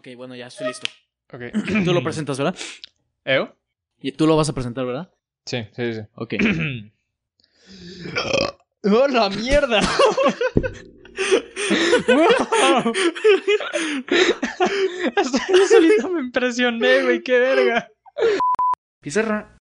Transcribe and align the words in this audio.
Ok, 0.00 0.08
bueno, 0.16 0.34
ya 0.34 0.46
estoy 0.46 0.68
listo. 0.68 0.88
Ok. 1.30 1.42
Tú 1.84 1.92
lo 1.92 2.02
presentas, 2.02 2.38
¿verdad? 2.38 2.56
¿Eo? 3.22 3.54
Y 4.00 4.12
tú 4.12 4.26
lo 4.26 4.34
vas 4.34 4.48
a 4.48 4.54
presentar, 4.54 4.86
¿verdad? 4.86 5.12
Sí, 5.44 5.66
sí, 5.76 5.92
sí. 5.92 6.00
Ok. 6.14 6.36
¡Oh, 8.84 9.08
la 9.08 9.28
mierda! 9.28 9.82
¡Wow! 12.08 12.94
Hasta 15.16 15.38
yo 15.52 15.66
solito 15.68 16.08
me 16.08 16.20
impresioné, 16.20 17.02
güey, 17.02 17.22
qué 17.22 17.38
verga. 17.38 17.90
Pizarra. 19.02 19.58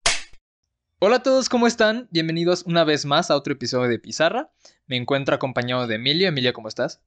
Hola 0.98 1.16
a 1.16 1.22
todos, 1.22 1.48
¿cómo 1.48 1.66
están? 1.66 2.08
Bienvenidos 2.10 2.64
una 2.66 2.84
vez 2.84 3.06
más 3.06 3.30
a 3.30 3.36
otro 3.36 3.54
episodio 3.54 3.88
de 3.88 3.98
Pizarra. 3.98 4.50
Me 4.86 4.98
encuentro 4.98 5.34
acompañado 5.34 5.86
de 5.86 5.94
Emilia. 5.94 6.28
Emilia, 6.28 6.52
¿cómo 6.52 6.68
estás? 6.68 7.00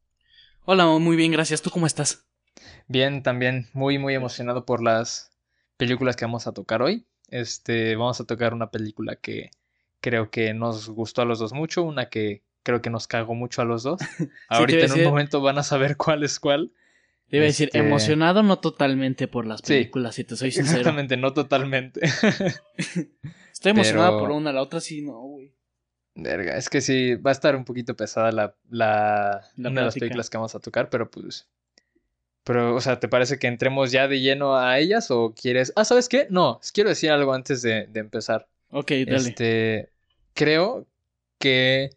Hola, 0.66 0.88
muy 0.88 1.16
bien, 1.16 1.32
gracias. 1.32 1.62
¿Tú 1.62 1.70
cómo 1.70 1.86
estás? 1.86 2.29
Bien, 2.88 3.24
también 3.24 3.68
muy, 3.74 3.98
muy 3.98 4.14
emocionado 4.16 4.66
por 4.66 4.82
las 4.84 5.32
películas 5.78 6.16
que 6.16 6.26
vamos 6.26 6.48
a 6.48 6.52
tocar 6.54 6.82
hoy. 6.82 7.06
Este, 7.30 7.96
vamos 7.96 8.20
a 8.20 8.26
tocar 8.26 8.54
una 8.54 8.72
película 8.72 9.16
que 9.16 9.52
creo 10.02 10.30
que 10.32 10.54
nos 10.54 10.90
gustó 10.90 11.22
a 11.22 11.26
los 11.26 11.40
dos 11.40 11.54
mucho, 11.54 11.84
una 11.84 12.10
que 12.10 12.42
creo 12.64 12.82
que 12.82 12.90
nos 12.90 13.08
cagó 13.08 13.36
mucho 13.36 13.62
a 13.62 13.66
los 13.66 13.84
dos. 13.84 14.00
Ahorita 14.50 14.86
en 14.86 14.92
un 14.94 15.04
momento 15.04 15.42
van 15.42 15.58
a 15.58 15.64
saber 15.64 15.96
cuál 15.98 16.24
es 16.24 16.40
cuál. 16.40 16.72
Te 17.30 17.38
iba 17.38 17.44
a 17.44 17.48
decir, 17.48 17.68
Este- 17.68 17.78
emocionado 17.80 18.42
no 18.42 18.58
totalmente 18.60 19.28
por 19.28 19.46
las 19.46 19.60
Sí. 19.64 19.74
películas, 19.74 20.16
si 20.16 20.24
te 20.24 20.36
soy 20.36 20.52
sincero. 20.52 20.80
Exactamente, 20.80 21.16
no 21.18 21.32
totalmente. 21.34 22.02
Estoy 23.54 23.72
emocionada 23.72 24.10
Pero- 24.10 24.20
por 24.20 24.32
una, 24.32 24.52
la 24.52 24.62
otra 24.62 24.80
sí, 24.80 25.02
no, 25.02 25.20
güey. 25.22 25.54
Verga, 26.16 26.58
es 26.58 26.70
que 26.70 26.82
sí, 26.82 27.16
va 27.16 27.32
a 27.32 27.34
estar 27.34 27.56
un 27.56 27.64
poquito 27.66 27.96
pesada 27.96 28.32
la, 28.32 28.56
la, 28.70 29.42
La 29.56 29.70
una 29.70 29.82
de 29.82 29.86
las 29.86 29.94
películas 29.96 30.30
que 30.30 30.38
vamos 30.38 30.56
a 30.56 30.60
tocar, 30.60 30.90
pero 30.90 31.10
pues... 31.10 31.48
Pero, 32.50 32.74
o 32.74 32.82
sea, 32.82 33.00
¿te 33.00 33.08
parece 33.08 33.38
que 33.38 33.46
entremos 33.46 33.92
ya 33.92 34.08
de 34.08 34.22
lleno 34.22 34.58
a 34.58 34.80
ellas 34.80 35.12
o 35.12 35.36
quieres... 35.40 35.72
Ah, 35.76 35.86
¿sabes 35.86 36.10
qué? 36.10 36.26
No, 36.32 36.60
quiero 36.74 36.90
decir 36.90 37.12
algo 37.12 37.32
antes 37.32 37.62
de, 37.62 37.86
de 37.86 38.00
empezar. 38.00 38.48
Ok, 38.72 38.90
dale. 39.06 39.18
Este, 39.18 39.90
creo 40.34 40.88
que 41.38 41.92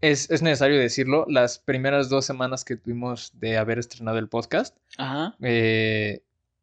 es, 0.00 0.30
es 0.30 0.40
necesario 0.40 0.78
decirlo, 0.78 1.26
las 1.28 1.58
primeras 1.58 2.08
dos 2.08 2.24
semanas 2.24 2.64
que 2.64 2.76
tuvimos 2.76 3.32
de 3.34 3.58
haber 3.58 3.78
estrenado 3.78 4.16
el 4.16 4.30
podcast, 4.30 4.74
Ajá. 4.96 5.36
eh, 5.42 6.22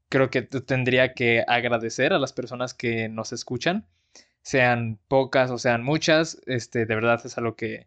creo 0.10 0.32
que 0.32 0.42
tendría 0.42 1.14
que 1.14 1.44
agradecer 1.48 2.12
a 2.12 2.18
las 2.18 2.34
personas 2.34 2.74
que 2.74 3.08
nos 3.08 3.34
escuchan, 3.34 3.86
sean 4.42 4.98
pocas 5.08 5.52
o 5.52 5.60
sean 5.60 5.84
muchas, 5.84 6.42
este, 6.48 6.88
de 6.88 6.96
verdad 6.96 7.22
es 7.24 7.38
algo 7.38 7.56
que 7.56 7.86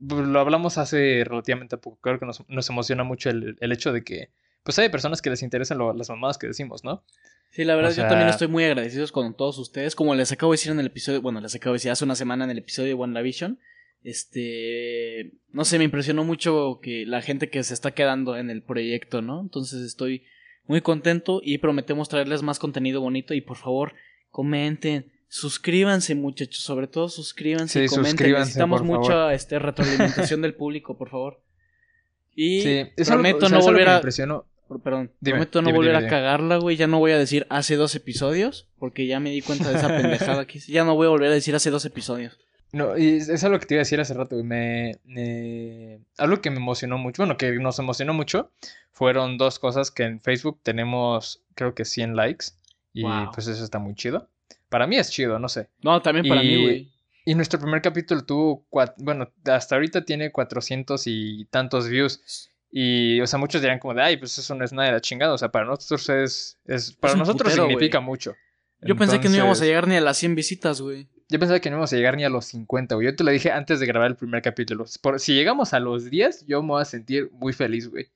lo 0.00 0.40
hablamos 0.40 0.76
hace 0.76 1.22
relativamente 1.24 1.76
poco, 1.76 2.00
creo 2.00 2.18
que 2.18 2.26
nos, 2.26 2.48
nos 2.48 2.68
emociona 2.68 3.04
mucho 3.04 3.30
el, 3.30 3.56
el 3.60 3.70
hecho 3.70 3.92
de 3.92 4.02
que, 4.02 4.30
pues 4.62 4.78
hay 4.78 4.88
personas 4.88 5.20
que 5.22 5.30
les 5.30 5.42
interesan 5.42 5.78
lo- 5.78 5.92
las 5.94 6.08
mamadas 6.10 6.38
que 6.38 6.46
decimos, 6.46 6.84
¿no? 6.84 7.02
Sí, 7.50 7.64
la 7.64 7.74
verdad, 7.74 7.90
O 7.90 7.94
yo 7.94 8.06
también 8.06 8.28
estoy 8.28 8.46
muy 8.48 8.62
agradecido 8.64 9.06
con 9.08 9.34
todos 9.34 9.58
ustedes. 9.58 9.96
Como 9.96 10.14
les 10.14 10.30
acabo 10.30 10.52
de 10.52 10.54
decir 10.58 10.70
en 10.70 10.78
el 10.80 10.86
episodio, 10.86 11.20
bueno, 11.20 11.40
les 11.40 11.54
acabo 11.54 11.72
de 11.72 11.76
decir 11.78 11.90
hace 11.90 12.04
una 12.04 12.14
semana 12.14 12.44
en 12.44 12.50
el 12.50 12.58
episodio 12.58 12.88
de 12.88 12.94
WandaVision, 12.94 13.58
este, 14.04 15.32
no 15.52 15.64
sé, 15.64 15.78
me 15.78 15.84
impresionó 15.84 16.24
mucho 16.24 16.78
que 16.82 17.04
la 17.06 17.22
gente 17.22 17.50
que 17.50 17.62
se 17.62 17.74
está 17.74 17.90
quedando 17.92 18.36
en 18.36 18.50
el 18.50 18.62
proyecto, 18.62 19.22
¿no? 19.22 19.40
Entonces 19.40 19.82
estoy 19.82 20.24
muy 20.66 20.80
contento 20.80 21.40
y 21.42 21.58
prometemos 21.58 22.08
traerles 22.08 22.42
más 22.42 22.58
contenido 22.58 23.00
bonito 23.00 23.34
y 23.34 23.40
por 23.40 23.56
favor, 23.56 23.94
comenten, 24.30 25.10
suscríbanse 25.28 26.14
muchachos, 26.14 26.62
sobre 26.62 26.86
todo 26.86 27.08
suscríbanse 27.08 27.84
y 27.84 27.88
Sí, 27.88 27.94
comenten. 27.94 28.10
suscríbanse, 28.12 28.40
Necesitamos 28.42 28.80
por 28.82 28.86
mucha 28.86 29.34
este, 29.34 29.58
retroalimentación 29.58 30.42
del 30.42 30.54
público, 30.54 30.96
por 30.96 31.10
favor. 31.10 31.42
Y 32.34 32.60
Sí, 32.62 32.86
prometo 33.06 33.48
no 33.48 33.60
volver 33.60 33.88
a... 33.88 33.96
impresionó. 33.96 34.44
Perdón, 34.84 35.10
Dime, 35.20 35.38
prometo 35.38 35.62
no 35.62 35.66
dime, 35.68 35.78
volver 35.78 35.94
dime, 35.96 36.06
a 36.06 36.10
cagarla, 36.10 36.56
güey. 36.58 36.76
Ya 36.76 36.86
no 36.86 37.00
voy 37.00 37.10
a 37.10 37.18
decir 37.18 37.44
hace 37.50 37.74
dos 37.74 37.94
episodios, 37.96 38.68
porque 38.78 39.06
ya 39.08 39.18
me 39.18 39.30
di 39.30 39.42
cuenta 39.42 39.68
de 39.68 39.76
esa 39.76 39.88
pendejada 40.00 40.46
que. 40.46 40.60
Ya 40.60 40.84
no 40.84 40.94
voy 40.94 41.06
a 41.06 41.10
volver 41.10 41.28
a 41.30 41.34
decir 41.34 41.54
hace 41.56 41.70
dos 41.70 41.84
episodios. 41.84 42.38
No, 42.72 42.96
y 42.96 43.16
es 43.16 43.28
es 43.28 43.42
algo 43.42 43.58
que 43.58 43.66
te 43.66 43.74
iba 43.74 43.80
a 43.80 43.84
decir 43.84 43.98
hace 44.00 44.14
rato, 44.14 44.36
güey. 44.36 44.46
Me, 44.46 44.96
me- 45.04 45.98
Algo 46.18 46.40
que 46.40 46.50
me 46.50 46.58
emocionó 46.58 46.98
mucho, 46.98 47.22
bueno, 47.22 47.36
que 47.36 47.50
nos 47.54 47.80
emocionó 47.80 48.14
mucho, 48.14 48.52
fueron 48.92 49.38
dos 49.38 49.58
cosas 49.58 49.90
que 49.90 50.04
en 50.04 50.20
Facebook 50.20 50.60
tenemos, 50.62 51.42
creo 51.56 51.74
que 51.74 51.84
100 51.84 52.14
likes, 52.14 52.46
y 52.92 53.02
Wow. 53.02 53.32
pues 53.34 53.48
eso 53.48 53.64
está 53.64 53.80
muy 53.80 53.94
chido. 53.96 54.28
Para 54.68 54.86
mí 54.86 54.96
es 54.98 55.10
chido, 55.10 55.40
no 55.40 55.48
sé. 55.48 55.68
No, 55.82 56.00
también 56.00 56.28
para 56.28 56.44
Y- 56.44 56.46
mí, 56.48 56.62
güey. 56.62 56.88
Y 57.24 57.34
nuestro 57.34 57.60
primer 57.60 57.82
capítulo 57.82 58.24
tuvo, 58.24 58.66
bueno, 58.98 59.32
hasta 59.44 59.74
ahorita 59.74 60.04
tiene 60.04 60.32
400 60.32 61.02
y 61.06 61.44
tantos 61.46 61.88
views. 61.88 62.48
Y, 62.72 63.20
o 63.20 63.26
sea, 63.26 63.38
muchos 63.38 63.60
dirán 63.60 63.78
como 63.78 63.94
de, 63.94 64.02
ay, 64.02 64.16
pues 64.16 64.38
eso 64.38 64.54
no 64.54 64.64
es 64.64 64.72
nada 64.72 64.88
de 64.88 64.94
la 64.94 65.00
chingada. 65.00 65.34
O 65.34 65.38
sea, 65.38 65.50
para 65.50 65.66
nosotros 65.66 66.08
es, 66.08 66.58
es 66.64 66.92
para 66.92 67.14
nosotros 67.16 67.52
putero, 67.52 67.66
significa 67.68 68.00
mucho. 68.00 68.34
Yo 68.82 68.96
pensé 68.96 69.20
que 69.20 69.28
no 69.28 69.36
íbamos 69.36 69.60
a 69.60 69.64
llegar 69.64 69.86
ni 69.86 69.96
a 69.96 70.00
las 70.00 70.16
100 70.16 70.34
visitas, 70.34 70.80
güey. 70.80 71.06
yo 71.28 71.38
pensaba 71.38 71.60
que 71.60 71.68
no 71.68 71.76
íbamos 71.76 71.92
a 71.92 71.96
llegar 71.96 72.16
ni 72.16 72.24
a 72.24 72.30
los 72.30 72.46
50, 72.46 72.94
güey. 72.94 73.06
Yo 73.08 73.14
te 73.16 73.24
lo 73.24 73.30
dije 73.30 73.50
antes 73.50 73.78
de 73.80 73.86
grabar 73.86 74.10
el 74.10 74.16
primer 74.16 74.40
capítulo. 74.40 74.86
Por- 75.02 75.20
si 75.20 75.34
llegamos 75.34 75.74
a 75.74 75.80
los 75.80 76.08
10, 76.10 76.46
yo 76.46 76.62
me 76.62 76.68
voy 76.68 76.82
a 76.82 76.86
sentir 76.86 77.28
muy 77.32 77.52
feliz, 77.52 77.88
güey. 77.88 78.06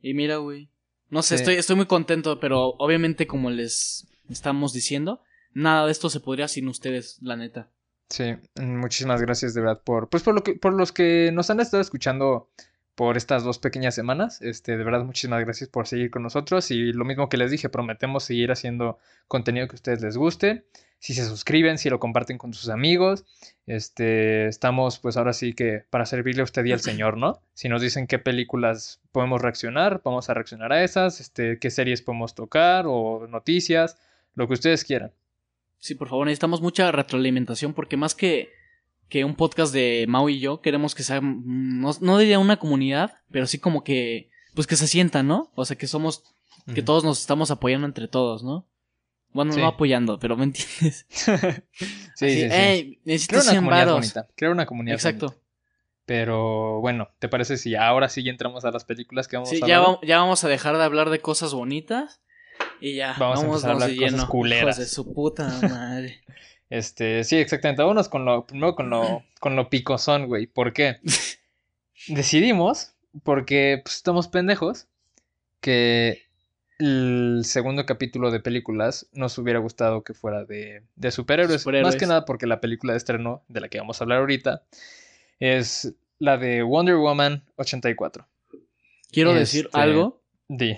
Y 0.00 0.12
mira, 0.14 0.36
güey. 0.36 0.68
No 1.08 1.22
sé, 1.22 1.36
Sí. 1.38 1.42
estoy, 1.42 1.54
estoy 1.54 1.76
muy 1.76 1.86
contento, 1.86 2.38
pero 2.38 2.74
obviamente, 2.78 3.26
como 3.26 3.48
les 3.48 4.06
estamos 4.28 4.74
diciendo, 4.74 5.22
nada 5.54 5.86
de 5.86 5.92
esto 5.92 6.10
se 6.10 6.20
podría 6.20 6.48
sin 6.48 6.68
ustedes, 6.68 7.16
la 7.22 7.36
neta. 7.36 7.70
Sí, 8.08 8.36
muchísimas 8.56 9.20
gracias 9.20 9.52
de 9.54 9.60
verdad 9.60 9.82
por, 9.84 10.08
pues 10.08 10.22
por 10.22 10.34
lo 10.34 10.42
que, 10.42 10.54
por 10.54 10.72
los 10.72 10.92
que 10.92 11.30
nos 11.32 11.50
han 11.50 11.60
estado 11.60 11.82
escuchando 11.82 12.50
por 12.98 13.16
estas 13.16 13.44
dos 13.44 13.60
pequeñas 13.60 13.94
semanas. 13.94 14.42
Este, 14.42 14.76
de 14.76 14.82
verdad, 14.82 15.04
muchísimas 15.04 15.44
gracias 15.44 15.70
por 15.70 15.86
seguir 15.86 16.10
con 16.10 16.24
nosotros. 16.24 16.72
Y 16.72 16.92
lo 16.92 17.04
mismo 17.04 17.28
que 17.28 17.36
les 17.36 17.52
dije, 17.52 17.68
prometemos 17.68 18.24
seguir 18.24 18.50
haciendo 18.50 18.98
contenido 19.28 19.68
que 19.68 19.74
a 19.74 19.76
ustedes 19.76 20.00
les 20.00 20.16
guste. 20.16 20.64
Si 20.98 21.14
se 21.14 21.24
suscriben, 21.24 21.78
si 21.78 21.90
lo 21.90 22.00
comparten 22.00 22.38
con 22.38 22.52
sus 22.52 22.70
amigos. 22.70 23.24
Este, 23.66 24.48
estamos, 24.48 24.98
pues 24.98 25.16
ahora 25.16 25.32
sí 25.32 25.52
que 25.52 25.84
para 25.90 26.06
servirle 26.06 26.40
a 26.40 26.44
usted 26.44 26.64
y 26.64 26.72
al 26.72 26.80
Señor, 26.90 27.18
¿no? 27.18 27.40
Si 27.54 27.68
nos 27.68 27.82
dicen 27.82 28.08
qué 28.08 28.18
películas 28.18 29.00
podemos 29.12 29.42
reaccionar, 29.42 30.00
vamos 30.04 30.28
a 30.28 30.34
reaccionar 30.34 30.72
a 30.72 30.82
esas. 30.82 31.20
Este, 31.20 31.60
qué 31.60 31.70
series 31.70 32.02
podemos 32.02 32.34
tocar 32.34 32.86
o 32.88 33.28
noticias, 33.28 33.96
lo 34.34 34.48
que 34.48 34.54
ustedes 34.54 34.82
quieran. 34.82 35.12
Sí, 35.78 35.94
por 35.94 36.08
favor, 36.08 36.26
necesitamos 36.26 36.60
mucha 36.60 36.90
retroalimentación 36.92 37.72
porque 37.74 37.96
más 37.96 38.14
que, 38.14 38.50
que 39.08 39.24
un 39.24 39.34
podcast 39.36 39.72
de 39.72 40.06
Mau 40.08 40.28
y 40.28 40.40
yo, 40.40 40.60
queremos 40.60 40.94
que 40.94 41.02
sea, 41.02 41.20
mm, 41.20 41.80
no, 41.80 41.90
no 42.00 42.18
diría 42.18 42.38
una 42.38 42.56
comunidad, 42.58 43.14
pero 43.30 43.46
sí 43.46 43.58
como 43.58 43.84
que, 43.84 44.30
pues 44.54 44.66
que 44.66 44.76
se 44.76 44.86
sienta, 44.88 45.22
¿no? 45.22 45.50
O 45.54 45.64
sea, 45.64 45.76
que 45.78 45.86
somos, 45.86 46.24
que 46.74 46.82
todos 46.82 47.04
nos 47.04 47.20
estamos 47.20 47.50
apoyando 47.50 47.86
entre 47.86 48.08
todos, 48.08 48.42
¿no? 48.42 48.66
Bueno, 49.32 49.52
Sí. 49.52 49.60
no 49.60 49.66
apoyando, 49.68 50.18
pero 50.18 50.36
¿me 50.36 50.44
entiendes? 50.44 51.06
sí, 51.08 51.30
Así, 51.32 51.60
sí, 52.16 52.40
sí. 52.40 52.48
"Ey, 52.50 53.00
necesito 53.04 53.32
Creo 53.34 53.42
una 53.42 53.50
100 53.50 53.64
comunidad 53.64 53.86
varos". 53.86 53.94
bonita. 54.00 54.28
Creo 54.34 54.52
una 54.52 54.66
comunidad 54.66 54.94
Exacto. 54.96 55.26
bonita. 55.26 55.42
Pero 56.06 56.80
bueno, 56.80 57.08
¿te 57.18 57.28
parece 57.28 57.58
si 57.58 57.74
ahora 57.76 58.08
sí 58.08 58.22
ya 58.22 58.30
entramos 58.30 58.64
a 58.64 58.70
las 58.70 58.84
películas 58.84 59.28
que 59.28 59.36
vamos 59.36 59.50
Sí, 59.50 59.60
a 59.62 59.66
ya, 59.66 59.80
va- 59.80 60.00
ya 60.02 60.18
vamos 60.18 60.42
a 60.42 60.48
dejar 60.48 60.76
de 60.78 60.84
hablar 60.84 61.10
de 61.10 61.20
cosas 61.20 61.52
bonitas 61.52 62.22
y 62.80 62.94
ya, 62.96 63.14
Vamos 63.18 63.38
a 63.38 63.42
vamos, 63.42 63.44
empezar 63.64 63.70
a 63.70 63.72
hablar 63.74 63.88
cosas 63.96 64.10
lleno. 64.12 64.28
culeras. 64.28 64.62
Hijos 64.64 64.78
de 64.78 64.86
su 64.86 65.12
puta 65.12 65.48
madre. 65.62 66.20
Este, 66.70 67.24
sí, 67.24 67.36
exactamente. 67.36 67.80
Vámonos 67.80 68.10
con 68.10 68.26
lo, 68.26 68.46
primero 68.46 68.74
con 68.74 68.90
lo, 68.90 69.24
con 69.40 69.56
lo 69.56 69.70
picosón, 69.70 70.26
güey. 70.26 70.46
¿Por 70.46 70.74
qué? 70.74 70.98
Decidimos, 72.08 72.92
porque 73.22 73.80
pues, 73.82 73.96
estamos 73.96 74.28
pendejos, 74.28 74.86
que 75.62 76.24
el 76.78 77.40
segundo 77.44 77.86
capítulo 77.86 78.30
de 78.30 78.40
películas 78.40 79.08
nos 79.12 79.36
hubiera 79.38 79.58
gustado 79.60 80.04
que 80.04 80.12
fuera 80.12 80.44
de, 80.44 80.82
de 80.94 81.10
superhéroes. 81.10 81.62
Superhéroes. 81.62 81.94
Más 81.94 81.98
que 81.98 82.06
nada 82.06 82.24
porque 82.26 82.46
la 82.46 82.60
película 82.60 82.92
de 82.92 82.98
estreno, 82.98 83.42
de 83.48 83.60
la 83.62 83.68
que 83.70 83.78
vamos 83.78 84.00
a 84.00 84.04
hablar 84.04 84.18
ahorita, 84.18 84.62
es 85.40 85.94
la 86.18 86.36
de 86.36 86.62
Wonder 86.62 86.96
Woman 86.96 87.44
84. 87.56 88.26
Quiero 89.10 89.32
decir 89.32 89.66
Este- 89.66 89.80
algo 89.80 90.20
Di. 90.48 90.76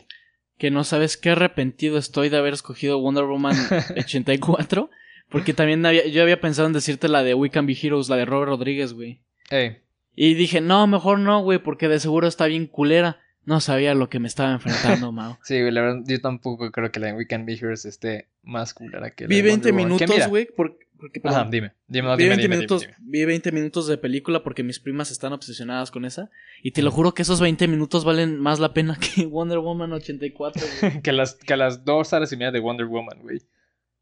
Que 0.60 0.70
no 0.70 0.84
sabes 0.84 1.16
qué 1.16 1.30
arrepentido 1.30 1.98
estoy 1.98 2.28
de 2.28 2.36
haber 2.36 2.52
escogido 2.54 3.00
Wonder 3.00 3.24
Woman 3.24 3.56
84. 3.96 4.90
Porque 5.28 5.54
también 5.54 5.84
había, 5.86 6.06
yo 6.06 6.22
había 6.22 6.40
pensado 6.40 6.66
en 6.66 6.72
decirte 6.74 7.08
la 7.08 7.22
de 7.22 7.34
We 7.34 7.50
Can 7.50 7.66
Be 7.66 7.76
Heroes, 7.80 8.08
la 8.08 8.16
de 8.16 8.24
Robert 8.24 8.50
Rodríguez, 8.50 8.92
güey. 8.92 9.20
Ey, 9.50 9.78
Y 10.14 10.34
dije, 10.34 10.60
no, 10.60 10.86
mejor 10.86 11.18
no, 11.20 11.40
güey, 11.42 11.58
porque 11.60 11.88
de 11.88 11.98
seguro 12.00 12.26
está 12.28 12.46
bien 12.46 12.66
culera. 12.66 13.20
No 13.46 13.60
sabía 13.60 13.94
lo 13.94 14.08
que 14.10 14.18
me 14.18 14.28
estaba 14.28 14.52
enfrentando, 14.52 15.12
Mao. 15.12 15.38
Sí, 15.44 15.58
güey, 15.60 15.72
la 15.72 15.80
verdad, 15.80 16.02
yo 16.04 16.20
tampoco 16.20 16.70
creo 16.70 16.90
que 16.92 17.00
la 17.00 17.06
de 17.08 17.12
We 17.14 17.26
Can 17.26 17.46
Be 17.46 17.54
Heroes 17.54 17.84
esté 17.84 18.28
más 18.42 18.74
culera 18.74 19.10
que 19.12 19.24
la 19.24 19.28
Vi 19.28 19.36
de 19.36 19.42
20 19.42 19.70
Wonder 19.70 19.84
Woman. 19.84 19.98
Que 19.98 20.06
minutos, 20.06 20.28
güey, 20.28 20.46
por- 20.46 20.76
porque... 21.00 21.20
Ajá, 21.24 21.36
perdón. 21.38 21.50
dime. 21.50 21.72
Dime, 21.88 22.08
no, 22.08 22.16
vi, 22.16 22.24
dime, 22.24 22.36
20 22.36 22.42
dime, 22.42 22.42
dime, 22.42 22.56
minutos, 22.56 22.80
dime. 22.82 22.94
vi 23.00 23.24
20 23.24 23.52
minutos 23.52 23.86
de 23.86 23.98
película 23.98 24.42
porque 24.42 24.62
mis 24.62 24.78
primas 24.78 25.10
están 25.10 25.32
obsesionadas 25.32 25.90
con 25.90 26.04
esa. 26.04 26.30
Y 26.62 26.70
te 26.72 26.82
lo 26.82 26.90
juro 26.90 27.14
que 27.14 27.22
esos 27.22 27.40
20 27.40 27.66
minutos 27.68 28.04
valen 28.04 28.38
más 28.38 28.60
la 28.60 28.72
pena 28.74 28.98
que 28.98 29.26
Wonder 29.26 29.58
Woman 29.58 29.92
84, 29.92 30.62
güey. 30.80 31.00
que, 31.02 31.12
las, 31.12 31.34
que 31.34 31.56
las 31.56 31.84
dos 31.84 32.12
horas 32.12 32.30
y 32.32 32.36
media 32.36 32.52
de 32.52 32.60
Wonder 32.60 32.86
Woman, 32.86 33.20
güey. 33.22 33.40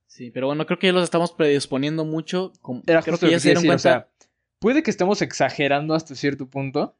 Sí, 0.06 0.31
pero 0.31 0.47
bueno, 0.49 0.67
creo 0.67 0.79
que 0.79 0.89
ya 0.89 0.93
los 0.93 1.05
estamos 1.05 1.33
predisponiendo 1.33 2.05
mucho. 2.05 2.53
Como- 2.61 2.83
Era 2.87 3.03
creo 3.03 3.12
justo 3.12 3.27
que 3.27 3.33
ya 3.33 3.41
se 3.41 3.49
dieron 3.49 3.62
decir, 3.62 3.69
cuenta. 3.69 3.89
o 3.89 4.00
sea, 4.00 4.09
puede 4.59 4.83
que 4.83 4.91
estemos 4.91 5.23
exagerando 5.23 5.95
hasta 5.95 6.15
cierto 6.15 6.49
punto. 6.49 6.97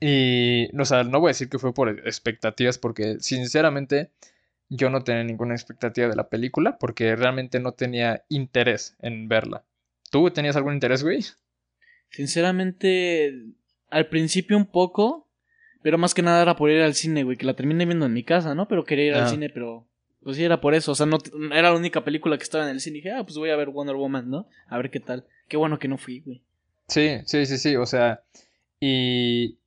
Y, 0.00 0.68
o 0.76 0.84
sea, 0.84 1.04
no 1.04 1.20
voy 1.20 1.28
a 1.28 1.30
decir 1.30 1.48
que 1.48 1.58
fue 1.60 1.72
por 1.72 1.88
expectativas, 2.06 2.76
porque 2.76 3.18
sinceramente 3.20 4.10
yo 4.74 4.88
no 4.90 5.02
tenía 5.04 5.22
ninguna 5.24 5.54
expectativa 5.54 6.08
de 6.08 6.16
la 6.16 6.28
película, 6.28 6.78
porque 6.78 7.14
realmente 7.16 7.60
no 7.60 7.72
tenía 7.72 8.24
interés 8.28 8.96
en 9.00 9.28
verla. 9.28 9.64
¿Tú 10.10 10.30
tenías 10.30 10.56
algún 10.56 10.74
interés, 10.74 11.02
güey? 11.02 11.20
Sinceramente, 12.10 13.32
al 13.90 14.08
principio 14.08 14.56
un 14.56 14.66
poco, 14.66 15.28
pero 15.82 15.98
más 15.98 16.14
que 16.14 16.22
nada 16.22 16.42
era 16.42 16.56
por 16.56 16.70
ir 16.70 16.82
al 16.82 16.94
cine, 16.94 17.24
güey, 17.24 17.36
que 17.36 17.46
la 17.46 17.54
terminé 17.54 17.84
viendo 17.86 18.06
en 18.06 18.12
mi 18.12 18.22
casa, 18.22 18.54
¿no? 18.54 18.68
Pero 18.68 18.84
quería 18.84 19.06
ir 19.06 19.14
al 19.14 19.24
Ah. 19.24 19.28
cine, 19.28 19.48
pero 19.50 19.86
pues 20.22 20.36
sí 20.36 20.44
era 20.44 20.60
por 20.60 20.74
eso, 20.74 20.92
o 20.92 20.94
sea, 20.94 21.04
no 21.06 21.18
era 21.52 21.70
la 21.70 21.74
única 21.76 22.04
película 22.04 22.36
que 22.38 22.44
estaba 22.44 22.64
en 22.64 22.70
el 22.70 22.80
cine 22.80 22.98
y 22.98 23.00
dije, 23.00 23.10
ah, 23.12 23.24
pues 23.24 23.36
voy 23.36 23.50
a 23.50 23.56
ver 23.56 23.70
Wonder 23.70 23.96
Woman, 23.96 24.30
¿no? 24.30 24.46
A 24.68 24.76
ver 24.76 24.90
qué 24.90 25.00
tal. 25.00 25.26
Qué 25.48 25.56
bueno 25.56 25.78
que 25.80 25.88
no 25.88 25.98
fui, 25.98 26.20
güey. 26.20 26.42
Sí, 26.86 27.18
sí, 27.24 27.44
sí, 27.46 27.58
sí, 27.58 27.74
o 27.76 27.86
sea, 27.86 28.22
y 28.78 29.58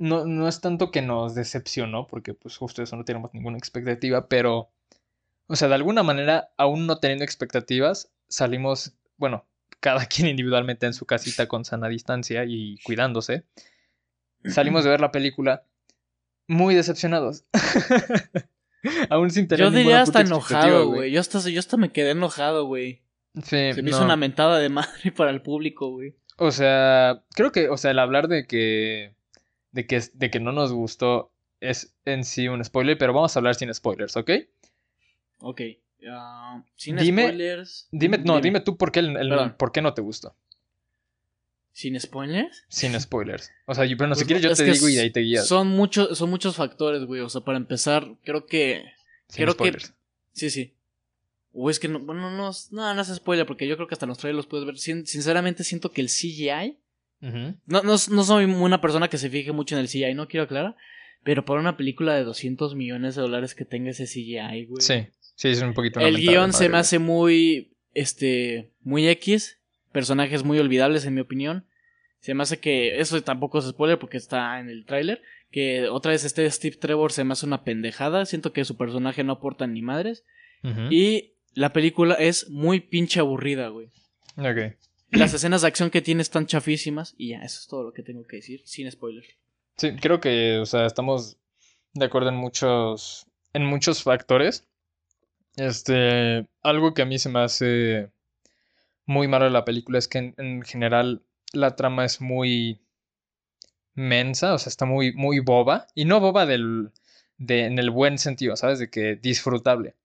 no, 0.00 0.24
no 0.24 0.48
es 0.48 0.62
tanto 0.62 0.90
que 0.90 1.02
nos 1.02 1.34
decepcionó, 1.34 2.06
porque 2.06 2.32
pues 2.32 2.56
justo 2.56 2.82
eso 2.82 2.96
no 2.96 3.04
tenemos 3.04 3.34
ninguna 3.34 3.58
expectativa, 3.58 4.28
pero, 4.28 4.70
o 5.46 5.56
sea, 5.56 5.68
de 5.68 5.74
alguna 5.74 6.02
manera, 6.02 6.50
aún 6.56 6.86
no 6.86 6.98
teniendo 6.98 7.22
expectativas, 7.22 8.10
salimos, 8.26 8.94
bueno, 9.18 9.46
cada 9.80 10.06
quien 10.06 10.26
individualmente 10.26 10.86
en 10.86 10.94
su 10.94 11.04
casita 11.04 11.46
con 11.48 11.66
sana 11.66 11.88
distancia 11.88 12.44
y 12.46 12.78
cuidándose, 12.82 13.44
salimos 14.46 14.84
de 14.84 14.90
ver 14.90 15.02
la 15.02 15.12
película 15.12 15.64
muy 16.48 16.74
decepcionados. 16.74 17.44
Aún 19.10 19.30
sin 19.30 19.46
tener 19.46 19.66
Yo 19.66 19.70
diría 19.70 20.00
hasta 20.00 20.22
enojado, 20.22 20.88
güey. 20.88 21.10
Yo 21.10 21.20
hasta, 21.20 21.40
yo 21.40 21.58
hasta 21.58 21.76
me 21.76 21.92
quedé 21.92 22.12
enojado, 22.12 22.64
güey. 22.64 23.02
Sí, 23.34 23.74
Se 23.74 23.82
me 23.82 23.90
hizo 23.90 24.02
una 24.02 24.16
mentada 24.16 24.58
de 24.58 24.70
madre 24.70 25.12
para 25.16 25.30
el 25.30 25.42
público, 25.42 25.90
güey. 25.90 26.16
O 26.38 26.50
sea, 26.52 27.22
creo 27.34 27.52
que, 27.52 27.68
o 27.68 27.76
sea, 27.76 27.90
el 27.90 27.98
hablar 27.98 28.28
de 28.28 28.46
que, 28.46 29.14
de 29.72 29.86
que, 29.86 30.00
de 30.14 30.30
que 30.30 30.40
no 30.40 30.52
nos 30.52 30.72
gustó 30.72 31.32
es 31.60 31.94
en 32.04 32.24
sí 32.24 32.48
un 32.48 32.64
spoiler, 32.64 32.96
pero 32.98 33.12
vamos 33.12 33.34
a 33.36 33.38
hablar 33.40 33.54
sin 33.54 33.72
spoilers, 33.74 34.16
¿ok? 34.16 34.30
Ok. 35.40 35.60
ah, 36.10 36.62
sin 36.76 36.96
Dime- 36.96 37.24
spoilers. 37.28 37.88
Dime, 37.92 38.18
no, 38.18 38.40
dime, 38.40 38.60
tú 38.60 38.76
por 38.76 38.90
qué, 38.92 39.00
el- 39.00 39.16
el- 39.16 39.28
Perdón. 39.28 39.54
por 39.58 39.70
qué 39.72 39.82
no 39.82 39.92
te 39.94 40.00
gustó. 40.02 40.34
¿Sin 41.72 41.98
spoilers? 41.98 42.64
Sin 42.68 42.98
spoilers. 43.00 43.50
O 43.66 43.74
sea, 43.74 43.84
yo- 43.84 43.96
bueno, 43.96 44.14
si 44.14 44.20
Pues, 44.20 44.26
quieres 44.26 44.42
yo 44.42 44.54
te 44.54 44.64
que 44.64 44.72
digo 44.72 44.88
y 44.88 44.94
de 44.96 45.00
ahí 45.02 45.10
te 45.10 45.20
guías. 45.20 45.46
Son 45.46 45.68
muchos, 45.68 46.18
son 46.18 46.28
muchos 46.28 46.56
factores, 46.56 47.04
güey. 47.04 47.20
O 47.20 47.28
sea, 47.28 47.40
para 47.42 47.56
empezar, 47.58 48.06
creo 48.24 48.44
que. 48.46 48.84
Sin 49.28 49.44
creo 49.44 49.48
que- 49.56 49.68
spoilers. 49.68 49.94
Sí, 50.32 50.50
sí. 50.50 50.74
O 51.52 51.70
es 51.70 51.78
que 51.80 51.88
no, 51.88 51.98
bueno, 52.00 52.30
no, 52.30 52.50
no, 52.70 52.94
no 52.94 53.00
es 53.00 53.08
spoiler, 53.14 53.46
porque 53.46 53.66
yo 53.66 53.76
creo 53.76 53.88
que 53.88 53.94
hasta 53.94 54.06
los 54.06 54.18
trailers 54.18 54.36
los 54.36 54.46
puedes 54.46 54.66
ver. 54.66 54.78
Sin- 54.78 55.06
sinceramente 55.06 55.64
siento 55.64 55.90
que 55.92 56.00
el 56.00 56.08
CGI. 56.08 56.76
No, 57.20 57.82
no, 57.82 57.82
no 57.82 58.24
soy 58.24 58.44
una 58.44 58.80
persona 58.80 59.08
que 59.08 59.18
se 59.18 59.30
fije 59.30 59.52
mucho 59.52 59.74
en 59.74 59.82
el 59.82 59.88
CGI, 59.88 60.14
no 60.14 60.28
quiero 60.28 60.44
aclarar. 60.44 60.76
Pero 61.22 61.44
para 61.44 61.60
una 61.60 61.76
película 61.76 62.14
de 62.14 62.24
200 62.24 62.74
millones 62.74 63.14
de 63.14 63.22
dólares 63.22 63.54
que 63.54 63.64
tenga 63.64 63.90
ese 63.90 64.06
CGI, 64.06 64.64
güey. 64.66 64.80
Sí, 64.80 65.06
sí, 65.34 65.48
es 65.48 65.60
un 65.60 65.74
poquito 65.74 66.00
El 66.00 66.16
guion 66.16 66.52
se 66.52 66.68
me 66.68 66.78
hace 66.78 66.98
muy, 66.98 67.72
este, 67.94 68.70
muy 68.82 69.06
X. 69.08 69.58
Personajes 69.92 70.44
muy 70.44 70.58
olvidables, 70.58 71.04
en 71.04 71.14
mi 71.14 71.20
opinión. 71.20 71.66
Se 72.20 72.32
me 72.34 72.42
hace 72.42 72.58
que, 72.58 73.00
eso 73.00 73.20
tampoco 73.22 73.58
es 73.58 73.66
spoiler 73.66 73.98
porque 73.98 74.16
está 74.16 74.60
en 74.60 74.70
el 74.70 74.86
tráiler. 74.86 75.22
Que 75.50 75.88
otra 75.88 76.12
vez 76.12 76.24
este 76.24 76.48
Steve 76.50 76.76
Trevor 76.76 77.12
se 77.12 77.24
me 77.24 77.32
hace 77.32 77.44
una 77.44 77.64
pendejada. 77.64 78.24
Siento 78.24 78.52
que 78.52 78.64
su 78.64 78.76
personaje 78.76 79.24
no 79.24 79.34
aporta 79.34 79.66
ni 79.66 79.82
madres. 79.82 80.24
Y 80.90 81.32
la 81.54 81.72
película 81.72 82.14
es 82.14 82.48
muy 82.50 82.80
pinche 82.80 83.20
aburrida, 83.20 83.68
güey. 83.68 83.88
Ok. 84.36 84.74
Las 85.10 85.34
escenas 85.34 85.62
de 85.62 85.68
acción 85.68 85.90
que 85.90 86.02
tiene 86.02 86.22
están 86.22 86.46
chafísimas. 86.46 87.14
Y 87.18 87.30
ya, 87.30 87.42
eso 87.42 87.58
es 87.60 87.66
todo 87.66 87.82
lo 87.82 87.92
que 87.92 88.02
tengo 88.02 88.24
que 88.26 88.36
decir, 88.36 88.62
sin 88.64 88.90
spoiler. 88.90 89.24
Sí, 89.76 89.96
creo 89.96 90.20
que, 90.20 90.58
o 90.58 90.66
sea, 90.66 90.86
estamos 90.86 91.38
de 91.94 92.04
acuerdo 92.04 92.28
en 92.28 92.36
muchos, 92.36 93.26
en 93.52 93.64
muchos 93.64 94.02
factores. 94.02 94.68
Este, 95.56 96.46
algo 96.62 96.94
que 96.94 97.02
a 97.02 97.06
mí 97.06 97.18
se 97.18 97.28
me 97.28 97.40
hace 97.40 98.10
muy 99.04 99.26
malo 99.26 99.46
de 99.46 99.50
la 99.50 99.64
película 99.64 99.98
es 99.98 100.06
que 100.06 100.18
en, 100.18 100.34
en 100.38 100.62
general 100.62 101.22
la 101.52 101.74
trama 101.74 102.04
es 102.04 102.20
muy 102.20 102.80
mensa, 103.94 104.54
o 104.54 104.58
sea, 104.58 104.70
está 104.70 104.86
muy, 104.86 105.12
muy 105.12 105.40
boba. 105.40 105.86
Y 105.94 106.04
no 106.04 106.20
boba 106.20 106.46
del, 106.46 106.92
de, 107.36 107.64
en 107.64 107.78
el 107.78 107.90
buen 107.90 108.18
sentido, 108.18 108.56
¿sabes? 108.56 108.78
De 108.78 108.90
que 108.90 109.16
disfrutable. 109.16 109.96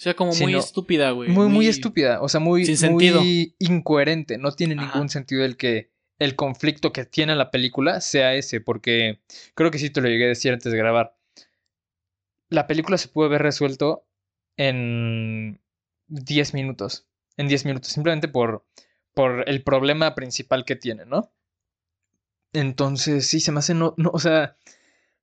O 0.00 0.02
sea, 0.02 0.14
como 0.14 0.32
muy 0.32 0.54
estúpida, 0.54 1.10
güey. 1.10 1.28
Muy, 1.28 1.48
muy 1.48 1.66
estúpida, 1.66 2.22
o 2.22 2.28
sea, 2.30 2.40
muy, 2.40 2.64
Sin 2.64 2.78
sentido. 2.78 3.20
muy 3.20 3.54
incoherente. 3.58 4.38
No 4.38 4.50
tiene 4.52 4.72
Ajá. 4.72 4.94
ningún 4.94 5.10
sentido 5.10 5.44
el 5.44 5.58
que 5.58 5.90
el 6.18 6.36
conflicto 6.36 6.90
que 6.90 7.04
tiene 7.04 7.36
la 7.36 7.50
película 7.50 8.00
sea 8.00 8.32
ese, 8.32 8.62
porque 8.62 9.20
creo 9.54 9.70
que 9.70 9.78
sí 9.78 9.90
te 9.90 10.00
lo 10.00 10.08
llegué 10.08 10.24
a 10.24 10.28
decir 10.28 10.54
antes 10.54 10.72
de 10.72 10.78
grabar. 10.78 11.18
La 12.48 12.66
película 12.66 12.96
se 12.96 13.08
puede 13.08 13.28
haber 13.28 13.42
resuelto 13.42 14.06
en 14.56 15.60
10 16.06 16.54
minutos. 16.54 17.06
En 17.36 17.48
10 17.48 17.66
minutos, 17.66 17.92
simplemente 17.92 18.28
por, 18.28 18.64
por 19.12 19.46
el 19.50 19.62
problema 19.62 20.14
principal 20.14 20.64
que 20.64 20.76
tiene, 20.76 21.04
¿no? 21.04 21.30
Entonces, 22.54 23.26
sí, 23.26 23.38
se 23.38 23.52
me 23.52 23.58
hace 23.58 23.74
no, 23.74 23.92
no 23.98 24.12
o 24.14 24.18
sea, 24.18 24.56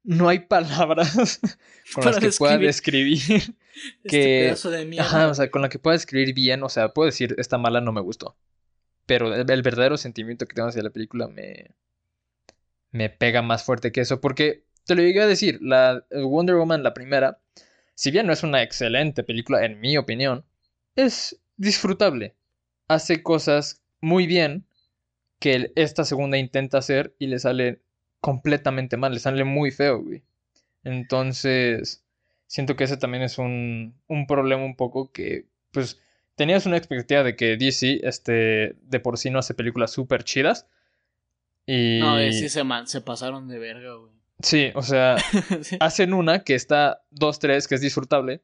no 0.04 0.30
hay 0.30 0.42
palabras 0.42 1.40
con 1.96 2.06
las 2.06 2.14
Para 2.14 2.20
que 2.20 2.38
pueda 2.38 2.60
describir 2.60 3.56
Este 4.04 4.10
que- 4.10 4.40
pedazo 4.46 4.70
de 4.72 4.86
mierda. 4.86 5.08
Ajá, 5.08 5.28
o 5.30 5.34
sea, 5.36 5.52
con 5.52 5.62
la 5.62 5.70
que 5.70 5.80
pueda 5.80 5.96
escribir 5.96 6.34
bien, 6.34 6.64
o 6.64 6.70
sea, 6.70 6.90
puedo 6.94 7.08
decir, 7.08 7.36
esta 7.38 7.58
mala 7.58 7.82
no 7.82 7.92
me 7.92 8.02
gustó. 8.02 8.36
Pero 9.08 9.34
el, 9.36 9.50
el 9.50 9.62
verdadero 9.64 9.98
sentimiento 9.98 10.48
que 10.48 10.56
tengo 10.56 10.70
hacia 10.70 10.84
la 10.84 10.92
película 10.92 11.28
me, 11.28 11.76
me 12.92 13.10
pega 13.10 13.42
más 13.42 13.64
fuerte 13.64 13.92
que 13.92 14.02
eso. 14.02 14.22
Porque 14.22 14.64
te 14.86 14.96
lo 14.96 15.02
llegué 15.02 15.22
a 15.22 15.28
decir, 15.28 15.60
la 15.62 16.06
Wonder 16.12 16.56
Woman, 16.56 16.84
la 16.84 16.94
primera, 16.94 17.40
si 17.96 18.12
bien 18.12 18.28
no 18.28 18.34
es 18.34 18.44
una 18.44 18.64
excelente 18.64 19.24
película, 19.24 19.66
en 19.66 19.80
mi 19.80 19.98
opinión, 19.98 20.46
es 20.96 21.40
disfrutable. 21.58 22.36
Hace 22.88 23.24
cosas 23.24 23.82
muy 24.02 24.28
bien 24.28 24.66
que 25.40 25.72
esta 25.76 26.06
segunda 26.06 26.38
intenta 26.38 26.80
hacer 26.80 27.16
y 27.20 27.28
le 27.28 27.40
sale 27.40 27.82
completamente 28.22 28.98
mal, 28.98 29.14
le 29.14 29.20
sale 29.20 29.44
muy 29.44 29.72
feo, 29.72 30.02
güey. 30.04 30.24
Entonces, 30.84 32.04
siento 32.48 32.76
que 32.76 32.86
ese 32.86 32.98
también 32.98 33.24
es 33.24 33.38
un, 33.38 33.96
un 34.08 34.26
problema 34.28 34.64
un 34.66 34.76
poco 34.76 35.12
que, 35.12 35.46
pues, 35.72 36.00
tenías 36.36 36.66
una 36.66 36.78
expectativa 36.78 37.24
de 37.24 37.36
que 37.36 37.58
DC, 37.58 38.00
este, 38.04 38.76
de 38.82 39.00
por 39.00 39.18
sí 39.18 39.30
no 39.30 39.40
hace 39.40 39.54
películas 39.54 39.92
súper 39.92 40.24
chidas. 40.24 40.68
Y... 41.66 42.00
No, 42.00 42.18
eh, 42.20 42.32
sí 42.34 42.50
se, 42.50 42.64
man- 42.64 42.88
se 42.88 43.02
pasaron 43.02 43.48
de 43.48 43.60
verga, 43.60 43.96
güey. 43.96 44.12
Sí, 44.42 44.72
o 44.76 44.82
sea, 44.84 45.18
Sí. 45.62 45.78
hacen 45.80 46.14
una 46.14 46.44
que 46.44 46.56
está 46.56 47.04
2-3, 47.12 47.68
que 47.68 47.76
es 47.76 47.82
disfrutable, 47.82 48.42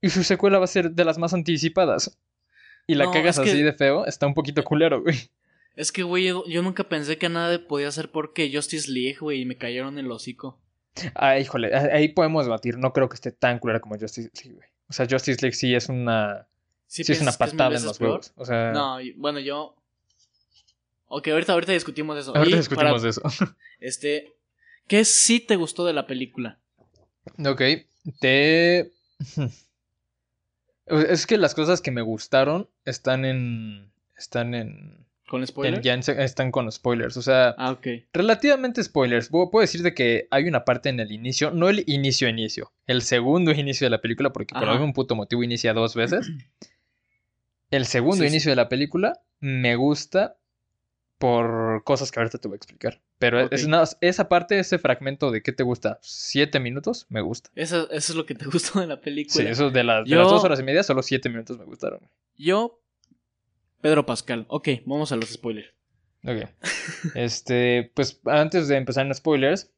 y 0.00 0.10
su 0.10 0.22
secuela 0.24 0.58
va 0.58 0.64
a 0.64 0.68
ser 0.68 0.92
de 0.92 1.04
las 1.04 1.18
más 1.18 1.34
anticipadas. 1.34 2.18
Y 2.86 2.94
la 2.94 3.04
No, 3.04 3.10
cagas 3.12 3.38
es 3.38 3.44
que- 3.44 3.50
así 3.50 3.62
de 3.62 3.72
feo, 3.72 4.06
está 4.06 4.26
un 4.26 4.34
poquito 4.34 4.62
culero, 4.64 5.02
güey. 5.02 5.16
Es 5.74 5.90
que, 5.90 6.02
güey, 6.02 6.26
yo, 6.26 6.44
yo 6.46 6.62
nunca 6.62 6.84
pensé 6.88 7.16
que 7.16 7.28
nada 7.30 7.66
podía 7.66 7.90
ser 7.90 8.10
porque 8.10 8.50
Justice 8.52 8.90
League, 8.90 9.16
güey, 9.20 9.40
y 9.40 9.44
me 9.46 9.56
cayeron 9.56 9.98
el 9.98 10.10
hocico. 10.10 10.58
Ah, 11.14 11.38
híjole, 11.38 11.74
ah, 11.74 11.88
ahí 11.92 12.08
podemos 12.08 12.44
debatir. 12.44 12.76
No 12.78 12.92
creo 12.92 13.08
que 13.08 13.14
esté 13.14 13.32
tan 13.32 13.58
culera 13.58 13.80
como 13.80 13.98
Justice 13.98 14.30
League, 14.34 14.54
güey. 14.56 14.68
O 14.88 14.92
sea, 14.92 15.06
Justice 15.10 15.40
League 15.40 15.54
sí 15.56 15.74
es 15.74 15.88
una. 15.88 16.46
¿Sí, 16.86 17.02
Sí, 17.04 17.12
es 17.12 17.20
una 17.22 17.32
patada 17.32 17.74
en 17.76 17.84
los 17.84 17.98
peor? 17.98 18.10
huevos. 18.10 18.32
O 18.36 18.44
sea, 18.44 18.72
No, 18.72 18.98
bueno, 19.16 19.40
yo... 19.40 19.74
Ok, 21.06 21.28
ahorita, 21.28 21.52
ahorita 21.54 21.72
discutimos 21.72 22.18
eso. 22.18 22.36
ahorita 22.36 22.56
Y 22.56 22.58
discutimos 22.58 22.92
para- 22.92 23.02
de 23.02 23.08
eso. 23.08 23.22
Este... 23.80 24.32
¿Qué 24.88 25.04
sí 25.06 25.40
te 25.40 25.56
gustó 25.56 25.86
de 25.86 25.92
la 25.94 26.06
película? 26.06 26.58
ok, 27.38 27.62
te. 28.20 28.92
Es 30.86 31.26
que 31.26 31.38
las 31.38 31.54
cosas 31.54 31.80
que 31.80 31.90
me 31.92 32.02
gustaron 32.02 32.68
están 32.84 33.24
en. 33.24 33.90
Están 34.16 34.54
en. 34.54 35.06
¿Con 35.32 35.46
spoilers? 35.46 35.82
ya 35.82 35.94
están 35.94 36.50
con 36.52 36.70
spoilers. 36.70 37.16
O 37.16 37.22
sea, 37.22 37.54
Ah, 37.56 37.70
ok. 37.72 37.86
relativamente 38.12 38.82
spoilers. 38.84 39.30
Puedo 39.30 39.48
decirte 39.60 39.94
que 39.94 40.28
hay 40.30 40.46
una 40.46 40.66
parte 40.66 40.90
en 40.90 41.00
el 41.00 41.10
inicio, 41.10 41.50
no 41.52 41.70
el 41.70 41.84
inicio 41.86 42.28
inicio, 42.28 42.70
el 42.86 43.00
segundo 43.00 43.50
inicio 43.52 43.86
de 43.86 43.90
la 43.90 44.02
película, 44.02 44.30
porque 44.32 44.52
por 44.54 44.64
Ajá. 44.64 44.72
algún 44.72 44.92
puto 44.92 45.14
motivo 45.14 45.42
inicia 45.42 45.72
dos 45.72 45.94
veces. 45.94 46.30
El 47.70 47.86
segundo 47.86 48.16
Sí, 48.16 48.28
sí. 48.28 48.34
inicio 48.34 48.52
de 48.52 48.56
la 48.56 48.68
película 48.68 49.22
me 49.40 49.76
gusta 49.76 50.36
por 51.18 51.82
cosas 51.84 52.10
que 52.10 52.20
ahorita 52.20 52.36
te 52.36 52.46
voy 52.48 52.56
a 52.56 52.58
explicar. 52.58 53.00
Pero 53.18 53.46
Ok. 53.46 53.52
es 53.54 53.66
esa 54.02 54.28
parte, 54.28 54.58
ese 54.58 54.78
fragmento 54.78 55.30
de 55.30 55.42
qué 55.42 55.52
te 55.52 55.62
gusta, 55.62 55.98
siete 56.02 56.60
minutos, 56.60 57.06
me 57.08 57.22
gusta. 57.22 57.48
Eso, 57.54 57.88
eso 57.90 58.12
es 58.12 58.16
lo 58.16 58.26
que 58.26 58.34
te 58.34 58.44
gustó 58.52 58.80
de 58.80 58.86
la 58.88 58.96
Sí, 58.96 59.02
película. 59.04 59.48
eso 59.48 59.70
de, 59.70 59.80
de 59.82 60.04
Yo- 60.04 60.18
las 60.18 60.28
dos 60.28 60.44
horas 60.44 60.60
y 60.60 60.64
media, 60.64 60.82
solo 60.82 61.02
siete 61.02 61.30
minutos 61.30 61.58
me 61.58 61.64
gustaron. 61.64 62.00
Yo... 62.36 62.78
Pedro 63.82 64.06
Pascal. 64.06 64.46
Ok, 64.48 64.68
vamos 64.86 65.12
a 65.12 65.16
los 65.16 65.28
spoilers. 65.30 65.68
Ok. 66.26 66.48
Este, 67.14 67.90
pues 67.94 68.20
antes 68.24 68.68
de 68.68 68.76
empezar 68.76 69.04
en 69.06 69.14
spoilers, 69.14 69.70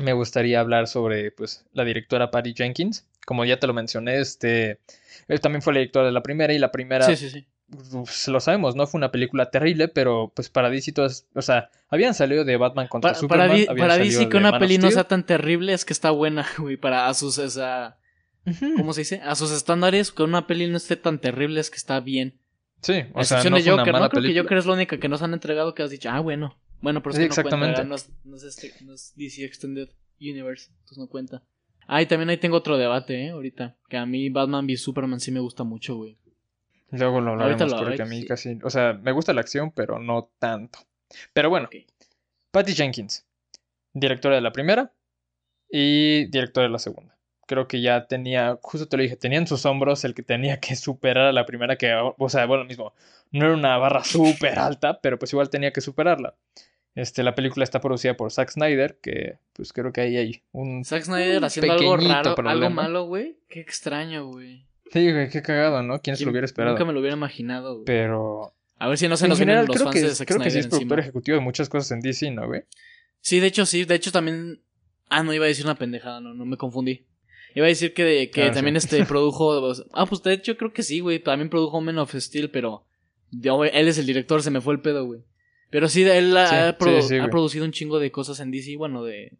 me 0.00 0.12
gustaría 0.12 0.60
hablar 0.60 0.86
sobre 0.88 1.30
pues 1.30 1.64
la 1.72 1.84
directora 1.84 2.30
Patty 2.30 2.52
Jenkins. 2.54 3.06
Como 3.24 3.44
ya 3.44 3.58
te 3.58 3.66
lo 3.66 3.72
mencioné, 3.74 4.20
este, 4.20 4.80
él 5.26 5.40
también 5.40 5.62
fue 5.62 5.72
la 5.72 5.80
directora 5.80 6.06
de 6.06 6.12
la 6.12 6.22
primera 6.22 6.52
y 6.52 6.58
la 6.58 6.70
primera 6.70 7.06
Sí, 7.06 7.16
sí, 7.16 7.30
sí. 7.30 7.46
pues, 7.68 8.28
lo 8.28 8.38
sabemos, 8.38 8.76
no 8.76 8.86
fue 8.86 8.98
una 8.98 9.10
película 9.10 9.50
terrible, 9.50 9.88
pero 9.88 10.30
pues 10.34 10.48
para 10.48 10.70
DC 10.70 10.92
todas, 10.92 11.26
o 11.34 11.42
sea, 11.42 11.70
habían 11.88 12.14
salido 12.14 12.44
de 12.44 12.56
Batman 12.56 12.86
contra 12.86 13.10
Para, 13.10 13.18
Superman. 13.20 13.48
para, 13.48 13.58
Di- 13.58 13.66
habían 13.68 13.88
para 13.88 13.94
salido 13.96 14.20
DC 14.20 14.30
que 14.30 14.36
una 14.36 14.50
Man 14.52 14.60
peli 14.60 14.78
no 14.78 14.90
sea 14.92 15.04
tan 15.04 15.26
terrible 15.26 15.72
es 15.72 15.84
que 15.84 15.92
está 15.92 16.10
buena, 16.10 16.46
güey. 16.58 16.76
Para 16.76 17.08
a 17.08 17.14
sus, 17.14 17.38
Ujú. 17.38 18.74
¿cómo 18.76 18.92
se 18.92 19.00
dice? 19.00 19.20
A 19.24 19.34
sus 19.34 19.50
estándares, 19.50 20.12
que 20.12 20.22
una 20.22 20.46
peli 20.46 20.68
no 20.68 20.76
esté 20.76 20.94
tan 20.96 21.20
terrible 21.20 21.58
es 21.60 21.70
que 21.70 21.76
está 21.78 21.98
bien. 22.00 22.38
Sí, 22.86 23.04
A 23.14 23.20
o 23.20 23.24
sea, 23.24 23.38
no 23.50 23.56
de 23.56 23.62
fue 23.62 23.72
una 23.72 23.82
Joker, 23.82 23.92
mala 23.92 24.04
¿no? 24.06 24.10
Creo 24.10 24.22
que. 24.22 24.40
Joker 24.40 24.58
es 24.58 24.66
la 24.66 24.72
única 24.74 24.98
que 24.98 25.08
nos 25.08 25.20
han 25.22 25.32
entregado 25.34 25.74
que 25.74 25.82
has 25.82 25.90
dicho, 25.90 26.08
ah, 26.10 26.20
bueno. 26.20 26.56
Bueno, 26.80 27.02
pero 27.02 27.10
es 27.10 27.16
Sí, 27.16 27.22
que 27.22 27.28
no 27.28 27.34
cuenta, 27.34 27.48
exactamente. 27.56 27.80
¿verdad? 27.82 27.88
no, 27.88 27.94
es, 27.96 28.10
no, 28.24 28.36
es 28.36 28.42
este- 28.44 28.84
no 28.84 28.92
es 28.94 29.12
DC 29.16 29.44
Extended 29.44 29.88
Universe, 30.20 30.70
entonces 30.70 30.98
no 30.98 31.08
cuenta. 31.08 31.42
Ah, 31.88 32.02
y 32.02 32.06
también 32.06 32.28
ahí 32.30 32.36
tengo 32.36 32.56
otro 32.56 32.76
debate, 32.78 33.26
¿eh? 33.26 33.30
Ahorita. 33.30 33.76
Que 33.88 33.96
a 33.96 34.06
mí 34.06 34.28
Batman 34.30 34.66
v 34.66 34.76
Superman 34.76 35.18
sí 35.20 35.32
me 35.32 35.40
gusta 35.40 35.64
mucho, 35.64 35.96
güey. 35.96 36.16
Luego 36.90 37.20
lo 37.20 37.32
hablaremos 37.32 37.72
lo- 37.72 37.78
porque 37.78 38.02
a 38.02 38.06
mí 38.06 38.20
sí. 38.20 38.26
casi, 38.26 38.58
o 38.62 38.70
sea, 38.70 38.92
me 38.92 39.10
gusta 39.12 39.32
la 39.32 39.40
acción, 39.40 39.72
pero 39.72 39.98
no 39.98 40.30
tanto. 40.38 40.78
Pero 41.32 41.50
bueno. 41.50 41.68
Patty 42.52 42.72
Jenkins, 42.74 43.26
directora 43.92 44.36
de 44.36 44.40
la 44.40 44.52
primera 44.52 44.92
y 45.68 46.26
directora 46.26 46.66
de 46.66 46.72
la 46.72 46.78
segunda. 46.78 47.15
Creo 47.46 47.68
que 47.68 47.80
ya 47.80 48.06
tenía, 48.06 48.58
justo 48.60 48.88
te 48.88 48.96
lo 48.96 49.02
dije, 49.02 49.16
tenía 49.16 49.38
en 49.38 49.46
sus 49.46 49.64
hombros 49.66 50.04
el 50.04 50.14
que 50.14 50.22
tenía 50.22 50.58
que 50.58 50.74
superar 50.76 51.26
a 51.26 51.32
la 51.32 51.46
primera, 51.46 51.76
que, 51.76 51.94
o 51.94 52.28
sea, 52.28 52.46
bueno, 52.46 52.64
mismo, 52.64 52.92
no 53.30 53.46
era 53.46 53.54
una 53.54 53.78
barra 53.78 54.04
súper 54.04 54.58
alta, 54.58 55.00
pero 55.00 55.18
pues 55.18 55.32
igual 55.32 55.48
tenía 55.48 55.72
que 55.72 55.80
superarla. 55.80 56.34
Este, 56.96 57.22
la 57.22 57.34
película 57.34 57.62
está 57.62 57.80
producida 57.80 58.16
por 58.16 58.32
Zack 58.32 58.50
Snyder, 58.50 58.98
que 59.02 59.38
pues 59.52 59.74
creo 59.74 59.92
que 59.92 60.00
ahí 60.00 60.16
hay 60.16 60.42
un... 60.52 60.82
Zack 60.82 61.04
Snyder 61.04 61.38
un 61.38 61.44
haciendo 61.44 61.74
algo 61.74 61.96
raro, 61.98 62.30
algo 62.30 62.34
problema. 62.34 62.70
malo, 62.70 63.04
güey. 63.04 63.36
Qué 63.48 63.60
extraño, 63.60 64.26
güey. 64.26 64.64
Sí, 64.90 65.12
güey, 65.12 65.28
qué 65.28 65.42
cagado, 65.42 65.82
¿no? 65.82 66.00
¿Quién 66.00 66.16
se 66.16 66.24
lo 66.24 66.30
hubiera 66.30 66.46
esperado? 66.46 66.74
Nunca 66.74 66.86
me 66.86 66.94
lo 66.94 67.00
hubiera 67.00 67.14
imaginado, 67.14 67.74
güey. 67.74 67.84
Pero... 67.84 68.54
A 68.78 68.88
ver 68.88 68.96
si 68.96 69.08
no 69.08 69.16
se 69.18 69.26
en 69.26 69.28
nos 69.30 69.38
general, 69.38 69.66
vienen 69.66 69.68
los 69.68 69.76
creo 69.76 69.92
fans 69.92 69.94
que, 69.94 70.08
de 70.08 70.14
Zack 70.14 70.28
creo 70.28 70.40
que 70.40 70.44
sí 70.44 70.50
Snyder 70.50 70.60
es 70.60 70.66
productor 70.68 70.98
encima. 70.98 71.02
ejecutivo 71.02 71.36
de 71.36 71.44
muchas 71.44 71.68
cosas 71.68 71.90
en 71.90 72.00
DC, 72.00 72.30
¿no, 72.30 72.46
güey? 72.46 72.62
Sí, 73.20 73.40
de 73.40 73.46
hecho 73.46 73.66
sí. 73.66 73.84
De 73.84 73.94
hecho 73.94 74.10
también... 74.10 74.62
Ah, 75.10 75.22
no, 75.22 75.34
iba 75.34 75.44
a 75.44 75.48
decir 75.48 75.66
una 75.66 75.76
pendejada, 75.76 76.20
no, 76.20 76.32
no 76.32 76.46
me 76.46 76.56
confundí. 76.56 77.04
Iba 77.56 77.66
a 77.66 77.68
decir 77.68 77.92
que, 77.92 78.04
de- 78.04 78.30
que 78.30 78.42
Ah, 78.44 78.48
sí. 78.50 78.54
también 78.54 78.76
este 78.76 79.04
produjo... 79.06 79.72
Ah, 79.94 80.06
pues 80.06 80.22
de 80.22 80.32
hecho 80.34 80.56
creo 80.56 80.72
que 80.72 80.84
sí, 80.84 81.00
güey. 81.00 81.18
También 81.18 81.50
produjo 81.50 81.80
Men 81.80 81.98
of 81.98 82.14
Steel, 82.14 82.50
pero... 82.50 82.84
yo, 83.32 83.64
él 83.64 83.88
es 83.88 83.98
el 83.98 84.06
director, 84.06 84.42
se 84.42 84.50
me 84.52 84.60
fue 84.60 84.74
el 84.74 84.80
pedo, 84.80 85.04
güey. 85.06 85.20
Pero 85.70 85.88
sí, 85.88 86.04
él 86.04 86.36
ha, 86.36 86.46
Sí, 86.46 86.54
ha 86.54 86.78
produ- 86.78 87.00
sí, 87.02 87.08
sí, 87.08 87.14
ha 87.16 87.18
güey. 87.22 87.30
producido 87.30 87.64
un 87.64 87.72
chingo 87.72 87.98
de 87.98 88.12
cosas 88.12 88.38
en 88.38 88.52
DC, 88.52 88.76
bueno, 88.76 89.02
de... 89.02 89.32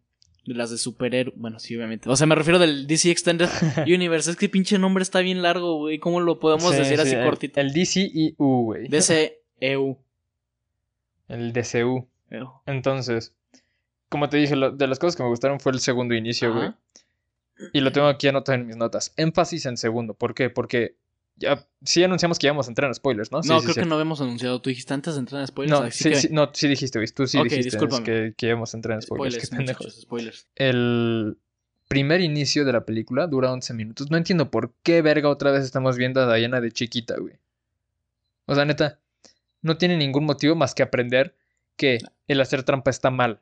De 0.45 0.53
las 0.53 0.69
de 0.71 0.77
superhéroes. 0.77 1.37
Bueno, 1.37 1.59
sí, 1.59 1.75
obviamente. 1.75 2.09
O 2.09 2.15
sea, 2.15 2.25
me 2.25 2.33
refiero 2.33 2.57
del 2.57 2.87
DC 2.87 3.11
Extended 3.11 3.49
Universe. 3.85 4.31
Es 4.31 4.37
que 4.37 4.47
pinche 4.47 4.79
nombre 4.79 5.01
está 5.03 5.19
bien 5.19 5.41
largo, 5.41 5.75
güey. 5.77 5.99
¿Cómo 5.99 6.21
lo 6.21 6.39
podemos 6.39 6.71
Sí, 6.71 6.77
decir 6.79 6.95
sí, 6.95 7.01
así 7.01 7.15
el- 7.15 7.25
cortito? 7.25 7.59
El 7.59 7.73
DCEU, 7.73 8.33
güey. 8.37 8.87
DCEU. 8.87 9.97
El 11.27 11.51
DCU. 11.53 12.07
Eu. 12.29 12.49
Entonces, 12.65 13.35
como 14.09 14.29
te 14.29 14.37
dije, 14.37 14.55
lo- 14.55 14.71
de 14.71 14.87
las 14.87 14.99
cosas 14.99 15.15
que 15.17 15.23
me 15.23 15.29
gustaron 15.29 15.59
fue 15.59 15.73
el 15.73 15.79
segundo 15.79 16.15
inicio, 16.15 16.53
güey. 16.53 16.69
Y 17.73 17.79
lo 17.79 17.91
tengo 17.91 18.07
aquí 18.07 18.27
anotado 18.27 18.57
en 18.57 18.67
mis 18.67 18.77
notas. 18.77 19.13
Énfasis 19.17 19.65
en 19.65 19.77
segundo. 19.77 20.13
¿Por 20.13 20.33
qué? 20.33 20.49
Porque 20.49 20.95
ya 21.37 21.67
sí 21.83 22.03
anunciamos 22.03 22.39
que 22.39 22.47
íbamos 22.47 22.67
a 22.67 22.71
entrar 22.71 22.87
en 22.87 22.95
spoilers, 22.95 23.31
¿no? 23.31 23.39
No, 23.39 23.59
sí, 23.59 23.65
creo 23.65 23.73
sí. 23.73 23.79
que 23.81 23.85
no 23.85 23.95
habíamos 23.95 24.21
anunciado. 24.21 24.61
Tú 24.61 24.69
dijiste 24.69 24.93
antes 24.93 25.15
de 25.15 25.19
entrar 25.19 25.41
en 25.41 25.47
spoilers. 25.47 25.79
No, 25.79 25.85
así 25.85 26.03
sí, 26.03 26.09
que... 26.09 26.15
sí, 26.15 26.27
no, 26.31 26.49
sí 26.53 26.67
dijiste, 26.67 26.99
güey. 26.99 27.07
Tú 27.09 27.27
sí 27.27 27.41
dijiste 27.43 27.77
que, 28.03 28.33
que 28.35 28.47
íbamos 28.47 28.73
a 28.73 28.77
entrar 28.77 28.95
en 28.95 29.01
spoilers. 29.01 29.45
Spoilers, 29.45 29.77
qué 29.77 29.91
spoilers. 29.91 30.47
El 30.55 31.37
primer 31.87 32.21
inicio 32.21 32.65
de 32.65 32.73
la 32.73 32.85
película 32.85 33.27
dura 33.27 33.51
11 33.51 33.73
minutos. 33.73 34.11
No 34.11 34.17
entiendo 34.17 34.51
por 34.51 34.73
qué 34.83 35.01
verga 35.01 35.29
otra 35.29 35.51
vez 35.51 35.63
estamos 35.63 35.97
viendo 35.97 36.21
a 36.21 36.35
Diana 36.35 36.61
de 36.61 36.71
chiquita, 36.71 37.17
güey. 37.17 37.35
O 38.45 38.55
sea, 38.55 38.65
neta, 38.65 38.99
no 39.61 39.77
tiene 39.77 39.97
ningún 39.97 40.25
motivo 40.25 40.55
más 40.55 40.73
que 40.73 40.83
aprender 40.83 41.35
que 41.75 41.99
el 42.27 42.41
hacer 42.41 42.63
trampa 42.63 42.89
está 42.89 43.11
mal. 43.11 43.41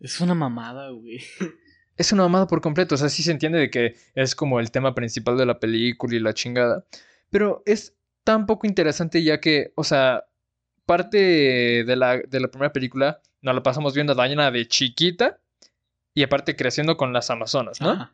Es 0.00 0.20
una 0.20 0.34
mamada, 0.34 0.90
güey. 0.90 1.20
Es 1.96 2.12
una 2.12 2.22
mamada 2.24 2.46
por 2.46 2.60
completo. 2.60 2.94
O 2.94 2.98
sea, 2.98 3.08
sí 3.08 3.22
se 3.22 3.32
entiende 3.32 3.58
de 3.58 3.70
que 3.70 3.96
es 4.14 4.34
como 4.34 4.60
el 4.60 4.70
tema 4.70 4.94
principal 4.94 5.36
de 5.36 5.46
la 5.46 5.58
película 5.58 6.14
y 6.14 6.20
la 6.20 6.34
chingada. 6.34 6.84
Pero 7.30 7.62
es 7.66 7.96
tan 8.24 8.46
poco 8.46 8.66
interesante 8.66 9.22
ya 9.22 9.40
que, 9.40 9.72
o 9.76 9.84
sea, 9.84 10.24
parte 10.84 11.84
de 11.84 11.96
la, 11.96 12.18
de 12.18 12.40
la 12.40 12.48
primera 12.48 12.72
película 12.72 13.20
nos 13.42 13.54
la 13.54 13.62
pasamos 13.62 13.94
viendo 13.94 14.12
a 14.12 14.26
Diana 14.26 14.50
de 14.50 14.66
chiquita 14.66 15.40
y 16.14 16.22
aparte 16.22 16.56
creciendo 16.56 16.96
con 16.96 17.12
las 17.12 17.30
Amazonas, 17.30 17.80
¿no? 17.80 18.10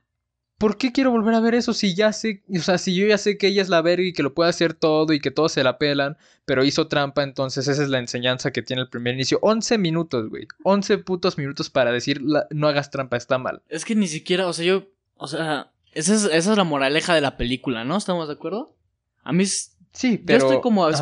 ¿Por 0.62 0.78
qué 0.78 0.92
quiero 0.92 1.10
volver 1.10 1.34
a 1.34 1.40
ver 1.40 1.56
eso 1.56 1.72
si 1.74 1.94
ya 1.96 2.12
sé, 2.12 2.44
o 2.56 2.60
sea, 2.60 2.78
si 2.78 2.94
yo 2.94 3.04
ya 3.06 3.18
sé 3.18 3.36
que 3.36 3.48
ella 3.48 3.62
es 3.62 3.68
la 3.68 3.82
verga 3.82 4.04
y 4.06 4.12
que 4.12 4.22
lo 4.22 4.32
puede 4.32 4.48
hacer 4.48 4.74
todo 4.74 5.12
y 5.12 5.18
que 5.18 5.32
todos 5.32 5.50
se 5.50 5.64
la 5.64 5.76
pelan, 5.76 6.16
pero 6.44 6.62
hizo 6.64 6.86
trampa, 6.86 7.24
entonces 7.24 7.66
esa 7.66 7.82
es 7.82 7.88
la 7.88 7.98
enseñanza 7.98 8.52
que 8.52 8.62
tiene 8.62 8.82
el 8.82 8.88
primer 8.88 9.14
inicio. 9.14 9.40
11 9.42 9.76
minutos, 9.76 10.30
güey. 10.30 10.46
11 10.62 10.98
putos 10.98 11.36
minutos 11.36 11.68
para 11.68 11.90
decir 11.90 12.22
la- 12.22 12.46
no 12.50 12.68
hagas 12.68 12.92
trampa, 12.92 13.16
está 13.16 13.38
mal. 13.38 13.60
Es 13.68 13.84
que 13.84 13.96
ni 13.96 14.06
siquiera, 14.06 14.46
o 14.46 14.52
sea, 14.52 14.64
yo. 14.64 14.84
O 15.16 15.26
sea, 15.26 15.72
esa 15.94 16.14
es, 16.14 16.24
esa 16.26 16.52
es 16.52 16.56
la 16.56 16.62
moraleja 16.64 17.12
de 17.14 17.20
la 17.22 17.36
película, 17.36 17.84
¿no? 17.84 17.96
¿Estamos 17.96 18.28
de 18.28 18.34
acuerdo? 18.34 18.76
A 19.24 19.32
mí. 19.32 19.42
es- 19.42 19.76
Sí, 19.92 20.16
pero... 20.16 20.38
yo 20.38 20.46
estoy 20.46 20.62
como 20.62 20.86
Ajá. 20.86 20.92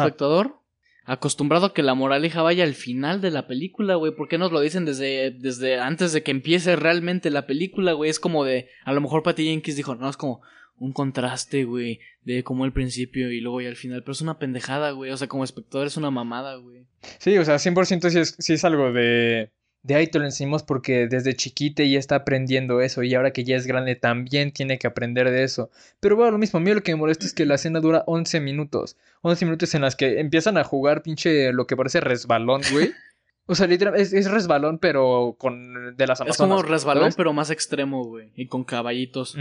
Acostumbrado 1.10 1.66
a 1.66 1.74
que 1.74 1.82
la 1.82 1.94
moraleja 1.94 2.40
vaya 2.40 2.62
al 2.62 2.74
final 2.74 3.20
de 3.20 3.32
la 3.32 3.48
película, 3.48 3.96
güey. 3.96 4.14
¿Por 4.14 4.28
qué 4.28 4.38
nos 4.38 4.52
lo 4.52 4.60
dicen 4.60 4.84
desde, 4.84 5.32
desde 5.32 5.80
antes 5.80 6.12
de 6.12 6.22
que 6.22 6.30
empiece 6.30 6.76
realmente 6.76 7.30
la 7.30 7.46
película, 7.46 7.94
güey? 7.94 8.10
Es 8.10 8.20
como 8.20 8.44
de. 8.44 8.68
A 8.84 8.92
lo 8.92 9.00
mejor 9.00 9.24
Patty 9.24 9.44
Jenkins 9.46 9.76
dijo, 9.76 9.96
no, 9.96 10.08
es 10.08 10.16
como 10.16 10.40
un 10.78 10.92
contraste, 10.92 11.64
güey, 11.64 11.98
de 12.22 12.44
como 12.44 12.64
el 12.64 12.72
principio 12.72 13.32
y 13.32 13.40
luego 13.40 13.60
ya 13.60 13.68
al 13.68 13.76
final. 13.76 14.02
Pero 14.02 14.12
es 14.12 14.20
una 14.20 14.38
pendejada, 14.38 14.92
güey. 14.92 15.10
O 15.10 15.16
sea, 15.16 15.26
como 15.26 15.42
espectador 15.42 15.88
es 15.88 15.96
una 15.96 16.12
mamada, 16.12 16.54
güey. 16.56 16.86
Sí, 17.18 17.36
o 17.38 17.44
sea, 17.44 17.56
100% 17.56 18.08
sí 18.08 18.18
es, 18.18 18.36
sí 18.38 18.52
es 18.52 18.64
algo 18.64 18.92
de... 18.92 19.50
De 19.82 19.94
ahí 19.94 20.06
te 20.08 20.18
lo 20.18 20.26
enseñamos 20.26 20.62
porque 20.62 21.06
desde 21.08 21.34
chiquita 21.34 21.82
ya 21.84 21.98
está 21.98 22.16
aprendiendo 22.16 22.82
eso 22.82 23.02
y 23.02 23.14
ahora 23.14 23.32
que 23.32 23.44
ya 23.44 23.56
es 23.56 23.66
grande 23.66 23.96
también 23.96 24.52
tiene 24.52 24.78
que 24.78 24.86
aprender 24.86 25.30
de 25.30 25.42
eso. 25.42 25.70
Pero 26.00 26.16
bueno, 26.16 26.32
lo 26.32 26.38
mismo, 26.38 26.58
a 26.58 26.62
mí 26.62 26.70
lo 26.74 26.82
que 26.82 26.92
me 26.92 26.98
molesta 27.00 27.24
es 27.24 27.32
que 27.32 27.46
la 27.46 27.54
escena 27.54 27.80
dura 27.80 28.04
11 28.06 28.40
minutos. 28.40 28.96
11 29.22 29.44
minutos 29.46 29.74
en 29.74 29.80
las 29.80 29.96
que 29.96 30.20
empiezan 30.20 30.58
a 30.58 30.64
jugar 30.64 31.02
pinche 31.02 31.52
lo 31.54 31.66
que 31.66 31.76
parece 31.76 32.00
resbalón, 32.00 32.60
güey. 32.72 32.92
O 33.46 33.54
sea, 33.54 33.66
literal, 33.66 33.96
es, 33.96 34.12
es 34.12 34.30
resbalón 34.30 34.78
pero 34.78 35.34
con 35.38 35.96
de 35.96 36.06
las 36.06 36.18
Es 36.18 36.26
Amazonas. 36.26 36.36
como 36.58 36.62
resbalón, 36.62 37.02
¿sabes? 37.04 37.16
pero 37.16 37.32
más 37.32 37.50
extremo, 37.50 38.04
güey. 38.04 38.32
Y 38.36 38.46
con 38.48 38.64
caballitos. 38.64 39.34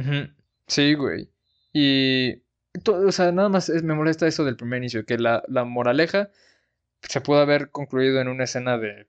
Sí, 0.68 0.94
güey. 0.94 1.30
Y, 1.74 2.38
to- 2.84 2.96
o 3.08 3.12
sea, 3.12 3.32
nada 3.34 3.50
más 3.50 3.68
es- 3.70 3.84
me 3.84 3.94
molesta 3.94 4.26
eso 4.26 4.46
del 4.46 4.56
primer 4.56 4.78
inicio, 4.80 5.06
que 5.06 5.18
la, 5.18 5.44
la 5.48 5.66
moraleja 5.66 6.30
se 7.02 7.20
pudo 7.22 7.40
haber 7.40 7.70
concluido 7.72 8.20
en 8.22 8.30
una 8.30 8.46
escena 8.46 8.78
de 8.78 9.08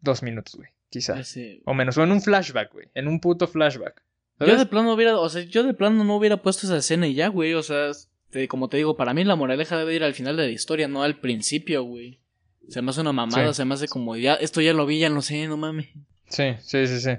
dos 0.00 0.22
minutos, 0.22 0.54
güey, 0.56 0.70
quizá. 0.88 1.18
Ese- 1.18 1.62
O 1.64 1.74
menos, 1.74 1.96
o 1.98 2.02
en 2.04 2.12
un 2.12 2.20
flashback, 2.22 2.72
güey, 2.72 2.88
en 2.94 3.08
un 3.08 3.20
puto 3.20 3.46
flashback. 3.46 4.02
Yo 4.40 4.56
de 4.56 4.64
plano 4.64 4.94
hubiera, 4.94 5.18
o 5.18 5.28
sea, 5.28 5.42
yo 5.42 5.62
de 5.62 5.74
plano 5.74 6.02
no 6.02 6.16
hubiera 6.16 6.38
puesto 6.38 6.66
esa 6.66 6.78
escena 6.78 7.06
y 7.06 7.12
ya, 7.14 7.28
güey. 7.28 7.52
O 7.52 7.62
sea, 7.62 7.90
te- 8.30 8.48
como 8.48 8.68
te 8.70 8.78
digo, 8.78 8.96
para 8.96 9.12
mí 9.12 9.22
la 9.22 9.36
moraleja 9.36 9.76
debe 9.76 9.94
ir 9.94 10.02
al 10.02 10.14
final 10.14 10.36
de 10.38 10.44
la 10.46 10.48
historia, 10.52 10.88
no 10.88 11.02
al 11.02 11.20
principio, 11.20 11.82
güey. 11.82 12.20
Se 12.68 12.80
me 12.80 12.90
hace 12.90 13.02
una 13.02 13.12
mamada, 13.12 13.48
Sí. 13.48 13.54
se 13.54 13.64
me 13.66 13.74
hace 13.74 13.86
como, 13.88 14.16
ya, 14.16 14.34
esto 14.36 14.60
ya 14.62 14.72
lo 14.72 14.86
vi, 14.86 14.98
ya 15.00 15.10
lo 15.10 15.20
sé, 15.20 15.46
no 15.46 15.58
mames. 15.58 15.88
Sí, 16.28 16.54
sí, 16.62 16.86
sí, 16.86 17.00
sí. 17.00 17.10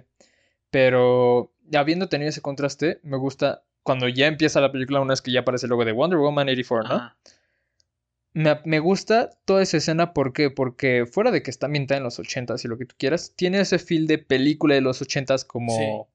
Pero 0.70 1.54
habiendo 1.74 2.08
tenido 2.10 2.30
ese 2.30 2.42
contraste, 2.42 3.00
me 3.04 3.18
gusta 3.18 3.64
cuando 3.84 4.08
ya 4.08 4.28
empieza 4.28 4.62
la 4.62 4.72
película, 4.72 5.02
una 5.02 5.12
vez 5.12 5.22
que 5.22 5.32
ya 5.32 5.42
aparece 5.42 5.66
el 5.66 5.72
logo 5.72 5.86
de 5.86 5.92
Wonder 5.92 6.20
Woman 6.20 6.48
84, 6.50 6.90
¿no? 6.90 6.96
Ajá. 6.96 7.18
Me, 8.34 8.60
me 8.66 8.80
gusta 8.80 9.30
toda 9.46 9.62
esa 9.62 9.78
escena, 9.78 10.14
¿por 10.14 10.32
qué? 10.34 10.50
Porque 10.50 11.06
fuera 11.06 11.32
de 11.32 11.44
que 11.44 11.52
está 11.52 11.66
ambientada 11.66 11.98
en 11.98 12.04
los 12.06 12.18
80s 12.20 12.64
y 12.64 12.68
lo 12.70 12.78
que 12.78 12.86
tú 12.86 12.96
quieras, 12.98 13.34
tiene 13.36 13.60
ese 13.60 13.78
feel 13.78 14.08
de 14.08 14.18
película 14.20 14.74
de 14.76 14.82
los 14.82 15.02
80s 15.02 15.44
como, 15.46 16.08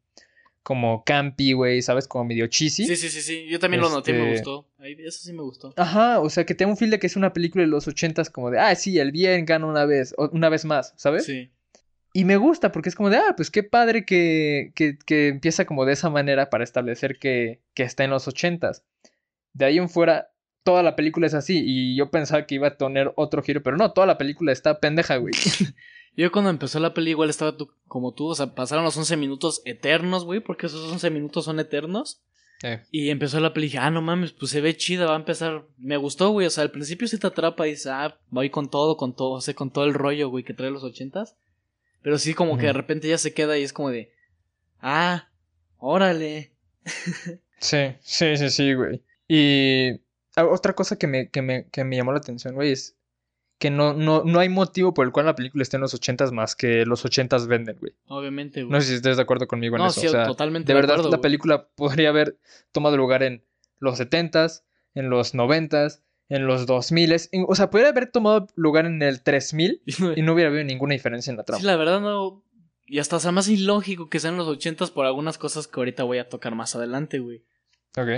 como 0.63 1.05
campy, 1.05 1.53
güey, 1.53 1.83
¿sabes? 1.83 2.09
Como 2.09 2.25
medio 2.25 2.47
cheesy. 2.47 2.87
Sí, 2.87 2.97
sí, 2.97 3.09
sí, 3.11 3.21
sí. 3.21 3.47
Yo 3.49 3.59
también 3.59 3.83
lo 3.83 3.91
noté, 3.91 4.13
me 4.15 4.33
Este- 4.33 4.51
gustó. 4.51 4.67
Eso 4.81 5.19
sí 5.25 5.33
me 5.35 5.43
gustó. 5.43 5.75
Ajá, 5.77 6.21
o 6.21 6.31
sea, 6.31 6.47
que 6.47 6.55
tenga 6.55 6.71
un 6.71 6.77
feel 6.79 6.91
de 6.91 6.99
que 6.99 7.07
es 7.07 7.17
una 7.17 7.33
película 7.35 7.63
de 7.65 7.69
los 7.69 7.87
80s 7.87 8.31
como 8.31 8.51
de, 8.51 8.59
ah, 8.61 8.75
sí, 8.75 8.99
el 8.99 9.13
bien 9.13 9.45
gana 9.45 9.67
una 9.67 9.85
vez, 9.85 10.15
o- 10.17 10.31
una 10.33 10.49
vez 10.49 10.65
más, 10.65 10.95
¿sabes? 10.97 11.27
Sí. 11.27 11.51
Y 12.15 12.25
me 12.25 12.39
gusta 12.39 12.73
porque 12.73 12.89
es 12.89 12.95
como 12.95 13.11
de, 13.11 13.19
ah, 13.19 13.35
pues 13.37 13.51
qué 13.51 13.63
padre 13.63 14.07
que, 14.07 14.73
que, 14.75 14.97
que 15.05 15.29
empieza 15.29 15.67
como 15.67 15.85
de 15.85 15.93
esa 15.93 16.09
manera 16.09 16.49
para 16.49 16.65
establecer 16.65 17.19
que, 17.19 17.61
que 17.75 17.83
está 17.83 18.05
en 18.05 18.11
los 18.11 18.27
ochentas. 18.27 18.83
De 19.53 19.67
ahí 19.67 19.77
en 19.77 19.91
fuera, 19.91 20.31
toda 20.67 20.83
la 20.83 20.97
película 20.97 21.29
es 21.29 21.35
así. 21.35 21.63
Y 21.65 21.97
yo 21.97 22.11
pensaba 22.11 22.45
que 22.45 22.57
iba 22.57 22.67
a 22.67 22.77
tener 22.77 23.13
otro 23.15 23.41
giro, 23.41 23.63
pero 23.63 23.77
no, 23.77 23.93
toda 23.93 24.05
la 24.05 24.19
película 24.19 24.51
está 24.51 24.81
pendeja, 24.81 25.17
güey. 25.17 25.33
Yo 26.17 26.33
cuando 26.33 26.49
empezó 26.51 26.81
la 26.81 26.95
peli 26.95 27.11
igual 27.11 27.29
estaba 27.31 27.57
tú, 27.57 27.71
como 27.89 28.15
tú, 28.15 28.29
o 28.29 28.35
sea, 28.35 28.55
pasaron 28.55 28.85
los 28.85 28.97
11 28.97 29.17
minutos 29.19 29.61
eternos, 29.67 30.25
güey, 30.25 30.41
porque 30.41 30.67
esos 30.67 30.91
11 30.91 31.11
minutos 31.11 31.45
son 31.45 31.61
eternos. 31.61 32.23
Eh, 32.63 32.83
Y 32.91 33.11
empezó 33.11 33.39
la 33.39 33.53
peli 33.53 33.67
y 33.67 33.69
dije, 33.69 33.79
ah, 33.79 33.91
no 33.91 34.01
mames, 34.01 34.33
pues 34.33 34.51
se 34.51 34.63
ve 34.63 34.75
chida, 34.77 35.05
va 35.07 35.13
a 35.13 35.19
empezar. 35.19 35.67
Me 35.77 35.99
gustó, 35.99 36.31
güey, 36.31 36.47
o 36.47 36.51
sea, 36.51 36.65
al 36.65 36.71
principio 36.71 37.07
sí 37.07 37.19
te 37.19 37.27
atrapa 37.27 37.67
y 37.67 37.73
dices, 37.73 37.89
ah, 37.89 38.19
voy 38.31 38.49
con 38.51 38.71
todo, 38.71 38.97
con 38.97 39.15
todo, 39.15 39.33
o 39.33 39.41
sea, 39.43 39.55
con 39.55 39.71
todo 39.71 39.85
el 39.85 39.95
rollo, 39.95 40.31
güey, 40.31 40.43
que 40.43 40.55
trae 40.55 40.71
los 40.71 40.83
ochentas. 40.85 41.37
Pero 42.03 42.19
sí 42.19 42.35
como 42.35 42.57
que 42.57 42.67
de 42.67 42.73
repente 42.73 43.09
ya 43.09 43.19
se 43.19 43.35
queda 43.35 43.59
y 43.59 43.63
es 43.63 43.75
como 43.75 43.91
de, 43.91 44.11
ah, 44.81 45.29
órale. 45.77 46.53
Sí, 47.61 47.95
sí, 48.01 48.37
sí, 48.39 48.51
sí, 48.51 48.73
güey. 48.75 49.03
Y 49.29 50.01
otra 50.45 50.75
cosa 50.75 50.97
que 50.97 51.07
me, 51.07 51.31
que 51.31 51.43
me, 51.43 51.69
que 51.71 51.85
me 51.85 51.97
llamó 51.97 52.13
la 52.13 52.19
atención, 52.19 52.55
güey, 52.55 52.73
es 52.73 52.97
que 53.59 53.71
no, 53.71 53.95
no, 53.95 54.23
no 54.25 54.39
hay 54.39 54.51
motivo 54.51 54.93
por 54.93 55.07
el 55.07 55.13
cual 55.13 55.25
la 55.27 55.35
película 55.35 55.63
esté 55.63 55.77
en 55.79 55.81
los 55.81 55.95
ochentas 55.95 56.31
más 56.33 56.55
que 56.55 56.85
los 56.85 57.05
ochentas 57.07 57.47
venden, 57.47 57.79
güey. 57.81 57.95
Obviamente, 58.07 58.63
güey. 58.63 58.71
No 58.73 58.81
sé 58.81 58.89
si 58.89 58.95
estés 58.97 59.17
de 59.17 59.23
acuerdo 59.23 59.47
conmigo 59.47 59.77
en 59.77 59.83
No, 59.83 59.89
eso. 59.89 60.01
sí, 60.01 60.07
o 60.09 60.11
sea, 60.11 60.27
totalmente 60.27 60.67
de 60.67 60.75
de 60.75 60.81
verdad, 60.81 60.97
acuerdo, 60.97 61.11
la 61.11 61.17
güey. 61.17 61.23
película 61.23 61.69
podría 61.75 62.11
haber 62.11 62.39
tomado 62.73 62.97
lugar 62.99 63.23
en 63.23 63.43
los 63.79 63.97
setentas, 63.97 64.65
en 64.95 65.09
los 65.09 65.35
noventas, 65.35 66.03
en 66.29 66.47
los 66.47 66.67
dos 66.67 66.93
miles. 66.93 67.31
O 67.49 67.55
sea, 67.55 67.71
podría 67.71 67.89
haber 67.89 68.11
tomado 68.11 68.47
lugar 68.57 68.85
en 68.85 69.01
el 69.01 69.23
3000 69.23 69.83
y 70.17 70.23
no 70.23 70.35
hubiera 70.35 70.51
habido 70.51 70.65
ninguna 70.65 70.93
diferencia 70.93 71.31
en 71.31 71.39
la 71.39 71.45
trama. 71.45 71.61
Sí, 71.61 71.67
la 71.67 71.77
verdad 71.77 72.01
no. 72.03 72.43
Y 72.87 72.99
hasta 72.99 73.17
o 73.17 73.21
sea 73.21 73.33
más 73.33 73.49
ilógico 73.49 74.11
que 74.11 74.21
sean 74.21 74.37
los 74.37 74.47
ochentas 74.49 74.91
por 74.91 75.07
algunas 75.07 75.39
cosas 75.39 75.67
que 75.67 75.81
ahorita 75.81 76.05
voy 76.05 76.19
a 76.19 76.29
tocar 76.29 76.55
más 76.55 76.77
adelante, 76.77 77.21
güey. 77.21 77.43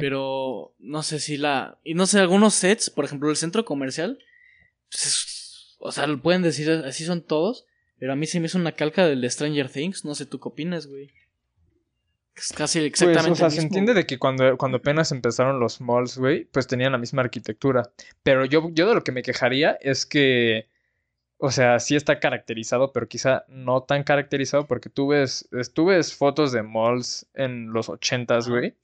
Pero 0.01 0.75
no 0.79 1.03
sé 1.03 1.21
si 1.21 1.37
la. 1.37 1.79
Y 1.85 1.95
no 1.95 2.07
sé, 2.07 2.19
algunos 2.21 2.55
sets, 2.55 2.91
por 2.91 3.05
ejemplo, 3.05 3.31
el 3.31 3.37
centro 3.37 3.65
comercial. 3.65 4.19
pues, 4.91 5.07
es- 5.07 5.77
o 5.81 5.93
sea, 5.93 6.07
lo 6.07 6.21
pueden 6.21 6.43
decir 6.43 6.71
así 6.71 7.05
son 7.05 7.23
todos. 7.23 7.65
Pero 7.99 8.13
a 8.13 8.17
mí 8.17 8.27
se 8.27 8.39
me 8.41 8.47
hizo 8.47 8.59
una 8.59 8.73
calca 8.73 9.07
del 9.07 9.21
de 9.21 9.31
Stranger 9.31 9.69
Things. 9.69 10.05
No 10.05 10.15
sé, 10.15 10.25
¿tú 10.27 10.39
qué 10.41 10.49
opinas, 10.49 10.87
güey? 10.87 11.11
Es 12.37 12.53
casi 12.53 12.79
exactamente. 12.81 13.29
Pues, 13.31 13.33
o 13.33 13.37
sea, 13.37 13.47
el 13.49 13.53
se 13.53 13.61
entiende 13.63 13.95
de 13.95 14.07
que 14.07 14.19
cuando, 14.19 14.57
cuando 14.57 14.79
apenas 14.79 15.11
empezaron 15.11 15.59
los 15.59 15.81
malls, 15.81 16.17
güey, 16.19 16.45
pues 16.45 16.67
tenían 16.69 16.93
la 16.93 16.99
misma 16.99 17.23
arquitectura. 17.23 17.91
Pero 18.23 18.45
yo, 18.45 18.71
yo 18.73 18.89
de 18.89 18.95
lo 18.95 19.03
que 19.03 19.11
me 19.13 19.23
quejaría 19.25 19.77
es 19.81 20.07
que, 20.07 20.69
o 21.39 21.51
sea, 21.51 21.81
sí 21.81 21.97
está 21.97 22.21
caracterizado, 22.21 22.93
pero 22.93 23.09
quizá 23.09 23.45
no 23.49 23.83
tan 23.83 24.05
caracterizado 24.05 24.67
porque 24.69 24.89
tú 24.89 25.09
ves, 25.09 25.49
es- 25.51 25.73
tú 25.73 25.87
ves 25.87 26.15
fotos 26.15 26.53
de 26.53 26.63
malls 26.63 27.27
en 27.35 27.73
los 27.73 27.89
ochentas, 27.89 28.49
güey, 28.49 28.75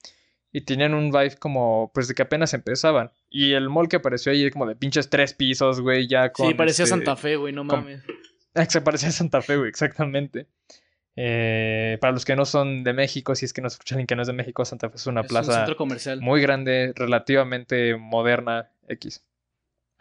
y 0.55 0.61
tenían 0.61 0.95
un 0.95 1.11
vibe 1.11 1.37
como, 1.39 1.91
pues 1.93 2.07
de 2.09 2.15
que 2.15 2.23
apenas 2.23 2.55
empezaban. 2.55 3.11
Y 3.29 3.53
el 3.55 3.69
mall 3.69 3.89
que 3.89 3.97
apareció 3.97 4.31
ahí 4.31 4.49
como 4.51 4.67
de 4.67 4.77
pinches 4.77 5.11
tres 5.11 5.35
pisos, 5.35 5.81
güey, 5.81 6.07
ya 6.07 6.31
con... 6.33 6.47
Sí, 6.49 6.55
parecía 6.55 6.85
este, 6.85 6.97
Santa 6.97 7.17
Fe, 7.17 7.35
güey, 7.37 7.53
no 7.53 7.67
con- 7.67 7.81
mames. 7.81 8.03
Se 8.69 8.81
parecía 8.81 9.11
Santa 9.11 9.43
Fe, 9.43 9.57
güey, 9.57 9.69
exactamente. 9.69 10.47
Eh, 11.17 11.99
para 12.01 12.13
los 12.13 12.25
que 12.25 12.37
no 12.37 12.45
son 12.45 12.85
de 12.85 12.93
México, 12.93 13.35
si 13.35 13.45
es 13.45 13.53
que 13.53 13.63
nos 13.63 13.75
escuchan 13.75 14.07
que 14.07 14.17
no 14.17 14.23
es 14.23 14.29
de 14.29 14.35
México, 14.35 14.65
Santa 14.65 14.89
Fe 14.91 14.97
es 14.97 15.07
una 15.07 15.21
es 15.21 15.25
un 15.25 15.29
plaza 15.29 15.53
centro 15.55 15.77
comercial. 15.77 16.21
muy 16.21 16.41
grande, 16.41 16.93
relativamente 16.97 17.97
moderna, 17.97 18.71
X. 18.89 19.25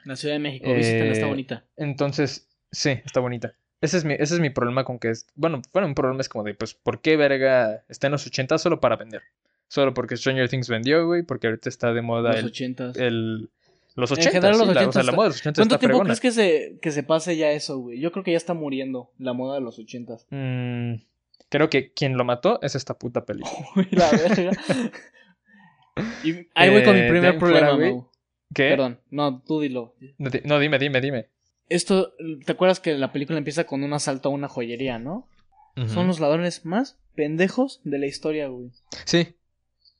La 0.06 0.16
Ciudad 0.16 0.36
de 0.36 0.40
México, 0.40 0.74
visiten, 0.74 1.08
está 1.12 1.26
Eh, 1.26 1.30
bonita. 1.30 1.66
Entonces, 1.78 2.48
sí, 2.72 2.90
está 3.06 3.20
bonita. 3.20 3.54
Ese 3.82 3.98
es 3.98 4.06
mi, 4.06 4.14
ese 4.14 4.36
es 4.36 4.40
mi 4.40 4.50
problema 4.50 4.84
con 4.86 4.98
que 5.00 5.10
es. 5.10 5.28
Bueno, 5.36 5.62
bueno, 5.74 5.88
un 5.88 5.96
problema 5.96 6.22
es 6.22 6.30
como 6.30 6.44
de, 6.44 6.54
pues, 6.54 6.74
¿por 6.74 7.02
qué 7.02 7.18
verga 7.18 7.84
está 7.90 8.08
en 8.08 8.12
los 8.12 8.26
80 8.28 8.58
solo 8.58 8.80
para 8.80 8.96
vender? 8.96 9.22
Solo 9.74 9.96
porque 9.96 10.18
Stranger 10.18 10.48
Things 10.50 10.70
vendió, 10.70 11.08
güey, 11.08 11.24
porque 11.24 11.48
ahorita 11.48 11.68
está 11.68 11.94
de 11.94 12.04
moda 12.04 12.30
Los 12.34 12.40
el, 12.42 12.46
ochentas. 12.46 12.96
el- 12.96 13.50
los 13.96 14.12
En 14.12 14.18
80. 14.20 14.30
general, 14.32 14.52
los 14.52 14.60
sí, 14.60 14.66
la, 14.66 14.72
o 14.72 14.84
80 14.84 14.92
sea, 14.94 15.02
la 15.02 15.06
está- 15.06 15.16
moda 15.16 15.26
de 15.26 15.30
los 15.30 15.38
80 15.40 15.60
¿Cuánto 15.60 15.62
está 15.76 15.80
tiempo 15.80 15.98
fregona. 15.98 16.06
crees 16.10 16.20
que 16.20 16.32
se, 16.32 16.80
que 16.80 16.92
se 16.92 17.02
pase 17.04 17.38
ya 17.38 17.52
eso, 17.52 17.80
güey? 17.80 18.00
Yo 18.00 18.12
creo 18.12 18.24
que 18.24 18.32
ya 18.32 18.38
está 18.38 18.54
muriendo 18.54 19.10
la 19.18 19.34
moda 19.34 19.56
de 19.56 19.62
los 19.62 19.80
ochentas. 19.80 20.28
Mm, 20.30 20.96
creo 21.50 21.70
que 21.72 21.92
quien 21.92 22.18
lo 22.18 22.24
mató 22.24 22.60
es 22.62 22.76
esta 22.76 22.94
puta 23.00 23.26
película. 23.26 23.52
Uy, 23.76 23.88
la 23.92 24.12
verga. 24.12 24.52
Y 26.24 26.48
ahí 26.56 26.70
voy 26.72 26.84
con 26.84 26.96
mi 26.96 27.02
Eh, 27.02 27.10
primer 27.10 27.38
problema, 27.38 27.72
fuera, 27.72 27.90
güey. 27.92 28.04
¿Qué? 28.54 28.70
Perdón, 28.70 29.00
no, 29.12 29.42
tú 29.42 29.60
dilo. 29.62 29.96
No, 30.18 30.30
di- 30.30 30.42
no, 30.44 30.60
dime, 30.60 30.80
dime, 30.80 31.02
dime. 31.02 31.28
Esto, 31.70 32.14
¿te 32.46 32.52
acuerdas 32.52 32.80
que 32.80 32.94
la 32.96 33.12
película 33.12 33.38
empieza 33.38 33.66
con 33.66 33.84
un 33.84 33.94
asalto 33.94 34.30
a 34.30 34.32
una 34.32 34.48
joyería, 34.48 35.00
no? 35.00 35.28
Son 35.88 36.06
los 36.08 36.20
ladrones 36.20 36.66
más 36.66 37.00
pendejos 37.16 37.82
de 37.84 37.98
la 37.98 38.06
historia, 38.06 38.48
güey. 38.48 38.70
Sí. 39.06 39.36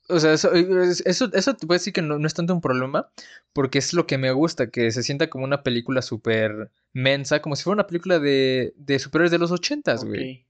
O 0.08 0.20
sea, 0.20 0.34
eso, 0.34 0.52
eso, 0.52 1.30
eso 1.32 1.54
te 1.56 1.66
puedo 1.66 1.78
decir 1.78 1.92
que 1.92 2.02
no, 2.02 2.18
no 2.18 2.26
es 2.26 2.34
tanto 2.34 2.52
un 2.52 2.60
problema, 2.60 3.08
porque 3.52 3.78
es 3.78 3.94
lo 3.94 4.06
que 4.06 4.18
me 4.18 4.32
gusta, 4.32 4.70
que 4.70 4.90
se 4.90 5.02
sienta 5.02 5.30
como 5.30 5.44
una 5.44 5.62
película 5.62 6.02
súper 6.02 6.70
mensa, 6.92 7.40
como 7.40 7.56
si 7.56 7.64
fuera 7.64 7.74
una 7.74 7.86
película 7.86 8.18
de, 8.18 8.74
de 8.76 8.98
superhéroes 8.98 9.30
de 9.30 9.38
los 9.38 9.50
ochentas, 9.50 10.04
güey. 10.04 10.46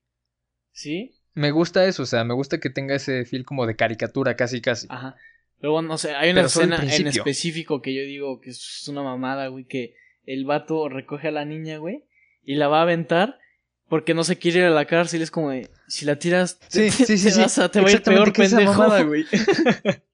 ¿Sí? 0.73 1.13
Me 1.35 1.53
gusta 1.53 1.85
eso, 1.87 2.03
o 2.03 2.07
sea, 2.07 2.25
me 2.25 2.35
gusta 2.35 2.59
que 2.59 2.71
tenga 2.71 2.95
ese 2.97 3.25
feel 3.25 3.45
como 3.45 3.67
de 3.67 3.77
caricatura, 3.77 4.37
casi, 4.37 4.61
casi. 4.61 4.89
Ajá. 4.91 5.17
Luego, 5.61 5.83
no 5.83 5.99
sé, 5.99 6.15
hay 6.15 6.31
una 6.31 6.41
Pero 6.41 6.47
escena 6.49 6.77
en 6.83 7.07
específico 7.07 7.81
que 7.81 7.95
yo 7.95 8.03
digo 8.03 8.41
que 8.41 8.51
es 8.51 8.87
una 8.89 9.03
mamada, 9.03 9.49
güey, 9.49 9.65
que 9.65 9.95
el 10.27 10.45
vato 10.45 10.89
recoge 10.89 11.29
a 11.29 11.33
la 11.33 11.45
niña, 11.45 11.79
güey, 11.79 12.05
y 12.45 12.57
la 12.57 12.69
va 12.69 12.81
a 12.81 12.83
aventar 12.83 13.39
porque 13.89 14.15
no 14.15 14.25
se 14.25 14.39
quiere 14.39 14.61
ir 14.61 14.65
a 14.67 14.71
la 14.71 14.87
cárcel. 14.87 15.23
Es 15.23 15.31
como 15.31 15.51
de, 15.51 15.71
si 15.89 16.05
la 16.05 16.19
tiras, 16.19 16.59
te, 16.59 16.91
Sí, 16.91 17.05
sí, 17.19 17.31
te 17.31 17.41
vas 17.41 17.59
a- 17.59 17.71
te 17.71 17.81
va 17.81 17.89
a 17.89 17.93
ir 17.93 18.03
peor, 18.03 18.33
mamada, 18.65 19.03
güey. 19.03 19.25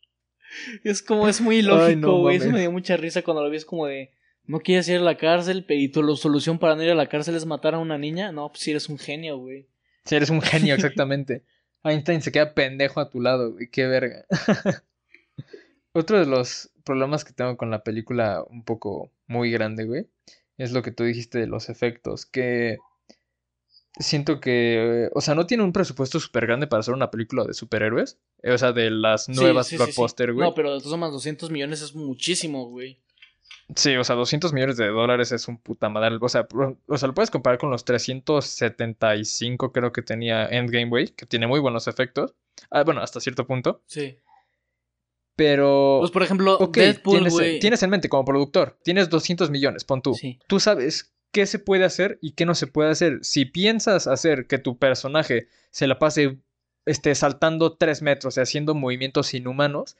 Es 0.84 1.00
como, 1.02 1.28
es 1.28 1.40
muy 1.40 1.58
ilógico, 1.58 2.00
no 2.00 2.18
güey. 2.18 2.36
Eso 2.36 2.50
me 2.50 2.60
dio 2.60 2.72
mucha 2.72 2.96
risa 2.96 3.22
cuando 3.22 3.42
lo 3.42 3.50
vi. 3.50 3.56
Es 3.56 3.64
como 3.64 3.86
de, 3.86 4.10
no 4.44 4.60
quieres 4.60 4.88
ir 4.88 4.98
a 4.98 5.00
la 5.00 5.16
cárcel, 5.16 5.64
y 5.68 5.88
tu 5.88 6.16
solución 6.16 6.58
para 6.58 6.74
no 6.74 6.82
ir 6.82 6.90
a 6.90 6.94
la 6.94 7.08
cárcel 7.08 7.36
es 7.36 7.46
matar 7.46 7.74
a 7.74 7.78
una 7.78 7.98
niña. 7.98 8.32
No, 8.32 8.48
pues 8.48 8.60
si 8.60 8.72
eres 8.72 8.88
un 8.88 8.98
genio, 8.98 9.38
güey. 9.38 9.68
Sí, 10.04 10.16
eres 10.16 10.28
un 10.30 10.42
genio, 10.42 10.74
exactamente. 10.74 11.44
Einstein 11.84 12.20
se 12.20 12.32
queda 12.32 12.52
pendejo 12.52 13.00
a 13.00 13.08
tu 13.08 13.20
lado, 13.20 13.52
güey, 13.52 13.70
qué 13.70 13.86
verga. 13.86 14.26
Otro 15.92 16.18
de 16.18 16.26
los 16.26 16.70
problemas 16.84 17.24
que 17.24 17.32
tengo 17.32 17.56
con 17.56 17.70
la 17.70 17.82
película, 17.82 18.44
un 18.48 18.64
poco 18.64 19.10
muy 19.26 19.50
grande, 19.50 19.84
güey, 19.84 20.06
es 20.58 20.72
lo 20.72 20.82
que 20.82 20.92
tú 20.92 21.04
dijiste 21.04 21.38
de 21.38 21.46
los 21.46 21.68
efectos, 21.68 22.26
que 22.26 22.78
siento 23.98 24.40
que, 24.40 25.10
o 25.14 25.20
sea, 25.20 25.34
no 25.34 25.46
tiene 25.46 25.64
un 25.64 25.72
presupuesto 25.72 26.20
súper 26.20 26.46
grande 26.46 26.66
para 26.66 26.80
hacer 26.80 26.94
una 26.94 27.10
película 27.10 27.44
de 27.44 27.54
superhéroes, 27.54 28.18
eh, 28.42 28.52
o 28.52 28.58
sea, 28.58 28.72
de 28.72 28.90
las 28.90 29.28
nuevas 29.28 29.66
sí, 29.66 29.76
sí, 29.76 29.82
blockbuster, 29.82 30.32
güey. 30.32 30.48
No, 30.48 30.54
pero 30.54 30.72
de 30.72 30.78
todas 30.78 30.90
formas, 30.90 31.12
200 31.12 31.50
millones 31.50 31.82
es 31.82 31.94
muchísimo, 31.94 32.68
güey. 32.68 33.00
Sí, 33.76 33.94
o 33.96 34.02
sea, 34.02 34.16
200 34.16 34.52
millones 34.52 34.76
de 34.76 34.88
dólares 34.88 35.30
es 35.32 35.46
un 35.46 35.58
puta 35.58 35.88
madre. 35.88 36.18
O 36.20 36.28
sea, 36.28 36.46
o 36.86 36.98
sea, 36.98 37.06
lo 37.06 37.14
puedes 37.14 37.30
comparar 37.30 37.58
con 37.58 37.70
los 37.70 37.84
375 37.84 39.72
creo 39.72 39.92
que 39.92 40.02
tenía 40.02 40.46
Endgame, 40.46 40.88
güey, 40.88 41.08
que 41.08 41.26
tiene 41.26 41.46
muy 41.46 41.60
buenos 41.60 41.86
efectos. 41.86 42.34
Ah, 42.70 42.82
bueno, 42.82 43.00
hasta 43.00 43.20
cierto 43.20 43.46
punto. 43.46 43.82
Sí. 43.86 44.16
Pero... 45.36 45.98
Pues 46.00 46.10
por 46.10 46.22
ejemplo, 46.22 46.58
ok, 46.58 46.76
Deadpool, 46.76 47.28
tienes, 47.28 47.60
tienes 47.60 47.82
en 47.82 47.90
mente 47.90 48.08
como 48.08 48.24
productor, 48.24 48.78
tienes 48.82 49.08
200 49.08 49.50
millones, 49.50 49.84
pon 49.84 50.02
tú. 50.02 50.14
Sí. 50.14 50.38
Tú 50.48 50.58
sabes 50.60 51.14
qué 51.32 51.46
se 51.46 51.58
puede 51.58 51.84
hacer 51.84 52.18
y 52.20 52.32
qué 52.32 52.46
no 52.46 52.54
se 52.54 52.66
puede 52.66 52.90
hacer. 52.90 53.18
Si 53.22 53.44
piensas 53.44 54.06
hacer 54.06 54.46
que 54.46 54.58
tu 54.58 54.78
personaje 54.78 55.48
se 55.70 55.86
la 55.86 55.98
pase 55.98 56.38
este, 56.86 57.14
saltando 57.14 57.76
3 57.76 58.02
metros 58.02 58.36
y 58.36 58.40
haciendo 58.40 58.74
movimientos 58.74 59.32
inhumanos, 59.34 59.96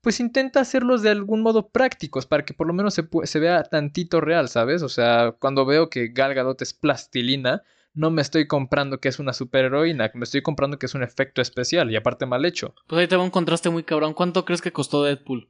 pues 0.00 0.20
intenta 0.20 0.60
hacerlos 0.60 1.00
de 1.02 1.08
algún 1.10 1.40
modo 1.40 1.70
prácticos 1.70 2.26
para 2.26 2.44
que 2.44 2.52
por 2.52 2.66
lo 2.66 2.74
menos 2.74 2.94
se, 2.94 3.38
vea 3.38 3.62
tantito 3.64 4.20
real, 4.20 4.48
¿sabes? 4.48 4.82
O 4.82 4.88
sea, 4.90 5.34
cuando 5.38 5.64
veo 5.64 5.88
que 5.88 6.08
Gal 6.08 6.34
Gadot 6.34 6.60
es 6.60 6.74
plastilina, 6.74 7.62
no 7.94 8.10
me 8.10 8.20
estoy 8.20 8.46
comprando 8.46 9.00
que 9.00 9.08
es 9.08 9.18
una 9.18 9.32
superheroína, 9.32 10.10
me 10.14 10.24
estoy 10.24 10.42
comprando 10.42 10.78
que 10.78 10.86
es 10.86 10.94
un 10.94 11.02
efecto 11.02 11.40
especial 11.40 11.90
y 11.90 11.96
aparte 11.96 12.26
mal 12.26 12.44
hecho. 12.44 12.74
Pues 12.86 13.00
ahí 13.00 13.08
te 13.08 13.16
va 13.16 13.22
un 13.22 13.30
contraste 13.30 13.70
muy 13.70 13.84
cabrón. 13.84 14.12
¿Cuánto 14.12 14.44
crees 14.44 14.60
que 14.60 14.72
costó 14.72 15.02
Deadpool? 15.04 15.48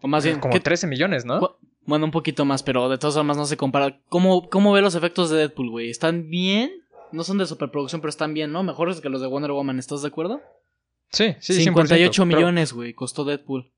O 0.00 0.08
más 0.08 0.24
bien, 0.24 0.40
Como 0.40 0.54
¿qué- 0.54 0.60
13 0.60 0.88
millones, 0.88 1.24
¿no? 1.24 1.58
Bueno, 1.84 2.04
un 2.06 2.10
poquito 2.10 2.44
más, 2.44 2.62
pero 2.62 2.88
de 2.88 2.98
todas 2.98 3.14
formas 3.16 3.36
no 3.36 3.44
se 3.46 3.56
compara. 3.56 3.98
¿Cómo, 4.08 4.48
cómo 4.48 4.72
ve 4.72 4.82
los 4.82 4.94
efectos 4.94 5.30
de 5.30 5.38
Deadpool, 5.38 5.70
güey? 5.70 5.90
¿Están 5.90 6.28
bien? 6.30 6.70
No 7.12 7.24
son 7.24 7.38
de 7.38 7.46
superproducción, 7.46 8.00
pero 8.00 8.08
están 8.10 8.32
bien, 8.34 8.52
¿no? 8.52 8.62
Mejores 8.62 9.00
que 9.00 9.08
los 9.08 9.20
de 9.20 9.26
Wonder 9.26 9.52
Woman, 9.52 9.78
¿estás 9.78 10.02
de 10.02 10.08
acuerdo? 10.08 10.40
Sí, 11.10 11.34
sí, 11.40 11.54
58 11.62 12.22
100%, 12.22 12.26
pero- 12.28 12.38
millones, 12.38 12.72
güey, 12.72 12.94
costó 12.94 13.24
Deadpool. 13.24 13.70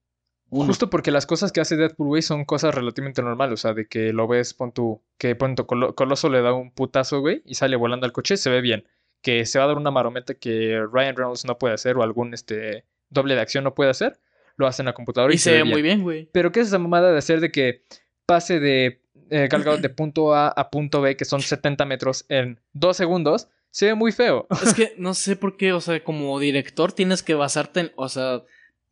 Uno. 0.50 0.66
Justo 0.66 0.88
porque 0.88 1.10
las 1.10 1.26
cosas 1.26 1.50
que 1.50 1.60
hace 1.60 1.74
Deadpool, 1.76 2.06
güey, 2.08 2.22
son 2.22 2.44
cosas 2.44 2.72
relativamente 2.74 3.22
normales. 3.22 3.54
O 3.54 3.56
sea, 3.56 3.72
de 3.74 3.88
que 3.88 4.12
lo 4.12 4.28
ves, 4.28 4.54
pon 4.54 4.70
tu, 4.70 5.00
que 5.18 5.34
pon 5.34 5.56
tu 5.56 5.64
Colo- 5.66 5.94
Coloso 5.96 6.28
le 6.28 6.42
da 6.42 6.52
un 6.52 6.70
putazo, 6.70 7.20
güey, 7.20 7.42
y 7.44 7.54
sale 7.54 7.74
volando 7.74 8.06
al 8.06 8.12
coche, 8.12 8.36
se 8.36 8.50
ve 8.50 8.60
bien. 8.60 8.86
Que 9.20 9.46
se 9.46 9.58
va 9.58 9.64
a 9.64 9.68
dar 9.68 9.78
una 9.78 9.90
marometa 9.90 10.34
que 10.34 10.78
Ryan 10.92 11.16
Reynolds 11.16 11.44
no 11.44 11.58
puede 11.58 11.74
hacer 11.74 11.96
o 11.96 12.02
algún 12.04 12.34
este 12.34 12.84
doble 13.08 13.34
de 13.34 13.40
acción 13.40 13.64
no 13.64 13.74
puede 13.74 13.90
hacer, 13.90 14.20
lo 14.56 14.66
hace 14.66 14.82
en 14.82 14.86
la 14.86 14.92
computadora 14.92 15.32
y, 15.32 15.36
Y 15.36 15.38
se 15.38 15.52
ve 15.52 15.64
muy 15.64 15.82
bien, 15.82 16.02
güey. 16.02 16.28
Pero 16.32 16.52
¿qué 16.52 16.60
es 16.60 16.68
esa 16.68 16.78
mamada 16.78 17.12
de 17.12 17.18
hacer 17.18 17.40
de 17.40 17.50
que 17.50 17.82
pase 18.26 18.60
de 18.60 19.02
eh, 19.30 19.48
Gal 19.50 19.64
Gadot 19.64 19.80
de 19.80 19.88
punto 19.88 20.34
A 20.34 20.48
a 20.48 20.70
punto 20.70 21.00
B, 21.00 21.16
que 21.16 21.24
son 21.24 21.40
70 21.42 21.84
metros, 21.84 22.26
en 22.28 22.60
dos 22.72 22.96
segundos? 22.96 23.48
Se 23.70 23.86
ve 23.86 23.94
muy 23.94 24.12
feo. 24.12 24.46
Es 24.62 24.74
que 24.74 24.94
no 24.98 25.14
sé 25.14 25.36
por 25.36 25.56
qué, 25.56 25.72
o 25.72 25.80
sea, 25.80 26.02
como 26.02 26.38
director 26.38 26.92
tienes 26.92 27.22
que 27.22 27.34
basarte 27.34 27.80
en, 27.80 27.92
o 27.96 28.08
sea, 28.08 28.42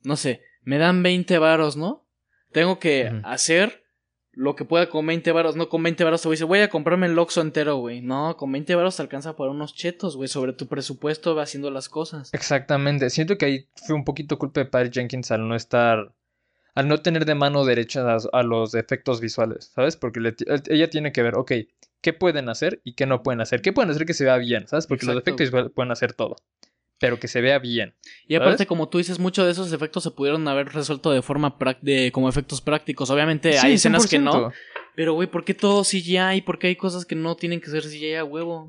no 0.03 0.17
sé, 0.17 0.43
me 0.63 0.79
dan 0.79 1.03
20 1.03 1.39
varos, 1.39 1.77
¿no? 1.77 2.07
Tengo 2.51 2.79
que 2.79 3.11
hacer 3.25 3.82
lo 4.35 4.57
que 4.57 4.65
pueda 4.65 4.89
con 4.89 5.07
20 5.07 5.31
varos, 5.33 5.57
no 5.57 5.69
con 5.69 5.83
20 5.83 6.05
varos 6.05 6.25
a 6.25 6.29
decir, 6.31 6.47
voy 6.47 6.61
a 6.61 6.69
comprarme 6.69 7.07
el 7.07 7.19
Oxxo 7.19 7.43
entero, 7.43 7.77
güey. 7.77 8.01
No, 8.01 8.37
con 8.37 8.51
20 8.51 8.75
varos 8.75 8.97
te 8.97 9.03
alcanza 9.03 9.37
para 9.37 9.51
unos 9.51 9.75
chetos, 9.75 10.17
güey, 10.17 10.29
sobre 10.29 10.55
tu 10.55 10.69
presupuesto 10.69 11.35
va 11.35 11.43
haciendo 11.43 11.71
las 11.71 11.89
cosas. 11.89 12.33
Exactamente. 12.33 13.11
Siento 13.11 13.37
que 13.37 13.45
ahí 13.45 13.69
fue 13.87 13.95
un 13.95 14.05
poquito 14.05 14.39
culpa 14.39 14.61
de 14.61 14.67
Patty 14.67 14.91
Jenkins 14.91 15.31
al 15.31 15.47
no 15.47 15.55
estar. 15.55 16.15
Al 16.75 16.89
no 16.89 17.03
tener 17.03 17.27
de 17.27 17.35
mano 17.35 17.67
derecha 17.67 18.11
a, 18.11 18.19
a 18.33 18.43
los 18.43 18.75
efectos 18.75 19.21
visuales, 19.21 19.73
¿sabes? 19.75 19.99
Porque 19.99 20.21
le 20.21 20.35
ella 20.71 20.89
tiene 20.89 21.13
que 21.13 21.23
ver, 21.23 21.35
ok, 21.37 21.53
¿qué 22.01 22.13
pueden 22.15 22.49
hacer 22.49 22.81
y 22.83 22.95
qué 22.95 23.05
no 23.05 23.23
pueden 23.23 23.43
hacer? 23.43 23.61
¿Qué 23.61 23.75
pueden 23.75 23.91
hacer 23.91 24.07
que 24.07 24.15
se 24.15 24.25
vea 24.25 24.39
bien, 24.39 24.67
¿sabes? 24.67 24.87
Porque 24.87 25.05
los 25.05 25.17
efectos 25.17 25.49
visuales 25.49 25.71
pueden 25.75 25.93
hacer 25.93 26.15
todo. 26.15 26.37
Pero 27.03 27.19
que 27.19 27.27
se 27.29 27.41
vea 27.43 27.59
bien. 27.59 27.93
Y 28.29 28.37
aparte, 28.37 28.59
¿Sabes? 28.59 28.69
como 28.69 28.89
tú 28.89 28.97
dices, 28.99 29.19
muchos 29.19 29.45
de 29.45 29.51
esos 29.53 29.73
efectos 29.73 30.05
se 30.05 30.13
pudieron 30.13 30.47
haber 30.47 30.69
resuelto 30.69 31.11
de 31.11 31.21
forma 31.21 31.55
de 31.83 32.11
como 32.13 32.29
efectos 32.29 32.61
prácticos. 32.63 33.11
Obviamente 33.11 33.53
Sí, 33.55 33.67
hay 33.67 33.73
escenas 33.75 34.07
que 34.07 34.19
100%. 34.19 34.23
no. 34.23 34.53
Pero, 34.95 35.15
güey, 35.15 35.29
¿por 35.29 35.45
qué 35.45 35.53
todo 35.53 35.83
CGI? 35.83 36.43
¿Por 36.47 36.59
qué 36.61 36.69
hay 36.69 36.77
cosas 36.77 37.05
que 37.05 37.15
no 37.17 37.35
tienen 37.35 37.61
que 37.61 37.71
ser 37.71 37.83
CGI 37.83 38.15
a 38.15 38.25
huevo? 38.25 38.69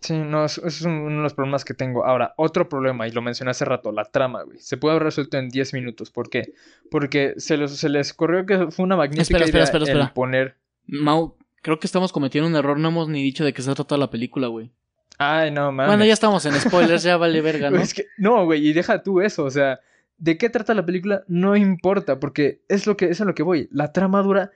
Sí, 0.00 0.14
no, 0.14 0.44
eso 0.44 0.66
es 0.66 0.82
un- 0.82 0.92
uno 0.92 1.16
de 1.18 1.22
los 1.22 1.34
problemas 1.34 1.64
que 1.64 1.74
tengo. 1.74 2.04
Ahora, 2.04 2.34
otro 2.36 2.68
problema, 2.68 3.08
y 3.08 3.12
lo 3.12 3.22
mencioné 3.22 3.50
hace 3.52 3.64
rato, 3.64 3.92
la 3.92 4.04
trama, 4.04 4.42
güey. 4.42 4.58
Se 4.58 4.76
puede 4.76 4.92
haber 4.96 5.04
resuelto 5.04 5.38
en 5.38 5.48
10 5.48 5.72
minutos. 5.74 6.10
¿Por 6.10 6.28
qué? 6.28 6.52
Porque 6.90 7.34
se 7.38 7.56
les, 7.56 7.76
se 7.76 7.88
les 7.88 8.12
corrió 8.14 8.44
que 8.46 8.70
fue 8.70 8.84
una 8.84 8.96
magnífica 8.96 9.22
Espera, 9.22 9.44
espera, 9.44 9.58
idea 9.58 9.64
espera, 9.64 9.84
espera. 9.84 10.04
el 10.04 10.12
poner... 10.12 10.56
Mau, 10.86 11.36
creo 11.62 11.78
que 11.78 11.86
estamos 11.86 12.12
cometiendo 12.12 12.48
un 12.48 12.56
error. 12.56 12.78
No 12.78 12.88
hemos 12.88 13.08
ni 13.08 13.22
dicho 13.22 13.44
de 13.44 13.52
qué 13.52 13.62
se 13.62 13.74
trata 13.74 13.96
la 13.96 14.10
película, 14.10 14.48
güey. 14.48 14.70
Ay, 15.22 15.50
no, 15.50 15.70
mames. 15.70 15.88
Bueno, 15.88 16.04
ya 16.06 16.14
estamos 16.14 16.46
en 16.46 16.54
spoilers, 16.58 17.02
ya 17.02 17.18
vale 17.18 17.42
verga, 17.42 17.70
¿no? 17.70 17.78
Es 17.82 17.92
que, 17.92 18.06
no, 18.16 18.44
güey, 18.46 18.66
y 18.66 18.72
deja 18.72 19.02
tú 19.02 19.20
eso, 19.20 19.44
o 19.44 19.50
sea, 19.50 19.80
¿de 20.16 20.38
qué 20.38 20.48
trata 20.48 20.72
la 20.72 20.86
película? 20.86 21.24
No 21.28 21.56
importa, 21.56 22.18
porque 22.18 22.62
es 22.68 22.86
lo 22.86 22.96
que 22.96 23.10
es 23.10 23.20
a 23.20 23.26
lo 23.26 23.34
que 23.34 23.42
voy. 23.42 23.68
La 23.70 23.92
trama 23.92 24.22
dura, 24.22 24.50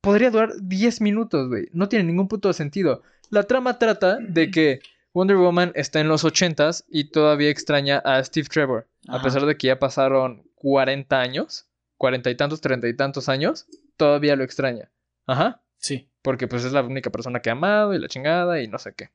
podría 0.00 0.30
durar 0.32 0.50
10 0.60 1.00
minutos, 1.02 1.48
güey. 1.48 1.68
No 1.72 1.88
tiene 1.88 2.04
ningún 2.04 2.26
puto 2.26 2.52
sentido. 2.52 3.02
La 3.30 3.44
trama 3.44 3.78
trata 3.78 4.18
de 4.20 4.50
que 4.50 4.80
Wonder 5.14 5.36
Woman 5.36 5.70
está 5.76 6.00
en 6.00 6.08
los 6.08 6.24
80s 6.24 6.84
y 6.88 7.10
todavía 7.10 7.50
extraña 7.50 7.98
a 7.98 8.22
Steve 8.24 8.48
Trevor, 8.50 8.88
a 9.06 9.22
pesar 9.22 9.46
de 9.46 9.56
que 9.56 9.68
ya 9.68 9.78
pasaron 9.78 10.42
40 10.56 11.20
años, 11.20 11.68
cuarenta 11.96 12.28
y 12.30 12.34
tantos, 12.34 12.60
treinta 12.60 12.88
y 12.88 12.96
tantos 12.96 13.28
años, 13.28 13.66
todavía 13.96 14.34
lo 14.34 14.42
extraña. 14.44 14.90
Ajá 15.26 15.60
Sí. 15.80 16.08
porque 16.22 16.48
pues 16.48 16.64
es 16.64 16.72
la 16.72 16.82
única 16.82 17.10
persona 17.10 17.40
que 17.40 17.50
ha 17.50 17.52
amado 17.52 17.94
y 17.94 18.00
la 18.00 18.08
chingada 18.08 18.60
y 18.60 18.66
no 18.66 18.78
sé 18.78 18.94
qué. 18.96 19.10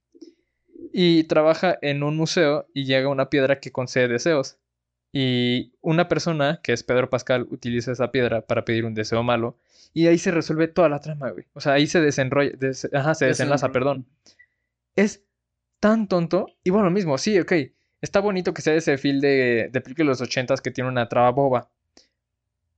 Y 0.96 1.24
trabaja 1.24 1.78
en 1.82 2.04
un 2.04 2.16
museo 2.16 2.68
y 2.74 2.86
llega 2.86 3.10
una 3.10 3.30
piedra 3.30 3.60
que 3.60 3.72
concede 3.72 4.08
deseos. 4.08 4.58
Y 5.12 5.74
una 5.82 6.08
persona, 6.08 6.60
que 6.64 6.72
es 6.72 6.84
Pedro 6.84 7.10
Pascal, 7.10 7.48
utiliza 7.50 7.92
esa 7.92 8.12
piedra 8.12 8.42
para 8.42 8.64
pedir 8.64 8.86
un 8.86 8.94
deseo 8.94 9.24
malo. 9.24 9.58
Y 9.94 10.06
ahí 10.08 10.18
se 10.20 10.32
resuelve 10.32 10.68
toda 10.68 10.90
la 10.90 11.00
trama, 11.00 11.32
güey. 11.32 11.46
O 11.54 11.60
sea, 11.62 11.74
ahí 11.74 11.88
se 11.88 12.00
desenrolla, 12.00 12.52
des- 12.58 12.90
ajá, 12.94 13.14
se 13.16 13.26
desenlaza, 13.26 13.72
perdón. 13.72 14.06
Es 14.96 15.24
tan 15.80 16.08
tonto. 16.08 16.48
Y 16.64 16.70
bueno, 16.70 16.86
lo 16.86 16.92
mismo, 16.92 17.18
sí, 17.18 17.40
ok. 17.40 17.52
Está 18.02 18.20
bonito 18.20 18.54
que 18.54 18.62
sea 18.62 18.76
ese 18.76 18.98
feel 18.98 19.20
de, 19.22 19.70
de 19.72 19.82
película 19.82 20.06
de 20.06 20.10
los 20.10 20.22
ochentas 20.22 20.62
que 20.62 20.72
tiene 20.72 20.90
una 20.90 21.10
traba 21.10 21.32
boba. 21.32 21.70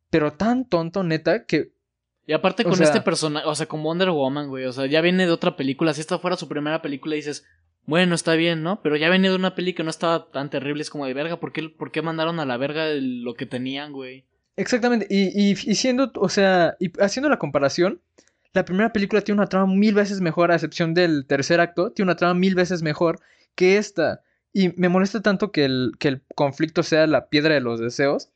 Pero 0.10 0.34
tan 0.34 0.65
tonto, 0.69 1.04
neta, 1.04 1.45
que 1.45 1.71
Y 2.28 2.34
aparte 2.34 2.63
O 2.63 2.69
con 2.69 2.75
sea- 2.78 2.88
este 2.88 3.01
personaje, 3.01 3.45
o 3.47 3.56
sea, 3.56 3.65
con 3.65 3.84
Wonder 3.84 4.10
Woman, 4.10 4.47
güey, 4.49 4.65
o 4.65 4.71
sea, 4.73 4.86
ya 4.86 5.01
viene 5.01 5.25
de 5.25 5.32
otra 5.32 5.56
película. 5.56 5.93
Si 5.93 6.01
esta 6.01 6.19
fuera 6.19 6.38
su 6.38 6.47
primera 6.47 6.82
película, 6.82 7.15
dices, 7.15 7.45
bueno, 7.86 8.15
está 8.15 8.34
bien, 8.36 8.63
¿no? 8.63 8.82
Pero 8.82 8.95
ya 8.95 9.10
viene 9.10 9.30
de 9.30 9.36
una 9.36 9.56
peli 9.56 9.74
que 9.74 9.84
no 9.84 9.89
estaba 9.89 10.32
tan 10.32 10.50
terrible, 10.50 10.82
es 10.82 10.89
como 10.89 11.06
de 11.06 11.13
verga, 11.13 11.39
¿por 11.39 11.54
qué, 11.54 11.69
por 11.69 11.91
qué 11.91 12.02
mandaron 12.02 12.39
a 12.39 12.45
la 12.45 12.58
verga 12.58 12.88
lo 12.95 13.34
que 13.36 13.45
tenían, 13.45 13.91
güey? 13.91 14.26
Exactamente, 14.58 15.08
y, 15.10 15.28
y, 15.38 15.52
y 15.52 15.76
siendo, 15.76 16.12
o 16.15 16.30
sea, 16.30 16.76
y 16.80 16.91
haciendo 17.00 17.30
la 17.30 17.39
comparación, 17.39 18.02
la 18.56 18.63
primera 18.63 18.93
película 18.93 19.21
tiene 19.21 19.39
una 19.39 19.50
trama 19.50 19.74
mil 19.74 19.93
veces 19.93 20.21
mejor, 20.21 20.50
a 20.50 20.56
excepción 20.56 20.93
del 20.93 21.26
tercer 21.26 21.60
acto, 21.60 21.91
tiene 21.91 22.10
una 22.10 22.15
trama 22.15 22.36
mil 22.36 22.56
veces 22.56 22.82
mejor 22.82 23.19
que 23.54 23.78
esta. 23.78 24.21
Y 24.54 24.69
me 24.78 24.88
molesta 24.88 25.21
tanto 25.21 25.52
que 25.52 25.65
el, 25.65 25.91
que 26.00 26.08
el 26.08 26.21
conflicto 26.36 26.82
sea 26.82 27.06
la 27.06 27.28
piedra 27.28 27.54
de 27.54 27.60
los 27.60 27.82
deseos, 27.82 28.30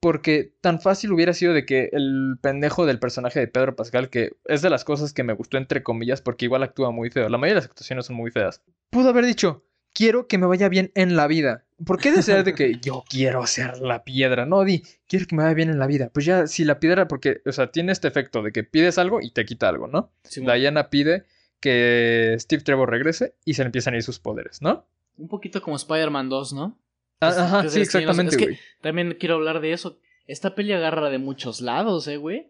porque 0.00 0.54
tan 0.60 0.80
fácil 0.80 1.12
hubiera 1.12 1.34
sido 1.34 1.52
de 1.52 1.64
que 1.64 1.90
el 1.92 2.38
pendejo 2.40 2.86
del 2.86 2.98
personaje 2.98 3.38
de 3.38 3.48
Pedro 3.48 3.76
Pascal, 3.76 4.08
que 4.08 4.32
es 4.46 4.62
de 4.62 4.70
las 4.70 4.84
cosas 4.84 5.12
que 5.12 5.22
me 5.22 5.34
gustó 5.34 5.58
entre 5.58 5.82
comillas, 5.82 6.22
porque 6.22 6.46
igual 6.46 6.62
actúa 6.62 6.90
muy 6.90 7.10
feo, 7.10 7.28
la 7.28 7.38
mayoría 7.38 7.54
de 7.54 7.60
las 7.60 7.70
actuaciones 7.70 8.06
son 8.06 8.16
muy 8.16 8.30
feas, 8.30 8.62
pudo 8.90 9.10
haber 9.10 9.26
dicho, 9.26 9.64
quiero 9.92 10.26
que 10.26 10.38
me 10.38 10.46
vaya 10.46 10.68
bien 10.68 10.90
en 10.94 11.16
la 11.16 11.26
vida. 11.26 11.64
¿Por 11.84 11.98
qué 11.98 12.12
desear 12.12 12.44
de 12.44 12.54
que 12.54 12.78
yo 12.80 13.04
quiero 13.08 13.46
ser 13.46 13.78
la 13.78 14.04
piedra? 14.04 14.46
No, 14.46 14.64
di, 14.64 14.82
quiero 15.06 15.26
que 15.26 15.36
me 15.36 15.42
vaya 15.42 15.54
bien 15.54 15.70
en 15.70 15.78
la 15.78 15.86
vida. 15.86 16.10
Pues 16.12 16.26
ya, 16.26 16.46
si 16.46 16.64
la 16.64 16.78
piedra, 16.78 17.08
porque, 17.08 17.40
o 17.46 17.52
sea, 17.52 17.70
tiene 17.70 17.92
este 17.92 18.08
efecto 18.08 18.42
de 18.42 18.52
que 18.52 18.64
pides 18.64 18.98
algo 18.98 19.20
y 19.22 19.30
te 19.30 19.44
quita 19.44 19.68
algo, 19.68 19.86
¿no? 19.86 20.12
Sí, 20.24 20.42
Diana 20.42 20.90
pide 20.90 21.24
que 21.58 22.36
Steve 22.38 22.62
Trevor 22.62 22.90
regrese 22.90 23.34
y 23.44 23.54
se 23.54 23.62
le 23.62 23.66
empiezan 23.66 23.94
a 23.94 23.96
ir 23.98 24.02
sus 24.02 24.18
poderes, 24.18 24.60
¿no? 24.60 24.86
un 25.20 25.28
poquito 25.28 25.62
como 25.62 25.76
Spider-Man 25.76 26.28
2, 26.28 26.52
¿no? 26.54 26.78
Ajá, 27.20 27.68
sí, 27.68 27.80
exactamente, 27.80 28.30
es 28.30 28.36
que- 28.36 28.44
güey. 28.46 28.58
También 28.80 29.16
quiero 29.18 29.34
hablar 29.36 29.60
de 29.60 29.72
eso. 29.72 29.98
Esta 30.26 30.54
peli 30.54 30.72
agarra 30.72 31.10
de 31.10 31.18
muchos 31.18 31.60
lados, 31.60 32.06
¿eh, 32.08 32.16
güey? 32.16 32.48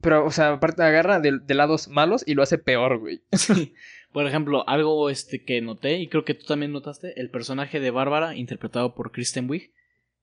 Pero, 0.00 0.24
o 0.24 0.30
sea, 0.30 0.52
aparte 0.52 0.82
agarra 0.82 1.18
de, 1.20 1.40
de 1.44 1.54
lados 1.54 1.88
malos 1.88 2.22
y 2.26 2.34
lo 2.34 2.42
hace 2.42 2.58
peor, 2.58 2.98
güey. 2.98 3.20
Sí. 3.32 3.74
Por 4.12 4.26
ejemplo, 4.26 4.66
algo 4.66 5.10
este 5.10 5.44
que 5.44 5.60
noté, 5.60 5.98
y 5.98 6.08
creo 6.08 6.24
que 6.24 6.32
tú 6.34 6.46
también 6.46 6.72
notaste, 6.72 7.20
el 7.20 7.28
personaje 7.30 7.78
de 7.78 7.90
Bárbara, 7.90 8.34
interpretado 8.34 8.94
por 8.94 9.12
Kristen 9.12 9.50
Wiig, 9.50 9.70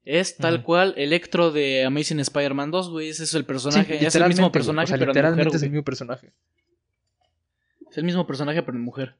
es 0.05 0.37
tal 0.37 0.63
cual 0.63 0.93
Electro 0.97 1.51
de 1.51 1.83
Amazing 1.85 2.19
Spider-Man 2.19 2.71
2, 2.71 2.89
güey. 2.89 3.09
Ese 3.09 3.23
es 3.23 3.33
el 3.35 3.41
Sí, 3.41 3.47
personaje, 3.47 4.05
es 4.05 4.15
el 4.15 4.27
mismo 4.27 4.51
personaje, 4.51 4.85
O 4.85 4.87
sea, 4.87 4.97
pero 4.97 5.11
en 5.11 5.15
literalmente 5.15 5.45
mujer, 5.45 5.55
es 5.57 5.63
el 5.63 5.69
mismo 5.69 5.83
personaje. 5.83 6.31
Es 7.91 7.97
el 7.97 8.03
mismo 8.03 8.25
personaje, 8.27 8.61
pero 8.63 8.77
en 8.77 8.83
mujer. 8.83 9.15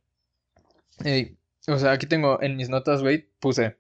Ey, 1.04 1.38
o 1.68 1.78
sea, 1.78 1.92
aquí 1.92 2.08
tengo 2.08 2.42
en 2.42 2.56
mis 2.56 2.70
notas, 2.70 3.02
güey, 3.02 3.28
puse. 3.40 3.78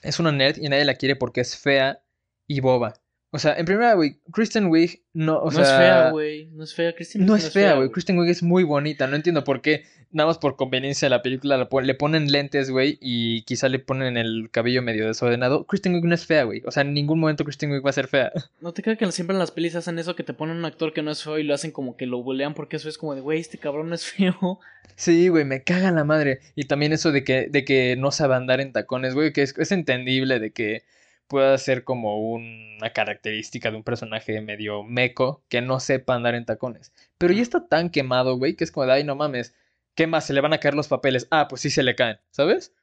Es 0.00 0.20
una 0.20 0.30
nerd 0.30 0.58
y 0.58 0.68
nadie 0.68 0.84
la 0.84 0.94
quiere 0.94 1.16
porque 1.16 1.40
es 1.40 1.56
fea 1.56 2.04
y 2.46 2.60
boba. 2.60 3.01
O 3.34 3.38
sea, 3.38 3.54
en 3.56 3.64
primera, 3.64 3.94
güey, 3.94 4.18
Kristen 4.30 4.66
Wiig 4.66 5.00
no, 5.14 5.38
o 5.38 5.46
no 5.46 5.50
sea, 5.52 5.62
es 5.62 5.68
fea, 5.70 6.10
güey. 6.10 6.46
No 6.52 6.64
es 6.64 6.74
fea, 6.74 6.94
Kristen. 6.94 7.24
No 7.24 7.32
Wiig 7.32 7.44
es 7.46 7.52
fea, 7.52 7.74
güey. 7.76 7.90
Kristen 7.90 8.18
Wiig 8.18 8.30
es 8.30 8.42
muy 8.42 8.62
bonita. 8.62 9.06
No 9.06 9.16
entiendo 9.16 9.42
por 9.42 9.62
qué. 9.62 9.84
Nada 10.10 10.26
más 10.26 10.36
por 10.36 10.56
conveniencia 10.56 11.06
de 11.06 11.10
la 11.10 11.22
película 11.22 11.56
la 11.56 11.70
pon- 11.70 11.86
le 11.86 11.94
ponen 11.94 12.30
lentes, 12.30 12.70
güey, 12.70 12.98
y 13.00 13.44
quizá 13.44 13.70
le 13.70 13.78
ponen 13.78 14.18
el 14.18 14.50
cabello 14.50 14.82
medio 14.82 15.06
desordenado. 15.06 15.64
Kristen 15.66 15.94
Wiig 15.94 16.04
no 16.04 16.14
es 16.14 16.26
fea, 16.26 16.44
güey. 16.44 16.60
O 16.66 16.70
sea, 16.70 16.82
en 16.82 16.92
ningún 16.92 17.18
momento 17.18 17.44
Kristen 17.44 17.70
Wiig 17.72 17.82
va 17.84 17.88
a 17.88 17.94
ser 17.94 18.08
fea. 18.08 18.30
No 18.60 18.72
te 18.74 18.82
creas 18.82 18.98
que 18.98 19.10
siempre 19.10 19.32
en 19.34 19.38
las 19.38 19.50
pelis 19.50 19.74
hacen 19.76 19.98
eso, 19.98 20.14
que 20.14 20.22
te 20.24 20.34
ponen 20.34 20.58
un 20.58 20.66
actor 20.66 20.92
que 20.92 21.00
no 21.02 21.10
es 21.10 21.22
feo 21.24 21.38
y 21.38 21.42
lo 21.42 21.54
hacen 21.54 21.70
como 21.72 21.96
que 21.96 22.04
lo 22.04 22.22
bulean 22.22 22.52
porque 22.52 22.76
eso 22.76 22.90
es 22.90 22.98
como 22.98 23.14
de, 23.14 23.22
güey, 23.22 23.40
este 23.40 23.56
cabrón 23.56 23.88
no 23.88 23.94
es 23.94 24.04
feo. 24.12 24.60
Sí, 24.94 25.28
güey, 25.28 25.46
me 25.46 25.62
caga 25.62 25.90
la 25.90 26.04
madre. 26.04 26.40
Y 26.54 26.64
también 26.64 26.92
eso 26.92 27.10
de 27.12 27.24
que, 27.24 27.46
de 27.50 27.64
que 27.64 27.96
no 27.96 28.10
sabe 28.10 28.34
andar 28.34 28.60
en 28.60 28.72
tacones, 28.74 29.14
güey, 29.14 29.32
que 29.32 29.40
es, 29.40 29.54
es 29.56 29.72
entendible 29.72 30.38
de 30.38 30.50
que 30.50 30.82
pueda 31.28 31.56
ser 31.58 31.84
como 31.84 32.18
una 32.30 32.90
característica 32.92 33.70
de 33.70 33.76
un 33.76 33.82
personaje 33.84 34.40
medio 34.40 34.82
meco 34.82 35.42
que 35.48 35.60
no 35.62 35.80
sepa 35.80 36.14
andar 36.14 36.34
en 36.34 36.44
tacones. 36.44 36.92
Pero 37.18 37.32
ya 37.32 37.42
está 37.42 37.66
tan 37.68 37.90
quemado, 37.90 38.36
güey, 38.36 38.54
que 38.54 38.64
es 38.64 38.70
como 38.72 38.86
de, 38.86 38.92
ay, 38.92 39.04
no 39.04 39.16
mames, 39.16 39.54
¿qué 39.94 40.06
más? 40.06 40.26
¿Se 40.26 40.32
le 40.34 40.40
van 40.40 40.52
a 40.52 40.58
caer 40.58 40.74
los 40.74 40.88
papeles? 40.88 41.26
Ah, 41.30 41.48
pues 41.48 41.62
sí 41.62 41.70
se 41.70 41.82
le 41.82 41.94
caen, 41.94 42.18
¿sabes? 42.30 42.74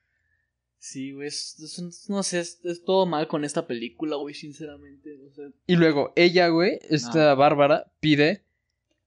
Sí, 0.82 1.12
güey, 1.12 1.28
es- 1.28 1.60
es- 1.60 2.10
no 2.10 2.24
sé, 2.24 2.40
es, 2.40 2.64
es 2.64 2.84
todo 2.86 3.06
mal 3.06 3.28
con 3.28 3.44
esta 3.44 3.68
película, 3.68 4.16
güey, 4.16 4.34
sinceramente. 4.34 5.18
Y 5.68 5.76
luego 5.76 6.14
ella, 6.16 6.48
güey, 6.48 6.80
esta 6.90 7.36
Bárbara, 7.36 7.92
pide 8.00 8.44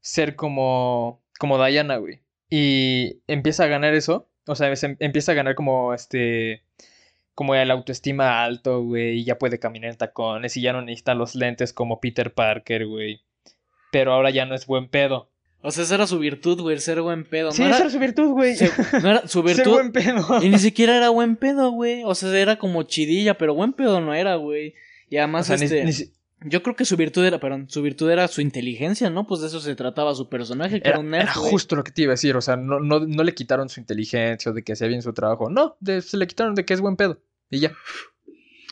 ser 0.01 0.37
como, 0.37 1.23
como 1.39 1.65
Diana, 1.65 1.97
güey. 1.97 2.21
Y 2.51 3.23
empieza 3.27 3.65
a 3.65 3.69
ganar 3.69 3.95
eso. 3.95 4.29
O 4.47 4.55
sea, 4.55 4.75
se 4.77 4.87
em- 4.87 4.97
empieza 5.01 5.33
a 5.33 5.35
ganar 5.37 5.55
como 5.55 5.95
este. 5.95 6.63
Como 7.35 7.55
el 7.55 7.71
autoestima 7.71 8.43
alto, 8.45 8.83
güey. 8.83 9.21
Y 9.21 9.25
ya 9.25 9.39
puede 9.39 9.59
caminar 9.59 9.91
en 9.91 9.97
tacones. 9.97 10.57
Y 10.57 10.61
ya 10.63 10.73
no 10.73 10.83
necesita 10.83 11.15
los 11.15 11.35
lentes 11.35 11.73
como 11.73 12.01
Peter 12.01 12.33
Parker, 12.35 12.87
güey. 12.87 13.23
Pero 13.91 14.13
ahora 14.13 14.31
ya 14.31 14.45
no 14.47 14.55
es 14.55 14.67
buen 14.67 14.89
pedo. 14.89 15.31
O 15.65 15.71
sea, 15.71 15.85
esa 15.85 15.95
era 15.95 16.07
su 16.09 16.19
virtud, 16.19 16.61
güey, 16.61 16.79
ser 16.81 17.01
buen 17.03 17.25
pedo. 17.25 17.53
Sí, 17.53 17.63
no 17.63 17.69
esa 17.69 17.77
era, 17.77 17.85
era 17.85 17.91
su 17.93 17.99
virtud, 18.01 18.29
güey. 18.33 18.57
se- 18.57 18.71
no 19.01 19.11
era 19.11 19.29
su 19.29 19.43
Ser 19.47 19.57
virtud. 19.57 19.73
buen 19.73 19.93
pedo. 19.93 20.43
Y 20.43 20.49
ni 20.49 20.59
siquiera 20.59 20.97
era 20.97 21.09
buen 21.11 21.37
pedo, 21.37 21.71
güey. 21.71 22.03
O 22.05 22.15
sea, 22.15 22.37
era 22.37 22.57
como 22.57 22.83
chidilla, 22.83 23.39
pero 23.39 23.55
buen 23.55 23.73
pedo 23.73 24.01
no 24.01 24.13
era, 24.13 24.35
güey. 24.37 24.75
Y 25.09 25.17
O 25.17 25.21
además, 25.21 25.47
sea, 25.47 25.57
este. 25.57 25.85
ni 25.85 25.93
Yo 26.45 26.63
creo 26.63 26.75
que 26.77 26.85
su 26.85 26.97
virtud 26.97 27.25
era, 27.25 27.39
perdón, 27.41 27.69
su 27.69 27.83
virtud 27.83 28.11
era 28.11 28.27
su 28.29 28.41
inteligencia, 28.41 29.11
¿no? 29.11 29.27
Pues 29.27 29.41
de 29.41 29.47
eso 29.49 29.61
se 29.61 29.75
trataba 29.77 30.15
su 30.15 30.29
personaje, 30.29 30.81
que 30.81 30.89
era, 30.89 30.97
Era, 30.97 30.99
un 31.01 31.11
nerd, 31.11 31.23
era 31.23 31.35
güey. 31.35 31.51
justo 31.51 31.77
lo 31.77 31.85
que 31.85 31.93
te 31.93 32.03
iba 32.03 32.11
a 32.13 32.15
decir. 32.15 32.37
O 32.37 32.41
sea, 32.41 32.57
no, 32.57 32.81
no, 32.81 33.01
no 33.01 33.23
le 33.25 33.35
quitaron 33.35 33.69
su 33.69 33.81
inteligencia 33.81 34.51
o 34.51 34.55
de 34.55 34.63
que 34.63 34.73
hacía 34.73 34.89
bien 34.89 35.03
su 35.03 35.13
trabajo. 35.13 35.51
No, 35.51 35.77
de- 35.81 36.03
se 36.03 36.17
le 36.17 36.27
quitaron 36.27 36.55
de 36.55 36.65
que 36.65 36.75
es 36.75 36.81
buen 36.81 36.97
pedo. 36.97 37.21
Y 37.51 37.61
ya. 37.61 37.73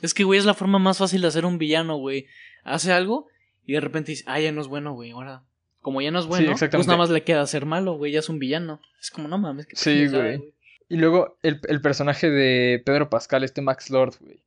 Es 0.03 0.15
que, 0.15 0.25
güey, 0.25 0.39
es 0.39 0.47
la 0.47 0.55
forma 0.55 0.79
más 0.79 0.99
fácil 0.99 1.21
de 1.23 1.29
hacer 1.29 1.45
un 1.45 1.59
villano, 1.59 1.97
güey. 1.97 2.27
Hace 2.65 2.93
algo 2.93 3.29
y 3.67 3.75
de 3.75 3.81
repente 3.81 4.13
dice, 4.13 4.25
ah, 4.27 4.41
ya 4.41 4.51
no 4.53 4.61
es 4.61 4.67
bueno, 4.69 4.93
güey. 4.95 5.11
Ahora, 5.13 5.45
como 5.81 6.01
ya 6.03 6.11
no 6.11 6.19
es 6.19 6.27
bueno, 6.27 6.53
pues 6.59 6.87
nada 6.87 6.99
más 6.99 7.11
le 7.11 7.23
queda 7.23 7.47
ser 7.47 7.67
malo, 7.67 7.95
güey. 7.95 8.13
Ya 8.13 8.19
es 8.19 8.29
un 8.29 8.39
villano. 8.39 8.81
Es 9.01 9.11
como, 9.11 9.29
no 9.29 9.39
mames. 9.39 9.67
qué 9.67 9.77
Sí, 9.77 10.07
güey. 10.09 10.55
Y 10.89 10.97
luego 10.97 11.39
el, 11.43 11.61
el 11.69 11.81
personaje 11.81 12.29
de 12.31 12.83
Pedro 12.85 13.09
Pascal, 13.11 13.45
este 13.45 13.63
Max 13.63 13.91
Lord, 13.91 14.15
güey. 14.21 14.41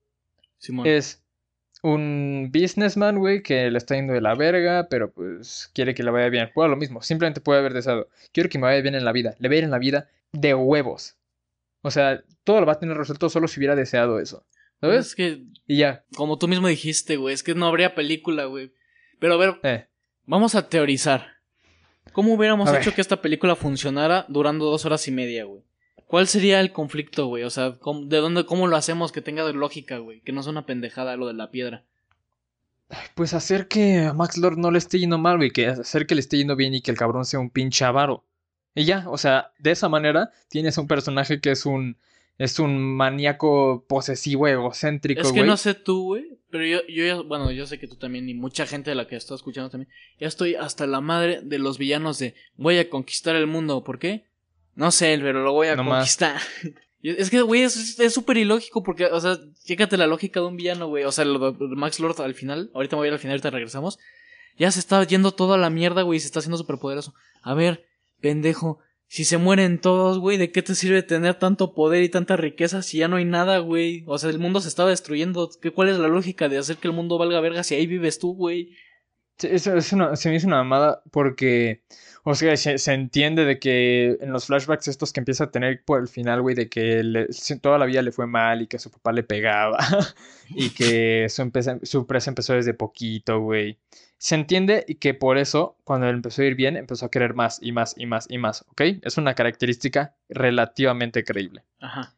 Simón. 0.57 0.85
Es 0.87 1.22
un 1.83 2.49
businessman, 2.51 3.19
güey, 3.19 3.43
que 3.43 3.69
le 3.69 3.77
está 3.77 3.95
yendo 3.95 4.13
de 4.13 4.21
la 4.21 4.33
verga, 4.35 4.87
pero 4.89 5.11
pues 5.11 5.69
quiere 5.73 5.93
que 5.93 6.01
le 6.01 6.11
vaya 6.11 6.29
bien. 6.29 6.49
Bueno, 6.55 6.71
lo 6.71 6.77
mismo, 6.77 7.01
simplemente 7.03 7.41
puede 7.41 7.59
haber 7.59 7.73
deseado. 7.73 8.07
Quiero 8.31 8.49
que 8.49 8.57
me 8.57 8.63
vaya 8.67 8.81
bien 8.81 8.95
en 8.95 9.03
la 9.05 9.11
vida. 9.11 9.35
Le 9.39 9.49
va 9.49 9.55
a 9.55 9.57
ir 9.57 9.63
en 9.65 9.71
la 9.71 9.79
vida 9.79 10.09
de 10.31 10.53
huevos. 10.55 11.17
O 11.81 11.91
sea, 11.91 12.23
todo 12.45 12.61
lo 12.61 12.65
va 12.65 12.73
a 12.73 12.79
tener 12.79 12.97
resuelto 12.97 13.29
solo 13.29 13.47
si 13.49 13.59
hubiera 13.59 13.75
deseado 13.75 14.19
eso. 14.19 14.45
¿Sabes? 14.79 15.07
Es 15.07 15.15
que, 15.15 15.43
Y 15.67 15.77
ya. 15.77 16.03
como 16.15 16.37
tú 16.39 16.47
mismo 16.47 16.67
dijiste, 16.69 17.17
güey, 17.17 17.33
es 17.33 17.43
que 17.43 17.53
no 17.53 17.67
habría 17.67 17.95
película, 17.95 18.45
güey. 18.45 18.73
Pero 19.19 19.33
a 19.33 19.37
ver, 19.37 19.59
Eh. 19.63 19.85
vamos 20.25 20.55
a 20.55 20.69
teorizar. 20.69 21.27
¿Cómo 22.13 22.33
hubiéramos 22.33 22.69
A 22.69 22.77
hecho 22.77 22.91
ver. 22.91 22.95
que 22.95 23.01
esta 23.01 23.21
película 23.21 23.55
funcionara 23.55 24.25
durando 24.29 24.65
dos 24.65 24.85
horas 24.85 25.05
y 25.07 25.11
media, 25.11 25.43
güey? 25.45 25.63
¿Cuál 26.07 26.27
sería 26.27 26.59
el 26.59 26.71
conflicto, 26.71 27.27
güey? 27.27 27.43
O 27.43 27.49
sea, 27.49 27.77
¿cómo- 27.79 28.05
¿de 28.05 28.17
dónde, 28.17 28.45
cómo 28.45 28.67
lo 28.67 28.75
hacemos 28.75 29.11
que 29.11 29.21
tenga 29.21 29.49
lógica, 29.51 29.97
güey? 29.97 30.21
Que 30.21 30.31
no 30.31 30.43
sea 30.43 30.51
una 30.51 30.65
pendejada 30.65 31.17
lo 31.17 31.27
de 31.27 31.33
la 31.33 31.49
piedra. 31.49 31.83
Pues 33.15 33.33
hacer 33.33 33.67
que 33.67 33.99
a 34.01 34.13
Max 34.13 34.37
Lord 34.37 34.57
no 34.57 34.69
le 34.69 34.77
esté 34.77 34.99
yendo 34.99 35.17
mal, 35.17 35.37
güey, 35.37 35.49
que 35.51 35.67
hacer 35.67 36.05
que 36.05 36.13
le 36.15 36.21
esté 36.21 36.37
yendo 36.37 36.55
bien 36.55 36.73
y 36.75 36.81
que 36.81 36.91
el 36.91 36.97
cabrón 36.97 37.25
sea 37.25 37.39
un 37.39 37.49
pinche 37.49 37.85
avaro. 37.85 38.23
Y 38.75 38.85
ya, 38.85 39.05
o 39.09 39.17
sea, 39.17 39.51
de 39.59 39.71
esa 39.71 39.89
manera 39.89 40.31
tienes 40.49 40.77
un 40.77 40.87
personaje 40.87 41.39
que 41.39 41.51
es 41.51 41.65
un 41.65 41.97
es 42.39 42.57
un 42.57 42.81
maníaco 42.95 43.85
posesivo, 43.87 44.47
egocéntrico, 44.47 45.21
Es 45.21 45.27
que 45.27 45.39
güey. 45.39 45.47
no 45.47 45.55
sé 45.55 45.75
tú, 45.75 46.03
güey, 46.05 46.39
pero 46.49 46.65
yo, 46.65 46.79
yo 46.87 47.05
ya, 47.05 47.21
bueno, 47.21 47.51
yo 47.51 47.67
sé 47.67 47.77
que 47.79 47.87
tú 47.87 47.95
también 47.95 48.27
y 48.27 48.33
mucha 48.33 48.65
gente 48.65 48.89
de 48.89 48.95
la 48.95 49.07
que 49.07 49.15
está 49.15 49.35
escuchando 49.35 49.69
también, 49.69 49.89
ya 50.19 50.27
estoy 50.27 50.55
hasta 50.55 50.87
la 50.87 50.99
madre 50.99 51.41
de 51.43 51.59
los 51.59 51.77
villanos 51.77 52.17
de 52.17 52.33
voy 52.55 52.79
a 52.79 52.89
conquistar 52.89 53.35
el 53.35 53.45
mundo, 53.45 53.83
¿por 53.83 53.99
qué? 53.99 54.25
No 54.75 54.91
sé, 54.91 55.17
pero 55.21 55.43
lo 55.43 55.51
voy 55.53 55.67
a 55.67 55.75
No 55.75 55.83
más. 55.83 55.99
conquistar. 55.99 56.39
Y 57.05 57.09
es 57.09 57.29
que, 57.29 57.41
güey, 57.41 57.63
es 57.63 57.97
súper 58.13 58.37
ilógico 58.37 58.81
porque, 58.81 59.07
o 59.07 59.19
sea, 59.19 59.37
fíjate 59.65 59.97
la 59.97 60.07
lógica 60.07 60.39
de 60.39 60.45
un 60.45 60.55
villano, 60.55 60.87
güey. 60.87 61.03
O 61.03 61.11
sea, 61.11 61.25
lo 61.25 61.51
de 61.51 61.75
Max 61.75 61.99
Lord 61.99 62.21
al 62.21 62.33
final, 62.33 62.71
ahorita 62.73 62.95
me 62.95 63.01
voy 63.01 63.07
a 63.07 63.09
ir 63.09 63.13
al 63.13 63.19
final, 63.19 63.33
ahorita 63.33 63.49
regresamos. 63.49 63.99
Ya 64.57 64.71
se 64.71 64.79
está 64.79 65.03
yendo 65.03 65.31
todo 65.33 65.53
a 65.53 65.57
la 65.57 65.69
mierda, 65.69 66.03
güey, 66.03 66.21
se 66.21 66.27
está 66.27 66.39
haciendo 66.39 66.57
súper 66.57 66.77
poderoso. 66.77 67.13
A 67.41 67.55
ver, 67.55 67.83
pendejo, 68.21 68.79
si 69.07 69.25
se 69.25 69.37
mueren 69.37 69.81
todos, 69.81 70.19
güey, 70.19 70.37
¿de 70.37 70.53
qué 70.53 70.61
te 70.61 70.75
sirve 70.75 71.03
tener 71.03 71.35
tanto 71.35 71.73
poder 71.73 72.03
y 72.03 72.09
tanta 72.09 72.37
riqueza 72.37 72.81
si 72.81 72.99
ya 72.99 73.09
no 73.09 73.17
hay 73.17 73.25
nada, 73.25 73.57
güey? 73.57 74.05
O 74.07 74.17
sea, 74.17 74.29
el 74.29 74.39
mundo 74.39 74.61
se 74.61 74.69
estaba 74.69 74.89
destruyendo. 74.89 75.49
¿Qué, 75.61 75.71
¿Cuál 75.71 75.89
es 75.89 75.97
la 75.97 76.07
lógica 76.07 76.47
de 76.47 76.57
hacer 76.57 76.77
que 76.77 76.87
el 76.87 76.93
mundo 76.93 77.17
valga 77.17 77.41
verga 77.41 77.63
si 77.63 77.75
ahí 77.75 77.85
vives 77.85 78.17
tú, 78.17 78.33
güey? 78.33 78.77
Eso 79.41 79.75
es 79.75 79.91
una, 79.91 80.15
se 80.15 80.29
me 80.29 80.35
hizo 80.35 80.47
una 80.47 80.57
mamada 80.57 81.01
porque, 81.11 81.83
o 82.23 82.35
sea, 82.35 82.55
se, 82.55 82.77
se 82.77 82.93
entiende 82.93 83.45
de 83.45 83.59
que 83.59 84.17
en 84.21 84.31
los 84.31 84.45
flashbacks 84.45 84.87
estos 84.87 85.11
que 85.11 85.19
empieza 85.19 85.45
a 85.45 85.51
tener 85.51 85.83
por 85.83 85.99
el 85.99 86.07
final, 86.07 86.41
güey, 86.41 86.55
de 86.55 86.69
que 86.69 87.03
le- 87.03 87.27
toda 87.61 87.77
la 87.77 87.85
vida 87.85 88.01
le 88.03 88.11
fue 88.11 88.27
mal 88.27 88.61
y 88.61 88.67
que 88.67 88.79
su 88.79 88.91
papá 88.91 89.11
le 89.11 89.23
pegaba 89.23 89.77
y 90.49 90.69
que 90.69 91.27
su, 91.29 91.41
empeza- 91.41 91.79
su 91.83 91.99
empresa 91.99 92.29
empezó 92.31 92.53
desde 92.53 92.73
poquito, 92.73 93.39
güey. 93.39 93.79
Se 94.17 94.35
entiende 94.35 94.85
y 94.87 94.95
que 94.95 95.13
por 95.13 95.37
eso, 95.37 95.77
cuando 95.83 96.07
él 96.07 96.15
empezó 96.15 96.41
a 96.41 96.45
ir 96.45 96.55
bien, 96.55 96.77
empezó 96.77 97.05
a 97.07 97.11
querer 97.11 97.33
más 97.33 97.59
y 97.61 97.73
más 97.73 97.95
y 97.97 98.05
más 98.05 98.27
y 98.29 98.37
más, 98.37 98.63
¿ok? 98.69 98.81
Es 99.01 99.17
una 99.17 99.33
característica 99.33 100.15
relativamente 100.29 101.23
creíble. 101.25 101.63
Ajá. 101.81 102.15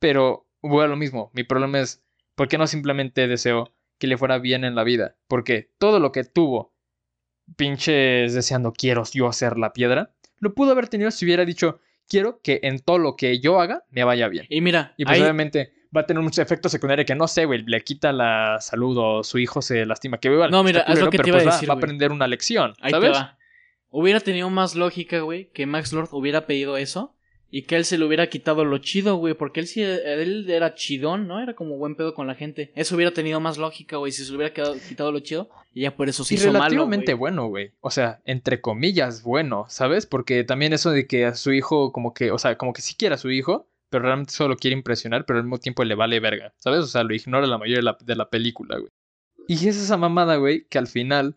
Pero, 0.00 0.46
a 0.62 0.86
lo 0.88 0.96
mismo, 0.96 1.30
mi 1.34 1.44
problema 1.44 1.78
es, 1.80 2.02
¿por 2.34 2.48
qué 2.48 2.58
no 2.58 2.66
simplemente 2.66 3.28
deseo 3.28 3.72
que 3.98 4.06
le 4.06 4.16
fuera 4.16 4.38
bien 4.38 4.64
en 4.64 4.74
la 4.74 4.84
vida? 4.84 5.16
Porque 5.28 5.70
todo 5.78 6.00
lo 6.00 6.12
que 6.12 6.24
tuvo, 6.24 6.74
pinches 7.56 8.34
deseando 8.34 8.72
quiero 8.72 9.02
yo 9.12 9.28
hacer 9.28 9.58
la 9.58 9.72
piedra, 9.72 10.14
lo 10.38 10.54
pudo 10.54 10.72
haber 10.72 10.88
tenido 10.88 11.10
si 11.10 11.24
hubiera 11.24 11.44
dicho, 11.44 11.80
quiero 12.08 12.40
que 12.42 12.60
en 12.62 12.80
todo 12.80 12.98
lo 12.98 13.16
que 13.16 13.40
yo 13.40 13.60
haga 13.60 13.84
me 13.90 14.04
vaya 14.04 14.28
bien. 14.28 14.46
Y 14.48 14.60
mira, 14.60 14.94
Y 14.96 15.04
pues 15.04 15.16
ahí- 15.16 15.22
obviamente 15.22 15.72
va 15.94 16.02
a 16.02 16.06
tener 16.06 16.22
muchos 16.22 16.38
efectos 16.38 16.72
secundarios 16.72 17.06
que 17.06 17.14
no 17.14 17.28
sé, 17.28 17.44
güey, 17.44 17.62
le 17.66 17.82
quita 17.82 18.12
la 18.12 18.58
salud 18.60 18.96
o 18.98 19.22
su 19.24 19.38
hijo 19.38 19.60
se 19.60 19.84
lastima, 19.84 20.18
que 20.18 20.28
igual, 20.28 20.50
No, 20.50 20.64
mira, 20.64 20.80
es 20.82 20.98
lo 21.00 21.10
que 21.10 21.18
te 21.18 21.28
iba 21.28 21.36
a 21.38 21.40
pues 21.40 21.48
va- 21.48 21.52
decir, 21.56 21.68
va 21.68 21.74
a 21.74 21.76
güey. 21.76 21.84
aprender 21.84 22.12
una 22.12 22.26
lección, 22.26 22.74
Ahí 22.80 22.90
¿sabes? 22.92 23.12
te 23.12 23.18
va. 23.18 23.38
Hubiera 23.90 24.20
tenido 24.20 24.48
más 24.48 24.74
lógica, 24.74 25.20
güey, 25.20 25.50
que 25.52 25.66
Max 25.66 25.92
Lord 25.92 26.08
hubiera 26.12 26.46
pedido 26.46 26.78
eso 26.78 27.14
y 27.54 27.62
que 27.62 27.76
él 27.76 27.84
se 27.84 27.98
le 27.98 28.04
hubiera 28.06 28.28
quitado 28.28 28.64
lo 28.64 28.78
chido, 28.78 29.16
güey, 29.16 29.34
porque 29.34 29.60
él 29.60 29.66
sí, 29.68 29.82
él 29.82 30.50
era 30.50 30.74
chidón, 30.74 31.28
¿no? 31.28 31.40
Era 31.40 31.54
como 31.54 31.76
buen 31.76 31.94
pedo 31.94 32.14
con 32.14 32.26
la 32.26 32.34
gente. 32.34 32.72
Eso 32.74 32.96
hubiera 32.96 33.12
tenido 33.12 33.38
más 33.38 33.58
lógica, 33.58 33.98
güey, 33.98 34.10
si 34.10 34.24
se 34.24 34.30
le 34.30 34.38
hubiera 34.38 34.52
quedado- 34.54 34.74
quitado 34.88 35.12
lo 35.12 35.20
chido 35.20 35.50
y 35.74 35.82
ya 35.82 35.94
por 35.94 36.08
eso 36.08 36.24
se 36.24 36.34
Y 36.34 36.36
hizo 36.38 36.46
malo, 36.46 36.58
relativamente 36.64 37.12
güey. 37.12 37.18
bueno, 37.20 37.46
güey. 37.46 37.72
O 37.80 37.90
sea, 37.90 38.20
entre 38.24 38.60
comillas, 38.60 39.22
bueno, 39.22 39.66
¿sabes? 39.68 40.06
Porque 40.06 40.42
también 40.44 40.72
eso 40.72 40.90
de 40.90 41.06
que 41.06 41.26
a 41.26 41.34
su 41.34 41.52
hijo, 41.52 41.92
como 41.92 42.14
que, 42.14 42.30
o 42.32 42.38
sea, 42.38 42.56
como 42.56 42.72
que 42.72 42.82
sí 42.82 42.94
quiere 42.98 43.14
a 43.14 43.18
su 43.18 43.30
hijo, 43.30 43.68
pero 43.90 44.04
realmente 44.04 44.32
solo 44.32 44.56
quiere 44.56 44.74
impresionar, 44.74 45.26
pero 45.26 45.38
al 45.38 45.44
mismo 45.44 45.58
tiempo 45.58 45.84
le 45.84 45.94
vale 45.94 46.18
verga, 46.20 46.54
¿sabes? 46.56 46.80
O 46.80 46.86
sea, 46.86 47.04
lo 47.04 47.14
ignora 47.14 47.46
la 47.46 47.58
mayoría 47.58 47.76
de 47.76 47.82
la, 47.82 47.98
de 48.02 48.16
la 48.16 48.30
película, 48.30 48.78
güey. 48.78 48.90
Y 49.46 49.54
es 49.68 49.76
esa 49.76 49.98
mamada, 49.98 50.36
güey, 50.36 50.64
que 50.70 50.78
al 50.78 50.86
final 50.86 51.36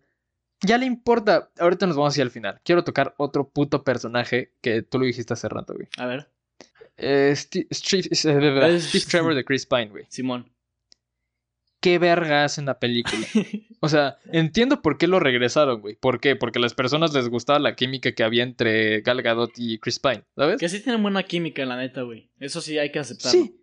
ya 0.61 0.77
le 0.77 0.85
importa. 0.85 1.49
Ahorita 1.59 1.85
nos 1.87 1.95
vamos 1.95 2.13
hacia 2.13 2.23
el 2.23 2.31
final. 2.31 2.59
Quiero 2.63 2.83
tocar 2.83 3.13
otro 3.17 3.49
puto 3.49 3.83
personaje 3.83 4.53
que 4.61 4.81
tú 4.81 4.99
lo 4.99 5.05
dijiste 5.05 5.33
hace 5.33 5.49
rato, 5.49 5.73
güey. 5.73 5.87
A 5.97 6.05
ver, 6.05 6.29
Eh, 6.97 7.33
Steve, 7.35 7.67
Steve- 7.71 8.07
eh, 8.11 8.79
Steve 8.79 9.05
Trevor 9.09 9.35
de 9.35 9.43
Chris 9.43 9.65
Pine, 9.65 9.87
güey. 9.89 10.05
Simón. 10.09 10.49
¿Qué 11.81 11.99
verga 11.99 12.45
hace 12.45 12.61
en 12.61 12.65
la 12.67 12.79
película? 12.79 13.25
O 13.81 13.89
sea, 13.89 14.17
entiendo 14.31 14.81
por 14.81 14.97
qué 14.97 15.05
lo 15.07 15.19
regresaron, 15.19 15.79
güey. 15.81 15.95
¿Por 15.95 16.19
qué? 16.19 16.35
Porque 16.35 16.57
a 16.57 16.61
las 16.61 16.73
personas 16.73 17.13
les 17.13 17.29
gustaba 17.29 17.59
la 17.59 17.75
química 17.75 18.13
que 18.13 18.23
había 18.23 18.41
entre 18.41 19.01
Gal 19.01 19.21
Gadot 19.21 19.51
y 19.57 19.77
Chris 19.77 19.99
Pine, 19.99 20.23
¿sabes? 20.35 20.57
que 20.59 20.69
sí 20.69 20.79
tienen 20.81 21.03
buena 21.03 21.21
química, 21.21 21.63
la 21.67 21.77
neta, 21.77 22.01
güey. 22.01 22.31
Eso 22.39 22.61
sí 22.61 22.79
hay 22.79 22.91
que 22.91 22.97
aceptarlo. 22.97 23.39
Sí. 23.43 23.61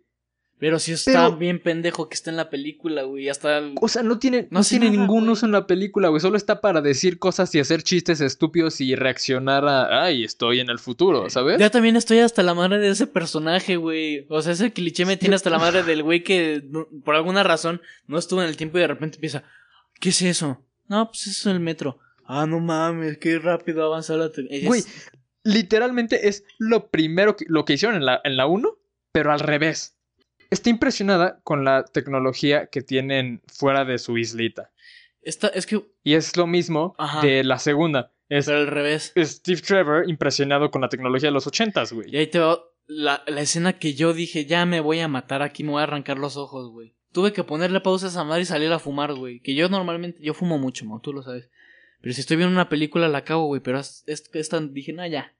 Pero 0.63 0.79
sí 0.79 0.93
está 0.93 1.11
Pero- 1.25 1.35
bien 1.35 1.59
pendejo 1.61 2.07
que 2.07 2.13
está 2.15 2.29
en 2.31 2.37
la 2.37 2.49
película, 2.49 3.03
güey. 3.03 3.27
Hasta 3.27 3.57
el- 3.57 3.75
O 3.81 3.89
sea, 3.89 4.01
no 4.01 4.17
tiene, 4.17 4.47
No 4.49 4.63
tiene 4.63 4.85
nada, 4.85 4.97
ningún 4.97 5.23
güey. 5.23 5.33
uso 5.33 5.45
en 5.45 5.51
la 5.51 5.67
película, 5.67 6.07
güey. 6.07 6.21
Solo 6.21 6.37
está 6.37 6.61
para 6.61 6.79
decir 6.79 7.19
cosas 7.19 7.53
y 7.53 7.59
hacer 7.59 7.83
chistes 7.83 8.21
estúpidos 8.21 8.79
y 8.79 8.95
reaccionar 8.95 9.65
a, 9.67 10.05
ay, 10.05 10.23
estoy 10.23 10.61
en 10.61 10.69
el 10.69 10.79
futuro, 10.79 11.29
¿sabes? 11.29 11.59
Ya 11.59 11.69
también 11.69 11.97
estoy 11.97 12.19
hasta 12.19 12.43
la 12.43 12.53
madre 12.53 12.79
de 12.79 12.87
ese 12.91 13.07
personaje, 13.07 13.75
güey. 13.75 14.25
O 14.29 14.41
sea, 14.41 14.53
ese 14.53 14.71
cliché 14.71 15.05
me 15.05 15.17
tiene 15.17 15.35
hasta 15.35 15.49
la 15.49 15.59
madre 15.59 15.83
del 15.83 16.01
güey 16.01 16.23
que 16.23 16.63
por 17.03 17.15
alguna 17.15 17.43
razón 17.43 17.81
no 18.07 18.17
estuvo 18.17 18.41
en 18.41 18.47
el 18.47 18.55
tiempo 18.55 18.77
y 18.77 18.81
de 18.81 18.87
repente 18.87 19.17
empieza. 19.17 19.43
¿Qué 19.99 20.09
es 20.11 20.21
eso? 20.21 20.63
No, 20.87 21.09
pues 21.09 21.27
eso 21.27 21.49
es 21.49 21.53
el 21.55 21.59
metro. 21.59 21.99
Ah, 22.25 22.45
no 22.45 22.61
mames, 22.61 23.17
qué 23.17 23.37
rápido 23.37 23.83
avanza 23.83 24.15
la 24.15 24.31
es- 24.49 24.63
Güey, 24.65 24.81
literalmente 25.43 26.29
es 26.29 26.45
lo 26.57 26.87
primero 26.89 27.35
que, 27.35 27.43
lo 27.49 27.65
que 27.65 27.73
hicieron 27.73 27.97
en 27.97 28.05
la, 28.05 28.21
en 28.23 28.37
la 28.37 28.45
1, 28.45 28.77
pero 29.11 29.33
al 29.33 29.41
revés. 29.41 29.97
Está 30.53 30.69
impresionada 30.69 31.39
con 31.43 31.65
la 31.65 31.83
tecnología 31.85 32.67
que 32.67 32.81
tienen 32.81 33.41
fuera 33.47 33.83
de 33.85 33.97
su 33.97 34.17
islita. 34.17 34.71
Esta, 35.21 35.47
es 35.47 35.65
que. 35.65 35.83
Y 36.03 36.13
es 36.13 36.35
lo 36.37 36.47
mismo 36.47 36.95
Ajá. 36.97 37.21
de 37.21 37.43
la 37.43 37.59
segunda. 37.59 38.11
Es 38.29 38.45
Pero 38.45 38.59
al 38.59 38.67
revés. 38.67 39.13
Steve 39.17 39.61
Trevor 39.61 40.09
impresionado 40.09 40.71
con 40.71 40.81
la 40.81 40.89
tecnología 40.89 41.29
de 41.29 41.33
los 41.33 41.47
ochentas, 41.47 41.91
Y 41.91 41.95
güey. 41.95 42.15
ahí 42.17 42.27
te 42.27 42.39
va 42.39 42.59
la, 42.87 43.23
la 43.27 43.41
escena 43.41 43.73
que 43.79 43.93
yo 43.93 44.13
dije, 44.13 44.45
ya 44.45 44.65
me 44.65 44.79
voy 44.81 44.99
a 44.99 45.07
matar 45.07 45.41
aquí, 45.41 45.63
me 45.63 45.71
voy 45.71 45.79
a 45.81 45.83
arrancar 45.83 46.17
los 46.17 46.35
ojos, 46.37 46.69
güey. 46.71 46.93
Tuve 47.13 47.31
que 47.31 47.43
ponerle 47.43 47.79
pausa 47.79 48.07
a 48.07 48.09
esa 48.09 48.23
madre 48.23 48.41
y 48.41 48.45
salir 48.45 48.71
a 48.73 48.79
fumar, 48.79 49.13
güey. 49.13 49.39
Que 49.39 49.53
yo 49.55 49.69
normalmente, 49.69 50.21
yo 50.21 50.33
fumo 50.33 50.57
mucho, 50.57 50.83
mo, 50.85 50.99
tú 50.99 51.13
lo 51.13 51.21
sabes. 51.21 51.49
Pero 52.01 52.13
si 52.15 52.21
estoy 52.21 52.37
viendo 52.37 52.53
una 52.53 52.69
película 52.69 53.07
la 53.07 53.19
acabo, 53.19 53.45
güey. 53.45 53.61
Pero 53.61 53.79
es- 53.79 54.03
es- 54.07 54.29
esta 54.33 54.59
dije, 54.59 54.91
no, 54.93 55.05
ya. 55.07 55.31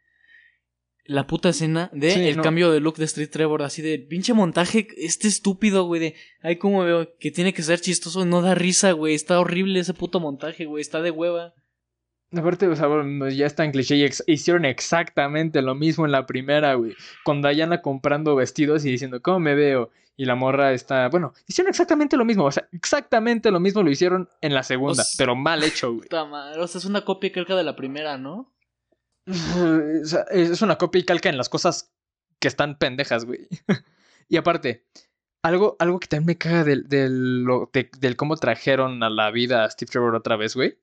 La 1.06 1.28
puta 1.28 1.50
escena 1.50 1.90
de 1.92 2.12
Sí, 2.12 2.28
el 2.28 2.38
no. 2.38 2.44
cambio 2.44 2.72
de 2.72 2.80
look 2.80 2.96
de 2.96 3.04
Street 3.06 3.30
Trevor, 3.30 3.62
así 3.64 3.82
de 3.82 4.00
pinche 4.00 4.34
montaje, 4.34 4.88
este 4.98 5.28
estúpido, 5.28 5.84
güey, 5.84 6.00
de, 6.00 6.16
ay, 6.42 6.56
como 6.58 6.84
veo, 6.86 7.10
que 7.20 7.30
tiene 7.32 7.54
que 7.54 7.62
ser 7.62 7.82
chistoso, 7.82 8.24
no 8.26 8.42
da 8.42 8.56
risa, 8.56 8.94
güey, 8.94 9.14
está 9.14 9.38
horrible 9.40 9.80
ese 9.80 9.94
puto 9.94 10.20
montaje, 10.22 10.66
güey, 10.66 10.82
está 10.82 11.02
de 11.02 11.12
hueva. 11.12 11.54
Aparte, 12.36 12.68
o 12.68 12.76
sea, 12.76 12.88
bueno, 12.88 13.30
ya 13.30 13.46
está 13.46 13.64
en 13.66 13.72
cliché 13.72 13.96
y 13.98 14.04
ex- 14.06 14.24
hicieron 14.28 14.66
exactamente 14.66 15.62
lo 15.62 15.76
mismo 15.76 16.06
en 16.06 16.12
la 16.12 16.26
primera, 16.26 16.74
güey. 16.76 16.96
Con 17.24 17.42
Diana 17.44 17.82
comprando 17.82 18.36
vestidos 18.36 18.86
y 18.86 18.90
diciendo, 18.92 19.22
¿cómo 19.22 19.40
me 19.40 19.54
veo? 19.56 19.92
Y 20.16 20.26
la 20.26 20.36
morra 20.36 20.74
está, 20.74 21.10
bueno, 21.10 21.34
hicieron 21.48 21.70
exactamente 21.70 22.18
lo 22.18 22.24
mismo, 22.26 22.46
o 22.46 22.52
sea, 22.52 22.68
exactamente 22.72 23.52
lo 23.52 23.60
mismo 23.60 23.84
lo 23.84 23.92
hicieron 23.92 24.30
en 24.42 24.54
la 24.54 24.64
segunda, 24.64 25.02
O 25.02 25.06
sea- 25.06 25.16
pero 25.18 25.36
mal 25.36 25.64
hecho, 25.64 25.90
güey. 25.94 26.04
Puta 26.08 26.26
madre, 26.26 26.62
o 26.62 26.68
sea, 26.68 26.80
es 26.80 26.86
una 26.86 27.04
copia 27.04 27.32
calca 27.32 27.56
de 27.56 27.64
la 27.64 27.76
primera, 27.76 28.18
¿no? 28.18 28.50
Es 30.32 30.62
una 30.62 30.78
copia 30.78 31.00
y 31.00 31.06
calca 31.06 31.30
en 31.30 31.38
las 31.38 31.50
cosas 31.50 31.94
que 32.40 32.48
están 32.48 32.78
pendejas, 32.78 33.26
güey. 33.26 33.48
y 34.28 34.38
aparte, 34.38 34.86
algo, 35.44 35.76
algo 35.80 36.00
que 36.00 36.08
también 36.08 36.28
me 36.28 36.38
caga 36.38 36.64
del, 36.64 36.88
del, 36.88 37.46
del 38.00 38.16
cómo 38.16 38.36
trajeron 38.38 39.04
a 39.04 39.10
la 39.10 39.32
vida 39.32 39.64
a 39.64 39.70
Steve 39.70 39.92
Trevor 39.92 40.16
otra 40.16 40.36
vez, 40.36 40.56
güey. 40.56 40.78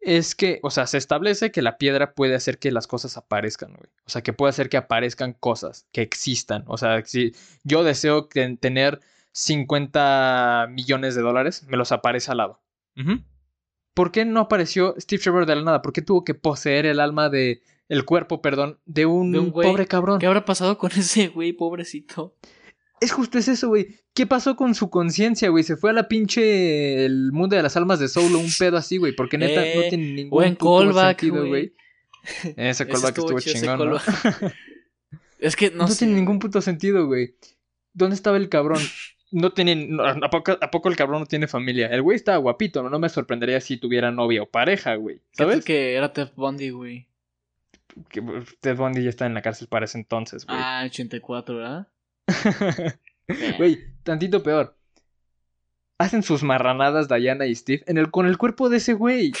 Es 0.00 0.34
que, 0.34 0.60
o 0.62 0.70
sea, 0.70 0.86
se 0.86 0.96
establece 0.96 1.52
que 1.52 1.60
la 1.60 1.76
piedra 1.76 2.14
puede 2.14 2.34
hacer 2.34 2.58
que 2.58 2.72
las 2.72 2.86
cosas 2.86 3.18
aparezcan, 3.18 3.74
güey. 3.74 3.90
O 4.06 4.10
sea, 4.10 4.22
que 4.22 4.32
puede 4.32 4.50
hacer 4.50 4.70
que 4.70 4.78
aparezcan 4.78 5.34
cosas, 5.34 5.86
que 5.92 6.00
existan. 6.00 6.64
O 6.66 6.78
sea, 6.78 7.04
si 7.04 7.34
yo 7.64 7.84
deseo 7.84 8.26
tener 8.26 9.00
50 9.32 10.68
millones 10.70 11.14
de 11.14 11.22
dólares, 11.22 11.64
me 11.68 11.76
los 11.76 11.92
aparece 11.92 12.30
al 12.30 12.38
lado. 12.38 12.62
Ujú. 12.96 13.22
¿Por 13.94 14.12
qué 14.12 14.24
no 14.24 14.40
apareció 14.40 14.94
Steve 14.98 15.22
Trevor 15.22 15.46
de 15.46 15.56
la 15.56 15.62
nada? 15.62 15.82
¿Por 15.82 15.92
qué 15.92 16.02
tuvo 16.02 16.24
que 16.24 16.34
poseer 16.34 16.86
el 16.86 17.00
alma 17.00 17.28
de. 17.28 17.62
el 17.88 18.04
cuerpo, 18.04 18.40
perdón, 18.40 18.78
de 18.86 19.06
un, 19.06 19.32
De 19.32 19.38
un 19.40 19.50
güey. 19.50 19.68
pobre 19.68 19.86
cabrón? 19.86 20.18
¿Qué 20.20 20.26
habrá 20.26 20.44
pasado 20.44 20.78
con 20.78 20.90
ese 20.96 21.28
güey, 21.28 21.52
pobrecito? 21.52 22.36
Es 23.00 23.12
justo 23.12 23.38
es 23.38 23.48
eso, 23.48 23.68
güey. 23.68 23.96
¿Qué 24.14 24.26
pasó 24.26 24.56
con 24.56 24.74
su 24.74 24.90
conciencia, 24.90 25.48
güey? 25.48 25.64
Se 25.64 25.76
fue 25.76 25.90
a 25.90 25.92
la 25.94 26.06
pinche. 26.08 27.04
el 27.06 27.32
mundo 27.32 27.56
de 27.56 27.62
las 27.62 27.76
almas 27.76 27.98
de 27.98 28.08
Solo, 28.08 28.38
un 28.38 28.50
pedo 28.58 28.76
así, 28.76 28.98
güey. 28.98 29.14
Porque 29.14 29.38
neta 29.38 29.66
Eh, 29.66 29.72
no 29.74 29.82
tiene 29.88 30.12
ningún 30.12 30.30
buen 30.30 30.54
callback, 30.54 31.20
sentido, 31.20 31.46
güey. 31.46 31.48
güey. 31.48 31.74
Ese 32.56 32.86
callback 32.86 33.16
estuvo 33.18 33.38
ese 33.38 33.54
chingón, 33.54 33.96
es 35.38 35.56
que 35.56 35.70
no, 35.70 35.78
No, 35.78 35.88
sé. 35.88 36.00
tiene 36.00 36.14
ningún 36.14 36.38
puto 36.38 36.60
sentido, 36.60 37.06
güey. 37.06 37.34
¿Dónde 37.94 38.14
estaba 38.14 38.36
el 38.36 38.50
cabrón? 38.50 38.82
No 39.32 39.52
tiene. 39.52 39.76
no, 39.76 40.04
¿a, 40.04 40.30
poco, 40.30 40.58
¿A 40.60 40.70
poco 40.70 40.88
el 40.88 40.96
cabrón 40.96 41.20
no 41.20 41.26
tiene 41.26 41.46
familia? 41.46 41.86
El 41.86 42.02
güey 42.02 42.16
estaba 42.16 42.38
guapito, 42.38 42.82
¿no? 42.82 42.90
No 42.90 42.98
me 42.98 43.08
sorprendería 43.08 43.60
si 43.60 43.76
tuviera 43.76 44.10
novia 44.10 44.42
o 44.42 44.46
pareja, 44.46 44.96
güey. 44.96 45.18
¿Qué 45.18 45.22
tal 45.36 45.48
¿Sabes? 45.48 45.64
que 45.64 45.94
era 45.94 46.12
Ted 46.12 46.30
Bundy, 46.36 46.70
güey? 46.70 47.06
que 48.08 48.22
Ted 48.60 48.76
Bundy 48.76 49.02
ya 49.02 49.10
está 49.10 49.26
en 49.26 49.34
la 49.34 49.42
cárcel 49.42 49.68
para 49.68 49.84
ese 49.84 49.98
entonces, 49.98 50.46
güey. 50.46 50.58
Ah, 50.60 50.82
84, 50.86 51.56
¿verdad? 51.56 51.88
Güey, 53.58 53.78
tantito 54.02 54.42
peor. 54.42 54.76
Hacen 55.98 56.24
sus 56.24 56.42
marranadas 56.42 57.08
Diana 57.08 57.46
y 57.46 57.54
Steve 57.54 57.84
en 57.86 57.96
el, 57.96 58.10
con 58.10 58.26
el 58.26 58.38
cuerpo 58.38 58.68
de 58.68 58.78
ese 58.78 58.94
güey. 58.94 59.32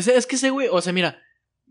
Sea, 0.00 0.16
es 0.16 0.26
que 0.26 0.36
ese 0.36 0.48
güey, 0.48 0.68
o 0.70 0.80
sea, 0.80 0.94
mira, 0.94 1.22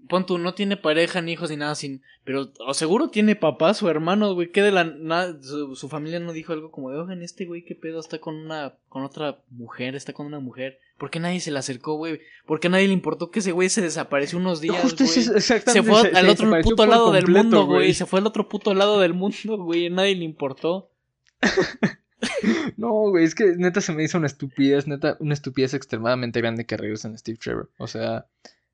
pon 0.07 0.25
tú, 0.25 0.37
no 0.37 0.53
tiene 0.53 0.77
pareja, 0.77 1.21
ni 1.21 1.33
hijos, 1.33 1.49
ni 1.49 1.57
nada 1.57 1.75
sin. 1.75 2.01
Pero 2.23 2.51
o 2.65 2.73
seguro 2.73 3.09
tiene 3.09 3.35
papás 3.35 3.81
o 3.83 3.89
hermanos, 3.89 4.33
güey. 4.33 4.51
Que 4.51 4.61
de 4.61 4.71
la 4.71 4.83
nada. 4.83 5.37
Su, 5.41 5.75
su 5.75 5.89
familia 5.89 6.19
no 6.19 6.33
dijo 6.33 6.53
algo 6.53 6.71
como 6.71 6.89
de, 6.91 6.97
oigan, 6.97 7.21
este 7.21 7.45
güey, 7.45 7.63
qué 7.63 7.75
pedo, 7.75 7.99
está 7.99 8.19
con 8.19 8.35
una. 8.35 8.75
con 8.89 9.03
otra 9.03 9.39
mujer, 9.51 9.95
está 9.95 10.13
con 10.13 10.25
una 10.25 10.39
mujer. 10.39 10.79
¿Por 10.97 11.09
qué 11.09 11.19
nadie 11.19 11.39
se 11.41 11.51
le 11.51 11.59
acercó, 11.59 11.95
güey? 11.97 12.21
¿Por 12.45 12.59
qué 12.59 12.69
nadie 12.69 12.87
le 12.87 12.93
importó 12.93 13.29
que 13.29 13.39
ese 13.39 13.51
güey 13.51 13.69
se 13.69 13.81
desapareció 13.81 14.39
unos 14.39 14.61
días, 14.61 14.81
Justo 14.81 15.03
güey? 15.03 15.17
exactamente, 15.35 15.71
Se 15.71 15.83
fue 15.83 16.09
se- 16.09 16.17
al 16.17 16.29
otro 16.29 16.49
puto 16.61 16.85
lado 16.85 17.11
del 17.11 17.27
mundo, 17.27 17.65
güey. 17.65 17.93
Se 17.93 18.05
fue 18.05 18.19
al 18.19 18.27
otro 18.27 18.47
puto 18.47 18.73
lado 18.73 18.99
del 19.01 19.13
mundo, 19.13 19.57
güey. 19.57 19.89
Nadie 19.89 20.15
le 20.15 20.23
importó. 20.23 20.89
No, 22.77 22.91
güey, 23.09 23.23
es 23.25 23.35
que 23.35 23.55
neta 23.57 23.81
se 23.81 23.93
me 23.93 24.03
hizo 24.03 24.17
una 24.17 24.27
estupidez, 24.27 24.87
neta, 24.87 25.15
una 25.19 25.33
estupidez 25.33 25.73
extremadamente 25.73 26.39
grande 26.41 26.65
que 26.65 26.75
regresen 26.77 27.13
a 27.13 27.17
Steve 27.17 27.37
Trevor. 27.37 27.69
O 27.77 27.87
sea, 27.87 28.25